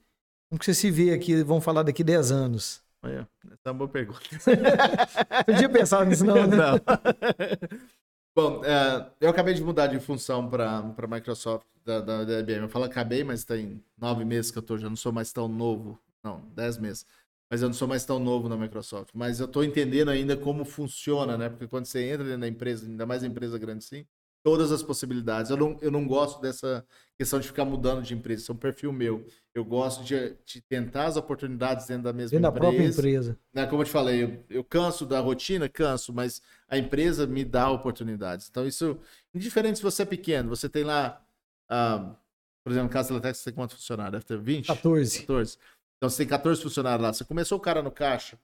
como 0.49 0.59
que 0.59 0.65
você 0.65 0.75
se 0.75 0.91
vê 0.91 1.13
aqui, 1.13 1.43
vamos 1.43 1.65
falar 1.65 1.83
daqui 1.83 2.05
10 2.05 2.31
anos? 2.31 2.83
Olha, 3.03 3.29
essa 3.47 3.61
é 3.67 3.71
uma 3.71 3.79
boa 3.79 3.89
pergunta. 3.89 4.21
Você 5.47 5.55
tinha 5.57 5.69
pensado 5.69 6.07
nisso 6.07 6.25
não, 6.25 6.47
né? 6.47 6.57
Não. 6.57 6.81
Bom, 8.35 8.63
é, 8.65 9.11
eu 9.21 9.31
acabei 9.31 9.55
de 9.55 9.63
mudar 9.63 9.87
de 9.87 9.99
função 9.99 10.49
para 10.49 10.79
a 10.79 11.07
Microsoft 11.07 11.67
da, 11.85 12.01
da, 12.01 12.25
da 12.25 12.41
IBM. 12.41 12.63
Eu 12.63 12.69
falo 12.69 12.85
acabei, 12.85 13.25
mas 13.25 13.45
tem 13.45 13.83
nove 13.97 14.25
meses 14.25 14.51
que 14.51 14.59
eu 14.59 14.63
tô, 14.63 14.77
já 14.77 14.89
não 14.89 14.97
sou 14.97 15.13
mais 15.13 15.33
tão 15.33 15.49
novo. 15.49 15.99
Não, 16.23 16.41
dez 16.55 16.77
meses. 16.77 17.07
Mas 17.51 17.63
eu 17.63 17.69
não 17.69 17.75
sou 17.75 17.87
mais 17.87 18.05
tão 18.05 18.19
novo 18.19 18.49
na 18.49 18.57
Microsoft. 18.57 19.11
Mas 19.15 19.39
eu 19.39 19.47
estou 19.47 19.63
entendendo 19.63 20.09
ainda 20.11 20.37
como 20.37 20.65
funciona, 20.65 21.39
né? 21.39 21.49
Porque 21.49 21.69
quando 21.69 21.87
você 21.87 22.03
entra 22.03 22.25
dentro 22.25 22.41
da 22.41 22.49
empresa, 22.49 22.87
ainda 22.87 23.07
mais 23.07 23.23
empresa 23.23 23.57
grande 23.59 23.85
assim, 23.85 24.05
todas 24.47 24.71
as 24.71 24.81
possibilidades. 24.81 25.51
Eu 25.51 25.57
não, 25.57 25.77
eu 25.83 25.91
não 25.91 26.07
gosto 26.07 26.41
dessa 26.41 26.87
questão 27.19 27.41
de 27.41 27.49
ficar 27.49 27.65
mudando 27.65 28.01
de 28.01 28.15
empresa. 28.15 28.43
Isso 28.43 28.53
é 28.53 28.55
um 28.55 28.59
perfil 28.59 28.93
meu. 28.93 29.27
Eu 29.53 29.65
gosto 29.65 30.05
de, 30.05 30.37
de 30.45 30.61
tentar 30.61 31.07
as 31.07 31.17
oportunidades 31.17 31.85
dentro 31.89 32.05
da 32.05 32.13
mesma 32.13 32.31
Dentro 32.39 32.43
da 32.43 32.49
empresa 32.51 32.61
própria 32.61 32.89
empresa. 32.89 33.39
né, 33.53 33.67
como 33.67 33.83
eu 33.83 33.87
te 33.87 33.91
falei, 33.91 34.23
eu, 34.23 34.45
eu 34.49 34.63
canso 34.63 35.05
da 35.05 35.19
rotina, 35.19 35.69
canso, 35.69 36.13
mas 36.13 36.41
a 36.69 36.79
empresa 36.79 37.27
me 37.27 37.45
dá 37.45 37.69
oportunidades. 37.69 38.49
Então, 38.49 38.65
isso, 38.65 38.97
indiferente 39.35 39.79
se 39.79 39.83
você 39.83 40.03
é 40.03 40.07
pequeno, 40.07 40.49
você 40.49 40.69
tem 40.69 40.85
lá, 40.85 41.21
ah, 41.69 42.15
por 42.63 42.71
exemplo, 42.71 42.87
no 42.87 42.93
caso 42.93 43.09
da 43.09 43.21
Teletex, 43.21 43.39
você 43.39 43.51
tem 43.51 43.55
quantos 43.55 43.75
funcionários? 43.75 44.13
Deve 44.13 44.27
ter 44.27 44.39
20? 44.39 44.67
14. 44.69 45.21
14. 45.23 45.59
Então, 45.97 46.09
você 46.11 46.19
tem 46.19 46.27
14 46.27 46.63
funcionários 46.63 47.03
lá. 47.03 47.13
Você 47.13 47.25
começou 47.25 47.59
o 47.59 47.61
cara 47.61 47.83
no 47.83 47.91
caixa, 47.91 48.39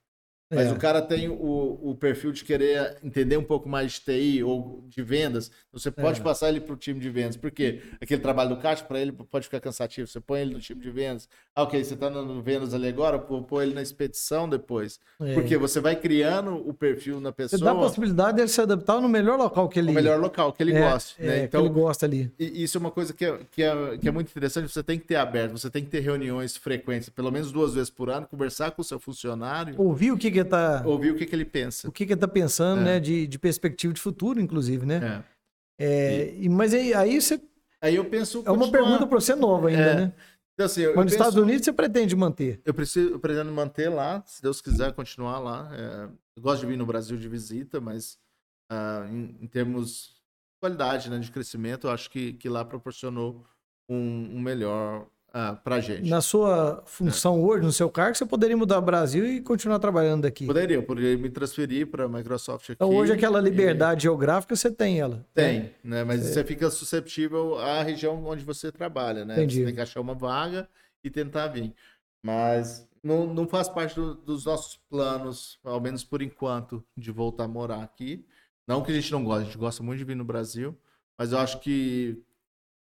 mas 0.55 0.69
É. 0.69 0.73
o 0.73 0.77
cara 0.77 1.01
tem 1.01 1.29
o, 1.29 1.79
o 1.83 1.97
perfil 1.99 2.31
de 2.33 2.45
querer 2.45 2.99
entender 3.03 3.37
um 3.37 3.43
pouco 3.43 3.69
mais 3.69 3.93
de 3.93 4.01
TI 4.03 4.43
ou 4.45 4.85
de 4.89 5.03
vendas. 5.03 5.47
Então, 5.49 5.81
Você 5.81 5.91
pode 5.91 6.21
É. 6.21 6.23
passar 6.23 6.49
ele 6.51 6.61
para 6.61 6.75
o 6.75 6.77
time 6.77 7.01
de 7.01 7.09
vendas. 7.09 7.37
Por 7.37 7.51
quê? 7.51 7.81
Aquele 8.01 8.21
trabalho 8.21 8.51
do 8.51 8.57
caixa, 8.59 8.85
para 8.85 9.01
ele, 9.01 9.11
pode 9.13 9.47
ficar 9.47 9.61
cansativo. 9.61 10.07
Você 10.07 10.21
põe 10.21 10.41
ele 10.43 10.55
no 10.55 10.61
time 10.61 10.81
de 10.81 10.91
vendas. 10.91 11.29
Ah, 11.55 11.63
ok, 11.63 11.83
você 11.83 11.95
está 11.95 12.09
no 12.11 12.43
vendas 12.43 12.75
ali 12.75 12.89
agora, 12.89 13.19
põe 13.19 13.65
ele 13.65 13.75
na 13.75 13.83
expedição 13.83 14.49
depois. 14.49 15.01
É. 15.21 15.35
Porque 15.35 15.57
você 15.57 15.81
vai 15.81 15.97
criando 15.97 16.55
o 16.69 16.73
perfil 16.75 17.21
na 17.21 17.31
Você 17.31 17.37
pessoa 17.37 17.61
dá 17.61 17.71
a 17.73 17.75
possibilidade 17.75 18.37
dele 18.37 18.49
se 18.49 18.61
adaptar 18.61 19.01
no 19.01 19.09
melhor 19.09 19.39
local 19.39 19.69
que 19.69 19.79
ele 19.79 19.91
o 19.91 19.95
melhor 19.95 20.21
local 20.21 20.53
que 20.53 20.63
ele 20.63 20.73
é, 20.75 20.81
gosta. 20.91 21.23
é, 21.23 21.27
né? 21.27 21.39
que 21.41 21.45
Então, 21.47 21.61
ele 21.65 21.71
gosta 21.75 22.07
ali. 22.07 22.31
e- 22.39 22.63
isso 22.63 22.77
é 22.77 22.81
uma 22.81 22.91
coisa 22.91 23.13
que 23.13 23.25
é, 23.25 23.39
que, 23.51 23.63
é, 23.63 23.97
que 23.99 24.09
é 24.09 24.11
muito 24.11 24.29
interessante. 24.31 24.71
Você 24.71 24.83
tem 24.83 24.99
que 24.99 25.07
ter 25.07 25.17
aberto, 25.17 25.53
você 25.53 25.71
tem 25.71 25.83
que 25.85 25.91
ter 25.91 26.01
reuniões 26.01 26.57
frequentes, 26.57 27.09
pelo 27.09 27.31
menos 27.31 27.51
duas 27.53 27.75
vezes 27.75 27.91
por 27.91 28.11
ano, 28.11 28.27
conversar 28.27 28.71
com 28.73 28.83
o 28.83 28.85
seu 28.85 28.99
funcionário, 28.99 29.75
Ouvir 29.79 30.13
o 30.13 30.19
que 30.19 30.31
que 30.31 30.41
ele 30.43 30.51
tá, 30.51 30.83
ouvir 30.87 31.11
o 31.13 31.17
que, 31.17 31.27
que 31.27 31.35
ele 31.35 31.45
pensa. 31.45 31.89
o 31.89 31.93
que 31.93 32.05
que 32.07 32.13
ele 32.13 32.21
tá 32.21 32.29
pensando, 32.29 32.83
É. 32.83 32.85
né? 32.85 33.01
De, 33.01 33.27
de 33.27 33.39
perspectiva 33.39 33.93
de 33.93 34.01
futuro, 34.01 34.41
inclusive, 34.41 34.85
né? 34.87 35.25
É. 35.79 35.85
É, 35.85 36.35
e, 36.37 36.49
mas 36.49 36.73
aí, 36.75 36.95
aí 36.95 37.21
você, 37.21 37.41
Aí 37.81 37.97
eu 37.97 38.05
penso. 38.05 38.43
é 38.47 38.51
uma 38.51 38.71
pergunta 38.71 39.07
para 39.07 39.21
você 39.21 39.35
nova 39.35 39.69
ainda, 39.69 39.81
É. 39.83 39.95
né? 39.97 40.13
Então, 40.55 40.67
assim, 40.67 40.83
Mas 40.87 40.95
nos 40.95 41.05
penso- 41.05 41.15
Estados 41.15 41.37
Unidos 41.37 41.65
você 41.65 41.73
pretende 41.73 42.15
manter. 42.15 42.61
Eu 42.65 42.75
preciso, 42.75 43.11
eu 43.13 43.19
pretendo 43.19 43.51
manter 43.51 43.89
lá, 43.89 44.23
se 44.27 44.43
Deus 44.43 44.61
quiser 44.61 44.93
continuar 44.93 45.39
lá. 45.39 45.71
É, 45.75 46.09
eu 46.37 46.43
gosto 46.43 46.61
de 46.61 46.67
vir 46.67 46.77
no 46.77 46.85
Brasil 46.85 47.17
de 47.17 47.27
visita, 47.27 47.81
mas 47.81 48.19
uh, 48.71 49.07
em, 49.11 49.37
em, 49.41 49.47
termos 49.47 50.09
de 50.15 50.61
qualidade, 50.61 51.09
né, 51.11 51.19
de 51.19 51.33
crescimento, 51.33 51.87
eu 51.87 51.91
acho 51.91 52.11
que, 52.11 52.35
que 52.35 52.49
lá 52.51 52.65
proporcionou 52.67 53.43
um, 53.89 54.37
um 54.37 54.41
melhor 54.41 55.07
ah, 55.35 55.55
para 55.55 55.81
gente. 55.81 56.11
Na 56.11 56.21
sua 56.21 56.83
função 56.85 57.37
é. 57.37 57.41
hoje, 57.41 57.65
no 57.65 57.73
seu 57.73 57.89
cargo, 57.89 58.15
você 58.15 58.27
poderia 58.27 58.57
mudar 58.57 58.79
o 58.79 58.83
Brasil 58.83 59.27
e 59.27 59.41
continuar 59.41 59.79
trabalhando 59.79 60.27
aqui? 60.27 60.47
Poderia, 60.47 60.77
eu 60.77 60.83
poderia 60.83 61.17
me 61.17 61.31
transferir 61.31 61.87
para 61.87 62.05
a 62.05 62.09
Microsoft 62.09 62.65
aqui. 62.65 62.73
Então 62.75 62.95
hoje 62.95 63.13
aquela 63.13 63.41
liberdade 63.41 64.01
e... 64.01 64.03
geográfica 64.03 64.55
você 64.55 64.71
tem 64.71 65.01
ela? 65.01 65.25
Tem, 65.33 65.71
né? 65.83 66.05
Mas 66.05 66.21
você 66.21 66.45
fica 66.45 66.69
susceptível 66.69 67.59
à 67.59 67.83
região 67.83 68.23
onde 68.27 68.45
você 68.45 68.71
trabalha, 68.71 69.25
né? 69.25 69.35
Entendi. 69.35 69.61
Você 69.61 69.65
tem 69.65 69.75
que 69.75 69.81
achar 69.81 70.01
uma 70.03 70.15
vaga 70.15 70.69
e 71.03 71.09
tentar 71.09 71.49
vir. 71.49 71.75
Mas 72.23 72.87
não, 73.03 73.33
não 73.33 73.49
faz 73.49 73.71
parte 73.71 73.95
do, 73.95 74.15
dos 74.15 74.45
nossos 74.45 74.79
planos, 74.91 75.59
ao 75.65 75.81
menos 75.81 76.05
por 76.05 76.21
enquanto, 76.21 76.85
de 76.95 77.11
voltar 77.11 77.45
a 77.45 77.49
morar 77.49 77.83
aqui. 77.83 78.27
Não 78.69 78.83
que 78.83 78.93
a 78.93 78.95
gente 78.95 79.11
não 79.11 79.25
goste, 79.25 79.43
a 79.43 79.45
gente 79.47 79.59
gosta 79.59 79.83
muito 79.83 79.99
de 79.99 80.05
vir 80.05 80.15
no 80.15 80.25
Brasil, 80.25 80.77
mas 81.19 81.33
eu 81.33 81.39
acho 81.39 81.59
que 81.61 82.23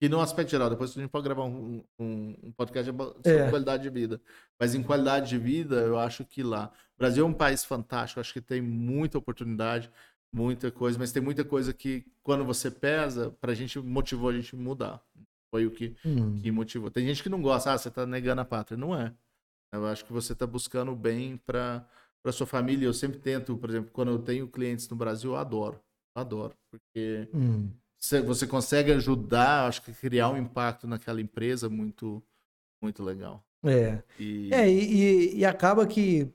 e 0.01 0.09
no 0.09 0.21
aspecto 0.21 0.51
geral, 0.51 0.71
depois 0.71 0.97
a 0.97 1.01
gente 1.01 1.11
pode 1.11 1.25
gravar 1.25 1.45
um, 1.45 1.83
um, 1.99 2.37
um 2.45 2.53
podcast 2.53 2.91
sobre 2.91 3.23
é. 3.25 3.51
qualidade 3.51 3.83
de 3.83 3.91
vida. 3.91 4.21
Mas 4.59 4.75
em 4.75 4.83
qualidade 4.83 5.29
de 5.29 5.39
vida, 5.39 5.77
eu 5.77 5.99
acho 5.99 6.25
que 6.25 6.43
lá. 6.43 6.73
O 6.95 6.99
Brasil 6.99 7.25
é 7.25 7.29
um 7.29 7.35
país 7.35 7.65
fantástico, 7.65 8.21
acho 8.21 8.33
que 8.33 8.41
tem 8.41 8.61
muita 8.61 9.19
oportunidade, 9.19 9.91
muita 10.33 10.71
coisa, 10.71 10.97
mas 10.99 11.11
tem 11.11 11.21
muita 11.21 11.45
coisa 11.45 11.73
que, 11.73 12.07
quando 12.23 12.45
você 12.45 12.71
pesa, 12.71 13.35
pra 13.41 13.55
gente 13.55 13.81
motivou 13.81 14.31
a 14.31 14.33
gente 14.33 14.55
mudar. 14.55 15.03
Foi 15.51 15.67
o 15.67 15.71
que, 15.71 15.97
hum. 16.05 16.41
que 16.41 16.51
motivou. 16.53 16.91
Tem 16.91 17.05
gente 17.05 17.23
que 17.23 17.29
não 17.29 17.43
gosta, 17.43 17.73
ah, 17.73 17.79
você 17.79 17.91
tá 17.91 18.07
negando 18.07 18.41
a 18.41 18.45
pátria. 18.45 18.77
Não 18.77 18.95
é. 18.95 19.13
Eu 19.73 19.87
acho 19.87 20.05
que 20.05 20.13
você 20.13 20.35
tá 20.35 20.47
buscando 20.47 20.93
o 20.93 20.97
bem 20.97 21.37
para 21.39 21.87
para 22.23 22.33
sua 22.33 22.47
família. 22.47 22.85
Eu 22.85 22.93
sempre 22.93 23.19
tento, 23.19 23.57
por 23.57 23.71
exemplo, 23.71 23.91
quando 23.93 24.11
eu 24.11 24.19
tenho 24.19 24.49
clientes 24.49 24.89
no 24.89 24.97
Brasil, 24.97 25.31
eu 25.31 25.37
adoro. 25.37 25.81
Adoro. 26.15 26.55
Porque. 26.71 27.29
Hum 27.33 27.71
você 27.99 28.47
consegue 28.47 28.93
ajudar, 28.93 29.67
acho 29.67 29.83
que 29.83 29.93
criar 29.93 30.31
um 30.31 30.37
impacto 30.37 30.87
naquela 30.87 31.21
empresa 31.21 31.69
muito, 31.69 32.23
muito 32.83 33.03
legal. 33.03 33.45
É. 33.65 34.03
E... 34.19 34.53
É, 34.53 34.71
e, 34.71 35.39
e 35.39 35.45
acaba 35.45 35.87
que, 35.87 36.31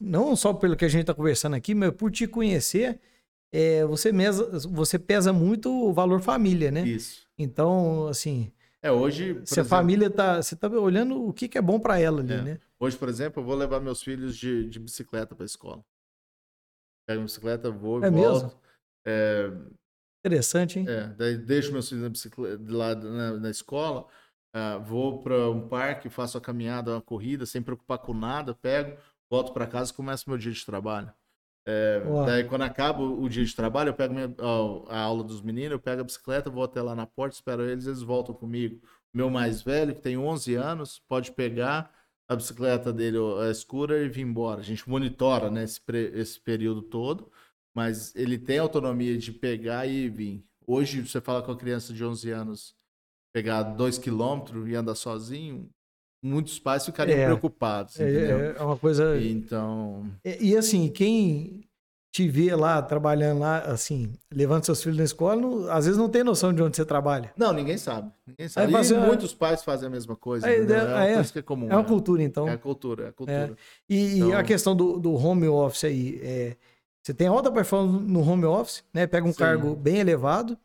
não 0.00 0.36
só 0.36 0.54
pelo 0.54 0.76
que 0.76 0.84
a 0.84 0.88
gente 0.88 1.02
está 1.02 1.14
conversando 1.14 1.56
aqui, 1.56 1.74
mas 1.74 1.90
por 1.90 2.10
te 2.10 2.26
conhecer, 2.26 3.00
é, 3.52 3.84
você, 3.84 4.12
mesa, 4.12 4.58
você 4.68 4.98
pesa 4.98 5.32
muito 5.32 5.70
o 5.70 5.92
valor 5.92 6.20
família, 6.20 6.70
né? 6.70 6.86
Isso. 6.86 7.26
Então, 7.38 8.06
assim. 8.08 8.52
É, 8.82 8.90
hoje. 8.90 9.40
Se 9.44 9.60
a 9.60 9.64
família 9.64 10.10
tá. 10.10 10.42
Você 10.42 10.54
tá 10.54 10.68
olhando 10.68 11.26
o 11.26 11.32
que, 11.32 11.48
que 11.48 11.58
é 11.58 11.62
bom 11.62 11.80
para 11.80 11.98
ela 11.98 12.20
ali, 12.20 12.32
é. 12.32 12.42
né? 12.42 12.60
Hoje, 12.78 12.96
por 12.96 13.08
exemplo, 13.08 13.40
eu 13.40 13.46
vou 13.46 13.54
levar 13.54 13.80
meus 13.80 14.02
filhos 14.02 14.36
de, 14.36 14.68
de 14.68 14.78
bicicleta 14.78 15.34
para 15.34 15.44
a 15.44 15.46
escola. 15.46 15.84
Pego 17.08 17.22
a 17.22 17.24
bicicleta, 17.24 17.70
vou 17.70 18.00
e 18.02 18.04
é 18.04 18.10
volto. 18.10 18.44
Mesmo? 18.44 18.60
É, 19.06 19.50
Interessante, 20.26 20.80
hein? 20.80 20.86
É, 20.88 21.06
daí 21.16 21.36
deixo 21.36 21.72
meus 21.72 21.88
filhos 21.88 22.02
na 22.02 22.10
bicicleta 22.10 22.60
lá 22.68 22.94
na, 22.96 23.32
na 23.34 23.50
escola, 23.50 24.06
uh, 24.54 24.82
vou 24.84 25.22
para 25.22 25.48
um 25.50 25.68
parque, 25.68 26.08
faço 26.08 26.36
a 26.36 26.40
caminhada, 26.40 26.90
uma 26.90 27.00
corrida, 27.00 27.46
sem 27.46 27.62
preocupar 27.62 27.98
com 27.98 28.12
nada, 28.12 28.52
pego, 28.52 28.96
volto 29.30 29.52
para 29.52 29.68
casa 29.68 29.92
e 29.92 29.94
começo 29.94 30.28
meu 30.28 30.36
dia 30.36 30.52
de 30.52 30.66
trabalho. 30.66 31.12
É, 31.68 32.00
daí 32.24 32.44
quando 32.44 32.62
acaba 32.62 33.02
o 33.02 33.28
dia 33.28 33.44
de 33.44 33.54
trabalho, 33.54 33.88
eu 33.88 33.94
pego 33.94 34.14
minha, 34.14 34.32
a, 34.38 34.96
a, 34.96 35.00
aula 35.00 35.24
dos 35.24 35.42
meninos, 35.42 35.72
eu 35.72 35.80
pego 35.80 36.00
a 36.00 36.04
bicicleta, 36.04 36.50
vou 36.50 36.62
até 36.62 36.80
lá 36.80 36.94
na 36.94 37.06
porta, 37.06 37.34
espero 37.34 37.62
eles, 37.68 37.86
eles 37.86 38.02
voltam 38.02 38.34
comigo. 38.34 38.80
O 39.12 39.16
meu 39.16 39.30
mais 39.30 39.62
velho, 39.62 39.94
que 39.94 40.00
tem 40.00 40.16
11 40.16 40.54
anos, 40.54 41.00
pode 41.08 41.32
pegar 41.32 41.92
a 42.28 42.36
bicicleta 42.36 42.92
dele, 42.92 43.18
a 43.44 43.50
escura, 43.50 43.98
e 43.98 44.08
vir 44.08 44.22
embora. 44.22 44.60
A 44.60 44.64
gente 44.64 44.88
monitora 44.88 45.50
né, 45.50 45.64
esse, 45.64 45.80
esse 46.14 46.40
período 46.40 46.82
todo 46.82 47.30
mas 47.76 48.16
ele 48.16 48.38
tem 48.38 48.58
autonomia 48.58 49.18
de 49.18 49.30
pegar 49.30 49.86
e 49.86 50.08
vir. 50.08 50.42
Hoje, 50.66 51.06
você 51.06 51.20
fala 51.20 51.42
com 51.42 51.52
a 51.52 51.56
criança 51.56 51.92
de 51.92 52.02
11 52.02 52.30
anos, 52.30 52.74
pegar 53.34 53.62
2 53.62 53.98
quilômetros 53.98 54.66
e 54.66 54.74
andar 54.74 54.94
sozinho, 54.94 55.68
muitos 56.24 56.58
pais 56.58 56.86
ficariam 56.86 57.18
é, 57.18 57.26
preocupados, 57.26 58.00
é, 58.00 58.54
é, 58.56 58.62
uma 58.62 58.78
coisa... 58.78 59.20
Então... 59.20 60.10
E, 60.24 60.52
e, 60.52 60.56
assim, 60.56 60.88
quem 60.88 61.68
te 62.10 62.26
vê 62.26 62.56
lá, 62.56 62.80
trabalhando 62.80 63.40
lá, 63.40 63.58
assim, 63.58 64.14
levando 64.32 64.64
seus 64.64 64.82
filhos 64.82 64.96
na 64.96 65.04
escola, 65.04 65.36
não, 65.36 65.70
às 65.70 65.84
vezes 65.84 65.98
não 65.98 66.08
tem 66.08 66.24
noção 66.24 66.54
de 66.54 66.62
onde 66.62 66.74
você 66.78 66.84
trabalha. 66.84 67.30
Não, 67.36 67.52
ninguém 67.52 67.76
sabe. 67.76 68.10
Ninguém 68.26 68.48
sabe. 68.48 68.72
e 68.72 69.06
muitos 69.06 69.34
pais 69.34 69.62
fazem 69.62 69.86
a 69.86 69.90
mesma 69.90 70.16
coisa. 70.16 70.48
É, 70.48 70.56
é, 70.56 70.62
uma 70.62 71.04
é, 71.04 71.24
que 71.24 71.40
é 71.40 71.42
comum. 71.42 71.68
É 71.68 71.74
uma 71.74 71.82
né? 71.82 71.88
cultura, 71.88 72.22
então. 72.22 72.48
É 72.48 72.52
a 72.52 72.58
cultura, 72.58 73.04
é 73.04 73.08
a 73.08 73.12
cultura. 73.12 73.54
E, 73.86 74.16
então... 74.16 74.30
e, 74.30 74.32
a 74.32 74.42
questão 74.42 74.74
do, 74.74 74.98
do 74.98 75.12
home 75.14 75.46
office 75.46 75.84
aí, 75.84 76.18
é 76.22 76.56
você 77.06 77.14
tem 77.14 77.28
alta 77.28 77.52
performance 77.52 78.02
no 78.04 78.20
home 78.20 78.44
office, 78.46 78.82
né? 78.92 79.06
Pega 79.06 79.24
um 79.24 79.32
Sim. 79.32 79.38
cargo 79.38 79.76
bem 79.76 79.98
elevado, 79.98 80.58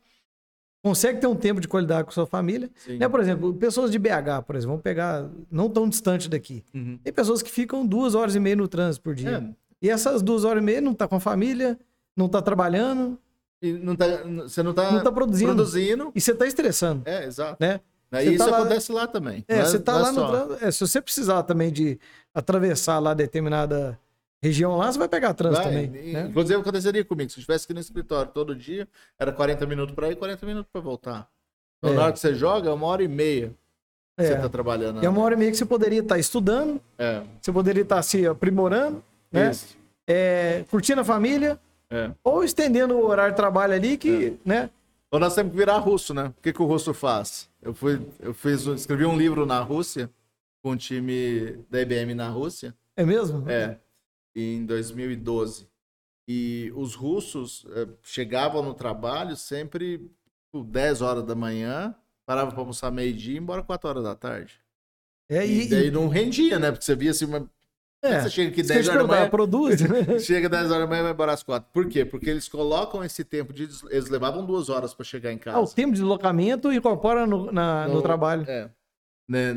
consegue 0.82 1.20
ter 1.20 1.28
um 1.28 1.36
tempo 1.36 1.60
de 1.60 1.68
qualidade 1.68 2.02
com 2.02 2.10
sua 2.10 2.26
família. 2.26 2.68
Né? 2.98 3.08
Por 3.08 3.20
exemplo, 3.20 3.54
pessoas 3.54 3.92
de 3.92 3.98
BH, 3.98 4.42
por 4.44 4.56
exemplo, 4.56 4.72
vamos 4.72 4.82
pegar 4.82 5.30
não 5.48 5.70
tão 5.70 5.88
distante 5.88 6.28
daqui. 6.28 6.64
Uhum. 6.74 6.98
Tem 7.00 7.12
pessoas 7.12 7.42
que 7.42 7.50
ficam 7.50 7.86
duas 7.86 8.16
horas 8.16 8.34
e 8.34 8.40
meia 8.40 8.56
no 8.56 8.66
trânsito 8.66 9.04
por 9.04 9.14
dia. 9.14 9.36
É. 9.36 9.86
E 9.86 9.88
essas 9.88 10.20
duas 10.20 10.42
horas 10.42 10.60
e 10.60 10.66
meia 10.66 10.80
não 10.80 10.92
tá 10.92 11.06
com 11.06 11.14
a 11.14 11.20
família, 11.20 11.78
não 12.16 12.28
tá 12.28 12.42
trabalhando. 12.42 13.16
E 13.62 13.74
não 13.74 13.94
tá, 13.94 14.06
você 14.42 14.64
não 14.64 14.74
tá, 14.74 14.90
não 14.90 15.00
tá 15.00 15.12
produzindo. 15.12 15.54
produzindo. 15.54 16.10
E 16.12 16.20
você 16.20 16.34
tá 16.34 16.44
estressando. 16.44 17.02
É, 17.04 17.24
exato. 17.24 17.56
Né? 17.60 17.80
Aí 18.10 18.34
isso 18.34 18.44
tá 18.44 18.58
acontece 18.58 18.90
lá, 18.90 19.02
lá 19.02 19.06
também. 19.06 19.44
É, 19.46 19.62
você 19.62 19.78
tá 19.78 19.96
lá 19.96 20.10
no 20.10 20.26
trânsito. 20.26 20.64
É, 20.64 20.72
se 20.72 20.80
você 20.80 21.00
precisar 21.00 21.44
também 21.44 21.70
de 21.70 22.00
atravessar 22.34 22.98
lá 22.98 23.14
determinada 23.14 23.96
região 24.42 24.76
lá, 24.76 24.90
você 24.90 24.98
vai 24.98 25.08
pegar 25.08 25.32
trânsito 25.34 25.62
vai, 25.62 25.86
também. 25.86 26.12
Né? 26.12 26.26
Inclusive, 26.28 26.60
aconteceria 26.60 27.04
comigo. 27.04 27.30
Se 27.30 27.38
eu 27.38 27.42
estivesse 27.42 27.64
aqui 27.64 27.72
no 27.72 27.80
escritório 27.80 28.32
todo 28.32 28.56
dia, 28.56 28.88
era 29.18 29.30
40 29.30 29.64
minutos 29.66 29.94
para 29.94 30.10
ir, 30.10 30.16
40 30.16 30.44
minutos 30.44 30.68
para 30.72 30.80
voltar. 30.80 31.28
Então, 31.78 31.92
é. 31.92 31.96
na 31.96 32.02
hora 32.04 32.12
que 32.12 32.18
você 32.18 32.34
joga, 32.34 32.68
é 32.68 32.72
uma 32.72 32.86
hora 32.86 33.04
e 33.04 33.08
meia 33.08 33.54
que 34.16 34.24
é. 34.24 34.26
você 34.26 34.34
está 34.34 34.48
trabalhando. 34.48 35.02
É 35.02 35.08
uma 35.08 35.22
hora 35.22 35.34
e 35.34 35.38
meia 35.38 35.50
que 35.50 35.56
você 35.56 35.64
poderia 35.64 36.00
estar 36.00 36.16
tá 36.16 36.18
estudando, 36.18 36.80
é. 36.98 37.22
você 37.40 37.52
poderia 37.52 37.82
estar 37.82 37.96
tá 37.96 38.02
se 38.02 38.26
aprimorando, 38.26 39.02
né? 39.30 39.52
É, 40.06 40.64
curtindo 40.68 41.00
a 41.00 41.04
família, 41.04 41.58
é. 41.88 42.10
ou 42.24 42.42
estendendo 42.42 42.94
o 42.94 43.06
horário 43.06 43.32
de 43.32 43.36
trabalho 43.36 43.72
ali, 43.72 43.96
que, 43.96 44.36
é. 44.44 44.48
né? 44.48 44.70
Ou 45.08 45.20
nós 45.20 45.34
temos 45.34 45.52
que 45.52 45.58
virar 45.58 45.78
russo, 45.78 46.12
né? 46.12 46.32
O 46.36 46.42
que, 46.42 46.52
que 46.52 46.62
o 46.62 46.66
russo 46.66 46.92
faz? 46.92 47.48
Eu, 47.62 47.74
fui, 47.74 48.00
eu 48.18 48.34
fiz, 48.34 48.66
escrevi 48.66 49.04
um 49.04 49.16
livro 49.16 49.46
na 49.46 49.60
Rússia, 49.60 50.10
com 50.62 50.70
o 50.70 50.76
time 50.76 51.58
da 51.70 51.80
IBM 51.80 52.14
na 52.14 52.28
Rússia. 52.28 52.74
É 52.96 53.04
mesmo? 53.04 53.48
É 53.48 53.76
em 54.34 54.64
2012. 54.64 55.68
E 56.28 56.72
os 56.74 56.94
russos 56.94 57.66
eh, 57.70 57.88
chegavam 58.02 58.62
no 58.62 58.74
trabalho 58.74 59.36
sempre 59.36 60.10
por 60.52 60.64
10 60.64 61.02
horas 61.02 61.24
da 61.24 61.34
manhã, 61.34 61.94
paravam 62.24 62.52
para 62.52 62.60
almoçar 62.60 62.90
meio-dia 62.90 63.34
e 63.34 63.38
embora 63.38 63.62
4 63.62 63.88
horas 63.88 64.04
da 64.04 64.14
tarde. 64.14 64.60
É, 65.28 65.46
e, 65.46 65.62
e 65.62 65.68
daí 65.68 65.90
não 65.90 66.08
rendia, 66.08 66.58
né? 66.58 66.70
Porque 66.70 66.84
você 66.84 66.94
via 66.94 67.10
assim, 67.10 67.24
uma... 67.24 67.50
É, 68.04 68.20
você 68.20 68.30
chega 68.30 68.50
aqui 68.50 68.62
10 68.62 68.88
horas 68.88 69.02
da 69.02 69.08
manhã. 69.08 69.30
Produz, 69.30 69.80
né? 69.80 70.18
chega 70.20 70.48
10 70.48 70.70
horas 70.70 70.82
da 70.82 70.86
manhã 70.86 71.00
e 71.00 71.02
vai 71.04 71.12
embora 71.12 71.32
às 71.32 71.42
4. 71.42 71.70
Por 71.72 71.88
quê? 71.88 72.04
Porque 72.04 72.28
eles 72.28 72.48
colocam 72.48 73.02
esse 73.04 73.24
tempo 73.24 73.52
de. 73.52 73.68
Eles 73.90 74.08
levavam 74.08 74.44
duas 74.44 74.68
horas 74.68 74.92
para 74.92 75.04
chegar 75.04 75.32
em 75.32 75.38
casa. 75.38 75.56
Ah, 75.56 75.60
o 75.60 75.68
tempo 75.68 75.92
de 75.92 76.00
deslocamento 76.00 76.72
incorpora 76.72 77.26
no, 77.26 77.52
na, 77.52 77.86
no, 77.86 77.94
no 77.94 78.02
trabalho. 78.02 78.44
É 78.48 78.70
né, 79.32 79.54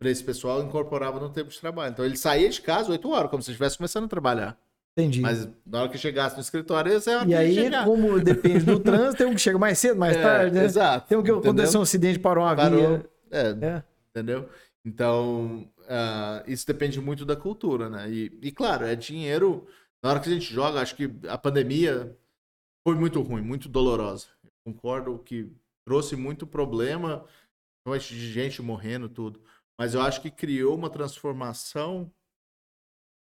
para 0.00 0.10
esse 0.10 0.24
pessoal 0.24 0.60
incorporava 0.62 1.20
no 1.20 1.30
tempo 1.30 1.48
de 1.48 1.60
trabalho. 1.60 1.92
Então 1.92 2.04
ele 2.04 2.16
saía 2.16 2.48
de 2.48 2.60
casa 2.60 2.90
8 2.90 3.08
horas, 3.08 3.30
como 3.30 3.42
se 3.42 3.52
estivesse 3.52 3.78
começando 3.78 4.04
a 4.04 4.08
trabalhar. 4.08 4.58
Entendi. 4.98 5.20
Mas 5.20 5.48
na 5.64 5.82
hora 5.82 5.88
que 5.88 5.96
chegasse 5.96 6.34
no 6.34 6.42
escritório, 6.42 6.92
você 6.92 7.10
E 7.26 7.34
aí, 7.34 7.54
chegar. 7.54 7.84
como 7.84 8.20
depende 8.20 8.64
do 8.64 8.78
trânsito, 8.80 9.18
tem 9.18 9.26
um 9.26 9.34
que 9.34 9.40
chega 9.40 9.58
mais 9.58 9.78
cedo, 9.78 9.98
mais 9.98 10.16
é, 10.16 10.22
tarde, 10.22 10.54
né? 10.56 10.64
Exato. 10.64 11.08
Tem 11.08 11.16
um 11.16 11.22
que 11.22 11.30
aconteceu 11.30 11.80
um 11.80 11.84
acidente, 11.84 12.18
parou 12.18 12.44
uma 12.44 12.54
parou, 12.54 12.78
via. 12.78 13.10
É, 13.30 13.48
é, 13.48 13.82
entendeu? 14.10 14.48
Então, 14.84 15.66
uh, 15.82 16.42
isso 16.46 16.66
depende 16.66 17.00
muito 17.00 17.24
da 17.24 17.36
cultura, 17.36 17.88
né? 17.88 18.10
E, 18.10 18.38
e, 18.42 18.50
claro, 18.50 18.84
é 18.84 18.96
dinheiro. 18.96 19.64
Na 20.02 20.10
hora 20.10 20.20
que 20.20 20.28
a 20.28 20.32
gente 20.32 20.52
joga, 20.52 20.80
acho 20.80 20.96
que 20.96 21.10
a 21.28 21.38
pandemia 21.38 22.14
foi 22.86 22.96
muito 22.96 23.22
ruim, 23.22 23.40
muito 23.40 23.68
dolorosa. 23.68 24.26
Eu 24.44 24.50
concordo 24.66 25.18
que 25.24 25.50
trouxe 25.86 26.16
muito 26.16 26.46
problema 26.46 27.24
de 27.84 28.32
gente 28.32 28.62
morrendo, 28.62 29.08
tudo. 29.08 29.40
Mas 29.78 29.94
eu 29.94 30.00
acho 30.00 30.20
que 30.20 30.30
criou 30.30 30.76
uma 30.76 30.90
transformação 30.90 32.10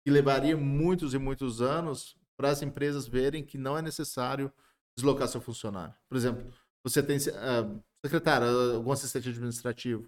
que 0.04 0.12
levaria 0.12 0.58
muitos 0.58 1.14
e 1.14 1.18
muitos 1.18 1.62
anos 1.62 2.16
para 2.38 2.50
as 2.50 2.62
empresas 2.62 3.08
verem 3.08 3.44
que 3.44 3.58
não 3.58 3.78
é 3.78 3.82
necessário 3.82 4.52
deslocar 4.96 5.28
seu 5.28 5.42
funcionário. 5.42 5.94
Por 6.10 6.18
exemplo, 6.18 6.44
você 6.84 7.02
tem 7.02 7.18
uh, 7.18 7.84
secretário, 8.04 8.48
algum 8.76 8.92
assistente 8.92 9.30
administrativo. 9.30 10.04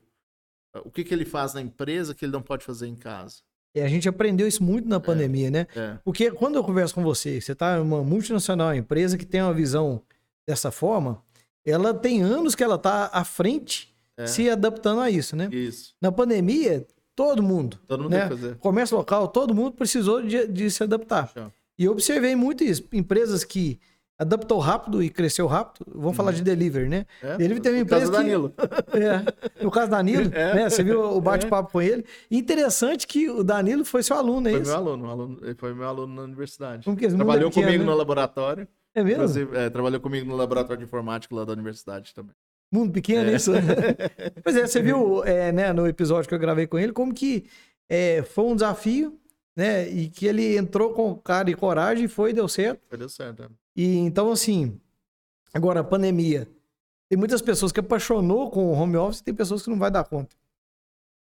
Uh, 0.75 0.81
o 0.85 0.91
que, 0.91 1.03
que 1.03 1.13
ele 1.13 1.25
faz 1.25 1.53
na 1.53 1.61
empresa 1.61 2.13
que 2.13 2.25
ele 2.25 2.31
não 2.31 2.41
pode 2.41 2.65
fazer 2.65 2.87
em 2.87 2.95
casa? 2.95 3.41
E 3.75 3.81
a 3.81 3.87
gente 3.87 4.07
aprendeu 4.07 4.47
isso 4.47 4.63
muito 4.63 4.87
na 4.87 4.97
é, 4.97 4.99
pandemia, 4.99 5.47
é, 5.47 5.51
né? 5.51 5.67
É. 5.75 5.97
Porque 6.03 6.31
quando 6.31 6.55
eu 6.55 6.63
converso 6.63 6.93
com 6.93 7.03
você, 7.03 7.41
você 7.41 7.53
está 7.53 7.77
em 7.77 7.81
uma 7.81 8.03
multinacional, 8.03 8.73
empresa 8.75 9.17
que 9.17 9.25
tem 9.25 9.41
uma 9.41 9.53
visão 9.53 10.01
dessa 10.47 10.71
forma, 10.71 11.23
ela 11.65 11.93
tem 11.93 12.21
anos 12.21 12.53
que 12.53 12.63
ela 12.63 12.75
está 12.75 13.09
à 13.11 13.23
frente 13.23 13.92
é. 14.17 14.27
se 14.27 14.49
adaptando 14.49 15.01
a 15.01 15.09
isso, 15.09 15.35
né? 15.35 15.49
Isso. 15.51 15.93
Na 16.01 16.11
pandemia, 16.11 16.85
todo 17.15 17.41
mundo. 17.43 17.79
Todo 17.87 18.03
mundo 18.03 18.11
né? 18.13 18.27
fazer. 18.27 18.55
Comércio 18.57 18.97
local, 18.97 19.27
todo 19.27 19.53
mundo 19.53 19.73
precisou 19.73 20.21
de, 20.21 20.47
de 20.47 20.69
se 20.71 20.83
adaptar. 20.83 21.31
E 21.77 21.85
eu 21.85 21.91
observei 21.91 22.35
muito 22.35 22.63
isso. 22.63 22.83
Empresas 22.93 23.43
que 23.43 23.79
adaptou 24.17 24.59
rápido 24.59 25.01
e 25.03 25.09
cresceu 25.09 25.47
rápido. 25.47 25.85
Vamos 25.93 26.15
falar 26.15 26.31
de 26.31 26.43
delivery, 26.43 26.87
né? 26.87 27.05
É, 27.21 27.35
Delivery 27.35 27.61
teve 27.61 27.77
uma 27.77 27.83
no 27.83 27.89
caso 27.89 28.05
empresa 28.05 28.11
do 28.11 28.17
que... 28.17 28.23
Danilo. 28.23 28.53
É, 29.59 29.63
no 29.63 29.71
caso 29.71 29.87
do 29.87 29.91
Danilo, 29.91 30.31
É. 30.33 30.55
né? 30.55 30.69
Você 30.69 30.83
viu 30.83 31.01
o 31.01 31.19
bate-papo 31.19 31.71
com 31.71 31.81
ele. 31.81 32.05
Interessante 32.29 33.07
que 33.07 33.29
o 33.29 33.43
Danilo 33.43 33.83
foi 33.83 34.03
seu 34.03 34.15
aluno, 34.15 34.47
é 34.47 34.51
Foi 34.51 34.61
isso? 34.61 34.69
meu 34.71 34.79
aluno, 34.79 35.05
um 35.05 35.09
aluno- 35.09 35.39
ele 35.41 35.55
foi 35.55 35.73
meu 35.73 35.87
aluno 35.87 36.13
na 36.15 36.21
universidade. 36.21 36.85
Como 36.85 36.95
que 36.95 37.07
Trabalhou 37.07 37.47
é 37.47 37.49
pequeno, 37.49 37.65
comigo 37.67 37.83
né? 37.83 37.89
no 37.91 37.97
laboratório. 37.97 38.67
É 38.95 39.03
mesmo? 39.03 39.55
É, 39.55 39.69
trabalhou 39.71 39.99
comigo 39.99 40.29
no 40.29 40.35
laboratório 40.35 40.77
de 40.77 40.83
informática 40.85 41.33
lá 41.35 41.43
da 41.43 41.51
universidade 41.53 42.13
também. 42.13 42.35
Mundo 42.73 42.91
pequeno, 42.91 43.29
é 43.29 43.35
isso? 43.35 43.51
pois 44.43 44.55
é, 44.55 44.65
você 44.65 44.81
viu 44.81 45.23
é, 45.23 45.51
né, 45.51 45.71
no 45.71 45.85
episódio 45.87 46.27
que 46.27 46.33
eu 46.33 46.39
gravei 46.39 46.65
com 46.65 46.79
ele 46.79 46.91
como 46.91 47.13
que 47.13 47.45
é, 47.87 48.23
foi 48.23 48.45
um 48.45 48.55
desafio, 48.55 49.19
né? 49.55 49.87
E 49.87 50.09
que 50.09 50.25
ele 50.25 50.57
entrou 50.57 50.93
com 50.93 51.15
cara 51.15 51.51
e 51.51 51.55
coragem 51.55 52.05
e 52.05 52.07
foi 52.07 52.31
e 52.31 52.33
deu 52.33 52.47
certo. 52.47 52.81
Foi 52.89 52.97
deu 52.97 53.09
certo. 53.09 53.43
é. 53.43 53.47
E 53.75 53.97
então, 53.97 54.31
assim, 54.31 54.79
agora 55.53 55.81
a 55.81 55.83
pandemia. 55.83 56.49
Tem 57.09 57.17
muitas 57.17 57.43
pessoas 57.43 57.71
que 57.71 57.79
apaixonou 57.79 58.49
com 58.49 58.65
o 58.65 58.73
home 58.73 58.97
office 58.97 59.19
e 59.19 59.23
tem 59.23 59.35
pessoas 59.35 59.61
que 59.61 59.69
não 59.69 59.77
vai 59.77 59.91
dar 59.91 60.03
conta. 60.03 60.35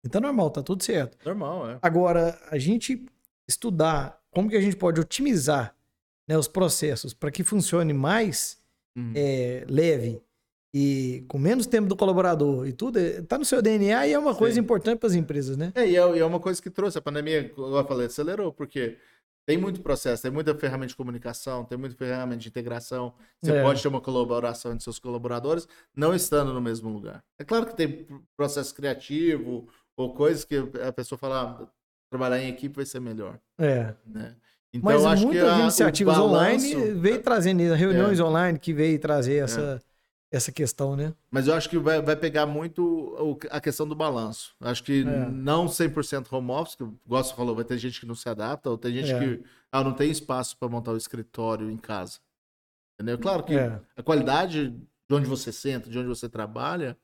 Então 0.03 0.21
é 0.21 0.23
normal, 0.23 0.51
tá 0.51 0.63
tudo 0.63 0.83
certo. 0.83 1.19
Normal, 1.25 1.71
é. 1.71 1.79
Agora, 1.83 2.41
a 2.51 2.57
gente 2.57 3.05
estudar 3.47 4.19
como 4.31 4.49
que 4.49 4.57
a 4.57 4.61
gente 4.61 4.77
pode 4.77 5.01
otimizar 5.01 5.77
né, 6.27 6.39
os 6.39 6.49
processos 6.49 7.13
para 7.13 7.31
que 7.31 7.45
funcione 7.45 7.93
mais 7.93 8.63
Uhum. 8.95 9.13
é, 9.17 9.65
leve 9.69 10.23
e 10.75 11.25
com 11.29 11.39
menos 11.39 11.67
tempo 11.67 11.89
do 11.89 11.97
colaborador 11.97 12.67
e 12.67 12.73
tudo, 12.73 12.99
é, 12.99 13.21
tá 13.23 13.37
no 13.39 13.45
seu 13.45 13.61
DNA 13.61 14.07
e 14.07 14.13
é 14.13 14.19
uma 14.19 14.35
coisa 14.35 14.55
Sim. 14.55 14.61
importante 14.61 14.99
para 14.99 15.09
as 15.09 15.15
empresas, 15.15 15.57
né? 15.57 15.73
É, 15.75 15.87
e 15.87 15.97
é, 15.97 16.17
e 16.17 16.19
é 16.19 16.25
uma 16.25 16.41
coisa 16.41 16.61
que 16.63 16.71
trouxe. 16.71 16.97
A 16.99 17.03
pandemia, 17.03 17.49
como 17.51 17.77
eu 17.77 17.85
falei, 17.85 18.07
acelerou, 18.07 18.53
porque 18.53 18.97
tem 19.45 19.59
muito 19.59 19.83
processo, 19.83 20.23
tem 20.23 20.31
muita 20.31 20.55
ferramenta 20.55 20.89
de 20.89 20.97
comunicação, 20.97 21.65
tem 21.65 21.77
muita 21.77 21.95
ferramenta 21.97 22.39
de 22.39 22.49
integração. 22.49 23.13
Você 23.43 23.53
É. 23.53 23.63
pode 23.63 23.83
ter 23.83 23.89
uma 23.89 24.01
colaboração 24.01 24.73
entre 24.73 24.85
seus 24.85 24.99
colaboradores, 24.99 25.69
não 25.95 26.15
estando 26.15 26.55
no 26.55 26.61
mesmo 26.61 26.89
lugar. 26.91 27.23
É 27.39 27.45
claro 27.45 27.67
que 27.67 27.77
tem 27.77 28.07
processo 28.37 28.75
criativo 28.75 29.69
ou 29.97 30.15
coisas 30.15 30.45
que 30.45 30.57
a 30.87 30.93
pessoa 30.93 31.19
fala, 31.19 31.59
ah, 31.61 31.67
trabalhar 32.11 32.41
em 32.43 32.49
equipe 32.49 32.77
vai 32.77 32.87
ser 32.87 33.01
melhor, 33.01 33.39
É. 33.59 33.95
né? 34.07 34.37
Então, 34.75 34.91
Mas 34.91 35.03
eu 35.03 35.09
acho 35.09 35.21
que 35.23 35.27
muitas 35.27 35.49
a- 35.51 35.57
o 35.57 35.61
iniciativas 35.61 36.17
balanço- 36.17 36.35
online 36.69 36.93
veio 36.95 37.21
trazendo 37.21 37.63
isso, 37.63 37.75
reuniões 37.75 38.19
online 38.21 38.59
que 38.59 38.73
veio 38.73 38.99
trazer 38.99 39.43
É. 39.43 39.81
essa, 40.33 40.51
questão, 40.51 40.97
né? 40.97 41.13
Mas 41.31 41.47
eu 41.47 41.55
acho 41.55 41.69
que 41.69 41.79
vai, 41.79 42.01
vai 42.01 42.17
pegar 42.17 42.47
muito 42.47 42.83
o- 42.83 43.39
a 43.51 43.61
questão 43.61 43.87
do 43.87 43.95
balanço. 43.95 44.55
Eu 44.61 44.69
Acho 44.69 44.83
que 44.83 45.03
É. 45.03 45.05
não 45.05 45.69
100% 45.69 46.33
home 46.35 46.51
office, 46.51 46.75
que 46.75 46.83
o 46.83 46.99
Gosto 47.07 47.37
falou, 47.37 47.55
vai 47.55 47.65
ter 47.65 47.77
gente 47.79 48.01
que 48.01 48.07
não 48.07 48.15
se 48.15 48.29
adapta, 48.29 48.71
ou 48.71 48.79
tem 48.79 48.93
gente 48.95 49.13
É. 49.13 49.19
que 49.19 49.45
ah, 49.71 49.85
não 49.85 49.93
tem 49.93 50.11
espaço 50.11 50.57
para 50.57 50.69
montar 50.69 50.93
o 50.93 50.97
escritório 50.97 51.71
em 51.71 51.77
casa. 51.77 52.19
Entendeu? 52.99 53.19
Claro 53.19 53.43
que 53.45 53.55
É. 53.55 53.81
a 53.97 54.03
qualidade 54.03 54.71
de 54.71 55.15
onde 55.15 55.27
você 55.29 55.53
senta, 55.53 55.89
de 55.91 55.99
onde 55.99 56.09
você 56.09 56.29
trabalha, 56.29 56.97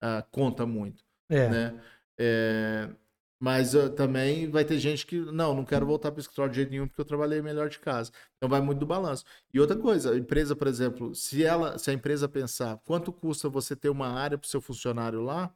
ah, 0.00 0.24
conta 0.30 0.64
muito, 0.66 1.04
É. 1.28 1.48
né? 1.48 1.80
Mas 3.42 3.74
ah, 3.74 3.88
também 3.88 4.50
vai 4.50 4.64
ter 4.64 4.78
gente 4.78 5.06
que, 5.06 5.18
não, 5.18 5.54
não 5.54 5.64
quero 5.64 5.86
voltar 5.86 6.10
para 6.12 6.18
o 6.18 6.20
escritório 6.20 6.50
de 6.52 6.56
jeito 6.56 6.70
nenhum 6.70 6.86
porque 6.86 7.00
eu 7.00 7.04
trabalhei 7.06 7.40
melhor 7.40 7.68
de 7.70 7.78
casa. 7.78 8.12
Então 8.36 8.48
vai 8.50 8.60
muito 8.60 8.78
do 8.80 8.86
balanço. 8.86 9.24
E 9.52 9.58
outra 9.58 9.76
coisa, 9.78 10.12
a 10.12 10.16
empresa, 10.18 10.54
por 10.54 10.66
exemplo, 10.68 11.14
se 11.14 11.42
ela, 11.44 11.78
se 11.78 11.90
a 11.90 11.94
empresa 11.94 12.28
pensar 12.28 12.76
quanto 12.84 13.12
custa 13.12 13.48
você 13.48 13.74
ter 13.74 13.88
uma 13.88 14.08
área 14.08 14.36
para 14.38 14.46
o 14.46 14.48
seu 14.50 14.60
funcionário 14.60 15.22
lá, 15.22 15.54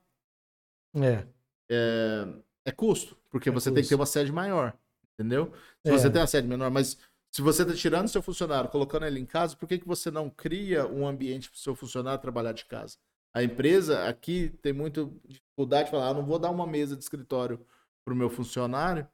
É. 0.94 1.27
é, 1.70 2.27
é 2.66 2.73
custo, 2.73 3.16
porque 3.31 3.48
É 3.48 3.52
você 3.52 3.70
tem 3.70 3.77
que 3.77 3.81
custo. 3.82 3.89
ter 3.90 3.94
uma 3.97 4.06
sede 4.06 4.32
maior, 4.32 4.77
entendeu? 5.19 5.52
Se 5.85 5.93
É. 5.93 5.93
você 5.93 6.11
tem 6.11 6.20
uma 6.20 6.27
sede 6.27 6.48
menor, 6.48 6.70
mas 6.70 6.97
se 7.31 7.43
você 7.43 7.62
está 7.62 7.74
tirando 7.74 8.09
seu 8.09 8.23
funcionário, 8.23 8.70
colocando 8.70 9.06
ele 9.06 9.19
em 9.20 9.27
casa, 9.27 9.56
por 9.56 9.69
que, 9.69 9.78
que 9.78 9.86
você 9.86 10.11
não 10.11 10.31
cria 10.31 10.86
um 10.86 11.06
ambiente 11.06 11.51
para 11.51 11.56
o 11.56 11.61
seu 11.61 11.74
funcionário 11.74 12.20
trabalhar 12.20 12.52
de 12.52 12.65
casa? 12.65 12.97
A 13.35 13.43
empresa 13.43 14.09
aqui 14.09 14.51
tem 14.62 14.73
muita 14.73 15.11
dificuldade 15.27 15.86
de 15.86 15.90
falar, 15.90 16.11
ah, 16.11 16.15
não 16.15 16.24
vou 16.24 16.39
dar 16.39 16.51
uma 16.51 16.66
mesa 16.66 16.97
de 16.97 17.02
escritório 17.02 17.66
para 18.05 18.14
o 18.14 18.16
meu 18.16 18.28
funcionário 18.28 19.09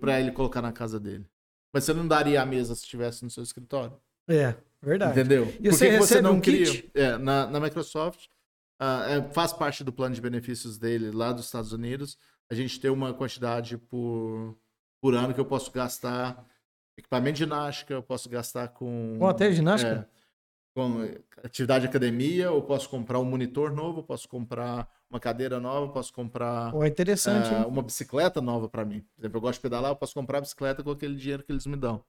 para 0.00 0.20
ele 0.20 0.32
colocar 0.32 0.62
na 0.62 0.72
casa 0.72 0.98
dele. 0.98 1.26
Mas 1.72 1.84
você 1.84 1.92
não 1.92 2.08
daria 2.08 2.40
a 2.40 2.46
mesa 2.46 2.74
se 2.74 2.82
estivesse 2.82 3.22
no 3.22 3.30
seu 3.30 3.42
escritório? 3.42 4.00
É, 4.28 4.54
verdade. 4.82 5.12
Entendeu? 5.12 5.54
E 5.60 5.70
você 5.70 5.90
recebe 5.90 6.26
um 6.28 6.40
kit? 6.40 6.90
É, 6.94 7.18
na, 7.18 7.46
na 7.46 7.60
Microsoft, 7.60 8.26
ah, 8.80 9.04
é, 9.08 9.22
faz 9.32 9.52
parte 9.52 9.84
do 9.84 9.92
plano 9.92 10.14
de 10.14 10.20
benefícios 10.20 10.78
dele 10.78 11.10
lá 11.10 11.32
dos 11.32 11.44
Estados 11.44 11.72
Unidos. 11.72 12.16
A 12.50 12.54
gente 12.54 12.80
tem 12.80 12.90
uma 12.90 13.12
quantidade 13.12 13.76
por, 13.76 14.56
por 15.02 15.14
ano 15.14 15.34
que 15.34 15.40
eu 15.40 15.44
posso 15.44 15.70
gastar 15.70 16.46
equipamento 16.96 17.34
de 17.34 17.44
ginástica, 17.44 17.94
eu 17.94 18.02
posso 18.02 18.28
gastar 18.28 18.68
com. 18.68 19.16
Com 19.18 19.28
até 19.28 19.52
ginástica? 19.52 20.08
é, 20.14 20.18
com 20.74 21.02
atividade 21.42 21.82
de 21.82 21.88
academia, 21.88 22.44
eu 22.44 22.62
posso 22.62 22.88
comprar 22.88 23.18
um 23.18 23.24
monitor 23.24 23.72
novo, 23.72 24.00
eu 24.00 24.04
posso 24.04 24.28
comprar 24.28 24.88
uma 25.10 25.18
cadeira 25.18 25.58
nova, 25.58 25.92
posso 25.92 26.12
comprar 26.12 26.74
é 26.74 26.86
interessante, 26.86 27.52
hein? 27.52 27.64
uma 27.66 27.82
bicicleta 27.82 28.40
nova 28.40 28.68
para 28.68 28.84
mim. 28.84 29.00
Por 29.14 29.22
exemplo, 29.22 29.38
eu 29.38 29.40
gosto 29.40 29.58
de 29.58 29.62
pedalar, 29.62 29.90
eu 29.90 29.96
posso 29.96 30.14
comprar 30.14 30.38
a 30.38 30.40
bicicleta 30.42 30.82
com 30.82 30.90
aquele 30.90 31.16
dinheiro 31.16 31.42
que 31.42 31.50
eles 31.50 31.66
me 31.66 31.76
dão. 31.76 32.04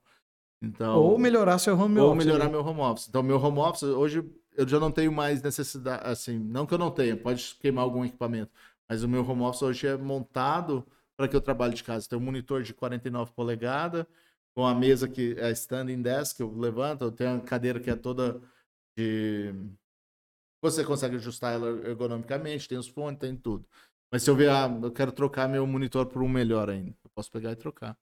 Então, 0.61 0.97
Ou 0.97 1.17
melhorar 1.17 1.57
seu 1.57 1.77
home 1.80 1.99
ou 1.99 2.11
office. 2.11 2.26
melhorar 2.26 2.45
né? 2.45 2.51
meu 2.51 2.65
home 2.65 2.81
office. 2.81 3.07
Então, 3.07 3.23
meu 3.23 3.41
home 3.41 3.59
office, 3.59 3.84
hoje, 3.84 4.30
eu 4.57 4.67
já 4.67 4.80
não 4.80 4.91
tenho 4.91 5.11
mais 5.11 5.41
necessidade, 5.41 6.03
assim, 6.05 6.38
não 6.38 6.65
que 6.65 6.73
eu 6.73 6.77
não 6.77 6.91
tenha, 6.91 7.15
pode 7.15 7.55
queimar 7.61 7.84
algum 7.85 8.03
equipamento, 8.03 8.51
mas 8.88 9.01
o 9.01 9.07
meu 9.07 9.26
home 9.26 9.43
office 9.43 9.61
hoje 9.61 9.88
é 9.88 9.95
montado 9.95 10.85
para 11.15 11.27
que 11.27 11.35
eu 11.35 11.41
trabalhe 11.41 11.73
de 11.73 11.84
casa. 11.84 12.09
Tem 12.09 12.19
um 12.19 12.21
monitor 12.21 12.63
de 12.63 12.73
49 12.73 13.31
polegadas, 13.31 14.05
com 14.53 14.65
a 14.65 14.76
mesa 14.76 15.07
que 15.07 15.35
é 15.38 15.51
standing 15.51 16.01
desk, 16.01 16.35
que 16.35 16.43
eu 16.43 16.53
levanto, 16.53 17.05
eu 17.05 17.11
tenho 17.11 17.31
uma 17.31 17.41
cadeira 17.41 17.80
que 17.80 17.89
é 17.89 17.95
toda 17.95 18.41
de... 18.97 19.53
Você 20.61 20.84
consegue 20.84 21.15
ajustar 21.15 21.53
ela 21.53 21.69
ergonomicamente, 21.88 22.68
tem 22.68 22.77
os 22.77 22.88
fones, 22.88 23.19
tem 23.19 23.36
tudo. 23.36 23.65
Mas 24.11 24.23
se 24.23 24.30
eu 24.30 24.36
ver, 24.36 24.49
ah, 24.49 24.69
eu 24.84 24.91
quero 24.91 25.11
trocar 25.11 25.48
meu 25.48 25.65
monitor 25.65 26.06
por 26.07 26.22
um 26.22 26.27
melhor 26.27 26.69
ainda, 26.69 26.90
eu 27.03 27.10
posso 27.15 27.31
pegar 27.31 27.52
e 27.52 27.56
trocar. 27.56 27.95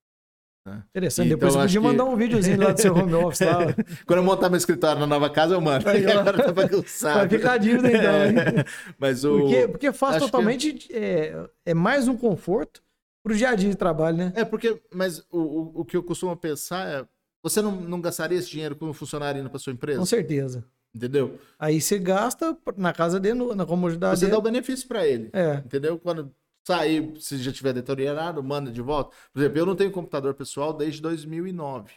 Interessante. 0.89 1.27
Então, 1.27 1.37
Depois 1.37 1.53
você 1.53 1.59
eu 1.59 1.61
podia 1.61 1.65
acho 1.65 1.73
que- 1.79 1.79
mandar 1.79 2.03
um 2.03 2.17
videozinho 2.17 2.59
lá 2.59 2.73
do 2.73 2.81
seu 2.81 2.93
home 2.93 3.13
office 3.13 3.39
lá. 3.39 3.59
Quando 4.05 4.19
eu 4.19 4.23
montar 4.23 4.49
meu 4.49 4.57
escritório 4.57 4.99
na 4.99 5.07
nova 5.07 5.29
casa, 5.29 5.53
eu 5.53 5.61
mando. 5.61 5.87
Aí. 5.87 6.03
Agora 6.11 6.43
tá 6.43 6.51
bagunçado. 6.51 7.19
Vai 7.19 7.29
ficar 7.29 7.53
a 7.53 7.57
dívida 7.57 7.87
então, 7.89 8.25
hein? 8.25 8.35
Mas 8.99 9.23
o. 9.23 9.39
Porque, 9.39 9.67
porque 9.69 9.91
faz 9.93 10.15
que- 10.17 10.19
totalmente. 10.25 10.89
É, 10.93 11.47
é 11.67 11.73
mais 11.73 12.09
um 12.09 12.17
conforto 12.17 12.83
pro 13.23 13.33
dia 13.33 13.49
a 13.51 13.55
dia 13.55 13.69
de 13.69 13.77
trabalho, 13.77 14.17
né? 14.17 14.33
É, 14.35 14.43
porque. 14.43 14.81
Mas 14.93 15.19
o, 15.31 15.37
o, 15.39 15.71
o 15.81 15.85
que 15.85 15.95
eu 15.95 16.03
costumo 16.03 16.35
pensar 16.35 16.85
é. 16.87 17.07
Você 17.43 17.61
não, 17.61 17.71
não 17.79 18.01
gastaria 18.01 18.37
esse 18.37 18.49
dinheiro 18.49 18.75
com 18.75 18.87
um 18.87 18.93
funcionário 18.93 19.39
indo 19.39 19.49
para 19.49 19.59
sua 19.59 19.71
empresa? 19.71 19.99
Com 19.99 20.05
certeza. 20.05 20.65
Entendeu? 20.97 21.37
Aí 21.59 21.79
você 21.79 21.97
gasta 21.99 22.57
na 22.75 22.91
casa 22.91 23.19
dele, 23.19 23.53
na 23.55 23.65
comodidade 23.65 24.19
Você 24.19 24.27
dá 24.27 24.37
o 24.37 24.41
dele. 24.41 24.53
benefício 24.55 24.87
para 24.87 25.07
ele. 25.07 25.29
É, 25.31 25.55
Entendeu? 25.65 25.97
Quando 25.99 26.31
sair, 26.67 27.13
se 27.19 27.37
já 27.37 27.51
tiver 27.51 27.71
deteriorado, 27.73 28.43
manda 28.43 28.71
de 28.71 28.81
volta. 28.81 29.15
Por 29.31 29.39
exemplo, 29.39 29.59
eu 29.59 29.65
não 29.65 29.75
tenho 29.75 29.91
computador 29.91 30.33
pessoal 30.33 30.73
desde 30.73 31.01
2009. 31.01 31.93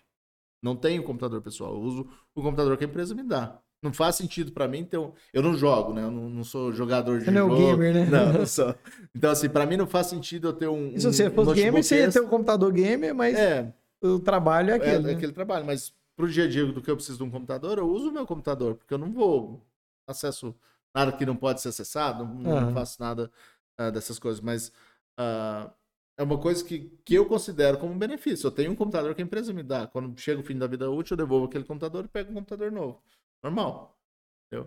Não 0.63 0.77
tenho 0.77 1.03
computador 1.03 1.41
pessoal. 1.41 1.73
Eu 1.75 1.81
uso 1.81 2.07
o 2.35 2.43
computador 2.43 2.77
que 2.77 2.85
a 2.85 2.87
empresa 2.87 3.15
me 3.15 3.23
dá. 3.23 3.59
Não 3.83 3.95
faz 3.95 4.17
sentido 4.17 4.53
para 4.53 4.69
mim 4.69 4.85
ter 4.85 4.99
um... 4.99 5.11
Eu 5.33 5.43
não 5.43 5.55
jogo, 5.57 5.95
né? 5.95 6.03
Eu 6.05 6.11
não, 6.11 6.29
não 6.29 6.45
sou 6.45 6.71
jogador 6.71 7.19
de 7.19 7.25
Você 7.25 7.31
não 7.31 7.41
é 7.41 7.45
o 7.45 7.57
jogo. 7.57 7.67
gamer, 7.79 7.95
né? 7.95 8.05
Não, 8.11 8.33
não 8.35 8.45
sou. 8.47 8.75
Então, 9.17 9.31
assim, 9.31 9.49
para 9.49 9.65
mim 9.65 9.79
não 9.79 9.87
faz 9.87 10.09
sentido 10.09 10.49
eu 10.49 10.53
ter 10.53 10.69
um. 10.69 10.89
e 10.95 11.01
se 11.01 11.07
você 11.07 11.29
um 11.29 11.31
fosse 11.33 11.55
gamer, 11.55 11.83
você 11.83 12.01
ia 12.01 12.11
ter 12.13 12.21
um 12.21 12.29
computador 12.29 12.71
gamer, 12.73 13.15
mas 13.15 13.35
É, 13.39 13.73
o 14.03 14.19
trabalho 14.19 14.71
é 14.71 14.73
é, 14.75 14.77
aquele. 14.77 14.99
né? 15.05 15.13
aquele 15.13 15.33
trabalho. 15.33 15.65
Mas 15.65 15.95
pro 16.21 16.31
dia 16.31 16.45
a 16.45 16.49
dia 16.49 16.67
do 16.67 16.83
que 16.83 16.91
eu 16.91 16.97
preciso 16.97 17.19
de 17.19 17.25
um 17.25 17.31
computador, 17.31 17.79
eu 17.79 17.89
uso 17.89 18.11
o 18.11 18.13
meu 18.13 18.27
computador, 18.27 18.77
porque 18.77 18.95
eu 18.95 18.99
não 18.99 19.13
vou 19.13 19.67
acesso 20.07 20.55
nada 20.95 21.13
que 21.17 21.25
não 21.27 21.37
pode 21.37 21.61
ser 21.61 21.69
acessado, 21.69 22.25
não, 22.25 22.35
não 22.35 22.67
Aham. 22.67 22.69
faço 22.69 23.01
nada 23.01 23.31
ah, 23.79 23.91
dessas 23.91 24.19
coisas, 24.19 24.41
mas 24.41 24.73
ah, 25.17 25.73
é 26.17 26.23
uma 26.23 26.39
coisa 26.41 26.65
que, 26.65 26.91
que 27.05 27.15
eu 27.15 27.27
considero 27.27 27.79
como 27.79 27.93
um 27.93 27.99
benefício. 27.99 28.47
Eu 28.47 28.51
tenho 28.53 28.73
um 28.73 28.77
computador 28.77 29.15
que 29.15 29.23
a 29.23 29.25
empresa 29.25 29.53
me 29.53 29.63
dá. 29.63 29.87
Quando 29.87 30.19
chega 30.21 30.41
o 30.41 30.45
fim 30.45 30.59
da 30.59 30.67
vida 30.67 30.91
útil, 30.91 31.15
eu 31.15 31.19
devolvo 31.19 31.47
aquele 31.47 31.65
computador 31.65 32.05
e 32.05 32.09
pego 32.09 32.31
um 32.33 32.35
computador 32.35 32.71
novo. 32.73 33.03
Normal. 33.43 33.97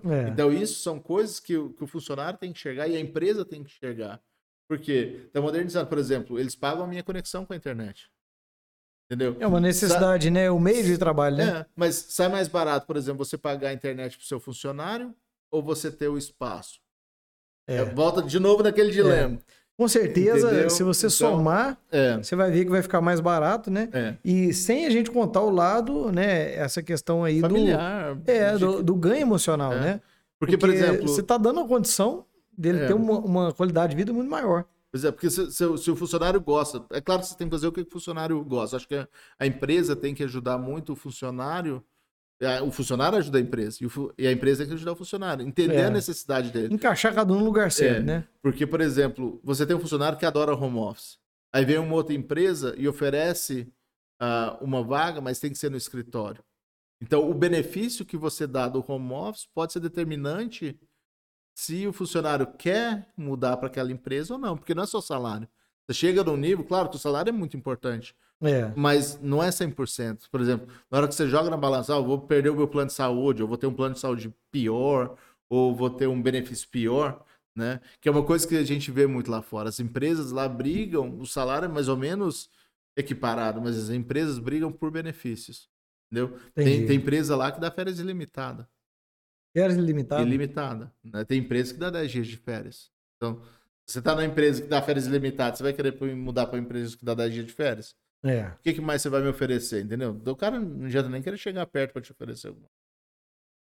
É. 0.04 0.10
Então, 0.26 0.52
isso 0.52 0.82
são 0.82 1.00
coisas 1.00 1.40
que, 1.40 1.58
o- 1.58 1.74
que 1.74 1.84
o 1.84 1.88
funcionário 1.88 2.40
tem 2.40 2.52
que 2.52 2.60
enxergar 2.60 2.88
e 2.88 2.96
a 2.96 3.00
empresa 3.00 3.46
tem 3.46 3.64
que 3.64 3.72
enxergar. 3.72 4.22
Porque 4.68 5.24
está 5.28 5.42
modernizando, 5.42 5.90
por 5.90 5.98
exemplo, 5.98 6.40
eles 6.40 6.56
pagam 6.56 6.84
a 6.86 6.88
minha 6.88 7.04
conexão 7.04 7.46
com 7.46 7.54
a 7.54 7.56
internet. 7.56 8.10
Entendeu? 9.06 9.36
É 9.40 9.46
uma 9.46 9.60
necessidade, 9.60 10.30
né? 10.32 10.50
O 10.50 10.60
meio 10.60 10.84
de 10.84 10.98
trabalho, 10.98 11.38
né? 11.38 11.60
É, 11.62 11.66
mas 11.76 11.96
sai 12.10 12.30
mais 12.30 12.48
barato, 12.48 12.88
por 12.88 12.96
exemplo, 12.98 13.24
você 13.24 13.38
pagar 13.38 13.70
a 13.70 13.74
internet 13.74 14.18
pro 14.18 14.26
seu 14.26 14.40
funcionário 14.40 15.14
ou 15.52 15.62
você 15.62 15.92
ter 15.92 16.08
o 16.08 16.18
espaço? 16.18 16.80
É. 17.68 17.78
É, 17.78 17.86
volta 17.86 18.22
de 18.22 18.40
novo 18.40 18.64
naquele 18.64 18.92
dilema. 18.92 19.38
Com 19.76 19.88
certeza, 19.88 20.48
Entendeu? 20.48 20.70
se 20.70 20.84
você 20.84 21.08
Então- 21.08 21.32
somar, 21.38 21.78
É, 21.92 22.18
você 22.18 22.36
vai 22.36 22.52
ver 22.52 22.64
que 22.66 22.70
vai 22.72 22.82
ficar 22.82 23.02
mais 23.02 23.20
barato, 23.20 23.72
né? 23.72 23.90
é. 23.92 24.14
E 24.24 24.54
sem 24.54 24.86
a 24.86 24.90
gente 24.90 25.10
contar 25.12 25.42
o 25.42 25.50
lado, 25.50 26.12
né? 26.12 26.54
Essa 26.56 26.82
questão 26.84 27.24
aí 27.24 27.40
Familiar. 27.42 28.16
do. 28.16 28.30
É, 28.32 28.54
de- 28.54 28.60
do, 28.60 28.84
do 28.84 28.96
ganho 28.96 29.22
emocional, 29.22 29.74
É. 29.74 29.80
né? 29.80 30.02
Porque, 30.40 30.58
por 30.58 30.70
exemplo, 30.70 31.08
Você 31.08 31.24
tá 31.24 31.38
dando 31.38 31.60
a 31.62 31.68
condição 31.68 32.26
dele 32.56 32.82
É. 32.82 32.88
ter 32.88 32.94
uma, 32.94 33.20
uma 33.20 33.54
qualidade 33.54 33.92
de 33.92 33.98
vida 33.98 34.14
muito 34.14 34.30
maior. 34.30 34.66
Pois 34.94 35.04
é, 35.04 35.12
porque 35.12 35.28
se, 35.28 35.52
se, 35.52 35.78
se, 35.80 35.90
o 35.90 35.96
funcionário 35.96 36.40
gosta, 36.40 36.86
é 36.92 37.02
claro 37.02 37.22
que 37.22 37.28
você 37.28 37.36
tem 37.36 37.48
que 37.48 37.56
fazer 37.56 37.66
o 37.66 37.72
que 37.72 37.82
o 37.82 37.90
funcionário 37.90 38.40
gosta. 38.46 38.76
Acho 38.76 38.88
que 38.88 38.94
a, 38.94 39.08
a 39.40 39.48
empresa 39.48 39.96
tem 39.96 40.14
que 40.14 40.24
ajudar 40.24 40.60
muito 40.60 40.94
o 40.94 40.96
funcionário. 40.96 41.84
É, 42.40 42.62
o 42.62 42.70
funcionário 42.72 43.18
ajuda 43.18 43.40
a 43.40 43.42
empresa 43.42 43.80
e, 43.82 43.88
o, 43.88 44.14
e, 44.16 44.28
a 44.28 44.32
empresa 44.32 44.60
tem 44.60 44.68
que 44.68 44.76
ajudar 44.76 44.92
o 44.92 44.96
funcionário, 44.96 45.44
entender 45.48 45.78
é. 45.78 45.86
a 45.86 45.90
necessidade 45.90 46.52
dele. 46.52 46.72
Encaixar 46.72 47.12
cada 47.12 47.34
um 47.34 47.40
no 47.40 47.46
lugar 47.46 47.72
certo, 47.72 48.02
é, 48.02 48.04
né? 48.04 48.28
Porque, 48.40 48.68
por 48.68 48.82
exemplo, 48.82 49.42
você 49.44 49.66
tem 49.66 49.76
um 49.76 49.80
funcionário 49.80 50.16
que 50.16 50.28
adora 50.28 50.54
home 50.54 50.78
office. 50.78 51.18
Aí 51.52 51.66
vem 51.66 51.80
uma 51.80 51.96
outra 51.96 52.14
empresa 52.14 52.76
e 52.78 52.88
oferece 52.88 53.68
uh, 54.22 54.64
uma 54.64 54.84
vaga, 54.84 55.20
mas 55.22 55.40
tem 55.40 55.50
que 55.50 55.58
ser 55.58 55.72
no 55.72 55.78
escritório. 55.78 56.44
Então, 57.02 57.28
o 57.28 57.34
benefício 57.34 58.06
que 58.06 58.16
você 58.16 58.46
dá 58.46 58.68
do 58.68 58.84
home 58.88 59.12
office 59.12 59.48
pode 59.56 59.74
ser 59.74 59.80
determinante 59.80 60.80
se 61.54 61.88
o 61.88 61.94
funcionário 61.94 62.48
quer 62.58 63.08
mudar 63.16 63.58
para 63.58 63.68
aquela 63.68 63.92
empresa 63.92 64.34
ou 64.34 64.40
não, 64.40 64.58
porque 64.58 64.74
não 64.74 64.84
é 64.84 64.88
só 64.88 65.00
salário. 65.00 65.48
Você 65.86 65.94
chega 65.94 66.24
num 66.24 66.38
nível, 66.38 66.64
claro 66.64 66.90
que 66.90 66.96
o 66.96 67.00
salário 67.00 67.30
é 67.30 67.34
muito 67.34 67.58
importante, 67.58 68.16
é. 68.42 68.72
mas 68.76 69.20
não 69.22 69.44
é 69.44 69.50
100%. 69.50 70.30
Por 70.32 70.42
exemplo, 70.42 70.68
na 70.90 70.98
hora 70.98 71.08
que 71.08 71.16
você 71.16 71.28
joga 71.28 71.50
na 71.50 71.58
balança, 71.58 71.94
ah, 71.94 71.98
eu 71.98 72.06
vou 72.06 72.22
perder 72.22 72.50
o 72.50 72.56
meu 72.56 72.68
plano 72.68 72.88
de 72.88 72.94
saúde, 72.94 73.42
eu 73.42 73.48
vou 73.48 73.58
ter 73.58 73.68
um 73.68 73.74
plano 73.74 73.94
de 73.94 74.00
saúde 74.00 74.34
pior, 74.52 75.16
ou 75.50 75.76
vou 75.76 75.90
ter 75.90 76.08
um 76.08 76.22
benefício 76.22 76.68
pior, 76.70 77.24
né? 77.56 77.80
Que 78.02 78.10
é 78.10 78.12
uma 78.12 78.24
coisa 78.24 78.48
que 78.48 78.56
a 78.58 78.64
gente 78.64 78.90
vê 78.92 79.06
muito 79.06 79.30
lá 79.30 79.42
fora. 79.42 79.70
As 79.70 79.80
empresas 79.80 80.32
lá 80.32 80.48
brigam, 80.48 81.20
o 81.20 81.28
salário 81.28 81.66
é 81.66 81.70
mais 81.70 81.88
ou 81.88 81.98
menos 81.98 82.50
equiparado, 82.96 83.62
mas 83.62 83.78
as 83.78 83.90
empresas 83.90 84.40
brigam 84.40 84.72
por 84.72 84.90
benefícios, 84.90 85.70
entendeu? 86.12 86.38
Tem, 86.56 86.86
tem 86.86 86.98
empresa 86.98 87.36
lá 87.36 87.52
que 87.52 87.60
dá 87.60 87.70
férias 87.70 88.00
ilimitadas. 88.00 88.66
Férias 89.54 89.78
ilimitadas? 89.78 90.26
Ilimitada. 90.26 90.92
Né? 91.04 91.24
Tem 91.26 91.40
empresa 91.40 91.74
que 91.74 91.80
dá 91.80 91.90
10 91.90 92.12
dias 92.12 92.28
de 92.28 92.38
férias. 92.38 92.92
Então, 93.18 93.42
você 93.86 94.00
está 94.00 94.16
numa 94.16 94.26
empresa 94.26 94.62
que 94.62 94.68
dá 94.68 94.82
férias 94.82 95.06
ilimitadas, 95.06 95.58
você 95.58 95.64
vai 95.64 95.74
querer 95.74 95.96
mudar 96.16 96.48
para 96.48 96.58
uma 96.58 96.64
empresa 96.64 96.98
que 96.98 97.06
dá 97.06 97.14
10 97.14 97.34
dias 97.34 97.46
de 97.46 97.54
férias? 97.54 97.96
É. 98.24 98.48
O 98.48 98.64
que, 98.64 98.74
que, 98.74 98.82
mais 98.82 99.02
você 99.02 99.10
vai 99.10 99.22
me 99.22 99.28
oferecer, 99.28 99.84
entendeu? 99.84 100.20
O 100.26 100.36
cara 100.36 100.60
não 100.60 100.86
adianta 100.86 101.10
nem 101.10 101.22
querer 101.22 101.38
chegar 101.38 101.66
perto 101.68 101.92
para 101.92 102.02
te 102.02 102.12
oferecer 102.12 102.48
alguma 102.48 102.68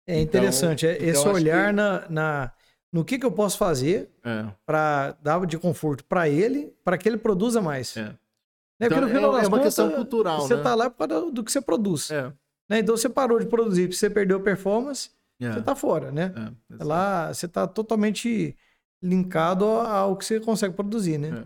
É 0.07 0.21
interessante, 0.21 0.87
então, 0.87 1.07
esse 1.07 1.21
então 1.21 1.33
olhar 1.33 1.67
que... 1.67 1.73
na, 1.73 2.09
na, 2.09 2.53
no 2.93 3.05
que, 3.05 3.19
que 3.19 3.27
eu 3.27 3.33
posso 3.33 3.59
fazer 3.59 4.09
é. 4.25 4.47
para 4.65 5.13
dar 5.21 5.45
de 5.45 5.59
conforto 5.59 6.05
para 6.05 6.29
ele, 6.29 6.73
para 6.85 6.97
que 6.97 7.09
ele 7.09 7.17
produza 7.17 7.61
mais. 7.61 7.97
É. 7.97 8.05
Né? 8.05 8.87
Então, 8.87 9.09
é, 9.09 9.13
é, 9.13 9.27
uma 9.27 9.43
contas, 9.45 9.63
questão 9.65 9.91
cultural, 9.91 10.41
Você 10.43 10.55
está 10.55 10.71
né? 10.71 10.77
lá 10.77 10.91
por 10.91 11.09
causa 11.09 11.31
do 11.31 11.45
que 11.45 11.51
você 11.51 11.61
produz. 11.61 12.11
É. 12.11 12.33
Né? 12.69 12.79
Então 12.79 12.97
você 12.97 13.09
parou 13.09 13.39
de 13.39 13.47
produzir, 13.47 13.93
você 13.93 14.09
perdeu 14.09 14.41
performance, 14.41 15.11
é. 15.11 15.13
Você 15.53 15.61
está 15.61 15.77
fora, 15.77 16.11
né? 16.11 16.33
É, 16.79 16.85
Lá 16.85 17.33
você 17.33 17.47
está 17.47 17.67
totalmente 17.67 18.57
linkado 19.03 19.65
ao 19.65 20.17
que 20.17 20.25
você 20.25 20.41
consegue 20.41 20.75
produzir, 20.75 21.19
né? 21.19 21.45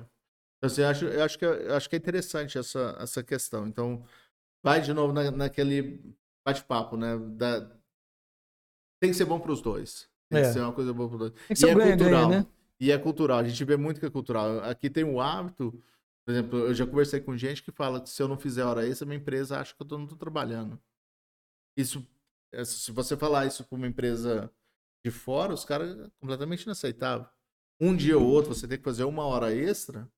É. 0.63 0.67
Assim, 0.67 0.83
eu, 0.83 0.89
acho, 0.89 1.05
eu, 1.05 1.25
acho 1.25 1.39
que, 1.39 1.45
é, 1.45 1.69
eu 1.69 1.75
acho 1.75 1.89
que 1.89 1.97
é 1.97 1.99
interessante 1.99 2.59
essa, 2.59 2.97
essa 3.01 3.23
questão. 3.23 3.67
Então, 3.67 4.05
vai 4.63 4.81
de 4.81 4.93
novo 4.93 5.13
na, 5.13 5.31
naquele 5.31 6.17
bate-papo, 6.47 6.97
né? 6.97 7.17
Da... 7.37 7.61
Tem 9.01 9.11
que 9.11 9.15
ser 9.15 9.25
bom 9.25 9.39
para 9.39 9.53
os 9.53 9.61
dois. 9.61 10.09
Tem 10.29 10.41
é. 10.41 10.43
que 10.43 10.53
ser 10.53 10.61
uma 10.61 10.73
coisa 10.73 10.93
boa 10.93 11.09
para 11.09 11.15
os 11.15 11.21
dois. 11.21 11.33
Tem 11.33 11.49
que 11.49 11.57
ser 11.57 11.69
e 11.69 11.71
é 11.71 11.75
ganha, 11.75 11.97
cultural. 11.97 12.29
Ganha, 12.29 12.41
né? 12.41 12.47
E 12.81 12.93
é 12.93 12.99
cultural. 12.99 13.39
A 13.39 13.45
gente 13.45 13.65
vê 13.65 13.77
muito 13.77 14.01
que 14.01 14.07
é 14.07 14.11
cultural. 14.11 14.61
Aqui 14.61 14.91
tem 14.91 15.05
o 15.05 15.21
hábito. 15.21 15.73
Por 16.25 16.33
exemplo, 16.33 16.59
eu 16.59 16.75
já 16.75 16.87
conversei 16.87 17.21
com 17.21 17.37
gente 17.37 17.63
que 17.63 17.73
fala 17.73 18.01
que 18.01 18.11
se 18.11 18.23
eu 18.23 18.29
não 18.29 18.37
fizer 18.37 18.65
hora 18.65 18.87
extra, 18.87 19.07
minha 19.07 19.19
empresa 19.19 19.59
acha 19.59 19.75
que 19.75 19.83
eu 19.83 19.99
não 19.99 20.05
estou 20.05 20.19
trabalhando. 20.19 20.79
Isso 21.77 21.99
é, 22.01 22.18
se 22.65 22.91
você 22.93 23.17
falar 23.17 23.47
isso 23.47 23.65
para 23.65 23.77
uma 23.77 23.87
empresa 23.87 24.51
de 25.05 25.11
fora, 25.11 25.53
os 25.53 25.65
caras 25.65 25.99
é 25.99 26.11
completamente 26.19 26.63
inaceitável. 26.63 27.29
Um 27.81 27.95
dia 27.95 28.19
ou 28.19 28.27
outro 28.27 28.55
você 28.55 28.67
tem 28.67 28.79
que 28.79 28.85
fazer 28.85 29.05
uma 29.05 29.25
hora 29.25 29.55
extra, 29.55 30.11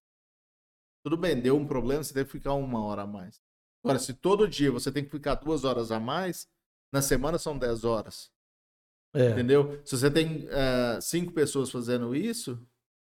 tudo 1.04 1.16
bem, 1.16 1.40
deu 1.40 1.56
um 1.56 1.66
problema, 1.66 2.02
você 2.02 2.14
tem 2.14 2.24
que 2.24 2.32
ficar 2.32 2.54
uma 2.54 2.82
hora 2.84 3.02
a 3.02 3.06
mais. 3.06 3.40
Agora, 3.82 3.98
se 3.98 4.12
todo 4.12 4.48
dia 4.48 4.70
você 4.70 4.92
tem 4.92 5.04
que 5.04 5.10
ficar 5.10 5.34
duas 5.36 5.64
horas 5.64 5.90
a 5.90 5.98
mais, 5.98 6.48
na 6.92 7.00
semana 7.00 7.38
são 7.38 7.56
dez 7.58 7.84
horas. 7.84 8.30
É. 9.14 9.30
Entendeu? 9.30 9.80
Se 9.84 9.96
você 9.96 10.10
tem 10.10 10.46
uh, 10.46 11.00
cinco 11.00 11.32
pessoas 11.32 11.70
fazendo 11.70 12.14
isso, 12.14 12.56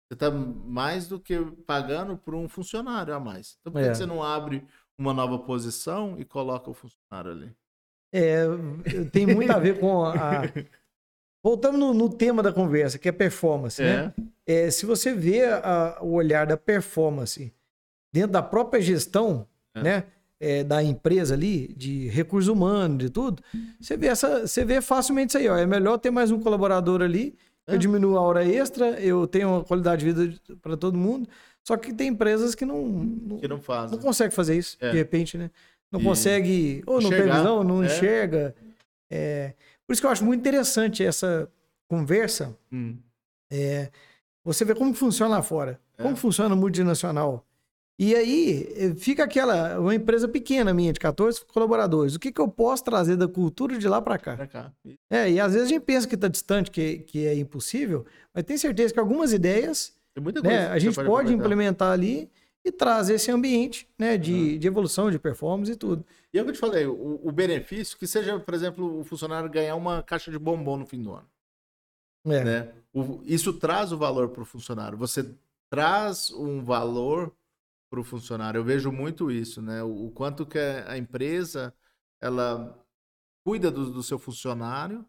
você 0.07 0.15
está 0.15 0.31
mais 0.31 1.09
do 1.09 1.21
que 1.21 1.37
pagando 1.67 2.17
por 2.17 2.35
um 2.35 2.49
funcionário 2.49 3.15
a 3.15 3.21
mais. 3.21 3.57
Então, 3.61 3.73
por 3.73 3.81
que, 3.81 3.89
é. 3.89 3.91
que 3.91 3.97
você 3.97 4.07
não 4.07 4.23
abre 4.23 4.67
uma 4.97 5.13
nova 5.13 5.39
posição 5.39 6.19
e 6.19 6.25
coloca 6.25 6.71
o 6.71 6.75
funcionário 6.75 7.33
ali? 7.33 7.57
É, 8.13 8.45
tem 9.13 9.27
muito 9.27 9.51
a 9.51 9.59
ver 9.59 9.79
com 9.79 10.05
a. 10.05 10.43
Voltando 11.43 11.79
no, 11.79 11.95
no, 11.95 12.11
tema 12.11 12.43
da 12.43 12.53
conversa, 12.53 12.99
que 12.99 13.09
é 13.09 13.13
performance, 13.13 13.81
né? 13.81 13.89
é. 13.89 13.97
né? 13.97 14.15
É, 14.47 14.71
se 14.71 14.85
você 14.85 15.15
vê 15.15 15.47
a, 15.47 15.99
o 16.03 16.13
olhar 16.13 16.47
da 16.47 16.57
performance 16.57 17.51
dentro 18.13 18.33
da 18.33 18.43
própria 18.43 18.83
gestão, 18.83 19.47
é. 19.75 19.83
né? 19.83 20.05
É, 20.43 20.65
da 20.65 20.83
empresa 20.83 21.35
ali, 21.35 21.69
de 21.77 22.09
recursos 22.09 22.49
humanos, 22.49 22.97
de 22.97 23.11
tudo, 23.11 23.43
você 23.79 23.95
vê, 23.95 24.07
essa, 24.07 24.47
você 24.47 24.65
vê 24.65 24.81
facilmente 24.81 25.31
isso 25.31 25.39
aí. 25.39 25.49
Ó, 25.49 25.57
é 25.57 25.67
melhor 25.67 25.99
ter 25.99 26.11
mais 26.11 26.31
um 26.31 26.41
colaborador 26.41 27.03
ali, 27.03 27.37
eu 27.67 27.75
é. 27.75 27.79
diminuo 27.79 28.17
a 28.17 28.23
hora 28.23 28.43
extra, 28.43 28.99
eu 29.01 29.27
tenho 29.27 29.49
uma 29.51 29.65
qualidade 29.65 30.03
de 30.03 30.13
vida 30.13 30.41
para 30.63 30.79
todo 30.79 30.97
mundo. 30.97 31.29
Só 31.63 31.77
que 31.77 31.93
tem 31.93 32.09
empresas 32.09 32.55
que 32.55 32.65
não, 32.65 32.87
não, 32.87 33.39
que 33.39 33.47
não 33.47 33.61
fazem. 33.61 33.97
Não 33.97 34.03
conseguem 34.03 34.35
fazer 34.35 34.57
isso, 34.57 34.79
de 34.79 34.93
repente, 34.93 35.37
né? 35.37 35.51
Não 35.91 36.01
consegue, 36.03 36.83
ou 36.87 37.01
não 37.01 37.11
tem 37.11 37.23
visão, 37.23 37.65
não 37.65 37.83
é. 37.83 37.87
enxerga. 37.87 38.55
É, 39.11 39.55
por 39.87 39.93
isso 39.93 40.01
que 40.01 40.07
eu 40.07 40.11
acho 40.11 40.25
muito 40.25 40.41
interessante 40.41 41.05
essa 41.05 41.51
conversa. 41.89 42.57
Hum. 42.73 42.97
É, 43.51 43.91
você 44.45 44.65
vê 44.65 44.75
como 44.75 44.95
funciona 44.95 45.37
lá 45.37 45.43
fora, 45.43 45.81
é. 45.99 46.03
como 46.03 46.17
funciona 46.17 46.55
o 46.55 46.59
multinacional. 46.59 47.45
E 47.99 48.15
aí 48.15 48.73
eh, 48.77 48.95
fica 48.95 49.25
aquela, 49.25 49.79
uma 49.79 49.95
empresa 49.95 50.27
pequena 50.27 50.73
minha, 50.73 50.91
de 50.91 50.99
14 50.99 51.45
colaboradores. 51.45 52.15
O 52.15 52.19
que, 52.19 52.33
que 52.33 52.41
eu 52.41 52.49
posso 52.49 52.83
trazer 52.83 53.15
da 53.15 53.29
cultura 53.29 53.77
de 53.77 53.87
lá 53.87 54.01
para 54.01 54.17
cá? 54.17 54.37
Pra 54.37 54.47
cá. 54.47 54.73
É, 55.11 55.31
e 55.31 55.39
às 55.39 55.53
vezes 55.53 55.67
a 55.67 55.71
gente 55.71 55.83
pensa 55.83 56.09
que 56.09 56.15
está 56.15 56.27
distante, 56.27 56.71
que, 56.71 57.01
que 57.01 57.27
é 57.27 57.35
impossível, 57.35 58.07
mas 58.33 58.45
tem 58.45 58.57
certeza 58.57 58.95
que 58.95 58.99
algumas 58.99 59.35
ideias 59.35 59.93
né, 60.43 60.69
a 60.69 60.79
gente 60.79 60.95
pode, 60.95 61.09
pode 61.09 61.35
implementar 61.35 61.93
ali 61.93 62.31
e 62.65 62.71
traz 62.71 63.09
esse 63.09 63.31
ambiente 63.31 63.89
né, 63.99 64.19
de, 64.19 64.33
uhum. 64.33 64.59
de 64.59 64.67
evolução, 64.67 65.11
de 65.11 65.19
performance 65.19 65.73
e 65.73 65.77
tudo. 65.77 66.05
E 66.33 66.39
é 66.39 66.43
o 66.43 66.45
que 66.45 66.51
eu 66.51 66.55
te 66.55 66.61
falei, 66.61 66.87
o, 66.87 67.21
o, 67.23 67.33
benefício, 67.33 67.99
que 67.99 68.07
seja, 68.07 68.39
por 68.39 68.55
exemplo, 68.55 69.01
o 69.01 69.05
funcionário 69.05 69.51
ganhar 69.51 69.77
uma 69.77 70.03
caixa 70.03 70.31
de 70.31 70.39
bombom 70.39 70.77
no 70.77 70.87
fim 70.87 71.03
do 71.03 71.13
ano. 71.13 71.29
É. 72.27 72.45
Né? 72.45 72.75
O, 72.93 73.23
isso 73.25 73.53
traz 73.55 73.93
o 73.93 73.99
valor 73.99 74.29
para 74.29 74.43
o 74.43 74.47
funcionário. 74.47 74.99
Você 74.99 75.35
traz 75.71 76.31
um 76.33 76.63
valor 76.63 77.35
para 77.91 78.01
o 78.01 78.05
funcionário. 78.05 78.59
Eu 78.59 78.65
vejo 78.65 78.93
muito 78.93 79.31
isso, 79.31 79.63
né? 79.63 79.83
O, 79.83 80.07
o, 80.07 80.11
quanto 80.11 80.45
que 80.45 80.59
a 80.59 80.99
empresa 80.99 81.75
ela 82.21 82.79
cuida 83.45 83.71
do, 83.71 83.91
do 83.91 84.03
seu 84.03 84.19
funcionário, 84.19 85.05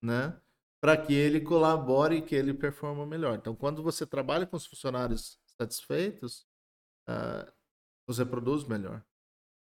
né? 0.00 0.38
Para 0.80 0.96
que 0.96 1.12
ele 1.12 1.40
colabore 1.40 2.16
e 2.16 2.22
que 2.22 2.34
ele 2.34 2.54
performa 2.54 3.04
melhor. 3.04 3.36
Então, 3.36 3.54
quando 3.54 3.82
você 3.82 4.06
trabalha 4.06 4.46
com 4.46 4.56
os 4.56 4.66
funcionários 4.66 5.38
satisfeitos, 5.44 6.46
uh, 7.08 7.50
você 8.06 8.24
produz 8.24 8.64
melhor. 8.64 9.02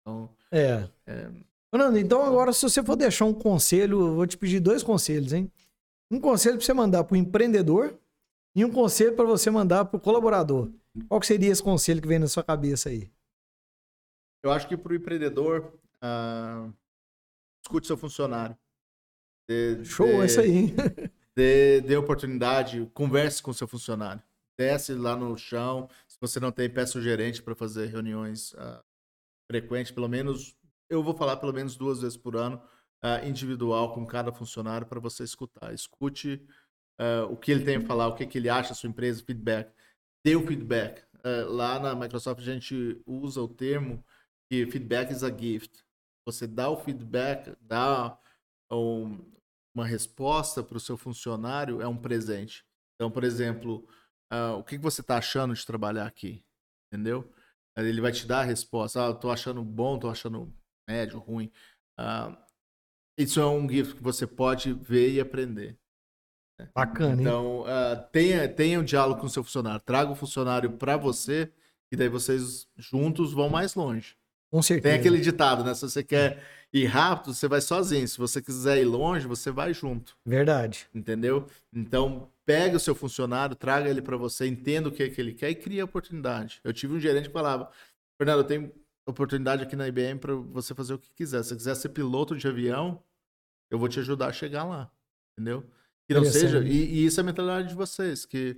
Então, 0.01 0.29
é. 0.51 0.87
é... 1.05 1.31
Fernando, 1.69 1.97
então 1.97 2.23
agora 2.23 2.53
se 2.53 2.61
você 2.61 2.83
for 2.83 2.95
deixar 2.95 3.25
um 3.25 3.33
conselho, 3.33 3.99
eu 3.99 4.15
vou 4.15 4.27
te 4.27 4.37
pedir 4.37 4.59
dois 4.59 4.83
conselhos, 4.83 5.33
hein? 5.33 5.51
Um 6.09 6.19
conselho 6.19 6.57
para 6.57 6.65
você 6.65 6.73
mandar 6.73 7.03
para 7.03 7.15
o 7.15 7.17
empreendedor 7.17 7.99
e 8.55 8.63
um 8.63 8.71
conselho 8.71 9.15
para 9.15 9.25
você 9.25 9.51
mandar 9.51 9.85
para 9.85 9.97
o 9.97 9.99
colaborador. 9.99 10.71
Qual 11.07 11.19
que 11.19 11.27
seria 11.27 11.51
esse 11.51 11.61
conselho 11.61 12.01
que 12.01 12.07
vem 12.07 12.19
na 12.19 12.27
sua 12.27 12.43
cabeça 12.43 12.89
aí? 12.89 13.11
Eu 14.41 14.51
acho 14.51 14.67
que 14.67 14.77
para 14.77 14.93
o 14.93 14.95
empreendedor, 14.95 15.73
uh, 16.01 16.73
escute 17.61 17.85
seu 17.85 17.97
funcionário. 17.97 18.57
Dê, 19.47 19.83
Show, 19.83 20.07
dê, 20.07 20.21
é 20.21 20.25
isso 20.25 20.39
aí. 20.39 20.73
Dê, 21.35 21.81
dê 21.81 21.95
oportunidade, 21.95 22.89
converse 22.93 23.43
com 23.43 23.53
seu 23.53 23.67
funcionário 23.67 24.23
desce 24.57 24.93
lá 24.93 25.15
no 25.15 25.37
chão. 25.37 25.87
Se 26.17 26.21
você 26.21 26.39
não 26.39 26.51
tem, 26.51 26.67
peça 26.67 26.99
gerente 26.99 27.43
para 27.43 27.53
fazer 27.53 27.87
reuniões 27.87 28.53
uh, 28.53 28.83
frequentes, 29.51 29.91
pelo 29.91 30.09
menos, 30.09 30.57
eu 30.89 31.03
vou 31.03 31.15
falar 31.15 31.37
pelo 31.37 31.53
menos 31.53 31.75
duas 31.75 32.01
vezes 32.01 32.17
por 32.17 32.35
ano, 32.35 32.59
uh, 33.03 33.23
individual 33.27 33.93
com 33.93 34.03
cada 34.03 34.31
funcionário 34.31 34.87
para 34.87 34.99
você 34.99 35.23
escutar. 35.23 35.71
Escute 35.73 36.43
uh, 36.99 37.31
o 37.31 37.37
que 37.37 37.51
ele 37.51 37.63
tem 37.63 37.75
a 37.77 37.85
falar, 37.85 38.07
o 38.07 38.15
que, 38.15 38.25
que 38.25 38.39
ele 38.39 38.49
acha 38.49 38.69
da 38.69 38.75
sua 38.75 38.89
empresa, 38.89 39.23
feedback. 39.23 39.71
Dê 40.25 40.35
o 40.35 40.45
feedback. 40.45 41.05
lá 41.47 41.79
na 41.79 41.95
Microsoft 41.95 42.41
a 42.41 42.43
gente 42.43 43.01
usa 43.05 43.41
o 43.41 43.47
termo 43.47 44.03
que 44.49 44.65
feedback 44.65 45.11
is 45.11 45.23
a 45.23 45.29
gift. 45.29 45.83
Você 46.25 46.47
dá 46.47 46.69
o 46.69 46.77
feedback, 46.77 47.55
dá 47.61 48.19
um, 48.71 49.19
uma 49.73 49.85
resposta 49.85 50.63
para 50.63 50.77
o 50.77 50.79
seu 50.79 50.97
funcionário, 50.97 51.81
é 51.81 51.87
um 51.87 51.95
presente. 51.95 52.65
Então, 52.95 53.11
por 53.11 53.23
exemplo, 53.23 53.87
uh, 54.33 54.57
o 54.57 54.63
que, 54.63 54.77
que 54.77 54.83
você 54.83 55.01
está 55.01 55.17
achando 55.17 55.53
de 55.53 55.65
trabalhar 55.65 56.05
aqui? 56.05 56.43
Entendeu? 56.91 57.31
Ele 57.77 58.01
vai 58.01 58.11
te 58.11 58.25
dar 58.25 58.39
a 58.39 58.43
resposta. 58.43 59.07
Ah, 59.07 59.13
tô 59.13 59.29
achando 59.29 59.63
bom, 59.63 59.99
tô 59.99 60.09
achando 60.09 60.51
médio, 60.87 61.19
ruim. 61.19 61.51
Uh, 61.99 62.35
isso 63.17 63.39
é 63.39 63.45
um 63.45 63.69
gift 63.69 63.95
que 63.95 64.03
você 64.03 64.25
pode 64.25 64.73
ver 64.73 65.11
e 65.11 65.19
aprender. 65.19 65.77
Bacana, 66.73 67.13
hein? 67.13 67.21
Então, 67.21 67.61
uh, 67.61 68.09
tenha, 68.11 68.49
tenha 68.49 68.79
um 68.79 68.83
diálogo 68.83 69.19
com 69.19 69.27
o 69.27 69.29
seu 69.29 69.43
funcionário. 69.43 69.81
Traga 69.81 70.11
o 70.11 70.15
funcionário 70.15 70.71
para 70.77 70.97
você 70.97 71.53
e 71.91 71.95
daí 71.95 72.09
vocês 72.09 72.67
juntos 72.75 73.31
vão 73.31 73.49
mais 73.49 73.75
longe. 73.75 74.16
Com 74.49 74.61
certeza. 74.61 74.93
Tem 74.93 74.99
aquele 74.99 75.19
ditado, 75.19 75.63
né? 75.63 75.73
Se 75.73 75.81
você 75.81 76.03
quer 76.03 76.41
ir 76.71 76.85
rápido, 76.85 77.33
você 77.33 77.47
vai 77.47 77.61
sozinho. 77.61 78.07
Se 78.07 78.17
você 78.17 78.41
quiser 78.41 78.79
ir 78.79 78.85
longe, 78.85 79.27
você 79.27 79.51
vai 79.51 79.73
junto. 79.73 80.15
Verdade. 80.25 80.87
Entendeu? 80.93 81.47
Então, 81.73 82.29
pega 82.45 82.77
o 82.77 82.79
seu 82.79 82.95
funcionário, 82.95 83.55
traga 83.55 83.89
ele 83.89 84.01
para 84.01 84.15
você, 84.15 84.47
entenda 84.47 84.89
o 84.89 84.91
que, 84.91 85.03
é 85.03 85.09
que 85.09 85.19
ele 85.19 85.33
quer 85.33 85.49
e 85.49 85.55
cria 85.55 85.85
oportunidade. 85.85 86.61
Eu 86.63 86.71
tive 86.71 86.95
um 86.95 86.99
gerente 86.99 87.27
que 87.27 87.33
falava: 87.33 87.69
Fernando, 88.17 88.39
eu 88.39 88.43
tenho 88.45 88.71
oportunidade 89.05 89.63
aqui 89.63 89.75
na 89.75 89.87
IBM 89.87 90.19
para 90.19 90.33
você 90.33 90.73
fazer 90.73 90.93
o 90.93 90.99
que 90.99 91.09
quiser. 91.13 91.43
Se 91.43 91.49
você 91.49 91.55
quiser 91.55 91.75
ser 91.75 91.89
piloto 91.89 92.35
de 92.35 92.47
avião, 92.47 93.01
eu 93.69 93.77
vou 93.77 93.87
te 93.87 93.99
ajudar 93.99 94.27
a 94.27 94.33
chegar 94.33 94.63
lá. 94.63 94.89
Entendeu? 95.33 95.65
Que 96.07 96.13
não 96.13 96.23
seja. 96.25 96.59
E, 96.59 96.71
e, 96.71 97.05
isso 97.05 97.19
é 97.19 97.21
a 97.21 97.25
mentalidade 97.25 97.69
de 97.69 97.75
vocês, 97.75 98.25
que 98.25 98.57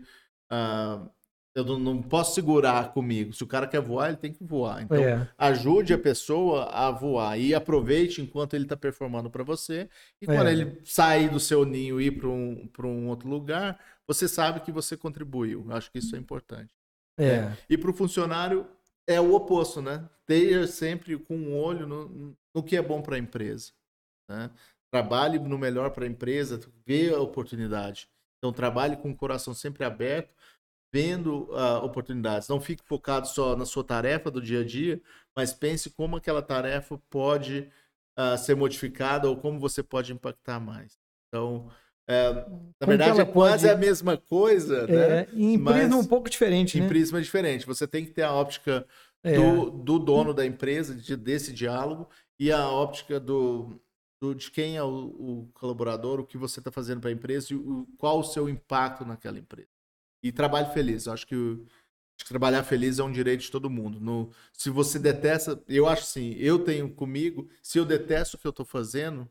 uh, 0.52 1.10
eu 1.56 1.66
não, 1.66 1.80
não, 1.80 2.02
posso 2.02 2.36
segurar 2.36 2.94
comigo. 2.94 3.34
Se 3.34 3.44
o 3.44 3.48
cara 3.48 3.68
quer 3.68 3.82
voar, 3.82 4.10
ele 4.10 4.18
tem 4.18 4.32
que 4.32 4.44
voar. 4.44 4.84
Então, 4.84 4.98
é. 4.98 5.28
ajude 5.38 5.94
a 5.94 5.98
pessoa 5.98 6.66
a 6.66 6.92
voar 6.92 7.40
e 7.40 7.54
aproveite 7.54 8.22
enquanto 8.22 8.54
ele 8.54 8.66
está 8.66 8.78
performando 8.78 9.30
para 9.30 9.44
você. 9.44 9.90
E 10.22 10.26
quando 10.26 10.48
é. 10.48 10.52
ele 10.52 10.80
sair 10.86 11.30
do 11.30 11.40
seu 11.40 11.66
ninho 11.66 12.00
e 12.00 12.06
ir 12.06 12.12
para 12.12 12.28
um, 12.28 12.70
um 12.84 13.08
outro 13.08 13.28
lugar, 13.28 13.80
você 14.08 14.28
sabe 14.28 14.60
que 14.62 14.72
você 14.72 14.96
contribuiu. 14.96 15.66
Eu 15.68 15.76
acho 15.76 15.92
que 15.92 16.00
isso 16.00 16.16
é 16.16 16.20
importante. 16.20 16.70
É. 17.18 17.42
Né? 17.42 17.58
E 17.70 17.78
para 17.78 17.90
o 17.90 17.94
funcionário, 17.94 18.68
é 19.08 19.20
o 19.20 19.34
oposto, 19.34 19.82
né? 19.82 20.08
Esteja 20.22 20.68
sempre 20.68 21.18
com 21.18 21.36
um 21.36 21.58
olho 21.58 21.88
no, 21.88 22.38
no 22.54 22.64
que 22.64 22.78
é 22.78 22.82
bom 22.82 23.02
para 23.02 23.16
a 23.16 23.20
empresa. 23.20 23.72
Né? 24.30 24.52
trabalhe 24.92 25.40
no 25.40 25.58
melhor 25.58 25.92
para 25.92 26.06
a 26.06 26.08
empresa, 26.08 26.60
vê 26.86 27.14
a 27.14 27.20
oportunidade. 27.20 28.10
Então, 28.38 28.52
trabalhe 28.52 28.98
com 28.98 29.12
o 29.12 29.16
coração 29.16 29.54
sempre 29.54 29.84
aberto, 29.84 30.34
vendo 30.94 31.44
uh, 31.52 31.84
oportunidades. 31.84 32.48
Não 32.48 32.60
fique 32.60 32.84
focado 32.86 33.28
só 33.28 33.56
na 33.56 33.66
sua 33.66 33.84
tarefa 33.84 34.32
do 34.32 34.42
dia 34.42 34.62
a 34.62 34.66
dia, 34.66 35.02
mas 35.36 35.54
pense 35.54 35.90
como 35.90 36.16
aquela 36.16 36.42
tarefa 36.42 37.00
pode 37.10 37.70
uh, 38.18 38.38
ser 38.38 38.56
modificada 38.56 39.30
ou 39.30 39.38
como 39.38 39.60
você 39.60 39.84
pode 39.84 40.12
impactar 40.12 40.60
mais. 40.60 40.98
Então, 41.28 41.70
é, 42.10 42.34
na 42.34 42.44
como 42.44 42.88
verdade, 42.88 43.22
é 43.22 43.26
quase 43.26 43.68
pode... 43.68 43.78
a 43.78 43.78
mesma 43.78 44.18
coisa, 44.18 44.86
é, 44.90 45.10
né? 45.10 45.28
Em 45.32 45.64
prisma 45.64 45.98
um 45.98 46.06
pouco 46.06 46.28
diferente, 46.28 46.78
em 46.78 46.82
né? 46.82 46.88
Prisma 46.88 47.22
diferente. 47.22 47.68
Você 47.68 47.88
tem 47.88 48.04
que 48.04 48.12
ter 48.12 48.24
a 48.24 48.34
óptica 48.34 48.84
é. 49.24 49.36
do, 49.36 49.70
do 49.70 50.00
dono 50.00 50.34
da 50.34 50.44
empresa, 50.44 50.96
de, 50.96 51.16
desse 51.16 51.54
diálogo, 51.54 52.10
e 52.40 52.52
a 52.52 52.68
óptica 52.68 53.20
do, 53.20 53.80
do, 54.20 54.34
de 54.34 54.50
quem 54.50 54.76
é 54.76 54.84
o, 54.84 54.88
o, 54.88 55.50
colaborador, 55.54 56.20
o 56.20 56.26
que 56.26 56.38
você 56.38 56.60
está 56.60 56.72
fazendo 56.72 57.00
para 57.00 57.12
a 57.12 57.14
empresa 57.14 57.54
e 57.54 57.56
o, 57.56 57.88
qual 57.98 58.20
o 58.20 58.24
seu 58.24 58.50
impacto 58.50 59.06
naquela 59.06 59.38
empresa. 59.38 59.70
E 60.22 60.32
trabalho 60.32 60.72
feliz. 60.74 61.06
Eu 61.06 61.14
acho 61.14 61.26
que, 61.26 61.36
acho 61.36 62.26
que 62.26 62.30
trabalhar 62.30 62.64
feliz 62.64 63.00
é 63.00 63.04
um 63.04 63.12
direito 63.12 63.42
de 63.42 63.52
todo 63.52 63.70
mundo. 63.70 64.00
No, 64.00 64.32
se 64.54 64.70
você 64.70 65.00
detesta, 65.00 65.62
eu 65.68 65.88
acho 65.88 66.04
assim, 66.04 66.34
eu 66.34 66.60
tenho 66.60 66.90
comigo, 66.90 67.50
se 67.62 67.78
eu 67.78 67.86
detesto 67.86 68.38
o 68.38 68.40
que 68.40 68.48
eu 68.48 68.52
estou 68.52 68.66
fazendo, 68.66 69.22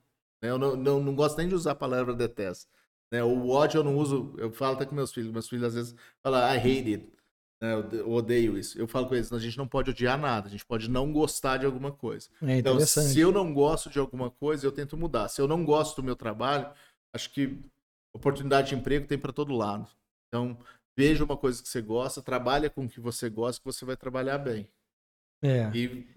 né, 0.42 0.50
eu 0.50 0.58
não, 0.58 0.76
não, 0.76 1.02
não, 1.02 1.14
gosto 1.14 1.36
nem 1.38 1.48
de 1.48 1.54
usar 1.54 1.72
a 1.72 1.76
palavra 1.76 2.14
detesto. 2.14 2.70
Né, 3.10 3.22
o 3.22 3.48
ódio 3.48 3.78
eu 3.78 3.84
não 3.84 3.96
uso, 3.96 4.34
eu 4.38 4.50
falo 4.50 4.76
até 4.76 4.86
com 4.86 4.94
meus 4.94 5.12
filhos, 5.12 5.30
meus 5.30 5.48
filhos 5.48 5.64
às 5.64 5.74
vezes 5.74 5.94
falam, 6.22 6.40
I 6.40 6.58
hate 6.58 6.94
it. 6.94 7.12
Né, 7.60 7.72
eu 7.92 8.10
odeio 8.10 8.56
isso. 8.56 8.78
Eu 8.78 8.86
falo 8.86 9.06
com 9.06 9.14
eles, 9.14 9.32
a 9.32 9.38
gente 9.38 9.58
não 9.58 9.66
pode 9.66 9.90
odiar 9.90 10.18
nada, 10.18 10.46
a 10.46 10.50
gente 10.50 10.64
pode 10.64 10.88
não 10.88 11.12
gostar 11.12 11.56
de 11.56 11.66
alguma 11.66 11.92
coisa. 11.92 12.28
É 12.42 12.58
então, 12.58 12.78
se 12.80 13.18
eu 13.18 13.32
não 13.32 13.52
gosto 13.52 13.90
de 13.90 13.98
alguma 13.98 14.30
coisa, 14.30 14.66
eu 14.66 14.72
tento 14.72 14.96
mudar. 14.96 15.28
Se 15.28 15.40
eu 15.40 15.48
não 15.48 15.64
gosto 15.64 15.96
do 15.96 16.04
meu 16.04 16.14
trabalho, 16.14 16.70
acho 17.12 17.30
que 17.32 17.58
oportunidade 18.12 18.68
de 18.68 18.74
emprego 18.74 19.06
tem 19.06 19.18
para 19.18 19.32
todo 19.32 19.52
lado. 19.52 19.88
Então, 20.28 20.58
veja 20.98 21.24
uma 21.24 21.36
coisa 21.36 21.62
que 21.62 21.68
você 21.68 21.80
gosta, 21.80 22.20
trabalha 22.20 22.68
com 22.68 22.84
o 22.84 22.88
que 22.88 22.98
você 22.98 23.30
gosta, 23.30 23.60
que 23.60 23.64
você 23.64 23.84
vai 23.84 23.96
trabalhar 23.96 24.36
bem. 24.38 24.68
É. 25.40 25.70
E, 25.72 26.08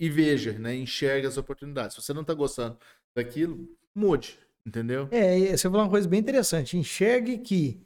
e 0.00 0.10
veja, 0.10 0.58
né? 0.58 0.74
Enxerga 0.74 1.28
as 1.28 1.36
oportunidades. 1.36 1.94
Se 1.94 2.02
você 2.02 2.12
não 2.12 2.22
está 2.22 2.34
gostando 2.34 2.76
daquilo, 3.16 3.68
mude, 3.94 4.38
entendeu? 4.66 5.08
É, 5.12 5.56
você 5.56 5.68
falou 5.68 5.82
uma 5.82 5.90
coisa 5.90 6.08
bem 6.08 6.18
interessante. 6.18 6.76
Enxergue 6.76 7.38
que 7.38 7.80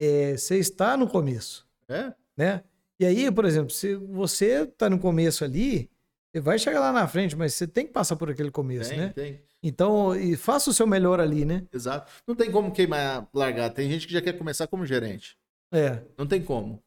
é, 0.00 0.36
você 0.36 0.58
está 0.58 0.96
no 0.96 1.08
começo. 1.08 1.66
É? 1.88 2.12
né? 2.36 2.62
E 3.00 3.04
aí, 3.04 3.30
por 3.32 3.44
exemplo, 3.44 3.70
se 3.70 3.96
você 3.96 4.64
tá 4.66 4.88
no 4.88 5.00
começo 5.00 5.44
ali, 5.44 5.90
você 6.32 6.40
vai 6.40 6.58
chegar 6.58 6.78
lá 6.78 6.92
na 6.92 7.08
frente, 7.08 7.34
mas 7.34 7.54
você 7.54 7.66
tem 7.66 7.86
que 7.86 7.92
passar 7.92 8.14
por 8.14 8.30
aquele 8.30 8.50
começo, 8.50 8.90
tem, 8.90 8.98
né? 8.98 9.08
Tem. 9.08 9.40
Então, 9.62 10.14
e 10.14 10.36
faça 10.36 10.70
o 10.70 10.74
seu 10.74 10.86
melhor 10.86 11.18
ali, 11.18 11.44
né? 11.44 11.66
Exato. 11.72 12.12
Não 12.26 12.36
tem 12.36 12.50
como 12.50 12.70
queimar, 12.70 13.28
largar. 13.34 13.70
Tem 13.70 13.90
gente 13.90 14.06
que 14.06 14.12
já 14.12 14.22
quer 14.22 14.34
começar 14.34 14.68
como 14.68 14.86
gerente. 14.86 15.36
É. 15.72 16.02
Não 16.16 16.26
tem 16.26 16.42
como. 16.42 16.82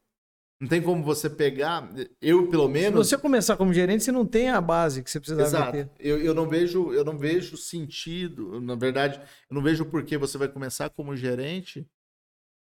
Não 0.60 0.68
tem 0.68 0.80
como 0.80 1.02
você 1.02 1.28
pegar. 1.28 1.92
Eu, 2.20 2.48
pelo 2.48 2.68
menos. 2.68 3.08
Se 3.08 3.16
você 3.16 3.20
começar 3.20 3.56
como 3.56 3.74
gerente, 3.74 4.04
você 4.04 4.12
não 4.12 4.24
tem 4.24 4.48
a 4.48 4.60
base 4.60 5.02
que 5.02 5.10
você 5.10 5.18
precisava 5.18 5.48
Exato. 5.48 5.72
ter. 5.72 5.90
Eu, 5.98 6.22
eu 6.22 6.32
não 6.32 6.48
vejo, 6.48 6.92
eu 6.92 7.04
não 7.04 7.18
vejo 7.18 7.56
sentido. 7.56 8.60
Na 8.60 8.76
verdade, 8.76 9.20
eu 9.50 9.54
não 9.56 9.62
vejo 9.62 9.84
por 9.84 10.04
que 10.04 10.16
você 10.16 10.38
vai 10.38 10.48
começar 10.48 10.88
como 10.90 11.16
gerente 11.16 11.84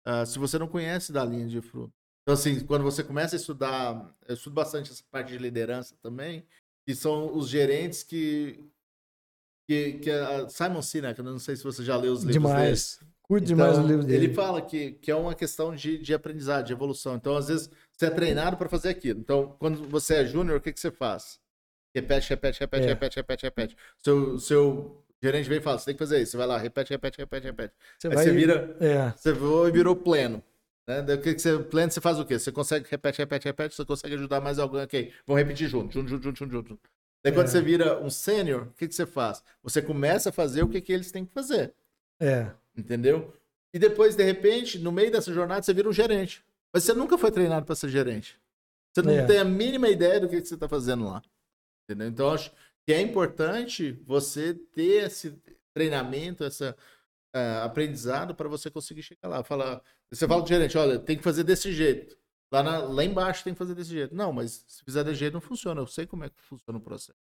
uh, 0.05 0.25
se 0.25 0.37
você 0.37 0.59
não 0.59 0.67
conhece 0.67 1.13
da 1.13 1.23
linha 1.23 1.47
de 1.47 1.61
fruto. 1.61 1.93
Então, 2.23 2.33
assim, 2.33 2.59
quando 2.65 2.83
você 2.83 3.01
começa 3.01 3.35
a 3.35 3.39
estudar, 3.39 4.13
eu 4.27 4.33
estudo 4.33 4.53
bastante 4.53 4.91
essa 4.91 5.03
parte 5.09 5.31
de 5.31 5.37
liderança 5.37 5.95
também, 6.01 6.45
que 6.85 6.93
são 6.93 7.33
os 7.33 7.47
gerentes 7.47 8.03
que. 8.03 8.59
que, 9.69 9.99
que 9.99 10.11
a 10.11 10.49
Simon 10.49 10.81
Sinek, 10.81 11.17
eu 11.17 11.23
não 11.23 11.39
sei 11.39 11.55
se 11.55 11.63
você 11.63 11.81
já 11.81 11.95
leu 11.95 12.11
os 12.11 12.23
livros 12.23 12.33
demais. 12.33 12.97
dele. 12.99 13.14
Curto 13.27 13.51
então, 13.51 13.55
demais 13.57 13.77
o 13.79 13.87
livro 13.87 14.03
dele. 14.03 14.25
Ele 14.25 14.33
fala 14.35 14.61
que, 14.61 14.91
que 14.93 15.09
é 15.09 15.15
uma 15.15 15.33
questão 15.33 15.75
de, 15.75 15.97
de 15.97 16.13
aprendizado, 16.13 16.65
de 16.65 16.73
evolução. 16.73 17.15
Então, 17.15 17.35
às 17.35 17.47
vezes, 17.47 17.69
você 17.91 18.05
é 18.05 18.09
treinado 18.11 18.55
para 18.55 18.69
fazer 18.69 18.89
aquilo. 18.89 19.19
Então, 19.19 19.55
quando 19.57 19.89
você 19.89 20.17
é 20.17 20.25
júnior, 20.25 20.57
o 20.57 20.61
que, 20.61 20.71
que 20.71 20.79
você 20.79 20.91
faz? 20.91 21.39
Repete, 21.93 22.29
repete, 22.29 22.59
repete, 22.59 22.83
é. 22.83 22.87
repete, 22.87 23.15
repete, 23.15 23.43
repete. 23.43 23.77
Seu, 24.03 24.37
seu 24.37 25.03
gerente 25.23 25.49
vem 25.49 25.57
e 25.57 25.61
fala: 25.61 25.79
você 25.79 25.85
tem 25.85 25.95
que 25.95 25.99
fazer 25.99 26.21
isso. 26.21 26.31
Você 26.31 26.37
vai 26.37 26.45
lá, 26.45 26.57
repete, 26.57 26.91
repete, 26.91 27.17
repete, 27.17 27.47
repete. 27.47 27.73
Você 27.97 28.07
Aí 28.09 28.13
vai... 28.13 28.23
você 28.25 28.31
vira. 28.31 28.77
É. 28.79 29.11
Você 29.17 29.33
virou 29.71 29.95
pleno. 29.95 30.43
Né? 30.87 31.01
Daí, 31.01 31.17
o 31.17 31.21
que, 31.21 31.33
que 31.33 31.41
você 31.41 31.57
planta, 31.57 31.95
você 31.95 32.01
faz 32.01 32.19
o 32.19 32.25
quê? 32.25 32.37
Você 32.37 32.51
consegue, 32.51 32.85
repete, 32.87 33.17
repete, 33.17 33.45
repete, 33.45 33.75
você 33.75 33.85
consegue 33.85 34.13
ajudar 34.13 34.39
mais 34.39 34.59
alguém, 34.59 34.83
ok. 34.83 35.11
Vamos 35.25 35.41
repetir 35.41 35.67
junto, 35.67 35.91
junto, 35.91 36.09
junto, 36.09 36.37
junto, 36.37 36.51
junto. 36.51 36.79
Daí 37.23 37.33
quando 37.33 37.47
é. 37.47 37.49
você 37.49 37.59
vira 37.59 37.99
um 38.03 38.09
sênior, 38.11 38.67
o 38.67 38.73
que, 38.73 38.87
que 38.87 38.93
você 38.93 39.07
faz? 39.07 39.41
Você 39.63 39.81
começa 39.81 40.29
a 40.29 40.31
fazer 40.31 40.61
o 40.61 40.69
que, 40.69 40.79
que 40.79 40.93
eles 40.93 41.11
têm 41.11 41.25
que 41.25 41.33
fazer. 41.33 41.73
É. 42.19 42.51
Entendeu? 42.75 43.33
E 43.73 43.79
depois, 43.79 44.15
de 44.15 44.23
repente, 44.23 44.79
no 44.79 44.91
meio 44.91 45.11
dessa 45.11 45.33
jornada, 45.33 45.61
você 45.61 45.73
vira 45.73 45.89
um 45.89 45.93
gerente. 45.93 46.43
Mas 46.73 46.83
você 46.83 46.93
nunca 46.93 47.17
foi 47.17 47.31
treinado 47.31 47.65
para 47.65 47.75
ser 47.75 47.89
gerente. 47.89 48.39
Você 48.93 49.01
não 49.01 49.13
é. 49.13 49.25
tem 49.25 49.37
a 49.37 49.45
mínima 49.45 49.89
ideia 49.89 50.19
do 50.19 50.29
que, 50.29 50.41
que 50.41 50.47
você 50.47 50.53
está 50.53 50.67
fazendo 50.69 51.05
lá. 51.05 51.21
Entendeu? 51.83 52.07
Então, 52.07 52.31
acho 52.31 52.51
que 52.85 52.93
é 52.93 53.01
importante 53.01 53.91
você 54.05 54.53
ter 54.53 55.05
esse 55.05 55.37
treinamento, 55.73 56.43
essa 56.43 56.75
uh, 57.35 57.63
aprendizado 57.65 58.33
para 58.33 58.47
você 58.47 58.71
conseguir 58.71 59.03
chegar 59.03 59.27
lá. 59.27 59.43
Fala, 59.43 59.81
você 60.11 60.27
fala 60.27 60.41
com 60.41 60.45
o 60.45 60.49
gerente, 60.49 60.77
olha, 60.77 60.97
tem 60.97 61.17
que 61.17 61.23
fazer 61.23 61.43
desse 61.43 61.73
jeito. 61.73 62.17
Lá, 62.51 62.63
na, 62.63 62.77
lá 62.79 63.03
embaixo 63.03 63.43
tem 63.43 63.53
que 63.53 63.59
fazer 63.59 63.75
desse 63.75 63.89
jeito. 63.89 64.15
Não, 64.15 64.31
mas 64.31 64.63
se 64.67 64.83
fizer 64.83 65.03
desse 65.03 65.19
jeito 65.19 65.33
não 65.33 65.41
funciona. 65.41 65.81
Eu 65.81 65.87
sei 65.87 66.05
como 66.05 66.23
é 66.23 66.29
que 66.29 66.41
funciona 66.41 66.79
o 66.79 66.81
processo. 66.81 67.19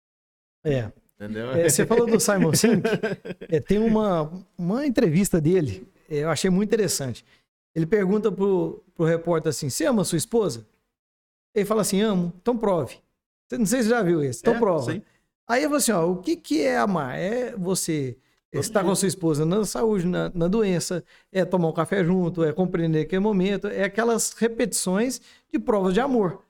É. 0.64 0.90
Entendeu? 1.16 1.50
É, 1.50 1.68
você 1.68 1.84
falou 1.84 2.06
do 2.06 2.20
Simon 2.20 2.54
Sink. 2.54 2.82
É, 3.48 3.60
tem 3.60 3.78
uma, 3.78 4.30
uma 4.56 4.86
entrevista 4.86 5.40
dele, 5.40 5.88
é, 6.08 6.18
eu 6.18 6.30
achei 6.30 6.50
muito 6.50 6.68
interessante. 6.68 7.24
Ele 7.74 7.86
pergunta 7.86 8.30
pro, 8.30 8.82
pro 8.94 9.04
repórter 9.04 9.50
assim: 9.50 9.68
Você 9.68 9.84
ama 9.84 10.04
sua 10.04 10.18
esposa? 10.18 10.66
Ele 11.54 11.64
fala 11.64 11.82
assim: 11.82 12.00
Amo, 12.00 12.32
então 12.40 12.56
prove. 12.56 12.98
Não 13.56 13.64
sei 13.64 13.78
se 13.78 13.88
você 13.88 13.90
já 13.90 14.02
viu 14.02 14.22
esse, 14.22 14.40
então 14.40 14.54
é, 14.54 14.58
prova. 14.58 14.92
Sim. 14.92 15.02
Aí 15.48 15.62
eu 15.62 15.70
falo 15.70 15.78
assim: 15.78 15.92
ó, 15.92 16.10
o 16.10 16.16
que, 16.16 16.36
que 16.36 16.62
é 16.62 16.76
amar? 16.76 17.18
É 17.18 17.56
você 17.56 18.16
estar 18.52 18.84
com 18.84 18.90
a 18.90 18.96
sua 18.96 19.08
esposa 19.08 19.46
na 19.46 19.64
saúde, 19.64 20.06
na, 20.06 20.30
na, 20.34 20.48
doença, 20.48 21.04
é 21.32 21.44
tomar 21.44 21.68
um 21.68 21.72
café 21.72 22.04
junto, 22.04 22.44
é 22.44 22.52
compreender 22.52 23.02
aquele 23.02 23.20
momento, 23.20 23.66
é 23.66 23.84
aquelas 23.84 24.32
repetições 24.32 25.20
de 25.50 25.58
provas 25.58 25.94
de 25.94 26.00
amor. 26.00 26.42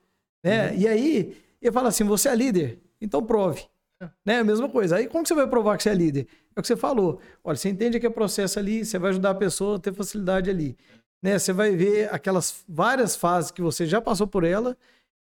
Né? 0.43 0.71
Uhum. 0.71 0.77
E 0.77 0.87
aí, 0.87 1.37
ele 1.61 1.71
fala 1.71 1.89
assim: 1.89 2.03
você 2.03 2.27
é 2.27 2.35
líder, 2.35 2.79
então 2.99 3.23
prove. 3.23 3.65
É. 4.01 4.09
Né? 4.25 4.39
A 4.39 4.43
mesma 4.43 4.69
coisa. 4.69 4.97
Aí, 4.97 5.07
como 5.07 5.23
que 5.23 5.27
você 5.27 5.35
vai 5.35 5.47
provar 5.47 5.77
que 5.77 5.83
você 5.83 5.89
é 5.89 5.93
líder? 5.93 6.27
É 6.55 6.59
o 6.59 6.61
que 6.61 6.67
você 6.67 6.75
falou. 6.75 7.19
Olha, 7.43 7.57
você 7.57 7.69
entende 7.69 7.99
que 7.99 8.07
é 8.07 8.09
processo 8.09 8.59
ali, 8.59 8.85
você 8.85 8.97
vai 8.97 9.11
ajudar 9.11 9.31
a 9.31 9.35
pessoa 9.35 9.77
a 9.77 9.79
ter 9.79 9.93
facilidade 9.93 10.49
ali. 10.49 10.77
Né? 11.21 11.37
Você 11.37 11.51
vai 11.51 11.75
ver 11.75 12.13
aquelas 12.13 12.63
várias 12.67 13.15
fases 13.15 13.51
que 13.51 13.61
você 13.61 13.85
já 13.85 13.99
passou 14.01 14.27
por 14.27 14.43
ela 14.43 14.77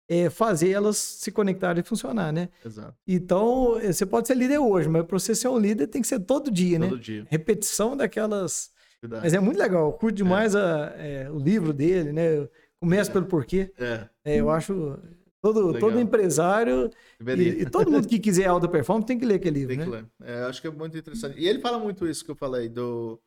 é, 0.08 0.30
fazer 0.30 0.70
elas 0.70 0.96
se 0.96 1.30
conectarem 1.32 1.80
e 1.80 1.86
funcionar, 1.86 2.32
né? 2.32 2.48
Exato. 2.64 2.94
Então, 3.06 3.78
é, 3.80 3.92
você 3.92 4.06
pode 4.06 4.28
ser 4.28 4.36
líder 4.36 4.58
hoje, 4.58 4.88
mas 4.88 5.04
para 5.04 5.18
você 5.18 5.34
ser 5.34 5.48
um 5.48 5.58
líder 5.58 5.88
tem 5.88 6.00
que 6.00 6.08
ser 6.08 6.20
todo 6.20 6.50
dia, 6.50 6.78
todo 6.78 6.84
né? 6.84 6.90
Todo 6.90 7.00
dia. 7.00 7.26
Repetição 7.28 7.96
daquelas. 7.96 8.70
Verdade. 9.02 9.24
Mas 9.24 9.34
é 9.34 9.40
muito 9.40 9.58
legal, 9.58 9.86
eu 9.86 9.92
curto 9.92 10.16
demais 10.16 10.54
é. 10.54 10.58
A, 10.58 10.94
é, 10.96 11.30
o 11.30 11.38
livro 11.38 11.72
dele, 11.72 12.12
né? 12.12 12.48
Começa 12.80 13.10
pelo 13.10 13.26
porquê. 13.26 13.72
É. 13.78 14.08
é 14.24 14.36
eu 14.36 14.50
acho. 14.50 14.98
Todo, 15.42 15.78
todo 15.78 16.00
empresário 16.00 16.90
e, 17.20 17.62
e, 17.62 17.70
todo 17.70 17.90
mundo 17.90 18.08
que 18.08 18.18
quiser 18.18 18.46
alta 18.46 18.66
performance 18.66 19.06
tem 19.06 19.18
que 19.18 19.24
ler 19.26 19.34
aquele 19.36 19.60
livro, 19.60 19.68
tem 19.68 19.78
né? 19.78 19.84
que 19.84 19.90
ler. 19.90 20.06
É, 20.24 20.44
acho 20.44 20.60
que 20.60 20.66
é 20.66 20.70
muito 20.70 20.96
interessante. 20.96 21.38
E 21.38 21.46
ele 21.46 21.60
fala 21.60 21.78
muito 21.78 22.06
isso 22.06 22.24
que 22.24 22.30
eu 22.30 22.34
falei, 22.34 22.68
do 22.68 23.20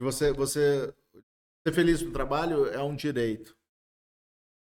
você, 0.00 0.32
você 0.32 0.92
ser 1.66 1.74
feliz 1.74 2.00
no 2.00 2.10
trabalho 2.12 2.66
é 2.68 2.82
um 2.82 2.94
direito. 2.94 3.56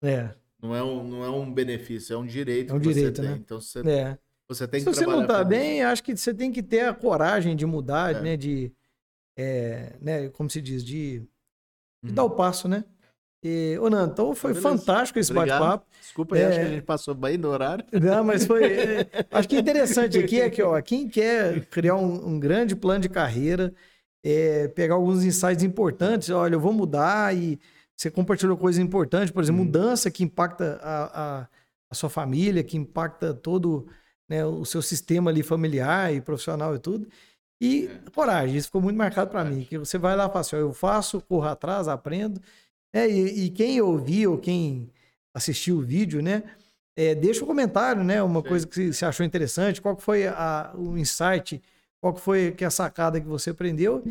É. 0.02 0.34
Não 0.60 0.74
é 0.74 0.82
um, 0.82 1.06
não 1.06 1.22
é 1.24 1.30
um 1.30 1.52
benefício, 1.52 2.14
é 2.14 2.16
um 2.16 2.26
direito 2.26 2.72
É 2.72 2.76
um 2.76 2.80
que 2.80 2.88
direito, 2.88 3.16
você 3.16 3.22
tem. 3.22 3.30
né? 3.30 3.36
Então 3.38 3.60
você, 3.60 3.78
É. 3.88 4.18
você 4.48 4.66
tem 4.66 4.80
Se 4.80 4.86
que 4.86 4.94
você 4.94 5.06
não 5.06 5.26
tá 5.26 5.38
feliz. 5.44 5.48
bem, 5.48 5.82
acho 5.84 6.02
que 6.02 6.16
você 6.16 6.34
tem 6.34 6.50
que 6.50 6.62
ter 6.62 6.80
a 6.86 6.94
coragem 6.94 7.54
de 7.54 7.66
mudar, 7.66 8.14
É. 8.16 8.20
né? 8.20 8.36
De, 8.36 8.72
é, 9.36 9.96
né? 10.00 10.28
Como 10.30 10.48
se 10.50 10.60
diz, 10.62 10.82
de, 10.82 11.20
de 11.20 11.28
Uhum. 12.08 12.14
dar 12.14 12.24
o 12.24 12.30
passo, 12.30 12.66
né? 12.68 12.84
E, 13.42 13.78
ô, 13.80 13.88
Nando, 13.88 14.12
então 14.12 14.34
foi 14.34 14.52
Beleza. 14.52 14.68
fantástico 14.68 15.18
esse 15.18 15.32
bate-papo. 15.32 15.86
Desculpa 16.00 16.34
aí, 16.36 16.44
acho 16.44 16.58
É. 16.58 16.60
que 16.62 16.66
a 16.66 16.70
gente 16.70 16.82
passou 16.84 17.14
bem 17.14 17.38
do 17.38 17.48
horário. 17.48 17.84
Não, 17.92 18.24
mas 18.24 18.44
foi. 18.44 18.64
é, 18.72 19.08
acho 19.30 19.48
que 19.48 19.56
interessante 19.58 20.18
aqui 20.18 20.40
é 20.40 20.50
que, 20.50 20.62
ó, 20.62 20.80
quem 20.82 21.08
quer 21.08 21.64
criar 21.66 21.94
um, 21.96 22.28
um 22.30 22.40
grande 22.40 22.74
plano 22.74 23.00
de 23.00 23.08
carreira, 23.08 23.72
é, 24.24 24.68
pegar 24.68 24.94
alguns 24.94 25.24
insights 25.24 25.62
importantes, 25.62 26.30
olha, 26.30 26.54
eu 26.54 26.60
vou 26.60 26.72
mudar 26.72 27.36
e 27.36 27.58
você 27.96 28.10
compartilhou 28.10 28.56
coisas 28.56 28.82
importantes, 28.82 29.30
por 29.30 29.42
exemplo, 29.42 29.60
Uhum. 29.60 29.66
mudança 29.66 30.10
que 30.10 30.24
impacta 30.24 30.80
a, 30.82 31.40
a, 31.42 31.48
a 31.90 31.94
sua 31.94 32.10
família, 32.10 32.64
que 32.64 32.76
impacta 32.76 33.32
todo 33.32 33.86
né, 34.28 34.44
o 34.44 34.64
seu 34.64 34.82
sistema 34.82 35.30
ali 35.30 35.42
familiar 35.42 36.12
e 36.12 36.20
profissional 36.20 36.74
e 36.74 36.78
tudo. 36.80 37.06
E 37.60 37.88
coragem, 38.14 38.56
isso 38.56 38.66
ficou 38.68 38.82
muito 38.82 38.96
marcado 38.96 39.30
para 39.30 39.44
mim, 39.44 39.64
que 39.64 39.78
você 39.78 39.96
vai 39.96 40.14
lá 40.16 40.24
e 40.24 40.28
fala 40.28 40.40
assim, 40.40 40.56
ó, 40.56 40.58
eu 40.58 40.72
faço, 40.74 41.20
corro 41.22 41.46
atrás, 41.48 41.86
aprendo. 41.88 42.40
É, 42.92 43.08
e, 43.08 43.44
e 43.46 43.50
quem 43.50 43.80
ouviu 43.80 44.32
ou 44.32 44.38
quem 44.38 44.90
assistiu 45.34 45.78
o 45.78 45.82
vídeo, 45.82 46.22
né? 46.22 46.42
É, 46.96 47.14
deixa 47.14 47.44
um 47.44 47.46
comentário, 47.46 48.02
né? 48.02 48.22
Uma 48.22 48.40
Sim. 48.40 48.48
coisa 48.48 48.66
que 48.66 48.92
você 48.92 49.04
achou 49.04 49.24
interessante, 49.26 49.82
qual 49.82 49.94
que 49.96 50.02
foi 50.02 50.26
a- 50.26 50.72
o 50.74 50.96
insight, 50.96 51.60
qual 52.00 52.14
que 52.14 52.20
foi 52.20 52.52
que 52.52 52.64
a 52.64 52.70
sacada 52.70 53.20
que 53.20 53.26
você 53.26 53.50
aprendeu 53.50 54.02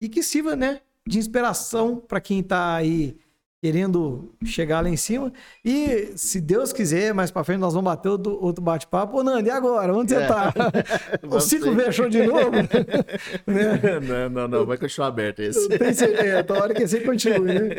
e 0.00 0.08
que 0.08 0.22
sirva, 0.22 0.54
né, 0.54 0.80
de 1.06 1.18
inspiração 1.18 1.96
para 1.96 2.20
quem 2.20 2.40
está 2.40 2.74
aí 2.74 3.16
querendo 3.64 4.30
chegar 4.44 4.82
lá 4.82 4.90
em 4.90 4.96
cima. 4.96 5.32
E 5.64 6.12
se 6.16 6.38
Deus 6.38 6.70
quiser, 6.70 7.14
mais 7.14 7.30
para 7.30 7.42
frente 7.44 7.60
nós 7.60 7.72
vamos 7.72 7.90
bater 7.90 8.10
outro, 8.10 8.62
bate-papo. 8.62 9.16
Ô, 9.16 9.24
Nando, 9.24 9.48
e 9.48 9.50
agora? 9.50 9.90
Onde 9.96 10.12
você 10.12 10.20
É. 10.20 10.26
tá? 10.26 10.52
o 11.30 11.40
ciclo 11.40 11.74
fechou 11.74 12.06
de 12.10 12.26
novo? 12.26 12.50
né? 13.48 13.80
não, 14.06 14.28
não, 14.28 14.48
não, 14.48 14.66
vai 14.66 14.76
continuar 14.76 15.08
aberto 15.08 15.40
esse. 15.40 15.58
Eu 15.62 15.78
tenho 15.78 15.94
certeza, 15.94 16.40
então, 16.40 16.56
a 16.56 16.62
hora 16.62 16.74
que 16.74 16.82
esse 16.82 17.00
continue, 17.00 17.54
né? 17.54 17.70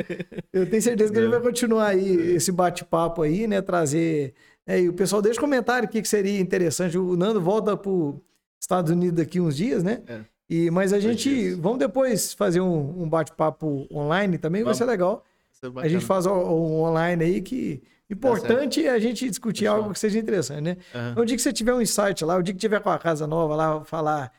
Eu 0.52 0.68
tenho 0.68 0.82
certeza 0.82 1.14
que 1.14 1.20
a 1.20 1.22
gente 1.22 1.32
vai 1.32 1.42
continuar 1.42 1.86
aí 1.90 2.34
esse 2.34 2.52
bate-papo 2.52 3.22
aí, 3.22 3.46
né? 3.46 3.62
Trazer. 3.62 4.34
É, 4.66 4.82
e 4.82 4.90
o 4.90 4.94
pessoal 4.94 5.22
deixa 5.22 5.40
comentário 5.40 5.88
o 5.88 5.92
que, 5.92 6.02
que 6.02 6.08
seria 6.08 6.40
interessante. 6.40 6.98
O 6.98 7.16
Nando 7.16 7.40
volta 7.40 7.78
para 7.78 7.92
os 7.92 8.16
Estados 8.60 8.90
Unidos 8.90 9.18
daqui 9.18 9.40
uns 9.40 9.56
dias, 9.56 9.84
né? 9.84 10.02
É. 10.08 10.22
E, 10.50 10.72
mas 10.72 10.92
a 10.94 11.00
gente. 11.00 11.54
Vamos 11.54 11.78
depois 11.78 12.34
fazer 12.34 12.60
um, 12.60 13.04
um 13.04 13.08
bate-papo 13.08 13.86
online 13.94 14.40
também, 14.40 14.64
Vamos. 14.64 14.80
vai 14.80 14.88
ser 14.88 14.92
legal. 14.92 15.24
É 15.64 15.86
A 15.86 15.88
gente 15.88 16.06
faz 16.06 16.26
o- 16.26 16.32
um 16.34 16.82
online 16.82 17.24
aí 17.24 17.42
que. 17.42 17.82
Importante 18.10 18.86
é 18.86 18.92
a 18.92 19.00
gente 19.00 19.28
discutir 19.28 19.62
Fechou. 19.66 19.76
algo 19.78 19.92
que 19.94 19.98
seja 20.00 20.20
interessante, 20.20 20.62
né? 20.62 20.78
Então, 21.12 21.24
O 21.24 21.26
dia 21.26 21.36
que 21.36 21.42
você 21.42 21.52
tiver 21.52 21.74
um 21.74 21.82
insight 21.82 22.24
lá, 22.24 22.38
o 22.38 22.44
dia 22.44 22.54
que 22.54 22.60
tiver 22.60 22.80
com 22.80 22.90
a 22.90 23.00
casa 23.00 23.26
nova 23.26 23.56
lá, 23.56 23.84
falar. 23.84 24.32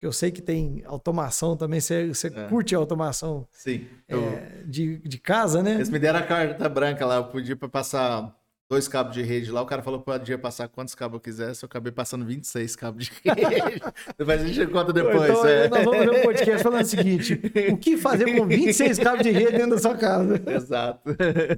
Eu 0.00 0.10
sei 0.12 0.32
que 0.32 0.42
tem 0.42 0.82
automação 0.84 1.56
também, 1.56 1.78
você, 1.80 2.08
você 2.08 2.26
É. 2.26 2.48
curte 2.48 2.74
a 2.74 2.78
automação 2.78 3.46
Sim. 3.52 3.86
Eu, 4.08 4.20
é, 4.20 4.64
de, 4.66 4.98
de 4.98 5.16
casa, 5.18 5.62
né? 5.62 5.74
Eles 5.74 5.88
me 5.90 5.98
deram 6.00 6.18
a 6.18 6.22
carta 6.22 6.68
branca 6.68 7.06
lá, 7.06 7.14
eu 7.18 7.24
podia 7.26 7.54
passar 7.56 8.34
dois 8.72 8.88
cabos 8.88 9.12
de 9.12 9.22
rede 9.22 9.50
lá. 9.50 9.60
O 9.60 9.66
cara 9.66 9.82
falou 9.82 10.00
que 10.00 10.06
podia 10.06 10.38
passar 10.38 10.66
quantos 10.66 10.94
cabos 10.94 11.16
eu 11.16 11.20
quisesse. 11.20 11.62
Eu 11.62 11.66
acabei 11.66 11.92
passando 11.92 12.24
26 12.24 12.74
cabos 12.74 13.04
de 13.04 13.12
rede. 13.22 13.82
Depois 14.16 14.40
a 14.40 14.46
gente 14.46 14.66
conta 14.72 14.92
depois. 14.94 15.30
então, 15.30 15.46
é. 15.46 15.68
nós 15.68 15.84
vamos 15.84 15.98
fazer 15.98 16.10
um 16.18 16.22
podcast 16.22 16.62
falando 16.62 16.82
o 16.82 16.86
seguinte: 16.86 17.40
o 17.70 17.76
que 17.76 17.96
fazer 17.98 18.34
com 18.36 18.46
26 18.46 18.98
cabos 18.98 19.22
de 19.22 19.30
rede 19.30 19.52
dentro 19.52 19.70
da 19.70 19.78
sua 19.78 19.94
casa? 19.96 20.40
Exato. 20.50 21.10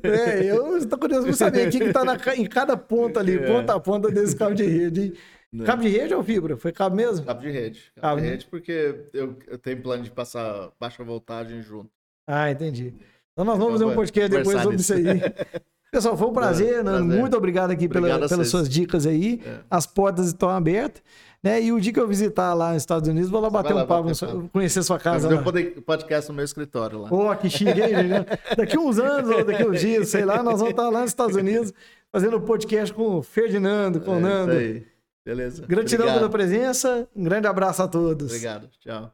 É, 0.02 0.44
eu 0.44 0.76
estou 0.76 0.98
curioso 0.98 1.26
para 1.26 1.36
saber 1.36 1.68
o 1.68 1.70
que 1.70 1.84
está 1.84 2.34
em 2.36 2.46
cada 2.46 2.76
ponta 2.76 3.20
ali, 3.20 3.36
É. 3.36 3.46
ponta 3.46 3.74
a 3.74 3.80
ponta 3.80 4.10
desse 4.10 4.34
cabo 4.34 4.54
de 4.54 4.64
rede. 4.64 5.00
hein? 5.00 5.12
Né. 5.52 5.64
Cabo 5.64 5.82
de 5.82 5.88
rede 5.88 6.12
ou 6.12 6.24
fibra? 6.24 6.56
Foi 6.56 6.72
cabo 6.72 6.96
mesmo? 6.96 7.24
Cabo 7.24 7.40
de 7.40 7.50
rede. 7.50 7.92
Cabo 7.94 8.00
Cabo, 8.08 8.16
de 8.16 8.22
né? 8.22 8.30
rede 8.32 8.46
porque 8.46 9.04
eu, 9.12 9.38
eu 9.46 9.56
tenho 9.56 9.80
plano 9.80 10.02
de 10.02 10.10
passar 10.10 10.72
baixa 10.80 11.04
voltagem 11.04 11.62
junto. 11.62 11.90
Ah, 12.26 12.50
entendi. 12.50 12.92
Então 13.32 13.44
nós 13.44 13.56
vamos 13.56 13.74
fazer 13.74 13.84
um 13.84 13.94
podcast 13.94 14.30
depois 14.36 14.60
sobre 14.60 14.76
isso 14.76 14.94
aí. 14.94 15.04
Pessoal, 15.94 16.16
foi 16.16 16.26
um 16.28 16.32
prazer, 16.32 16.82
Nando. 16.84 17.04
prazer. 17.04 17.20
Muito 17.20 17.36
obrigado 17.36 17.70
aqui 17.70 17.88
pela- 17.88 18.00
Obrigado 18.08 18.24
a 18.24 18.28
pelas 18.28 18.48
suas 18.48 18.68
dicas 18.68 19.06
aí. 19.06 19.40
É. 19.46 19.58
As 19.70 19.86
portas 19.86 20.26
estão 20.28 20.50
abertas. 20.50 21.02
Né? 21.42 21.62
E 21.62 21.72
o 21.72 21.78
dia 21.80 21.92
que 21.92 22.00
eu 22.00 22.08
visitar 22.08 22.54
lá 22.54 22.72
nos 22.72 22.82
Estados 22.82 23.06
Unidos, 23.06 23.28
vou 23.28 23.38
lá 23.40 23.50
bater 23.50 23.74
lá 23.74 23.84
um 23.84 23.86
papo, 23.86 24.08
papo. 24.18 24.48
conhecer 24.50 24.82
sua 24.82 24.98
casa 24.98 25.28
lá. 25.28 25.40
um 25.40 25.44
pod- 25.44 25.82
podcast 25.84 26.30
no 26.30 26.34
meu 26.36 26.44
escritório 26.44 27.00
lá. 27.02 27.08
Pô, 27.10 27.36
que 27.36 27.50
chique, 27.50 27.80
hein, 27.82 27.90
gente? 28.08 28.56
Daqui 28.56 28.78
uns 28.78 28.98
anos, 28.98 29.30
ou 29.30 29.44
daqui 29.44 29.62
uns 29.62 29.78
dias, 29.78 30.08
sei 30.08 30.24
lá, 30.24 30.42
nós 30.42 30.54
vamos 30.58 30.70
estar 30.70 30.88
lá 30.88 31.00
nos 31.02 31.10
Estados 31.10 31.36
Unidos 31.36 31.72
fazendo 32.10 32.38
um 32.38 32.40
podcast 32.40 32.94
com 32.94 33.18
o 33.18 33.22
Ferdinando, 33.22 34.00
com 34.00 34.12
o 34.12 34.14
É 34.14 34.18
isso 34.20 34.26
Nando. 34.26 34.52
aí. 34.52 34.86
Beleza. 35.24 35.66
Gratidão 35.66 36.06
Obrigado. 36.06 36.18
pela 36.18 36.30
presença, 36.30 37.06
um 37.14 37.24
grande 37.24 37.46
abraço 37.46 37.82
a 37.82 37.88
todos. 37.88 38.28
Obrigado. 38.28 38.68
Tchau. 38.80 39.12